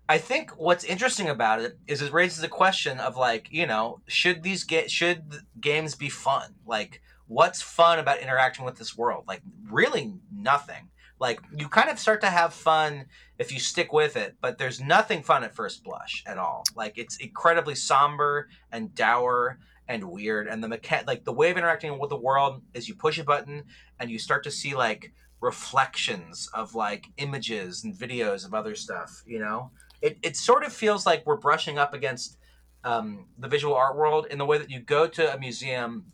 I 0.09 0.17
think 0.17 0.49
what's 0.57 0.83
interesting 0.83 1.29
about 1.29 1.61
it 1.61 1.77
is 1.85 2.01
it 2.01 2.11
raises 2.11 2.41
the 2.41 2.47
question 2.47 2.99
of 2.99 3.15
like 3.15 3.47
you 3.51 3.67
know 3.67 4.01
should 4.07 4.41
these 4.41 4.63
get 4.63 4.89
should 4.89 5.21
games 5.61 5.93
be 5.93 6.09
fun? 6.09 6.55
Like 6.65 7.03
what's 7.27 7.61
fun 7.61 7.99
about 7.99 8.17
interacting 8.17 8.65
with 8.65 8.77
this 8.77 8.97
world? 8.97 9.25
Like 9.27 9.43
really 9.69 10.15
nothing. 10.33 10.89
Like 11.19 11.41
you 11.55 11.69
kind 11.69 11.91
of 11.91 11.99
start 11.99 12.21
to 12.21 12.27
have 12.27 12.55
fun 12.55 13.05
if 13.37 13.51
you 13.51 13.59
stick 13.59 13.93
with 13.93 14.17
it 14.17 14.35
but 14.41 14.57
there's 14.57 14.81
nothing 14.81 15.21
fun 15.21 15.43
at 15.43 15.53
first 15.53 15.83
blush 15.83 16.23
at 16.25 16.39
all. 16.39 16.63
Like 16.75 16.97
it's 16.97 17.17
incredibly 17.17 17.75
somber 17.75 18.49
and 18.71 18.95
dour 18.95 19.59
and 19.87 20.05
weird 20.05 20.47
and 20.47 20.63
the 20.63 20.67
mecha- 20.67 21.05
like 21.05 21.23
the 21.23 21.33
way 21.33 21.51
of 21.51 21.57
interacting 21.57 21.99
with 21.99 22.09
the 22.09 22.17
world 22.17 22.63
is 22.73 22.89
you 22.89 22.95
push 22.95 23.19
a 23.19 23.23
button 23.23 23.65
and 23.99 24.09
you 24.09 24.17
start 24.17 24.43
to 24.45 24.51
see 24.51 24.75
like 24.75 25.13
reflections 25.39 26.49
of 26.55 26.73
like 26.73 27.05
images 27.17 27.83
and 27.83 27.93
videos 27.93 28.43
of 28.43 28.55
other 28.55 28.75
stuff 28.75 29.23
you 29.25 29.39
know 29.39 29.71
it, 30.01 30.17
it 30.21 30.37
sort 30.37 30.63
of 30.63 30.73
feels 30.73 31.05
like 31.05 31.25
we're 31.25 31.37
brushing 31.37 31.77
up 31.77 31.93
against 31.93 32.37
um, 32.83 33.27
the 33.37 33.47
visual 33.47 33.75
art 33.75 33.97
world 33.97 34.27
in 34.29 34.37
the 34.37 34.45
way 34.45 34.57
that 34.57 34.69
you 34.69 34.79
go 34.79 35.07
to 35.07 35.33
a 35.33 35.39
museum 35.39 36.05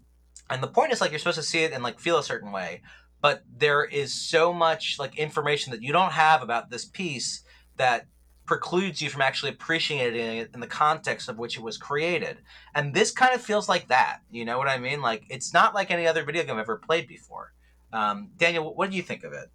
and 0.49 0.61
the 0.61 0.67
point 0.67 0.91
is 0.91 1.01
like 1.01 1.11
you're 1.11 1.19
supposed 1.19 1.37
to 1.37 1.43
see 1.43 1.63
it 1.63 1.73
and 1.73 1.83
like 1.83 1.99
feel 1.99 2.17
a 2.17 2.23
certain 2.23 2.51
way 2.51 2.81
but 3.21 3.43
there 3.57 3.83
is 3.83 4.13
so 4.13 4.53
much 4.53 4.97
like 4.99 5.17
information 5.17 5.71
that 5.71 5.81
you 5.81 5.91
don't 5.91 6.11
have 6.11 6.41
about 6.41 6.69
this 6.69 6.85
piece 6.85 7.43
that 7.77 8.07
precludes 8.45 9.01
you 9.01 9.09
from 9.09 9.21
actually 9.21 9.51
appreciating 9.51 10.37
it 10.37 10.51
in 10.53 10.59
the 10.59 10.67
context 10.67 11.29
of 11.29 11.37
which 11.37 11.57
it 11.57 11.61
was 11.61 11.77
created 11.77 12.37
and 12.73 12.93
this 12.93 13.11
kind 13.11 13.33
of 13.33 13.41
feels 13.41 13.69
like 13.69 13.87
that 13.87 14.19
you 14.31 14.45
know 14.45 14.57
what 14.57 14.67
i 14.67 14.77
mean? 14.77 15.01
Like 15.01 15.23
it's 15.29 15.53
not 15.53 15.75
like 15.75 15.91
any 15.91 16.07
other 16.07 16.23
video 16.23 16.43
game 16.43 16.55
i've 16.55 16.61
ever 16.61 16.77
played 16.77 17.07
before. 17.07 17.53
Um, 17.93 18.29
daniel 18.37 18.73
what 18.73 18.89
do 18.89 18.97
you 18.97 19.03
think 19.03 19.23
of 19.23 19.33
it? 19.33 19.49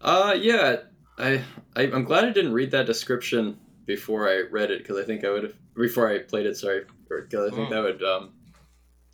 Uh, 0.00 0.34
yeah, 0.36 0.76
I, 1.18 1.42
I 1.76 1.82
I'm 1.82 2.04
glad 2.04 2.24
I 2.24 2.30
didn't 2.30 2.52
read 2.52 2.70
that 2.72 2.86
description 2.86 3.58
before 3.86 4.28
I 4.28 4.42
read 4.50 4.70
it 4.70 4.78
because 4.82 4.98
I 4.98 5.04
think 5.04 5.24
I 5.24 5.30
would 5.30 5.44
have 5.44 5.54
before 5.74 6.08
I 6.08 6.18
played 6.18 6.46
it. 6.46 6.56
Sorry, 6.56 6.84
because 7.08 7.52
I 7.52 7.54
think 7.54 7.68
Mm. 7.68 7.70
that 7.70 7.82
would 7.82 8.02
um, 8.02 8.32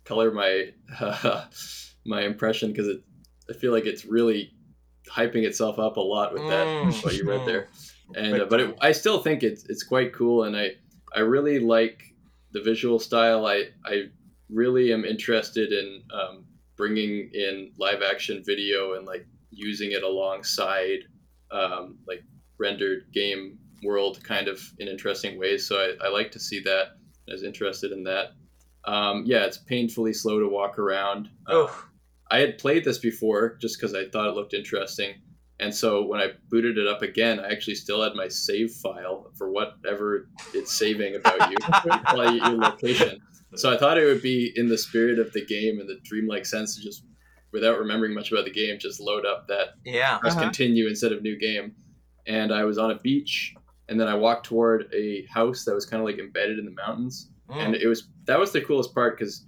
color 0.03 0.31
my 0.31 0.71
my 2.05 2.21
impression 2.21 2.71
because 2.71 2.87
it 2.87 3.01
I 3.49 3.53
feel 3.53 3.71
like 3.71 3.85
it's 3.85 4.05
really 4.05 4.51
hyping 5.09 5.43
itself 5.43 5.77
up 5.79 5.97
a 5.97 6.01
lot 6.01 6.33
with 6.33 6.47
that 6.47 6.67
Mm, 6.67 7.03
what 7.03 7.15
you 7.15 7.27
read 7.29 7.45
there. 7.45 7.67
And 8.15 8.41
uh, 8.41 8.45
but 8.49 8.59
it. 8.59 8.77
I 8.81 8.91
still 8.91 9.19
think 9.19 9.43
it's 9.43 9.65
it's 9.65 9.83
quite 9.83 10.13
cool, 10.13 10.43
and 10.43 10.55
I 10.55 10.71
I 11.15 11.19
really 11.21 11.59
like 11.59 12.03
the 12.51 12.61
visual 12.61 12.99
style. 12.99 13.45
I 13.45 13.65
I 13.85 14.09
really 14.49 14.93
am 14.93 15.05
interested 15.05 15.71
in 15.71 16.03
um, 16.13 16.45
bringing 16.77 17.29
in 17.33 17.71
live 17.77 18.01
action 18.01 18.43
video 18.45 18.93
and 18.93 19.05
like 19.07 19.25
using 19.51 19.91
it 19.91 20.03
alongside 20.03 20.99
um, 21.55 21.97
like 22.07 22.23
rendered 22.57 23.05
game 23.13 23.57
world 23.83 24.23
kind 24.23 24.47
of 24.47 24.61
in 24.79 24.87
interesting 24.87 25.39
ways. 25.39 25.67
So 25.67 25.77
I, 25.77 26.07
I 26.07 26.09
like 26.09 26.31
to 26.31 26.39
see 26.39 26.59
that. 26.61 26.87
I 27.29 27.33
was 27.33 27.43
interested 27.43 27.91
in 27.91 28.03
that. 28.03 28.31
Um, 28.85 29.23
yeah, 29.25 29.45
it's 29.45 29.57
painfully 29.57 30.13
slow 30.13 30.39
to 30.39 30.47
walk 30.47 30.77
around. 30.77 31.29
Uh, 31.47 31.67
I 32.29 32.39
had 32.39 32.57
played 32.57 32.83
this 32.83 32.99
before 32.99 33.57
just 33.61 33.79
because 33.79 33.95
I 33.95 34.07
thought 34.09 34.27
it 34.27 34.35
looked 34.35 34.53
interesting. 34.53 35.15
And 35.59 35.73
so 35.73 36.05
when 36.05 36.19
I 36.19 36.31
booted 36.49 36.77
it 36.77 36.87
up 36.87 37.01
again, 37.01 37.39
I 37.39 37.51
actually 37.51 37.75
still 37.75 38.03
had 38.03 38.13
my 38.13 38.27
save 38.27 38.71
file 38.71 39.31
for 39.37 39.51
whatever 39.51 40.27
it's 40.53 40.77
saving 40.77 41.15
about 41.15 41.49
you, 41.49 41.57
your 42.35 42.57
location. 42.57 43.21
So 43.55 43.71
I 43.71 43.77
thought 43.77 43.97
it 43.97 44.05
would 44.05 44.21
be 44.21 44.51
in 44.55 44.67
the 44.67 44.77
spirit 44.77 45.17
of 45.17 45.31
the 45.31 45.45
game 45.45 45.79
and 45.79 45.87
the 45.87 45.99
dreamlike 46.03 46.45
sense 46.45 46.75
to 46.75 46.81
just, 46.81 47.03
without 47.55 47.79
remembering 47.79 48.13
much 48.13 48.31
about 48.31 48.45
the 48.45 48.51
game, 48.61 48.77
just 48.79 48.99
load 48.99 49.25
up 49.25 49.47
that 49.47 49.69
yeah 49.83 50.17
press 50.19 50.33
Uh-huh. 50.35 50.43
continue 50.45 50.85
instead 50.87 51.11
of 51.13 51.23
new 51.23 51.37
game. 51.39 51.73
And 52.27 52.51
I 52.53 52.63
was 52.69 52.77
on 52.77 52.91
a 52.91 52.99
beach, 53.07 53.53
and 53.89 53.99
then 53.99 54.07
I 54.07 54.15
walked 54.15 54.45
toward 54.47 54.79
a 54.93 55.25
house 55.37 55.65
that 55.65 55.73
was 55.73 55.85
kind 55.89 56.01
of 56.01 56.05
like 56.09 56.19
embedded 56.19 56.59
in 56.59 56.65
the 56.65 56.77
mountains 56.83 57.31
Mm. 57.49 57.61
and 57.63 57.75
it 57.75 57.87
was 57.87 58.07
that 58.29 58.39
was 58.39 58.51
the 58.51 58.61
coolest 58.61 58.91
part 58.95 59.11
because 59.17 59.45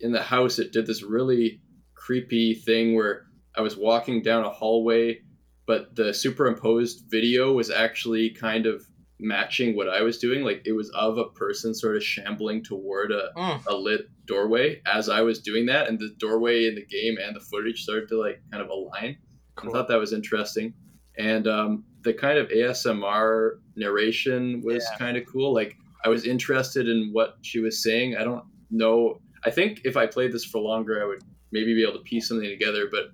in 0.00 0.12
the 0.12 0.22
house 0.22 0.58
it 0.58 0.72
did 0.72 0.86
this 0.86 1.02
really 1.02 1.60
creepy 1.94 2.54
thing 2.54 2.94
where 2.96 3.26
I 3.54 3.60
was 3.60 3.76
walking 3.76 4.22
down 4.22 4.44
a 4.46 4.50
hallway, 4.50 5.20
but 5.66 5.94
the 5.94 6.12
superimposed 6.14 7.04
video 7.10 7.52
was 7.52 7.70
actually 7.70 8.30
kind 8.30 8.64
of 8.66 8.82
matching 9.20 9.76
what 9.76 9.88
I 9.88 10.02
was 10.02 10.18
doing. 10.18 10.42
Like 10.44 10.62
it 10.64 10.72
was 10.72 10.90
of 10.90 11.18
a 11.18 11.26
person 11.30 11.74
sort 11.74 11.96
of 11.96 12.02
shambling 12.02 12.62
toward 12.64 13.12
a, 13.12 13.30
Mm. 13.36 13.66
a 13.66 13.74
lit 13.74 14.02
doorway 14.26 14.80
as 14.86 15.08
I 15.08 15.20
was 15.22 15.40
doing 15.40 15.66
that, 15.66 15.88
and 15.88 15.98
the 15.98 16.10
doorway 16.18 16.66
in 16.66 16.74
the 16.74 16.84
game 16.86 17.16
and 17.22 17.34
the 17.36 17.40
footage 17.40 17.82
started 17.82 18.08
to 18.08 18.18
like 18.20 18.40
kind 18.50 18.62
of 18.62 18.68
align. 18.70 19.16
I 19.58 19.68
thought 19.70 19.88
that 19.88 19.96
was 20.00 20.12
interesting, 20.12 20.74
and 21.16 21.46
um, 21.46 21.84
the 22.02 22.12
kind 22.12 22.38
of 22.38 22.48
ASMR 22.48 23.60
narration 23.76 24.60
was 24.62 24.84
Yeah. 24.92 24.98
kind 24.98 25.16
of 25.16 25.24
cool. 25.26 25.52
Like 25.54 25.76
I 26.04 26.08
was 26.08 26.24
interested 26.26 26.88
in 26.88 27.10
what 27.12 27.36
she 27.42 27.60
was 27.60 27.82
saying. 27.82 28.16
I 28.16 28.24
don't 28.24 28.44
know. 28.70 29.20
I 29.44 29.50
think 29.50 29.82
if 29.84 29.96
I 29.96 30.06
played 30.06 30.32
this 30.32 30.44
for 30.44 30.60
longer, 30.60 31.02
I 31.02 31.06
would 31.06 31.22
maybe 31.52 31.74
be 31.74 31.82
able 31.82 31.94
to 31.94 32.00
piece 32.00 32.28
something 32.28 32.48
together. 32.48 32.88
But 32.90 33.06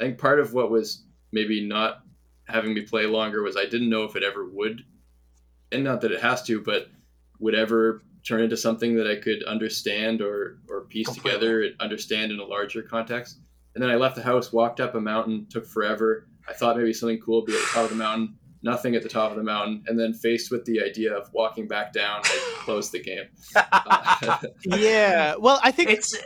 I 0.00 0.04
think 0.04 0.18
part 0.18 0.40
of 0.40 0.52
what 0.54 0.70
was 0.70 1.04
maybe 1.32 1.66
not 1.66 2.00
having 2.48 2.74
me 2.74 2.82
play 2.82 3.06
longer 3.06 3.42
was 3.42 3.56
I 3.56 3.64
didn't 3.64 3.88
know 3.90 4.04
if 4.04 4.16
it 4.16 4.22
ever 4.22 4.48
would, 4.48 4.82
and 5.72 5.84
not 5.84 6.00
that 6.02 6.12
it 6.12 6.20
has 6.20 6.42
to, 6.44 6.60
but 6.60 6.88
would 7.38 7.54
ever 7.54 8.02
turn 8.26 8.42
into 8.42 8.56
something 8.56 8.96
that 8.96 9.06
I 9.06 9.16
could 9.16 9.44
understand 9.44 10.20
or 10.20 10.58
or 10.68 10.82
piece 10.82 11.06
Completely. 11.06 11.30
together 11.32 11.62
and 11.62 11.80
understand 11.80 12.32
in 12.32 12.38
a 12.38 12.44
larger 12.44 12.82
context. 12.82 13.38
And 13.74 13.82
then 13.82 13.90
I 13.90 13.96
left 13.96 14.16
the 14.16 14.22
house, 14.22 14.52
walked 14.52 14.80
up 14.80 14.94
a 14.94 15.00
mountain, 15.00 15.46
took 15.50 15.66
forever. 15.66 16.26
I 16.48 16.54
thought 16.54 16.76
maybe 16.76 16.92
something 16.92 17.20
cool 17.20 17.42
would 17.42 17.46
be 17.46 17.52
at 17.52 17.60
the 17.60 17.66
top 17.72 17.84
of 17.84 17.90
the 17.90 17.96
mountain. 17.96 18.36
Nothing 18.62 18.96
at 18.96 19.02
the 19.02 19.08
top 19.08 19.30
of 19.30 19.36
the 19.36 19.44
mountain, 19.44 19.84
and 19.86 20.00
then 20.00 20.12
faced 20.12 20.50
with 20.50 20.64
the 20.64 20.82
idea 20.82 21.14
of 21.14 21.28
walking 21.32 21.68
back 21.68 21.92
down, 21.92 22.22
I 22.24 22.54
closed 22.60 22.90
the 22.90 23.00
game. 23.00 23.26
Uh, 23.54 24.38
yeah. 24.64 25.36
Well, 25.38 25.60
I 25.62 25.70
think 25.70 25.90
it's 25.90 26.16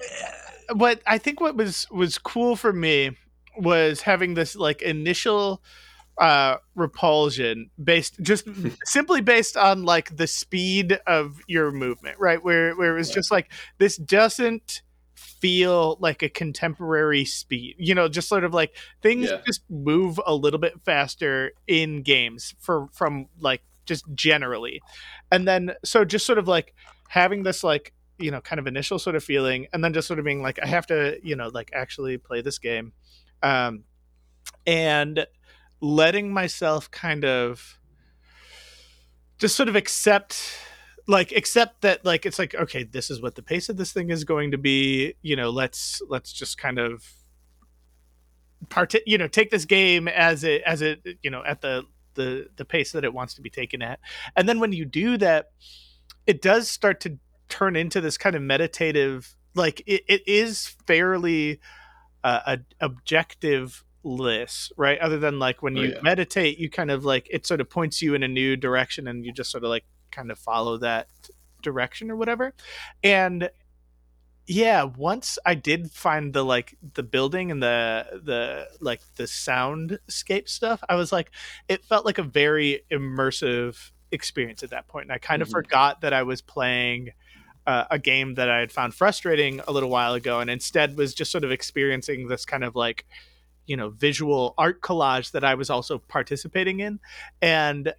what 0.72 1.02
I 1.06 1.18
think 1.18 1.40
what 1.40 1.56
was 1.56 1.86
was 1.90 2.18
cool 2.18 2.56
for 2.56 2.72
me 2.72 3.16
was 3.58 4.02
having 4.02 4.34
this 4.34 4.56
like 4.56 4.80
initial 4.80 5.62
uh 6.20 6.56
repulsion 6.74 7.70
based 7.82 8.20
just 8.22 8.46
simply 8.84 9.20
based 9.20 9.56
on 9.56 9.84
like 9.84 10.14
the 10.16 10.26
speed 10.26 11.00
of 11.06 11.40
your 11.48 11.72
movement 11.72 12.16
right 12.18 12.44
where 12.44 12.74
where 12.76 12.94
it 12.94 12.98
was 12.98 13.08
Yeah. 13.08 13.14
just 13.16 13.30
like 13.30 13.50
this 13.78 13.96
doesn't 13.96 14.82
feel 15.14 15.96
like 16.00 16.22
a 16.22 16.28
contemporary 16.28 17.24
speed 17.24 17.74
you 17.78 17.94
know 17.94 18.06
just 18.08 18.28
sort 18.28 18.44
of 18.44 18.52
like 18.52 18.76
things 19.02 19.30
Yeah. 19.30 19.40
just 19.46 19.62
move 19.70 20.20
a 20.26 20.34
little 20.34 20.60
bit 20.60 20.74
faster 20.84 21.52
in 21.66 22.02
games 22.02 22.54
for 22.58 22.88
from 22.92 23.26
like 23.38 23.62
just 23.86 24.04
generally 24.14 24.80
and 25.32 25.48
then 25.48 25.72
so 25.84 26.04
just 26.04 26.26
sort 26.26 26.38
of 26.38 26.46
like 26.46 26.74
having 27.08 27.42
this 27.42 27.64
like 27.64 27.94
you 28.18 28.30
know 28.30 28.42
kind 28.42 28.58
of 28.58 28.66
initial 28.66 28.98
sort 28.98 29.16
of 29.16 29.24
feeling 29.24 29.66
and 29.72 29.82
then 29.82 29.94
just 29.94 30.06
sort 30.06 30.18
of 30.18 30.24
being 30.26 30.42
like 30.42 30.58
i 30.62 30.66
have 30.66 30.86
to 30.86 31.18
you 31.22 31.34
know 31.34 31.48
like 31.48 31.70
actually 31.72 32.18
play 32.18 32.42
this 32.42 32.58
game 32.58 32.92
um 33.42 33.84
and 34.66 35.26
letting 35.80 36.32
myself 36.32 36.90
kind 36.90 37.24
of 37.24 37.78
just 39.38 39.56
sort 39.56 39.68
of 39.68 39.76
accept 39.76 40.42
like 41.06 41.32
accept 41.32 41.80
that 41.80 42.04
like 42.04 42.26
it's 42.26 42.38
like 42.38 42.54
okay 42.54 42.84
this 42.84 43.10
is 43.10 43.22
what 43.22 43.34
the 43.34 43.42
pace 43.42 43.68
of 43.68 43.76
this 43.76 43.92
thing 43.92 44.10
is 44.10 44.24
going 44.24 44.50
to 44.50 44.58
be 44.58 45.14
you 45.22 45.34
know 45.34 45.50
let's 45.50 46.02
let's 46.08 46.32
just 46.32 46.58
kind 46.58 46.78
of 46.78 47.04
part 48.68 48.94
you 49.06 49.16
know 49.16 49.26
take 49.26 49.50
this 49.50 49.64
game 49.64 50.06
as 50.06 50.44
it 50.44 50.62
as 50.62 50.82
it 50.82 51.00
you 51.22 51.30
know 51.30 51.42
at 51.44 51.62
the 51.62 51.84
the 52.14 52.48
the 52.56 52.64
pace 52.64 52.92
that 52.92 53.04
it 53.04 53.14
wants 53.14 53.34
to 53.34 53.40
be 53.40 53.50
taken 53.50 53.82
at. 53.82 54.00
And 54.36 54.48
then 54.48 54.60
when 54.60 54.72
you 54.72 54.84
do 54.84 55.16
that 55.18 55.50
it 56.26 56.42
does 56.42 56.68
start 56.68 57.00
to 57.00 57.18
turn 57.48 57.76
into 57.76 58.00
this 58.00 58.16
kind 58.18 58.36
of 58.36 58.42
meditative 58.42 59.34
like 59.54 59.82
it, 59.86 60.02
it 60.06 60.22
is 60.26 60.76
fairly 60.86 61.60
uh, 62.22 62.40
a, 62.46 62.58
objective 62.84 63.84
list 64.02 64.72
right 64.76 64.98
other 65.00 65.18
than 65.18 65.38
like 65.38 65.62
when 65.62 65.76
Oh, 65.76 65.82
you 65.82 65.88
yeah. 65.92 66.00
meditate 66.02 66.58
you 66.58 66.70
kind 66.70 66.90
of 66.90 67.04
like 67.04 67.26
it 67.30 67.46
sort 67.46 67.60
of 67.60 67.68
points 67.68 68.00
you 68.00 68.14
in 68.14 68.22
a 68.22 68.28
new 68.28 68.56
direction 68.56 69.06
and 69.06 69.24
you 69.26 69.32
just 69.32 69.50
sort 69.50 69.62
of 69.64 69.68
like 69.70 69.84
kind 70.10 70.30
of 70.30 70.38
follow 70.38 70.78
that 70.78 71.08
direction 71.62 72.10
or 72.10 72.16
whatever 72.16 72.54
and 73.02 73.50
yeah 74.46 74.82
once 74.82 75.38
i 75.46 75.54
did 75.54 75.90
find 75.90 76.32
the 76.32 76.42
like 76.42 76.76
the 76.94 77.02
building 77.02 77.50
and 77.50 77.62
the 77.62 78.06
the 78.24 78.66
like 78.80 79.00
the 79.16 79.24
soundscape 79.24 80.48
stuff 80.48 80.82
i 80.88 80.94
was 80.96 81.12
like 81.12 81.30
it 81.68 81.84
felt 81.84 82.04
like 82.06 82.18
a 82.18 82.22
very 82.22 82.82
immersive 82.90 83.90
experience 84.12 84.62
at 84.62 84.70
that 84.70 84.88
point 84.88 85.04
and 85.04 85.12
i 85.12 85.18
kind 85.18 85.42
of 85.42 85.48
Mhm. 85.48 85.52
forgot 85.52 86.00
that 86.00 86.12
i 86.12 86.22
was 86.22 86.40
playing 86.40 87.10
uh, 87.66 87.84
a 87.90 87.98
game 87.98 88.34
that 88.34 88.50
i 88.50 88.58
had 88.58 88.72
found 88.72 88.94
frustrating 88.94 89.60
a 89.68 89.72
little 89.72 89.90
while 89.90 90.14
ago 90.14 90.40
and 90.40 90.50
instead 90.50 90.96
was 90.96 91.14
just 91.14 91.30
sort 91.30 91.44
of 91.44 91.52
experiencing 91.52 92.26
this 92.26 92.44
kind 92.44 92.64
of 92.64 92.74
like 92.74 93.04
you 93.66 93.76
know 93.76 93.90
visual 93.90 94.54
art 94.58 94.80
collage 94.80 95.32
that 95.32 95.44
i 95.44 95.54
was 95.54 95.70
also 95.70 95.98
participating 95.98 96.80
in. 96.80 96.98
And 97.40 97.92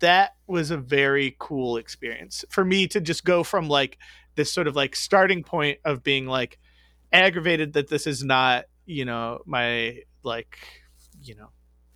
that 0.00 0.36
was 0.46 0.70
a 0.70 0.76
very 0.76 1.34
cool 1.38 1.76
experience 1.76 2.44
for 2.50 2.64
me 2.64 2.86
to 2.88 3.00
just 3.00 3.24
go 3.24 3.42
from 3.42 3.68
like 3.68 3.98
this 4.34 4.52
sort 4.52 4.66
of 4.66 4.76
like 4.76 4.94
starting 4.94 5.42
point 5.42 5.78
of 5.84 6.02
being 6.02 6.26
like 6.26 6.58
aggravated 7.12 7.72
that 7.72 7.88
this 7.88 8.06
is 8.06 8.22
not 8.22 8.66
you 8.84 9.04
know 9.04 9.40
my 9.46 9.98
like 10.22 10.58
you 11.22 11.34
know 11.34 11.48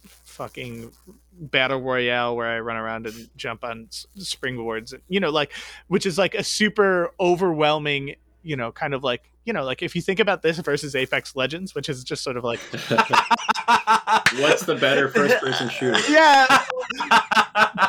fucking 0.05 0.91
battle 1.33 1.81
royale 1.81 2.35
where 2.35 2.49
i 2.49 2.59
run 2.59 2.77
around 2.77 3.07
and 3.07 3.29
jump 3.37 3.63
on 3.63 3.87
springboards 4.19 4.95
you 5.09 5.21
know 5.21 5.31
like 5.31 5.53
which 5.89 6.07
is 6.07 6.17
like 6.17 6.35
a 6.35 6.43
super 6.43 7.13
overwhelming 7.21 8.15
you 8.43 8.57
know 8.57 8.73
kind 8.73 8.95
of 8.95 9.05
like 9.05 9.32
you 9.45 9.53
know 9.53 9.64
like 9.64 9.82
if 9.82 9.95
you 9.97 10.03
think 10.03 10.20
about 10.20 10.43
this 10.43 10.59
versus 10.59 10.95
apex 10.95 11.34
legends 11.36 11.74
which 11.74 11.88
is 11.88 12.05
just 12.05 12.22
sort 12.22 12.36
of 12.36 12.45
like 12.45 12.61
What's 14.38 14.64
the 14.64 14.74
better 14.74 15.09
first 15.09 15.38
person 15.38 15.68
shooter? 15.68 15.99
yeah 16.11 16.64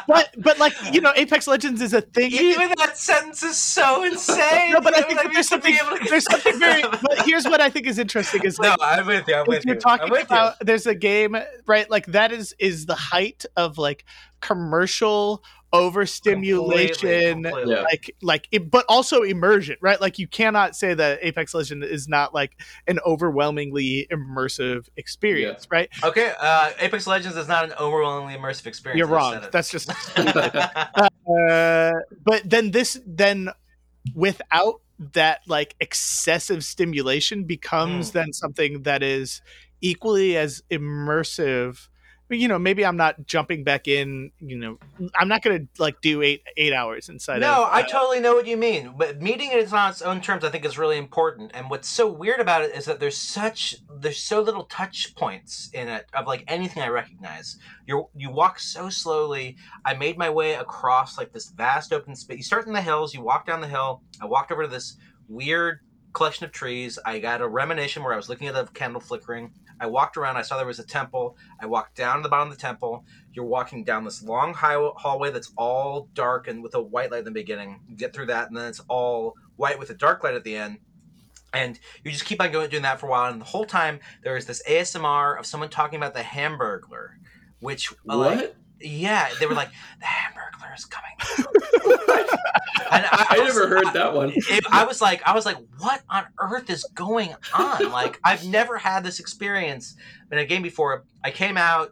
but 0.08 0.34
but 0.38 0.60
like 0.60 0.74
you 0.94 1.02
know 1.02 1.14
apex 1.16 1.48
legends 1.48 1.82
is 1.82 1.94
a 1.94 2.02
thing 2.02 2.32
Even 2.32 2.72
that 2.78 2.98
sentence 2.98 3.44
is 3.44 3.58
so 3.58 4.04
insane. 4.04 4.72
no, 4.74 4.82
but 4.82 4.96
I 4.96 5.02
think 5.02 5.16
know, 5.16 5.24
that 5.24 5.34
there's 5.34 5.48
something 5.48 5.74
able 5.74 5.98
to- 5.98 6.10
there's 6.10 6.26
something 6.26 6.60
very. 6.60 6.82
But 6.84 7.26
here's 7.26 7.46
what 7.46 7.62
I 7.62 7.70
think 7.70 7.88
is 7.88 8.00
interesting 8.00 8.44
is 8.44 8.60
no, 8.60 8.76
I'm 8.82 9.06
with 9.08 9.28
you. 9.28 9.36
I'm 9.36 9.46
with 9.48 9.66
you're 9.66 9.76
you. 9.76 9.82
talking 9.82 10.06
I'm 10.06 10.12
with 10.12 10.26
about 10.26 10.56
there's 10.62 10.86
a 10.86 10.96
game 10.96 11.36
right 11.66 11.90
like 11.90 12.06
that 12.08 12.32
is 12.32 12.54
is 12.60 12.86
the 12.86 12.96
height 12.96 13.46
of 13.56 13.78
like 13.78 14.06
commercial 14.42 15.44
you. 15.44 15.63
Overstimulation 15.74 17.44
Completely, 17.44 17.64
completely. 17.64 17.76
Like 17.92 18.16
like 18.22 18.48
it, 18.52 18.70
but 18.72 18.86
also 18.88 19.24
immersion 19.24 19.76
right 19.82 20.00
like 20.00 20.20
you 20.20 20.28
cannot 20.28 20.76
say 20.76 20.94
that 20.94 21.20
apex 21.22 21.54
legend 21.54 21.84
is 21.84 22.08
not 22.08 22.34
like 22.34 22.52
an 22.88 23.00
overwhelmingly 23.06 24.08
immersive 24.12 24.88
experience 24.98 25.68
right 25.72 25.90
Okay, 26.04 26.34
uh, 26.40 26.72
Apex 26.80 27.08
Legends 27.08 27.38
is 27.38 27.48
not 27.48 27.64
an 27.66 27.74
overwhelmingly 27.80 28.36
immersive 28.40 28.68
experience. 28.68 29.00
you're 29.00 29.08
wrong 29.08 29.40
that's 29.52 29.72
just 29.72 29.90
uh, 30.18 31.92
but 32.24 32.42
then 32.46 32.72
this 32.72 33.00
then 33.06 33.50
without 34.16 34.76
that 35.14 35.40
like 35.48 35.76
excessive 35.80 36.64
stimulation 36.64 37.46
becomes 37.46 38.10
Mm. 38.10 38.14
then 38.14 38.34
something 38.34 38.84
that 38.84 39.02
is 39.04 39.42
equally 39.82 40.38
as 40.38 40.62
immersive 40.72 41.72
But, 41.74 41.93
you 42.30 42.48
know 42.48 42.58
maybe 42.58 42.86
i'm 42.86 42.98
not 42.98 43.26
jumping 43.26 43.64
back 43.64 43.88
in 43.88 44.32
you 44.40 44.58
know 44.58 44.78
i'm 45.16 45.28
not 45.28 45.42
gonna 45.42 45.60
like 45.78 46.00
do 46.02 46.22
eight 46.22 46.42
eight 46.58 46.74
hours 46.74 47.10
inside 47.10 47.44
no, 47.44 47.66
of, 47.66 47.74
I 47.74 47.82
uh, 47.82 47.88
totally 47.88 48.20
know 48.20 48.34
what 48.36 48.48
you 48.48 48.58
mean. 48.58 48.94
But 48.98 49.22
meeting 49.22 49.50
it 49.52 49.74
on 49.74 49.90
its 49.90 50.02
own 50.02 50.22
terms, 50.22 50.44
I 50.44 50.50
think, 50.50 50.66
is 50.66 50.78
really 50.78 50.98
important. 50.98 51.52
And 51.54 51.70
what's 51.70 51.88
so 51.88 52.10
weird 52.10 52.40
about 52.40 52.62
it 52.62 52.76
is 52.76 52.86
that 52.86 53.00
there's 53.00 53.18
such 53.18 53.76
there's 54.00 54.22
so 54.22 54.42
little 54.42 54.64
touch 54.66 55.14
points 55.16 55.70
in 55.74 55.88
it 55.88 56.06
of 56.14 56.26
like 56.26 56.44
anything 56.48 56.82
I 56.82 56.88
recognize. 56.88 57.58
You 57.86 58.08
you 58.16 58.32
walk 58.32 58.60
so 58.60 58.90
slowly. 58.90 59.58
I 59.86 59.94
made 59.94 60.18
my 60.18 60.30
way 60.30 60.54
across 60.54 61.18
like 61.18 61.34
this 61.34 61.50
vast 61.50 61.92
open 61.92 62.16
space. 62.16 62.38
You 62.38 62.44
start 62.44 62.68
in 62.68 62.74
the 62.74 62.82
hills. 62.82 63.14
You 63.14 63.22
walk 63.22 63.46
down 63.46 63.62
the 63.62 63.68
hill. 63.68 64.02
I 64.22 64.26
walked 64.26 64.52
over 64.52 64.64
to 64.64 64.70
this 64.70 64.98
weird 65.28 65.80
collection 66.14 66.46
of 66.46 66.52
trees. 66.52 66.98
I 67.06 67.20
got 67.20 67.42
a 67.42 67.48
remanation 67.48 68.04
where 68.04 68.14
I 68.14 68.18
was 68.18 68.30
looking 68.30 68.48
at 68.48 68.56
a 68.56 68.66
candle 68.74 69.02
flickering. 69.02 69.52
I 69.84 69.88
walked 69.88 70.16
around. 70.16 70.38
I 70.38 70.44
saw 70.44 70.56
there 70.56 70.66
was 70.66 70.80
a 70.80 70.86
temple. 70.86 71.36
I 71.60 71.66
walked 71.66 71.98
down 71.98 72.16
to 72.16 72.24
the 72.24 72.30
bottom 72.30 72.50
of 72.50 72.56
the 72.56 72.62
temple. 72.62 73.04
You're 73.34 73.44
walking 73.44 73.84
down 73.84 74.06
this 74.06 74.24
long 74.24 74.54
high- 74.54 74.92
hallway 74.96 75.30
that's 75.30 75.52
all 75.58 76.08
dark 76.14 76.48
and 76.48 76.64
with 76.64 76.74
a 76.74 76.82
white 76.82 77.12
light 77.12 77.20
in 77.20 77.26
the 77.26 77.32
beginning. 77.32 77.82
You 77.90 77.98
get 77.98 78.14
through 78.14 78.28
that, 78.28 78.48
and 78.48 78.56
then 78.56 78.70
it's 78.70 78.80
all 78.88 79.34
white 79.58 79.78
with 79.78 79.90
a 79.90 79.94
dark 79.94 80.24
light 80.24 80.36
at 80.36 80.46
the 80.46 80.56
end. 80.56 80.78
And 81.54 81.78
you 82.02 82.12
just 82.12 82.24
keep 82.24 82.42
on 82.42 82.54
going 82.54 82.70
doing 82.70 82.84
that 82.84 83.02
for 83.02 83.08
a 83.08 83.10
while. 83.10 83.30
And 83.30 83.42
the 83.42 83.46
whole 83.46 83.66
time 83.66 84.00
there 84.24 84.38
is 84.38 84.46
this 84.46 84.64
ASMR 84.68 85.38
of 85.38 85.46
someone 85.46 85.70
talking 85.70 85.98
about 85.98 86.14
the 86.14 86.22
Hamburglar, 86.22 87.10
which 87.60 87.92
uh, 88.10 88.16
like 88.16 88.40
what? 88.40 88.56
Yeah, 88.84 89.30
they 89.40 89.46
were 89.46 89.54
like 89.56 89.70
the 90.00 90.06
Hamburglar 90.06 90.76
is 90.78 90.86
coming. 90.86 91.16
and 92.92 93.06
I, 93.12 93.28
I 93.32 93.40
was- 93.40 93.56
never 93.56 93.68
heard 93.68 93.94
that 93.94 94.14
one. 94.14 94.32
it, 94.36 94.64
I 94.72 94.86
was 94.86 95.02
like, 95.02 95.22
I 95.28 95.34
was 95.34 95.46
like, 95.46 95.58
what 95.80 96.02
on 96.10 96.26
earth 96.40 96.70
is 96.70 96.84
going 96.94 97.34
on? 97.54 97.92
Like, 97.92 98.20
I've 98.24 98.46
never 98.46 98.78
had 98.78 99.04
this 99.04 99.20
experience 99.20 99.96
in 100.32 100.38
a 100.38 100.46
game 100.46 100.62
before. 100.62 101.06
I 101.24 101.32
came 101.32 101.58
out, 101.58 101.92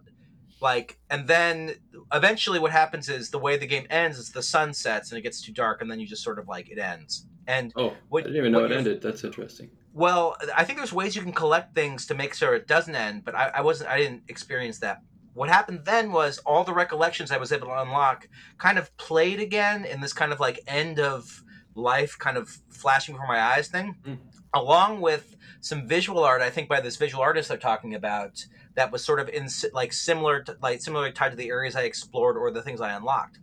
like, 0.62 1.00
and 1.10 1.28
then 1.28 1.76
eventually, 2.14 2.60
what 2.60 2.72
happens 2.72 3.10
is 3.10 3.30
the 3.30 3.40
way 3.40 3.58
the 3.58 3.68
game 3.68 3.88
ends 3.90 4.18
is 4.18 4.30
the 4.32 4.44
sun 4.44 4.74
sets 4.74 5.12
and 5.12 5.18
it 5.20 5.22
gets 5.22 5.42
too 5.42 5.54
dark, 5.54 5.82
and 5.82 5.90
then 5.90 6.00
you 6.00 6.08
just 6.08 6.24
sort 6.24 6.40
of 6.40 6.48
like 6.48 6.70
it 6.70 6.78
ends. 6.80 7.26
And 7.48 7.74
Oh, 7.76 7.94
What- 8.10 8.24
I 8.24 8.28
didn't 8.28 8.38
even 8.38 8.52
know 8.52 8.64
it 8.66 8.72
ended. 8.72 9.02
That's 9.02 9.24
interesting. 9.24 9.70
well, 9.94 10.38
I 10.56 10.64
think 10.64 10.78
there's 10.78 10.94
ways 10.94 11.16
you 11.16 11.22
can 11.24 11.34
collect 11.34 11.74
things 11.76 12.06
to 12.08 12.14
make 12.14 12.34
sure 12.36 12.54
it 12.54 12.68
doesn't 12.68 12.96
end, 12.96 13.26
but 13.26 13.34
I, 13.36 13.52
I 13.56 13.62
wasn't, 13.62 13.90
I 13.90 13.98
didn't 13.98 14.24
experience 14.28 14.80
that. 14.80 15.02
What 15.34 15.50
happened 15.50 15.82
then 15.86 16.12
was 16.12 16.38
all 16.40 16.64
the 16.64 16.74
recollections 16.74 17.32
I 17.32 17.38
was 17.38 17.52
able 17.52 17.68
to 17.68 17.82
unlock 17.82 18.28
kind 18.58 18.78
of 18.78 18.96
played 18.98 19.40
again 19.40 19.86
in 19.86 20.02
this 20.02 20.14
kind 20.14 20.34
of 20.34 20.40
like 20.40 20.60
end 20.68 21.00
of 21.00 21.44
life 21.76 22.18
kind 22.20 22.38
of 22.38 22.58
flashing 22.70 23.16
before 23.16 23.28
my 23.28 23.40
eyes 23.40 23.68
thing, 23.70 23.96
Mm. 24.06 24.18
along 24.54 25.00
with 25.02 25.36
some 25.62 25.88
visual 25.88 26.24
art. 26.24 26.42
I 26.42 26.50
think 26.50 26.68
by 26.68 26.82
this 26.82 26.98
visual 26.98 27.24
artist 27.24 27.48
they're 27.50 27.58
talking 27.58 27.96
about 27.96 28.46
that 28.76 28.92
was 28.92 29.04
sort 29.06 29.20
of 29.20 29.30
in 29.30 29.48
like 29.74 29.94
similar 29.94 30.42
to, 30.44 30.58
like 30.62 30.82
similarly 30.82 31.12
tied 31.12 31.30
to 31.30 31.36
the 31.38 31.50
areas 31.50 31.76
I 31.76 31.84
explored 31.84 32.36
or 32.38 32.52
the 32.52 32.62
things 32.62 32.82
I 32.82 32.92
unlocked. 32.92 33.40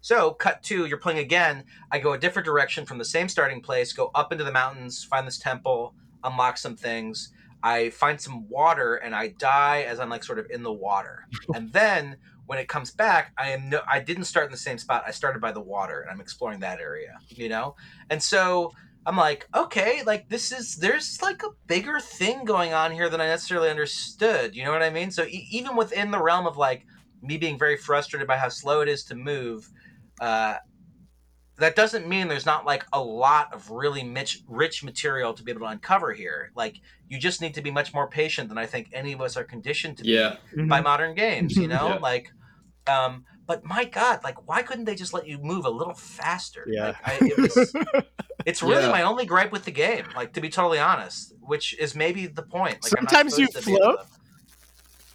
So, 0.00 0.30
cut 0.32 0.62
to 0.64 0.86
you're 0.86 0.98
playing 0.98 1.18
again. 1.18 1.64
I 1.90 1.98
go 1.98 2.12
a 2.12 2.18
different 2.18 2.46
direction 2.46 2.86
from 2.86 2.98
the 2.98 3.04
same 3.04 3.28
starting 3.28 3.60
place, 3.60 3.92
go 3.92 4.10
up 4.14 4.30
into 4.32 4.44
the 4.44 4.52
mountains, 4.52 5.02
find 5.04 5.26
this 5.26 5.38
temple, 5.38 5.94
unlock 6.22 6.58
some 6.58 6.76
things. 6.76 7.32
I 7.66 7.90
find 7.90 8.20
some 8.20 8.48
water 8.48 8.94
and 8.94 9.12
I 9.12 9.34
die 9.38 9.82
as 9.82 9.98
I'm 9.98 10.08
like 10.08 10.22
sort 10.22 10.38
of 10.38 10.46
in 10.50 10.62
the 10.62 10.72
water. 10.72 11.26
and 11.54 11.72
then 11.72 12.16
when 12.46 12.60
it 12.60 12.68
comes 12.68 12.92
back, 12.92 13.32
I 13.36 13.50
am 13.50 13.70
no 13.70 13.80
I 13.90 13.98
didn't 13.98 14.26
start 14.26 14.46
in 14.46 14.52
the 14.52 14.56
same 14.56 14.78
spot. 14.78 15.02
I 15.04 15.10
started 15.10 15.42
by 15.42 15.50
the 15.50 15.60
water 15.60 16.00
and 16.00 16.08
I'm 16.08 16.20
exploring 16.20 16.60
that 16.60 16.78
area, 16.78 17.18
you 17.28 17.48
know? 17.48 17.74
And 18.08 18.22
so 18.22 18.70
I'm 19.04 19.16
like, 19.16 19.48
okay, 19.52 20.04
like 20.06 20.28
this 20.28 20.52
is 20.52 20.76
there's 20.76 21.20
like 21.20 21.42
a 21.42 21.50
bigger 21.66 21.98
thing 21.98 22.44
going 22.44 22.72
on 22.72 22.92
here 22.92 23.08
than 23.08 23.20
I 23.20 23.26
necessarily 23.26 23.68
understood. 23.68 24.54
You 24.54 24.64
know 24.64 24.70
what 24.70 24.84
I 24.84 24.90
mean? 24.90 25.10
So 25.10 25.24
e- 25.24 25.48
even 25.50 25.74
within 25.74 26.12
the 26.12 26.22
realm 26.22 26.46
of 26.46 26.56
like 26.56 26.86
me 27.20 27.36
being 27.36 27.58
very 27.58 27.76
frustrated 27.76 28.28
by 28.28 28.36
how 28.36 28.48
slow 28.48 28.80
it 28.80 28.88
is 28.88 29.02
to 29.06 29.16
move, 29.16 29.68
uh, 30.20 30.54
that 31.58 31.74
doesn't 31.74 32.06
mean 32.06 32.28
there's 32.28 32.46
not 32.46 32.66
like 32.66 32.84
a 32.92 33.02
lot 33.02 33.52
of 33.54 33.70
really 33.70 34.06
rich, 34.08 34.42
rich 34.46 34.84
material 34.84 35.32
to 35.34 35.42
be 35.42 35.50
able 35.50 35.62
to 35.62 35.66
uncover 35.66 36.12
here. 36.12 36.50
Like 36.54 36.80
you 37.08 37.18
just 37.18 37.40
need 37.40 37.54
to 37.54 37.62
be 37.62 37.70
much 37.70 37.94
more 37.94 38.08
patient 38.08 38.48
than 38.48 38.58
I 38.58 38.66
think 38.66 38.88
any 38.92 39.12
of 39.12 39.20
us 39.20 39.36
are 39.36 39.44
conditioned 39.44 39.98
to 39.98 40.04
Yeah. 40.04 40.36
be 40.54 40.64
by 40.64 40.80
modern 40.80 41.14
games. 41.14 41.56
You 41.56 41.68
know, 41.68 41.88
Yeah. 41.88 41.98
like, 41.98 42.32
um, 42.86 43.24
but 43.46 43.64
my 43.64 43.84
God, 43.84 44.20
like, 44.24 44.46
why 44.48 44.62
couldn't 44.62 44.84
they 44.86 44.94
just 44.96 45.14
let 45.14 45.26
you 45.26 45.38
move 45.38 45.64
a 45.64 45.70
little 45.70 45.94
faster? 45.94 46.66
Yeah. 46.68 46.86
Like, 46.88 46.96
I, 47.04 47.12
it 47.26 47.38
was, 47.38 47.74
it's 48.44 48.62
really 48.62 48.82
Yeah. 48.84 48.90
my 48.90 49.02
only 49.02 49.24
gripe 49.24 49.52
with 49.52 49.64
the 49.64 49.70
game. 49.70 50.04
Like, 50.14 50.32
to 50.34 50.40
be 50.40 50.48
totally 50.50 50.78
honest, 50.80 51.32
which 51.40 51.78
is 51.78 51.94
maybe 51.94 52.26
the 52.26 52.42
point. 52.42 52.82
Like, 52.82 52.90
Sometimes 52.90 53.38
you 53.38 53.46
supposed 53.46 53.64
to 53.66 53.70
be 53.70 53.76
able 53.76 53.92
float. 53.92 54.06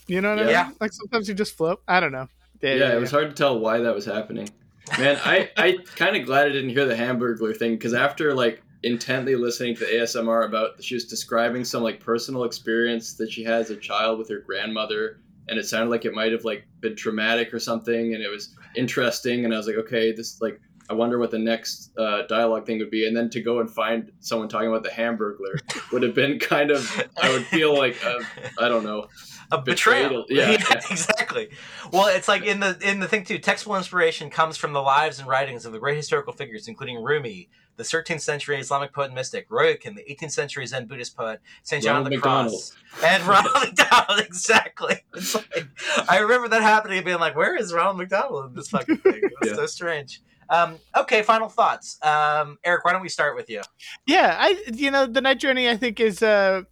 You 0.07 0.21
know 0.21 0.35
what 0.35 0.45
I 0.47 0.49
Yeah. 0.49 0.63
mean? 0.65 0.75
Like 0.81 0.91
sometimes 0.93 1.29
you 1.29 1.35
just 1.35 1.55
float. 1.55 1.81
I 1.87 1.99
don't 1.99 2.11
know. 2.11 2.27
Yeah, 2.61 2.93
it 2.93 2.99
was 2.99 3.11
hard 3.11 3.29
to 3.29 3.35
tell 3.35 3.59
why 3.59 3.79
that 3.79 3.93
was 3.95 4.05
happening. 4.05 4.49
Man, 4.97 5.19
I 5.23 5.49
I 5.57 5.77
kind 5.95 6.15
of 6.15 6.25
glad 6.25 6.47
I 6.47 6.49
didn't 6.49 6.69
hear 6.69 6.85
the 6.85 6.95
Hamburglar 6.95 7.55
thing 7.55 7.73
because 7.73 7.93
after 7.93 8.33
like 8.33 8.61
intently 8.83 9.35
listening 9.35 9.75
to 9.75 9.81
the 9.81 9.91
ASMR 9.91 10.45
about 10.45 10.83
she 10.83 10.95
was 10.95 11.05
describing 11.05 11.63
some 11.63 11.83
like 11.83 11.99
personal 11.99 12.43
experience 12.43 13.13
that 13.13 13.31
she 13.31 13.43
had 13.43 13.61
as 13.61 13.69
a 13.69 13.77
child 13.77 14.17
with 14.17 14.29
her 14.29 14.39
grandmother 14.39 15.19
and 15.47 15.59
it 15.59 15.65
sounded 15.65 15.91
like 15.91 16.05
it 16.05 16.13
might 16.13 16.31
have 16.31 16.43
like 16.45 16.65
been 16.79 16.95
traumatic 16.95 17.53
or 17.53 17.59
something 17.59 18.15
and 18.15 18.23
it 18.23 18.29
was 18.29 18.55
interesting 18.75 19.45
and 19.45 19.53
I 19.53 19.57
was 19.57 19.67
like 19.67 19.75
okay 19.75 20.11
this 20.11 20.41
like 20.41 20.59
I 20.89 20.93
wonder 20.93 21.19
what 21.19 21.31
the 21.31 21.39
next 21.39 21.97
uh, 21.97 22.23
dialogue 22.23 22.65
thing 22.65 22.79
would 22.79 22.91
be. 22.91 23.07
And 23.07 23.15
then 23.15 23.29
to 23.29 23.41
go 23.41 23.61
and 23.61 23.71
find 23.71 24.11
someone 24.19 24.49
talking 24.49 24.67
about 24.67 24.83
the 24.83 24.89
Hamburglar 24.89 25.57
would 25.93 26.03
have 26.03 26.13
been 26.13 26.37
kind 26.37 26.69
of 26.69 27.07
I 27.21 27.31
would 27.31 27.45
feel 27.45 27.77
like 27.77 28.03
uh, 28.05 28.19
I 28.59 28.67
don't 28.67 28.83
know 28.83 29.07
a 29.51 29.61
betrayal. 29.61 30.23
Betrayal, 30.23 30.25
yeah, 30.29 30.51
yeah. 30.71 30.81
exactly. 30.89 31.49
Well, 31.91 32.07
it's 32.07 32.27
like 32.27 32.43
in 32.43 32.59
the 32.59 32.77
in 32.81 32.99
the 32.99 33.07
thing 33.07 33.23
too. 33.23 33.37
Textual 33.39 33.75
inspiration 33.75 34.29
comes 34.29 34.57
from 34.57 34.73
the 34.73 34.81
lives 34.81 35.19
and 35.19 35.27
writings 35.27 35.65
of 35.65 35.71
the 35.73 35.79
great 35.79 35.97
historical 35.97 36.33
figures, 36.33 36.67
including 36.67 37.03
Rumi, 37.03 37.49
the 37.77 37.83
13th 37.83 38.21
century 38.21 38.59
Islamic 38.59 38.93
poet 38.93 39.05
and 39.05 39.15
mystic, 39.15 39.49
Ryokan, 39.49 39.95
the 39.95 40.03
18th 40.09 40.31
century 40.31 40.65
Zen 40.65 40.85
Buddhist 40.87 41.15
poet, 41.15 41.41
Saint 41.63 41.83
John 41.83 41.95
Ronald 42.03 42.07
of 42.07 42.11
the 42.13 42.21
Cross, 42.21 42.75
and 43.03 43.23
Ronald 43.27 43.55
McDonald. 43.61 44.19
Exactly. 44.19 44.95
It's 45.15 45.35
like 45.35 45.67
I 46.09 46.19
remember 46.19 46.47
that 46.49 46.61
happening 46.61 46.97
and 46.97 47.05
being 47.05 47.19
like, 47.19 47.35
"Where 47.35 47.55
is 47.55 47.73
Ronald 47.73 47.97
McDonald 47.97 48.45
in 48.49 48.55
this 48.55 48.69
fucking 48.69 48.97
thing?" 48.97 49.15
It 49.23 49.31
was 49.41 49.49
Yeah. 49.49 49.55
so 49.55 49.65
strange. 49.65 50.21
Um, 50.49 50.79
okay, 50.97 51.21
final 51.21 51.47
thoughts. 51.47 51.97
Um, 52.01 52.57
Eric, 52.65 52.83
why 52.83 52.91
don't 52.91 53.01
we 53.01 53.07
start 53.07 53.37
with 53.37 53.49
you? 53.49 53.61
Yeah, 54.05 54.35
I 54.37 54.61
you 54.73 54.91
know 54.91 55.05
the 55.05 55.21
night 55.21 55.39
journey 55.39 55.69
I 55.69 55.77
think 55.77 55.99
is 56.01 56.21
uh 56.21 56.63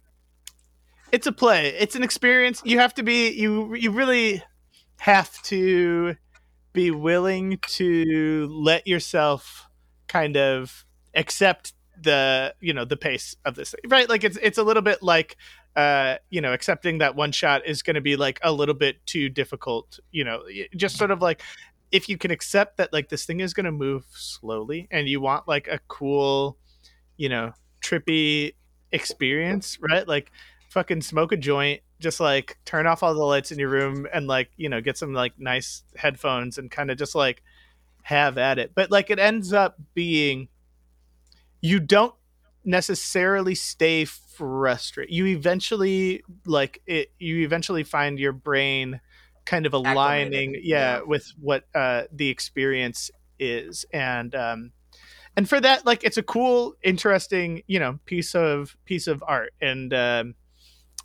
it's 1.12 1.26
a 1.26 1.32
play. 1.32 1.68
It's 1.78 1.96
an 1.96 2.02
experience. 2.02 2.62
You 2.64 2.78
have 2.78 2.94
to 2.94 3.02
be 3.02 3.30
you 3.30 3.74
you 3.74 3.90
really 3.90 4.42
have 4.98 5.40
to 5.42 6.16
be 6.72 6.90
willing 6.90 7.58
to 7.66 8.48
let 8.50 8.86
yourself 8.86 9.66
kind 10.08 10.36
of 10.36 10.84
accept 11.14 11.72
the 12.00 12.54
you 12.60 12.72
know 12.72 12.84
the 12.84 12.96
pace 12.96 13.36
of 13.44 13.54
this 13.54 13.74
right 13.88 14.08
like 14.08 14.24
it's 14.24 14.38
it's 14.40 14.56
a 14.58 14.62
little 14.62 14.82
bit 14.82 15.02
like 15.02 15.36
uh 15.76 16.16
you 16.30 16.40
know 16.40 16.52
accepting 16.52 16.98
that 16.98 17.14
OneShot 17.14 17.60
is 17.66 17.82
going 17.82 17.94
to 17.94 18.00
be 18.00 18.16
like 18.16 18.40
a 18.42 18.52
little 18.52 18.74
bit 18.74 19.04
too 19.06 19.28
difficult 19.28 19.98
you 20.10 20.24
know 20.24 20.42
just 20.76 20.96
sort 20.96 21.10
of 21.10 21.20
like 21.20 21.42
if 21.92 22.08
you 22.08 22.16
can 22.16 22.30
accept 22.30 22.76
that 22.78 22.92
like 22.92 23.08
this 23.08 23.26
thing 23.26 23.40
is 23.40 23.52
going 23.52 23.66
to 23.66 23.72
move 23.72 24.04
slowly 24.12 24.88
and 24.90 25.08
you 25.08 25.20
want 25.20 25.46
like 25.46 25.68
a 25.68 25.80
cool 25.88 26.56
you 27.16 27.28
know 27.28 27.52
trippy 27.82 28.54
experience 28.92 29.78
right 29.80 30.08
like 30.08 30.30
fucking 30.70 31.02
smoke 31.02 31.32
a 31.32 31.36
joint 31.36 31.82
just 32.00 32.18
like 32.18 32.58
turn 32.64 32.86
off 32.86 33.02
all 33.02 33.12
the 33.12 33.22
lights 33.22 33.52
in 33.52 33.58
your 33.58 33.68
room 33.68 34.06
and 34.12 34.26
like 34.26 34.50
you 34.56 34.68
know 34.68 34.80
get 34.80 34.96
some 34.96 35.12
like 35.12 35.38
nice 35.38 35.82
headphones 35.96 36.58
and 36.58 36.70
kind 36.70 36.90
of 36.90 36.96
just 36.96 37.14
like 37.14 37.42
have 38.02 38.38
at 38.38 38.58
it. 38.58 38.72
But 38.74 38.90
like 38.90 39.10
it 39.10 39.18
ends 39.18 39.52
up 39.52 39.76
being 39.94 40.48
you 41.60 41.78
don't 41.78 42.14
necessarily 42.64 43.54
stay 43.54 44.04
frustrated. 44.04 45.14
You 45.14 45.26
eventually 45.26 46.22
like 46.46 46.82
it 46.86 47.12
you 47.18 47.44
eventually 47.44 47.84
find 47.84 48.18
your 48.18 48.32
brain 48.32 49.00
kind 49.44 49.66
of 49.66 49.74
aligning 49.74 50.54
yeah, 50.54 50.96
yeah. 50.96 51.00
with 51.04 51.30
what 51.38 51.64
uh 51.74 52.04
the 52.12 52.28
experience 52.28 53.10
is. 53.38 53.84
And 53.92 54.34
um 54.34 54.72
and 55.36 55.48
for 55.48 55.60
that 55.60 55.84
like 55.84 56.02
it's 56.02 56.16
a 56.16 56.22
cool 56.22 56.74
interesting 56.82 57.62
you 57.66 57.78
know 57.78 57.98
piece 58.06 58.34
of 58.34 58.76
piece 58.86 59.06
of 59.06 59.22
art. 59.26 59.52
And 59.60 59.92
um 59.92 60.34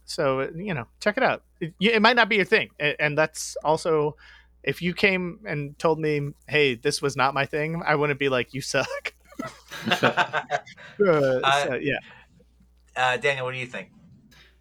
so 0.06 0.50
you 0.56 0.74
know 0.74 0.86
check 1.00 1.18
it 1.18 1.24
out 1.24 1.44
it, 1.60 1.74
it 1.80 2.02
might 2.02 2.16
not 2.16 2.30
be 2.30 2.36
your 2.36 2.46
thing 2.46 2.70
and, 2.80 2.96
and 3.00 3.18
that's 3.18 3.58
also 3.64 4.16
if 4.64 4.82
you 4.82 4.94
came 4.94 5.40
and 5.46 5.78
told 5.80 6.00
me 6.00 6.30
hey 6.48 6.76
this 6.76 7.02
was 7.02 7.16
not 7.16 7.34
my 7.34 7.46
thing 7.46 7.82
i 7.86 7.96
wouldn't 7.96 8.20
be 8.20 8.30
like 8.30 8.54
you 8.54 8.62
suck 8.62 9.14
uh, 9.92 10.52
so, 11.00 11.76
yeah 11.82 12.00
uh, 12.96 13.18
Daniel, 13.18 13.46
what 13.46 13.54
do 13.54 13.58
you 13.58 13.66
think? 13.66 13.90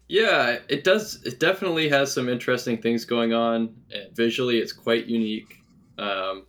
Yeah, 0.07 0.59
it 0.69 0.83
does. 0.83 1.21
It 1.23 1.39
definitely 1.39 1.89
has 1.89 2.13
some 2.13 2.29
interesting 2.29 2.81
things 2.81 3.05
going 3.05 3.33
on. 3.33 3.75
And 3.91 4.15
visually, 4.15 4.59
it's 4.59 4.73
quite 4.73 5.05
unique. 5.05 5.63
Um, 5.97 6.45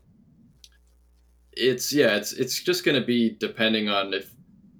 it's 1.52 1.92
yeah, 1.92 2.16
it's 2.16 2.32
it's 2.32 2.62
just 2.62 2.84
going 2.84 3.00
to 3.00 3.06
be 3.06 3.36
depending 3.38 3.88
on 3.88 4.12
if 4.12 4.32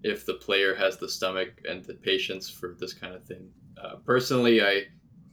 if 0.02 0.26
the 0.26 0.34
player 0.34 0.74
has 0.74 0.98
the 0.98 1.08
stomach 1.08 1.62
and 1.68 1.84
the 1.84 1.94
patience 1.94 2.50
for 2.50 2.76
this 2.78 2.92
kind 2.92 3.14
of 3.14 3.24
thing. 3.24 3.48
Uh, 3.82 3.96
personally, 4.04 4.62
I 4.62 4.84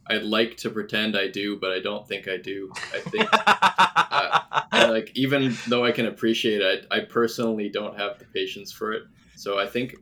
I'd 0.07 0.23
like 0.23 0.57
to 0.57 0.69
pretend 0.69 1.15
I 1.17 1.29
do, 1.29 1.57
but 1.59 1.71
I 1.71 1.79
don't 1.79 2.07
think 2.07 2.27
I 2.27 2.37
do. 2.37 2.71
I 2.93 2.99
think 2.99 3.29
I, 3.33 4.87
like 4.89 5.11
even 5.15 5.55
though 5.67 5.85
I 5.85 5.91
can 5.91 6.07
appreciate 6.07 6.61
it, 6.61 6.87
I, 6.91 6.97
I 6.97 6.99
personally 7.01 7.69
don't 7.69 7.97
have 7.97 8.19
the 8.19 8.25
patience 8.25 8.71
for 8.71 8.91
it. 8.91 9.03
So 9.35 9.59
I 9.59 9.65
think 9.65 9.95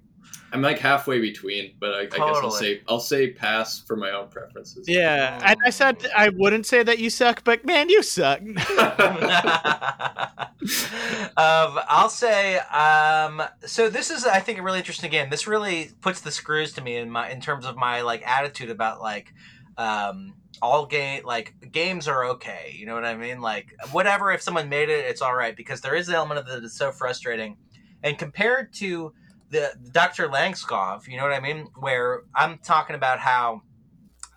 I'm 0.53 0.61
like 0.61 0.79
halfway 0.79 1.19
between, 1.19 1.73
but 1.79 1.93
I, 1.93 2.01
I 2.01 2.05
guess 2.05 2.19
I'll 2.19 2.51
say 2.51 2.81
I'll 2.87 2.99
say 2.99 3.31
pass 3.31 3.79
for 3.79 3.95
my 3.95 4.11
own 4.11 4.27
preferences. 4.27 4.87
yeah 4.87 5.39
and 5.43 5.57
i 5.65 5.69
said 5.69 5.97
i 6.15 6.29
wouldn't 6.29 6.65
say 6.65 6.83
that 6.83 6.99
you 6.99 7.09
suck 7.09 7.43
but 7.43 7.65
man 7.65 7.89
you 7.89 8.03
suck 8.03 8.41
um, 10.61 11.79
I'll 11.89 12.09
say 12.09 12.59
um, 12.59 13.41
so. 13.65 13.89
This 13.89 14.11
is, 14.11 14.25
I 14.25 14.39
think, 14.39 14.59
a 14.59 14.61
really 14.61 14.77
interesting 14.77 15.09
game. 15.09 15.31
This 15.31 15.47
really 15.47 15.89
puts 16.01 16.21
the 16.21 16.29
screws 16.29 16.73
to 16.73 16.81
me 16.81 16.97
in 16.97 17.09
my 17.09 17.31
in 17.31 17.41
terms 17.41 17.65
of 17.65 17.75
my 17.75 18.01
like 18.01 18.21
attitude 18.27 18.69
about 18.69 19.01
like 19.01 19.33
um, 19.77 20.35
all 20.61 20.85
game 20.85 21.23
like 21.25 21.55
games 21.71 22.07
are 22.07 22.25
okay. 22.25 22.75
You 22.77 22.85
know 22.85 22.93
what 22.93 23.05
I 23.05 23.15
mean? 23.15 23.41
Like 23.41 23.73
whatever. 23.91 24.31
If 24.31 24.43
someone 24.43 24.69
made 24.69 24.89
it, 24.89 25.05
it's 25.05 25.21
all 25.21 25.33
right 25.33 25.55
because 25.55 25.81
there 25.81 25.95
is 25.95 26.09
an 26.09 26.15
element 26.15 26.39
of 26.39 26.47
it 26.47 26.61
that's 26.61 26.77
so 26.77 26.91
frustrating. 26.91 27.57
And 28.03 28.19
compared 28.19 28.71
to 28.75 29.13
the 29.51 29.73
Dr. 29.91 30.27
Langeskov, 30.29 31.07
you 31.07 31.17
know 31.17 31.23
what 31.23 31.33
I 31.33 31.39
mean? 31.39 31.67
Where 31.79 32.21
I'm 32.33 32.57
talking 32.59 32.95
about 32.95 33.19
how 33.19 33.61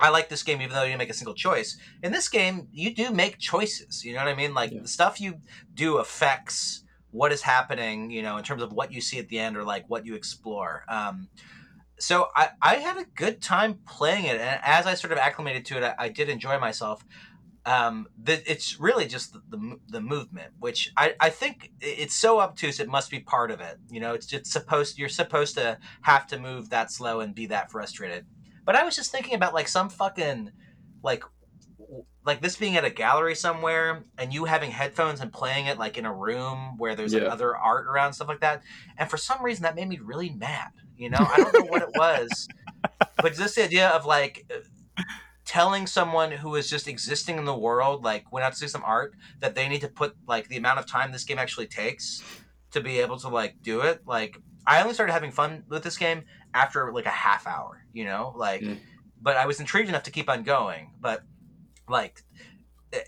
I 0.01 0.11
like 0.11 0.29
this 0.29 0.43
game 0.43 0.61
even 0.61 0.75
though 0.75 0.83
you 0.83 0.89
didn't 0.91 0.99
make 0.99 1.11
a 1.11 1.15
single 1.15 1.35
choice. 1.35 1.79
In 2.03 2.13
this 2.13 2.29
game, 2.29 2.69
you 2.73 2.95
do 2.95 3.11
make 3.11 3.39
choices. 3.39 4.05
You 4.05 4.13
know 4.15 4.19
what 4.25 4.29
I 4.29 4.35
mean? 4.35 4.53
Like 4.55 4.73
Yeah. 4.73 4.83
the 4.83 4.89
stuff 4.89 5.21
you 5.21 5.41
do 5.73 5.99
affects 5.99 6.83
what 7.13 7.33
is 7.33 7.43
happening. 7.43 8.11
You 8.11 8.23
know, 8.23 8.37
in 8.37 8.45
terms 8.45 8.63
of 8.63 8.73
what 8.73 8.93
you 8.93 9.01
see 9.01 9.19
at 9.19 9.29
the 9.29 9.39
end 9.39 9.57
or 9.57 9.63
like 9.65 9.89
what 9.89 10.05
you 10.05 10.15
explore. 10.15 10.85
Um, 10.89 11.29
so 11.99 12.29
I, 12.35 12.49
I 12.61 12.75
had 12.77 12.97
a 12.99 13.05
good 13.05 13.41
time 13.41 13.79
playing 13.87 14.25
it, 14.25 14.41
and 14.41 14.61
as 14.65 14.85
I 14.85 14.95
sort 14.95 15.13
of 15.13 15.19
acclimated 15.19 15.65
to 15.67 15.77
it, 15.79 15.85
I, 15.85 15.95
I 16.07 16.09
did 16.09 16.29
enjoy 16.29 16.59
myself. 16.59 17.05
Um, 17.67 18.09
the, 18.23 18.51
it's 18.51 18.79
really 18.79 19.07
just 19.07 19.33
the, 19.33 19.41
the 19.49 19.79
the 19.89 20.01
movement, 20.01 20.53
which 20.59 20.93
I, 20.97 21.15
I 21.19 21.31
think 21.31 21.71
it's 21.81 22.15
so 22.15 22.41
obtuse. 22.41 22.79
It 22.79 22.89
must 22.89 23.11
be 23.11 23.21
part 23.21 23.51
of 23.51 23.61
it. 23.61 23.79
You 23.91 24.01
know, 24.01 24.13
it's 24.13 24.27
just 24.27 24.47
supposed 24.47 24.99
you're 24.99 25.09
supposed 25.09 25.55
to 25.57 25.79
have 26.03 26.27
to 26.29 26.39
move 26.39 26.71
that 26.71 26.93
slow 26.93 27.21
and 27.21 27.35
be 27.35 27.47
that 27.47 27.71
frustrated. 27.71 28.27
But 28.67 28.77
I 28.77 28.85
was 28.85 28.97
just 28.97 29.11
thinking 29.11 29.35
about 29.35 29.55
like 29.55 29.69
some 29.69 29.89
fucking 29.89 30.51
like 31.03 31.25
like 32.25 32.41
this 32.41 32.57
being 32.57 32.77
at 32.77 32.85
a 32.85 32.91
gallery 32.91 33.35
somewhere 33.35 34.05
and 34.19 34.33
you 34.33 34.45
having 34.45 34.71
headphones 34.71 35.21
and 35.21 35.33
playing 35.33 35.67
it 35.67 35.79
like 35.79 35.99
in 35.99 36.07
a 36.07 36.13
room 36.13 36.77
where 36.79 36.95
there's 36.95 37.15
like 37.15 37.25
other 37.25 37.57
art 37.57 37.87
around 37.87 38.13
stuff 38.15 38.29
like 38.29 38.41
that 38.41 38.63
and 38.97 39.11
for 39.11 39.17
some 39.17 39.43
reason 39.45 39.63
that 39.63 39.75
made 39.75 39.89
me 39.89 39.99
really 40.03 40.31
mad 40.31 40.71
you 40.97 41.11
know 41.11 41.19
i 41.21 41.37
don't 41.37 41.53
know 41.53 41.67
what 41.67 41.83
it 41.83 41.91
was 41.97 42.49
but 43.19 43.35
just 43.35 43.57
the 43.57 43.65
idea 43.65 43.89
of 43.91 44.07
like 44.07 44.47
uh, 44.51 45.03
telling 45.45 45.87
someone 45.87 46.31
who 46.33 46.55
is 46.55 46.69
just 46.71 46.89
existing 46.89 47.37
in 47.39 47.45
the 47.45 47.55
world 47.57 48.03
like 48.03 48.31
went 48.33 48.45
out 48.45 48.53
to 48.53 48.59
see 48.59 48.69
some 48.69 48.83
art 48.85 49.15
that 49.41 49.55
they 49.55 49.69
need 49.69 49.81
to 49.81 49.89
put 49.89 50.17
like 50.27 50.49
the 50.49 50.57
amount 50.57 50.79
of 50.79 50.87
time 50.87 51.13
this 51.13 51.25
game 51.25 51.39
actually 51.39 51.67
takes 51.67 52.23
to 52.71 52.81
be 52.81 52.99
able 53.01 53.19
to 53.19 53.29
like 53.29 53.55
do 53.63 53.81
it 53.83 54.01
like 54.07 54.39
i 54.67 54.81
only 54.81 54.95
started 54.95 55.13
having 55.13 55.31
fun 55.31 55.63
with 55.69 55.83
this 55.83 55.99
game 55.99 56.23
after 56.55 56.93
like 56.93 57.07
a 57.07 57.11
half 57.11 57.47
hour 57.47 57.85
you 57.93 58.05
know 58.05 58.33
like 58.37 58.63
Mm. 58.63 58.79
but 59.21 59.37
i 59.37 59.45
was 59.47 59.61
intrigued 59.61 59.89
enough 59.89 60.05
to 60.05 60.11
keep 60.11 60.31
on 60.31 60.43
going 60.45 60.91
but 61.01 61.23
like 61.89 62.23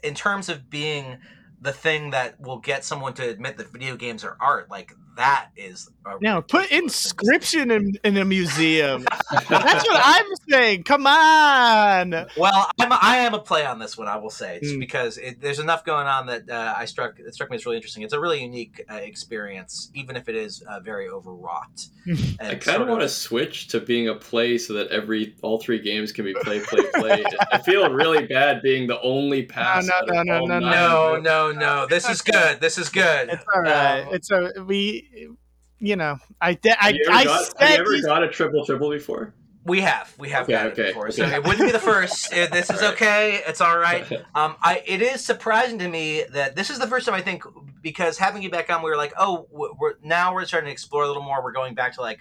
in 0.03 0.15
terms 0.15 0.49
of 0.49 0.69
being 0.69 1.19
the 1.61 1.73
thing 1.73 2.11
that 2.11 2.39
will 2.39 2.59
get 2.59 2.85
someone 2.85 3.15
to 3.15 3.27
admit 3.27 3.57
that 3.57 3.73
video 3.73 3.97
games 3.97 4.25
are 4.25 4.37
art 4.41 4.71
like 4.71 4.93
that 5.17 5.49
is 5.57 5.89
Now 6.21 6.41
put 6.41 6.71
ridiculous 6.71 6.71
thing 6.71 6.89
to 6.89 6.95
say. 6.95 7.33
inscription 7.39 7.71
in, 7.71 7.93
in 8.05 8.17
a 8.17 8.25
museum. 8.25 9.05
That's 9.31 9.87
what 9.89 10.01
I'm 10.05 10.27
saying. 10.49 10.85
Come 10.85 11.07
on. 11.07 12.11
Well, 12.37 12.71
I'm 12.79 12.93
a, 12.93 12.99
I 13.01 13.17
am 13.19 13.35
a 13.35 13.39
play 13.41 13.65
on 13.67 13.79
this 13.79 13.97
one. 13.99 14.09
I 14.09 14.17
will 14.17 14.31
say, 14.31 14.61
just 14.61 14.75
Mm. 14.77 14.81
because 14.81 15.19
it, 15.19 15.41
there's 15.41 15.59
enough 15.59 15.85
going 15.85 16.07
on 16.07 16.27
that 16.27 16.49
uh, 16.51 16.75
I 16.77 16.85
struck 16.85 17.19
it 17.19 17.35
struck 17.35 17.51
me 17.51 17.57
as 17.57 17.65
really 17.67 17.77
interesting. 17.77 18.03
It's 18.03 18.13
a 18.13 18.21
really 18.21 18.43
unique 18.43 18.83
uh, 18.91 18.95
experience, 18.97 19.91
even 19.95 20.17
if 20.17 20.29
it 20.29 20.35
is 20.37 20.63
uh, 20.69 20.81
very 20.81 21.09
overwrought. 21.09 21.87
And 22.39 22.41
I 22.41 22.55
kind 22.57 22.83
of 22.83 22.89
want 22.89 23.01
to 23.01 23.09
switch 23.09 23.69
to 23.69 23.81
being 23.81 24.09
a 24.09 24.15
play 24.15 24.59
so 24.59 24.75
that 24.75 24.89
every 24.89 25.35
all 25.43 25.59
three 25.59 25.81
games 25.81 26.13
can 26.13 26.25
be 26.25 26.35
play, 26.35 26.61
play, 26.61 26.85
play. 26.95 27.25
I 27.51 27.59
feel 27.59 27.91
really 27.91 28.27
bad 28.27 28.63
being 28.63 28.87
the 28.87 29.01
only 29.01 29.43
pass. 29.45 29.87
no, 29.87 29.95
out 29.95 30.09
of 30.09 30.15
no, 30.15 30.23
no, 30.23 30.39
all 30.41 30.47
no, 30.47 30.59
nine. 30.61 30.71
No, 30.71 31.17
no, 31.21 31.53
no. 31.53 31.87
This 31.87 32.09
is 32.09 32.23
good. 32.23 32.61
This 32.61 32.79
is 32.79 32.89
good. 32.91 33.29
It's 33.31 33.45
all 33.55 33.63
right. 33.63 34.03
Um, 34.03 34.15
it's 34.15 34.31
a 34.31 34.53
we. 34.65 35.29
You 35.79 35.97
know, 35.97 36.19
I 36.41 36.55
de- 36.55 36.83
I, 36.83 36.89
you 36.91 37.05
I 37.11 37.25
got, 37.25 37.39
have 37.39 37.55
said 37.59 37.77
you 37.77 37.97
ever 37.97 38.07
got 38.07 38.23
a 38.23 38.29
triple 38.29 38.65
triple 38.65 38.91
before? 38.91 39.35
We 39.65 39.81
have, 39.81 40.15
we 40.17 40.29
have 40.29 40.45
Okay, 40.45 40.53
got 40.53 40.67
okay, 40.69 40.83
it 40.83 40.87
before, 40.95 41.11
so 41.11 41.25
it 41.27 41.43
wouldn't 41.43 41.67
be 41.67 41.73
the 41.73 41.79
first. 41.81 42.31
This 42.33 42.71
is 42.71 42.81
All 42.83 42.89
right. 42.89 42.95
okay. 42.95 43.41
It's 43.49 43.61
all 43.61 43.77
right. 43.79 44.07
Um, 44.35 44.55
I 44.63 44.83
it 44.87 45.03
is 45.03 45.25
surprising 45.25 45.79
to 45.81 45.89
me 45.89 46.23
that 46.31 46.55
this 46.55 46.71
is 46.71 46.79
the 46.79 46.87
first 46.87 47.05
time 47.07 47.15
I 47.17 47.21
think 47.21 47.43
because 47.83 48.17
having 48.17 48.43
you 48.43 48.51
back 48.51 48.71
on, 48.71 48.83
we 48.83 48.91
were 48.91 48.97
like, 48.97 49.13
oh, 49.19 49.49
we're 49.51 49.73
we're- 49.79 49.95
now 50.03 50.33
we're 50.33 50.45
starting 50.45 50.69
to 50.69 50.73
explore 50.73 51.03
a 51.03 51.09
little 51.09 51.23
more. 51.23 51.43
We're 51.43 51.53
going 51.53 51.75
back 51.75 51.95
to 51.97 52.01
like, 52.01 52.21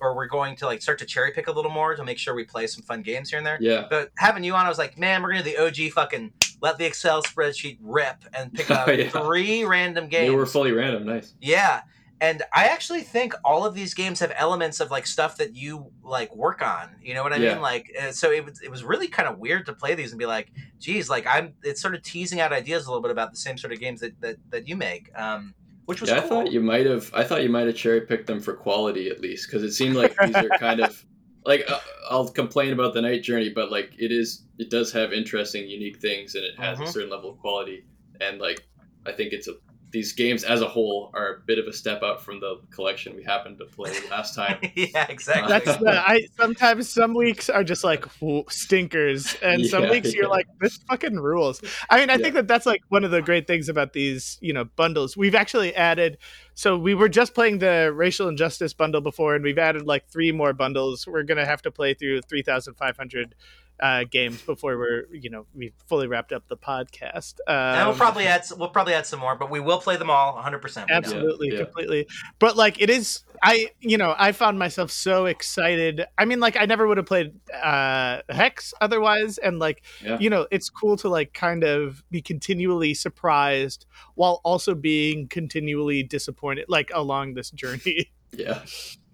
or 0.00 0.16
we're 0.16 0.28
going 0.28 0.56
to 0.56 0.66
like 0.66 0.80
start 0.80 0.98
to 1.00 1.04
cherry 1.04 1.30
pick 1.32 1.46
a 1.46 1.52
little 1.52 1.70
more 1.70 1.94
to 1.94 2.02
make 2.04 2.16
sure 2.18 2.34
we 2.34 2.44
play 2.44 2.66
some 2.66 2.82
fun 2.82 3.02
games 3.02 3.28
here 3.30 3.36
and 3.38 3.46
there. 3.46 3.58
yeah. 3.60 3.86
But 3.90 4.10
having 4.16 4.42
you 4.42 4.54
on, 4.54 4.64
I 4.64 4.68
was 4.70 4.78
like, 4.78 4.96
man, 4.98 5.22
we're 5.22 5.30
gonna 5.32 5.44
do 5.44 5.50
the 5.56 5.58
OG 5.86 5.92
fucking 5.92 6.32
let 6.62 6.78
the 6.78 6.86
Excel 6.86 7.22
spreadsheet 7.22 7.76
rip 7.82 8.24
and 8.32 8.52
pick 8.52 8.70
up 8.72 8.88
Oh, 8.88 8.92
yeah. 8.92 9.10
three 9.10 9.62
random 9.64 10.08
games. 10.08 10.30
They 10.30 10.34
were 10.34 10.46
fully 10.46 10.72
random. 10.72 11.04
Nice. 11.04 11.34
Yeah. 11.40 11.82
And 12.20 12.42
I 12.52 12.66
actually 12.66 13.02
think 13.02 13.32
all 13.44 13.64
of 13.64 13.74
these 13.74 13.94
games 13.94 14.18
have 14.20 14.32
elements 14.36 14.80
of 14.80 14.90
like 14.90 15.06
stuff 15.06 15.36
that 15.36 15.54
you 15.54 15.92
like 16.02 16.34
work 16.34 16.62
on. 16.62 16.96
You 17.00 17.14
know 17.14 17.22
what 17.22 17.32
I 17.32 17.38
Yeah. 17.38 17.54
mean? 17.54 17.60
Like, 17.60 17.86
uh, 18.00 18.10
so 18.10 18.32
it 18.32 18.44
was 18.44 18.60
it 18.60 18.70
was 18.70 18.82
really 18.84 19.06
kind 19.08 19.28
of 19.28 19.38
weird 19.38 19.66
to 19.66 19.72
play 19.72 19.94
these 19.94 20.10
and 20.12 20.18
be 20.18 20.26
like, 20.26 20.52
geez, 20.80 21.08
like 21.08 21.26
I'm. 21.26 21.54
It's 21.62 21.80
sort 21.80 21.94
of 21.94 22.02
teasing 22.02 22.40
out 22.40 22.52
ideas 22.52 22.86
a 22.86 22.90
little 22.90 23.02
bit 23.02 23.12
about 23.12 23.30
the 23.30 23.36
same 23.38 23.56
sort 23.56 23.72
of 23.72 23.78
games 23.80 24.00
that 24.00 24.20
that, 24.20 24.38
that 24.50 24.66
you 24.66 24.76
make, 24.76 25.10
um, 25.16 25.54
which 25.86 26.00
was 26.00 26.10
Yeah, 26.10 26.18
I 26.18 26.20
thought 26.20 26.52
you 26.52 26.60
might 26.60 26.86
have. 26.86 27.10
I 27.14 27.24
thought 27.24 27.42
you 27.42 27.48
might 27.48 27.66
have 27.66 27.76
cherry 27.76 28.00
picked 28.02 28.26
them 28.26 28.40
for 28.40 28.54
quality 28.54 29.08
at 29.08 29.20
least, 29.20 29.48
because 29.48 29.62
it 29.62 29.72
seemed 29.72 29.96
like 29.96 30.20
these 30.20 30.40
are 30.40 30.52
kind 30.52 30.80
of 30.80 31.04
like 31.44 31.64
uh, 31.68 31.80
I'll 32.10 32.28
complain 32.28 32.72
about 32.72 32.94
the 32.94 33.02
night 33.02 33.22
journey, 33.22 33.50
but 33.50 33.70
like 33.72 33.94
it 33.98 34.12
is, 34.12 34.44
it 34.58 34.70
does 34.70 34.92
have 34.92 35.12
interesting, 35.12 35.68
unique 35.68 35.98
things, 36.00 36.34
and 36.34 36.44
it 36.44 36.54
has 36.58 36.78
Mhm. 36.78 36.82
a 36.82 36.86
certain 36.86 37.10
level 37.10 37.30
of 37.32 37.38
quality. 37.38 37.86
And 38.20 38.38
like 38.40 38.62
I 39.06 39.12
think 39.12 39.32
it's 39.32 39.48
a 39.48 39.54
these 39.90 40.12
games 40.12 40.44
as 40.44 40.60
a 40.60 40.68
whole 40.68 41.10
are 41.14 41.36
a 41.36 41.40
bit 41.46 41.58
of 41.58 41.66
a 41.66 41.72
step 41.72 42.02
up 42.02 42.20
from 42.20 42.40
the 42.40 42.60
collection 42.70 43.16
we 43.16 43.22
happened 43.22 43.58
to 43.58 43.64
play 43.64 43.92
last 44.10 44.34
time. 44.34 44.58
yeah, 44.74 45.06
exactly. 45.08 45.48
That's 45.48 45.78
the 45.78 46.02
I 46.06 46.26
sometimes 46.38 46.90
some 46.90 47.14
weeks 47.14 47.48
are 47.48 47.64
just 47.64 47.84
like 47.84 48.04
stinkers, 48.50 49.34
and 49.42 49.64
some 49.66 49.84
Yeah, 49.84 49.90
weeks 49.90 50.12
you're 50.14 50.24
yeah. 50.24 50.30
like 50.30 50.46
this 50.60 50.78
fucking 50.88 51.16
rules. 51.16 51.62
I 51.90 52.00
mean, 52.00 52.10
I 52.10 52.14
Yeah. 52.14 52.18
think 52.18 52.34
that 52.34 52.48
that's 52.48 52.66
like 52.66 52.82
one 52.88 53.04
of 53.04 53.10
the 53.10 53.22
great 53.22 53.46
things 53.46 53.68
about 53.68 53.92
these 53.92 54.38
you 54.40 54.52
know 54.52 54.64
bundles. 54.64 55.16
We've 55.16 55.34
actually 55.34 55.74
added. 55.74 56.18
So 56.54 56.76
we 56.76 56.94
were 56.94 57.08
just 57.08 57.34
playing 57.34 57.58
the 57.58 57.92
racial 57.94 58.28
injustice 58.28 58.74
bundle 58.74 59.00
before, 59.00 59.34
and 59.36 59.44
we've 59.44 59.58
added 59.58 59.86
like 59.86 60.08
three 60.08 60.32
more 60.32 60.52
bundles. 60.52 61.06
We're 61.06 61.22
gonna 61.22 61.46
have 61.46 61.62
to 61.62 61.70
play 61.70 61.94
through 61.94 62.22
three 62.22 62.42
thousand 62.42 62.74
five 62.74 62.96
hundred 62.96 63.34
uh, 63.80 64.04
games 64.10 64.42
before 64.42 64.76
we're 64.78 65.04
you 65.12 65.30
know 65.30 65.46
we 65.54 65.72
fully 65.86 66.06
wrapped 66.06 66.32
up 66.32 66.46
the 66.48 66.56
podcast. 66.56 67.34
Um, 67.46 67.54
and 67.56 67.88
we'll 67.88 67.96
probably 67.96 68.26
add 68.26 68.40
s- 68.40 68.52
we'll 68.54 68.68
probably 68.70 68.94
add 68.94 69.06
some 69.06 69.20
more, 69.20 69.36
but 69.36 69.50
we 69.50 69.60
will 69.60 69.78
play 69.78 69.96
them 69.96 70.10
all 70.10 70.34
100. 70.34 70.58
percent 70.58 70.90
absolutely 70.90 71.48
Yeah, 71.48 71.54
yeah. 71.58 71.64
completely 71.64 72.06
but 72.38 72.56
like 72.56 72.80
it 72.80 72.90
is 72.90 73.22
i 73.42 73.68
you 73.80 73.96
know 73.96 74.14
i 74.18 74.32
found 74.32 74.58
myself 74.58 74.90
so 74.90 75.26
excited 75.26 76.04
i 76.18 76.24
mean 76.24 76.40
like 76.40 76.56
i 76.56 76.64
never 76.66 76.86
would 76.88 76.96
have 76.96 77.06
played 77.06 77.32
uh 77.62 78.20
hex 78.28 78.74
otherwise 78.80 79.38
and 79.38 79.58
like 79.60 79.82
Yeah. 80.02 80.18
you 80.18 80.28
know 80.30 80.46
it's 80.50 80.68
cool 80.70 80.96
to 80.98 81.08
like 81.08 81.32
kind 81.34 81.62
of 81.62 82.02
be 82.10 82.20
continually 82.20 82.94
surprised 82.94 83.86
while 84.16 84.40
also 84.44 84.74
being 84.74 85.28
continually 85.28 86.02
disappointed 86.02 86.64
like 86.68 86.90
along 86.92 87.34
this 87.34 87.50
journey 87.50 88.10
Yeah, 88.32 88.62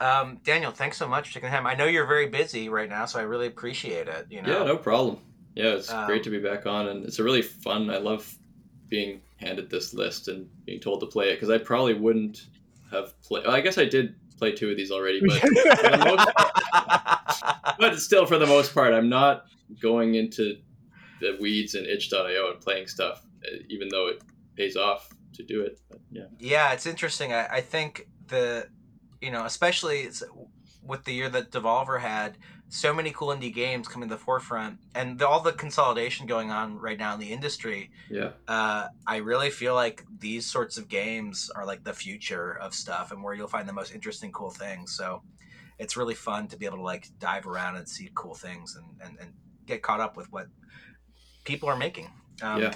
Um, 0.00 0.40
Daniel, 0.44 0.70
thanks 0.70 0.96
so 0.96 1.08
much 1.08 1.28
for 1.28 1.34
taking 1.34 1.50
the 1.50 1.56
time. 1.56 1.66
I 1.66 1.74
know 1.74 1.86
you're 1.86 2.06
very 2.06 2.28
busy 2.28 2.68
right 2.68 2.88
now, 2.88 3.04
so 3.06 3.18
I 3.18 3.22
really 3.22 3.46
appreciate 3.46 4.08
it. 4.08 4.26
You 4.30 4.42
know, 4.42 4.58
yeah, 4.60 4.64
no 4.64 4.76
problem. 4.76 5.18
Yeah, 5.54 5.74
it's 5.74 5.90
Um, 5.90 6.06
great 6.06 6.22
to 6.24 6.30
be 6.30 6.38
back 6.38 6.66
on, 6.66 6.88
and 6.88 7.04
it's 7.04 7.18
a 7.18 7.24
really 7.24 7.42
fun. 7.42 7.90
I 7.90 7.98
love 7.98 8.32
being 8.88 9.20
handed 9.36 9.70
this 9.70 9.92
list 9.94 10.28
and 10.28 10.48
being 10.64 10.80
told 10.80 11.00
to 11.00 11.06
play 11.06 11.30
it 11.30 11.34
because 11.34 11.50
I 11.50 11.58
probably 11.58 11.94
wouldn't 11.94 12.46
have 12.90 13.20
played. 13.22 13.46
I 13.46 13.60
guess 13.60 13.76
I 13.76 13.84
did 13.84 14.14
play 14.38 14.52
two 14.52 14.70
of 14.70 14.76
these 14.76 14.90
already, 14.90 15.20
but 15.20 15.42
most 16.04 16.28
but 17.78 17.98
still, 17.98 18.26
for 18.26 18.38
the 18.38 18.46
most 18.46 18.74
part, 18.74 18.94
I'm 18.94 19.08
not 19.08 19.46
going 19.80 20.14
into 20.14 20.56
the 21.20 21.36
weeds 21.40 21.74
and 21.74 21.86
itch.io 21.86 22.50
and 22.52 22.60
playing 22.60 22.86
stuff, 22.86 23.24
even 23.68 23.88
though 23.88 24.06
it 24.08 24.22
pays 24.56 24.76
off 24.76 25.10
to 25.34 25.42
do 25.42 25.62
it. 25.62 25.80
But 25.90 26.00
yeah, 26.10 26.24
Yeah, 26.38 26.72
it's 26.72 26.86
interesting. 26.86 27.32
I, 27.32 27.46
I 27.46 27.60
think 27.60 28.08
the, 28.28 28.68
you 29.20 29.30
know, 29.30 29.44
especially 29.44 30.08
with 30.82 31.04
the 31.04 31.12
year 31.12 31.28
that 31.28 31.50
Devolver 31.50 32.00
had, 32.00 32.38
so 32.70 32.92
many 32.92 33.10
cool 33.10 33.28
indie 33.28 33.52
games 33.52 33.88
coming 33.88 34.08
to 34.08 34.14
the 34.14 34.20
forefront, 34.20 34.78
and 34.94 35.18
the, 35.18 35.26
all 35.26 35.40
the 35.40 35.52
consolidation 35.52 36.26
going 36.26 36.50
on 36.50 36.78
right 36.78 36.98
now 36.98 37.14
in 37.14 37.20
the 37.20 37.32
industry. 37.32 37.90
yeah, 38.10 38.30
Uh, 38.46 38.88
I 39.06 39.16
really 39.16 39.50
feel 39.50 39.74
like 39.74 40.04
these 40.18 40.44
sorts 40.44 40.76
of 40.76 40.88
games 40.88 41.50
are 41.54 41.64
like 41.64 41.82
the 41.84 41.94
future 41.94 42.58
of 42.58 42.74
stuff, 42.74 43.10
and 43.10 43.22
where 43.22 43.34
you'll 43.34 43.48
find 43.48 43.68
the 43.68 43.72
most 43.72 43.94
interesting, 43.94 44.32
cool 44.32 44.50
things. 44.50 44.94
So, 44.94 45.22
it's 45.78 45.96
really 45.96 46.14
fun 46.14 46.48
to 46.48 46.56
be 46.56 46.66
able 46.66 46.78
to 46.78 46.82
like 46.82 47.08
dive 47.20 47.46
around 47.46 47.76
and 47.76 47.88
see 47.88 48.10
cool 48.14 48.34
things 48.34 48.76
and 48.76 48.86
and, 49.04 49.18
and 49.20 49.32
get 49.64 49.80
caught 49.80 50.00
up 50.00 50.16
with 50.16 50.30
what 50.32 50.48
people 51.44 51.68
are 51.68 51.76
making. 51.76 52.10
Um, 52.42 52.62
yeah, 52.62 52.74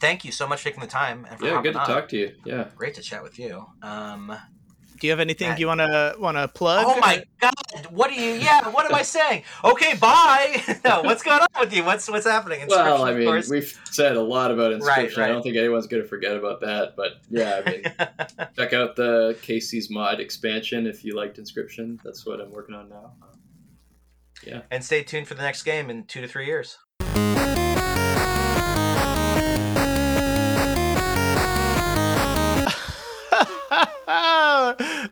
Thank 0.00 0.24
you 0.24 0.32
so 0.32 0.46
much 0.46 0.60
for 0.60 0.64
taking 0.66 0.80
the 0.80 0.86
time 0.86 1.26
and 1.28 1.38
for 1.38 1.46
yeah. 1.46 1.62
Good 1.62 1.72
to 1.72 1.80
on. 1.80 1.86
talk 1.86 2.08
to 2.10 2.16
you. 2.16 2.34
Yeah. 2.44 2.68
Great 2.76 2.94
to 2.94 3.02
chat 3.02 3.22
with 3.22 3.38
you. 3.38 3.66
Um, 3.82 4.36
do 5.00 5.06
you 5.06 5.10
have 5.10 5.20
anything 5.20 5.50
Matt. 5.50 5.58
you 5.58 5.66
want 5.66 5.80
to 5.80 6.14
want 6.18 6.36
to 6.36 6.48
plug 6.48 6.84
oh 6.86 6.98
my 7.00 7.24
god, 7.40 7.52
what 7.90 8.10
are 8.10 8.14
you? 8.14 8.34
Yeah, 8.34 8.68
what 8.68 8.86
am 8.86 8.94
I 8.94 9.02
saying? 9.02 9.42
Okay, 9.64 9.94
bye. 9.96 10.62
no, 10.84 11.02
what's 11.02 11.22
going 11.22 11.40
on 11.40 11.60
with 11.60 11.72
you? 11.72 11.84
What's 11.84 12.08
what's 12.10 12.26
happening? 12.26 12.66
Well, 12.68 13.04
I 13.04 13.10
Inscription, 13.12 13.36
of 13.36 13.48
mean, 13.48 13.50
we've 13.50 13.80
said 13.84 14.16
a 14.16 14.22
lot 14.22 14.50
about 14.50 14.72
inscription. 14.72 15.22
I 15.22 15.26
right. 15.26 15.32
don't 15.32 15.42
think 15.42 15.56
anyone's 15.56 15.86
going 15.86 16.02
to 16.02 16.08
forget 16.08 16.36
about 16.36 16.60
that. 16.60 16.96
But 16.96 17.20
yeah, 17.30 17.62
I 17.64 17.70
mean, 17.70 17.82
check 18.56 18.72
out 18.72 18.96
the 18.96 19.36
Kaycee's 19.42 19.90
mod 19.90 20.20
expansion 20.20 20.86
if 20.86 21.04
you 21.04 21.14
liked 21.14 21.38
inscription. 21.38 22.00
That's 22.04 22.26
what 22.26 22.40
I'm 22.40 22.50
working 22.50 22.74
on 22.74 22.88
now. 22.88 23.12
Um, 23.22 23.38
yeah, 24.46 24.60
and 24.70 24.84
stay 24.84 25.02
tuned 25.02 25.26
for 25.26 25.34
the 25.34 25.42
next 25.42 25.62
game 25.62 25.90
in 25.90 26.04
two 26.04 26.20
to 26.20 26.28
three 26.28 26.46
years. 26.46 26.78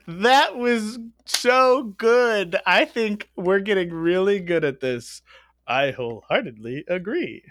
That 0.06 0.56
was 0.56 0.98
so 1.24 1.94
good. 1.96 2.56
I 2.66 2.84
think 2.84 3.28
we're 3.36 3.60
getting 3.60 3.92
really 3.92 4.40
good 4.40 4.64
at 4.64 4.80
this. 4.80 5.22
I 5.66 5.90
wholeheartedly 5.90 6.84
agree. 6.88 7.42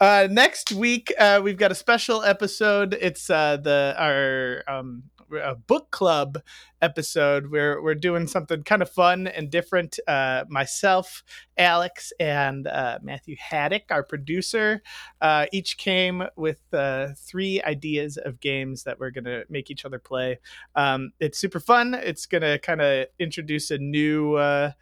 Uh, 0.00 0.28
next 0.30 0.72
week, 0.72 1.12
uh, 1.18 1.40
we've 1.42 1.58
got 1.58 1.72
a 1.72 1.74
special 1.74 2.22
episode. 2.22 2.96
It's 3.00 3.28
uh, 3.28 3.56
the 3.56 3.94
our 3.98 4.62
um, 4.68 5.04
a 5.32 5.54
book 5.54 5.90
club 5.90 6.38
episode 6.80 7.50
where 7.50 7.82
we're 7.82 7.94
doing 7.94 8.26
something 8.26 8.62
kind 8.62 8.82
of 8.82 8.90
fun 8.90 9.26
and 9.26 9.50
different. 9.50 9.98
Uh, 10.06 10.44
myself, 10.48 11.22
Alex, 11.56 12.12
and 12.20 12.66
uh, 12.66 12.98
Matthew 13.02 13.36
Haddock, 13.38 13.84
our 13.90 14.02
producer, 14.02 14.82
uh, 15.20 15.46
each 15.52 15.76
came 15.78 16.22
with 16.36 16.60
uh, 16.72 17.08
three 17.16 17.62
ideas 17.62 18.16
of 18.16 18.40
games 18.40 18.84
that 18.84 18.98
we're 18.98 19.10
to 19.24 19.44
make 19.48 19.70
each 19.70 19.84
other 19.84 19.98
play. 19.98 20.38
Um, 20.74 21.12
it's 21.20 21.38
super 21.38 21.60
fun. 21.60 21.94
It's 21.94 22.26
to 22.42 22.58
kind 22.58 22.80
of 22.80 23.06
introduce 23.18 23.70
a 23.70 23.78
new, 23.78 24.34
uh, 24.34 24.72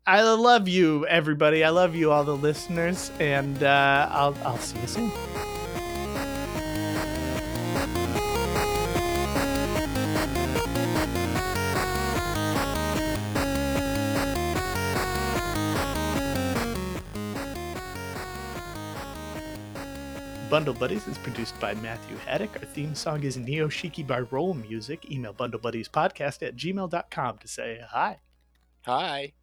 I 0.08 0.22
love 0.22 0.68
you, 0.68 1.06
everybody. 1.06 1.64
I 1.64 1.70
love 1.70 1.96
you, 1.96 2.12
all 2.12 2.24
the 2.24 2.36
listeners, 2.36 3.12
and 3.20 3.62
uh, 3.62 4.08
I'll 4.10 4.36
I'll 4.44 4.58
see 4.58 4.80
you 4.80 4.88
soon. 4.88 5.49
Bundle 20.50 20.74
Buddies 20.74 21.08
is 21.08 21.18
produced 21.20 21.60
by 21.60 21.76
Matthew 21.76 22.18
Haddock. 22.18 22.56
Our 22.56 22.66
theme 22.66 22.96
song 22.96 23.24
is 23.24 23.38
Neo 23.38 23.68
Shiki 23.68 24.06
by 24.06 24.22
Roll 24.22 24.56
Music. 24.56 25.12
Email 25.12 25.32
bundlebuddiespodcast 25.32 26.42
at 26.42 26.56
gmail.com 26.56 27.38
to 27.38 27.48
say 27.48 27.82
hi. 27.88 28.18
Hi. 28.82 29.34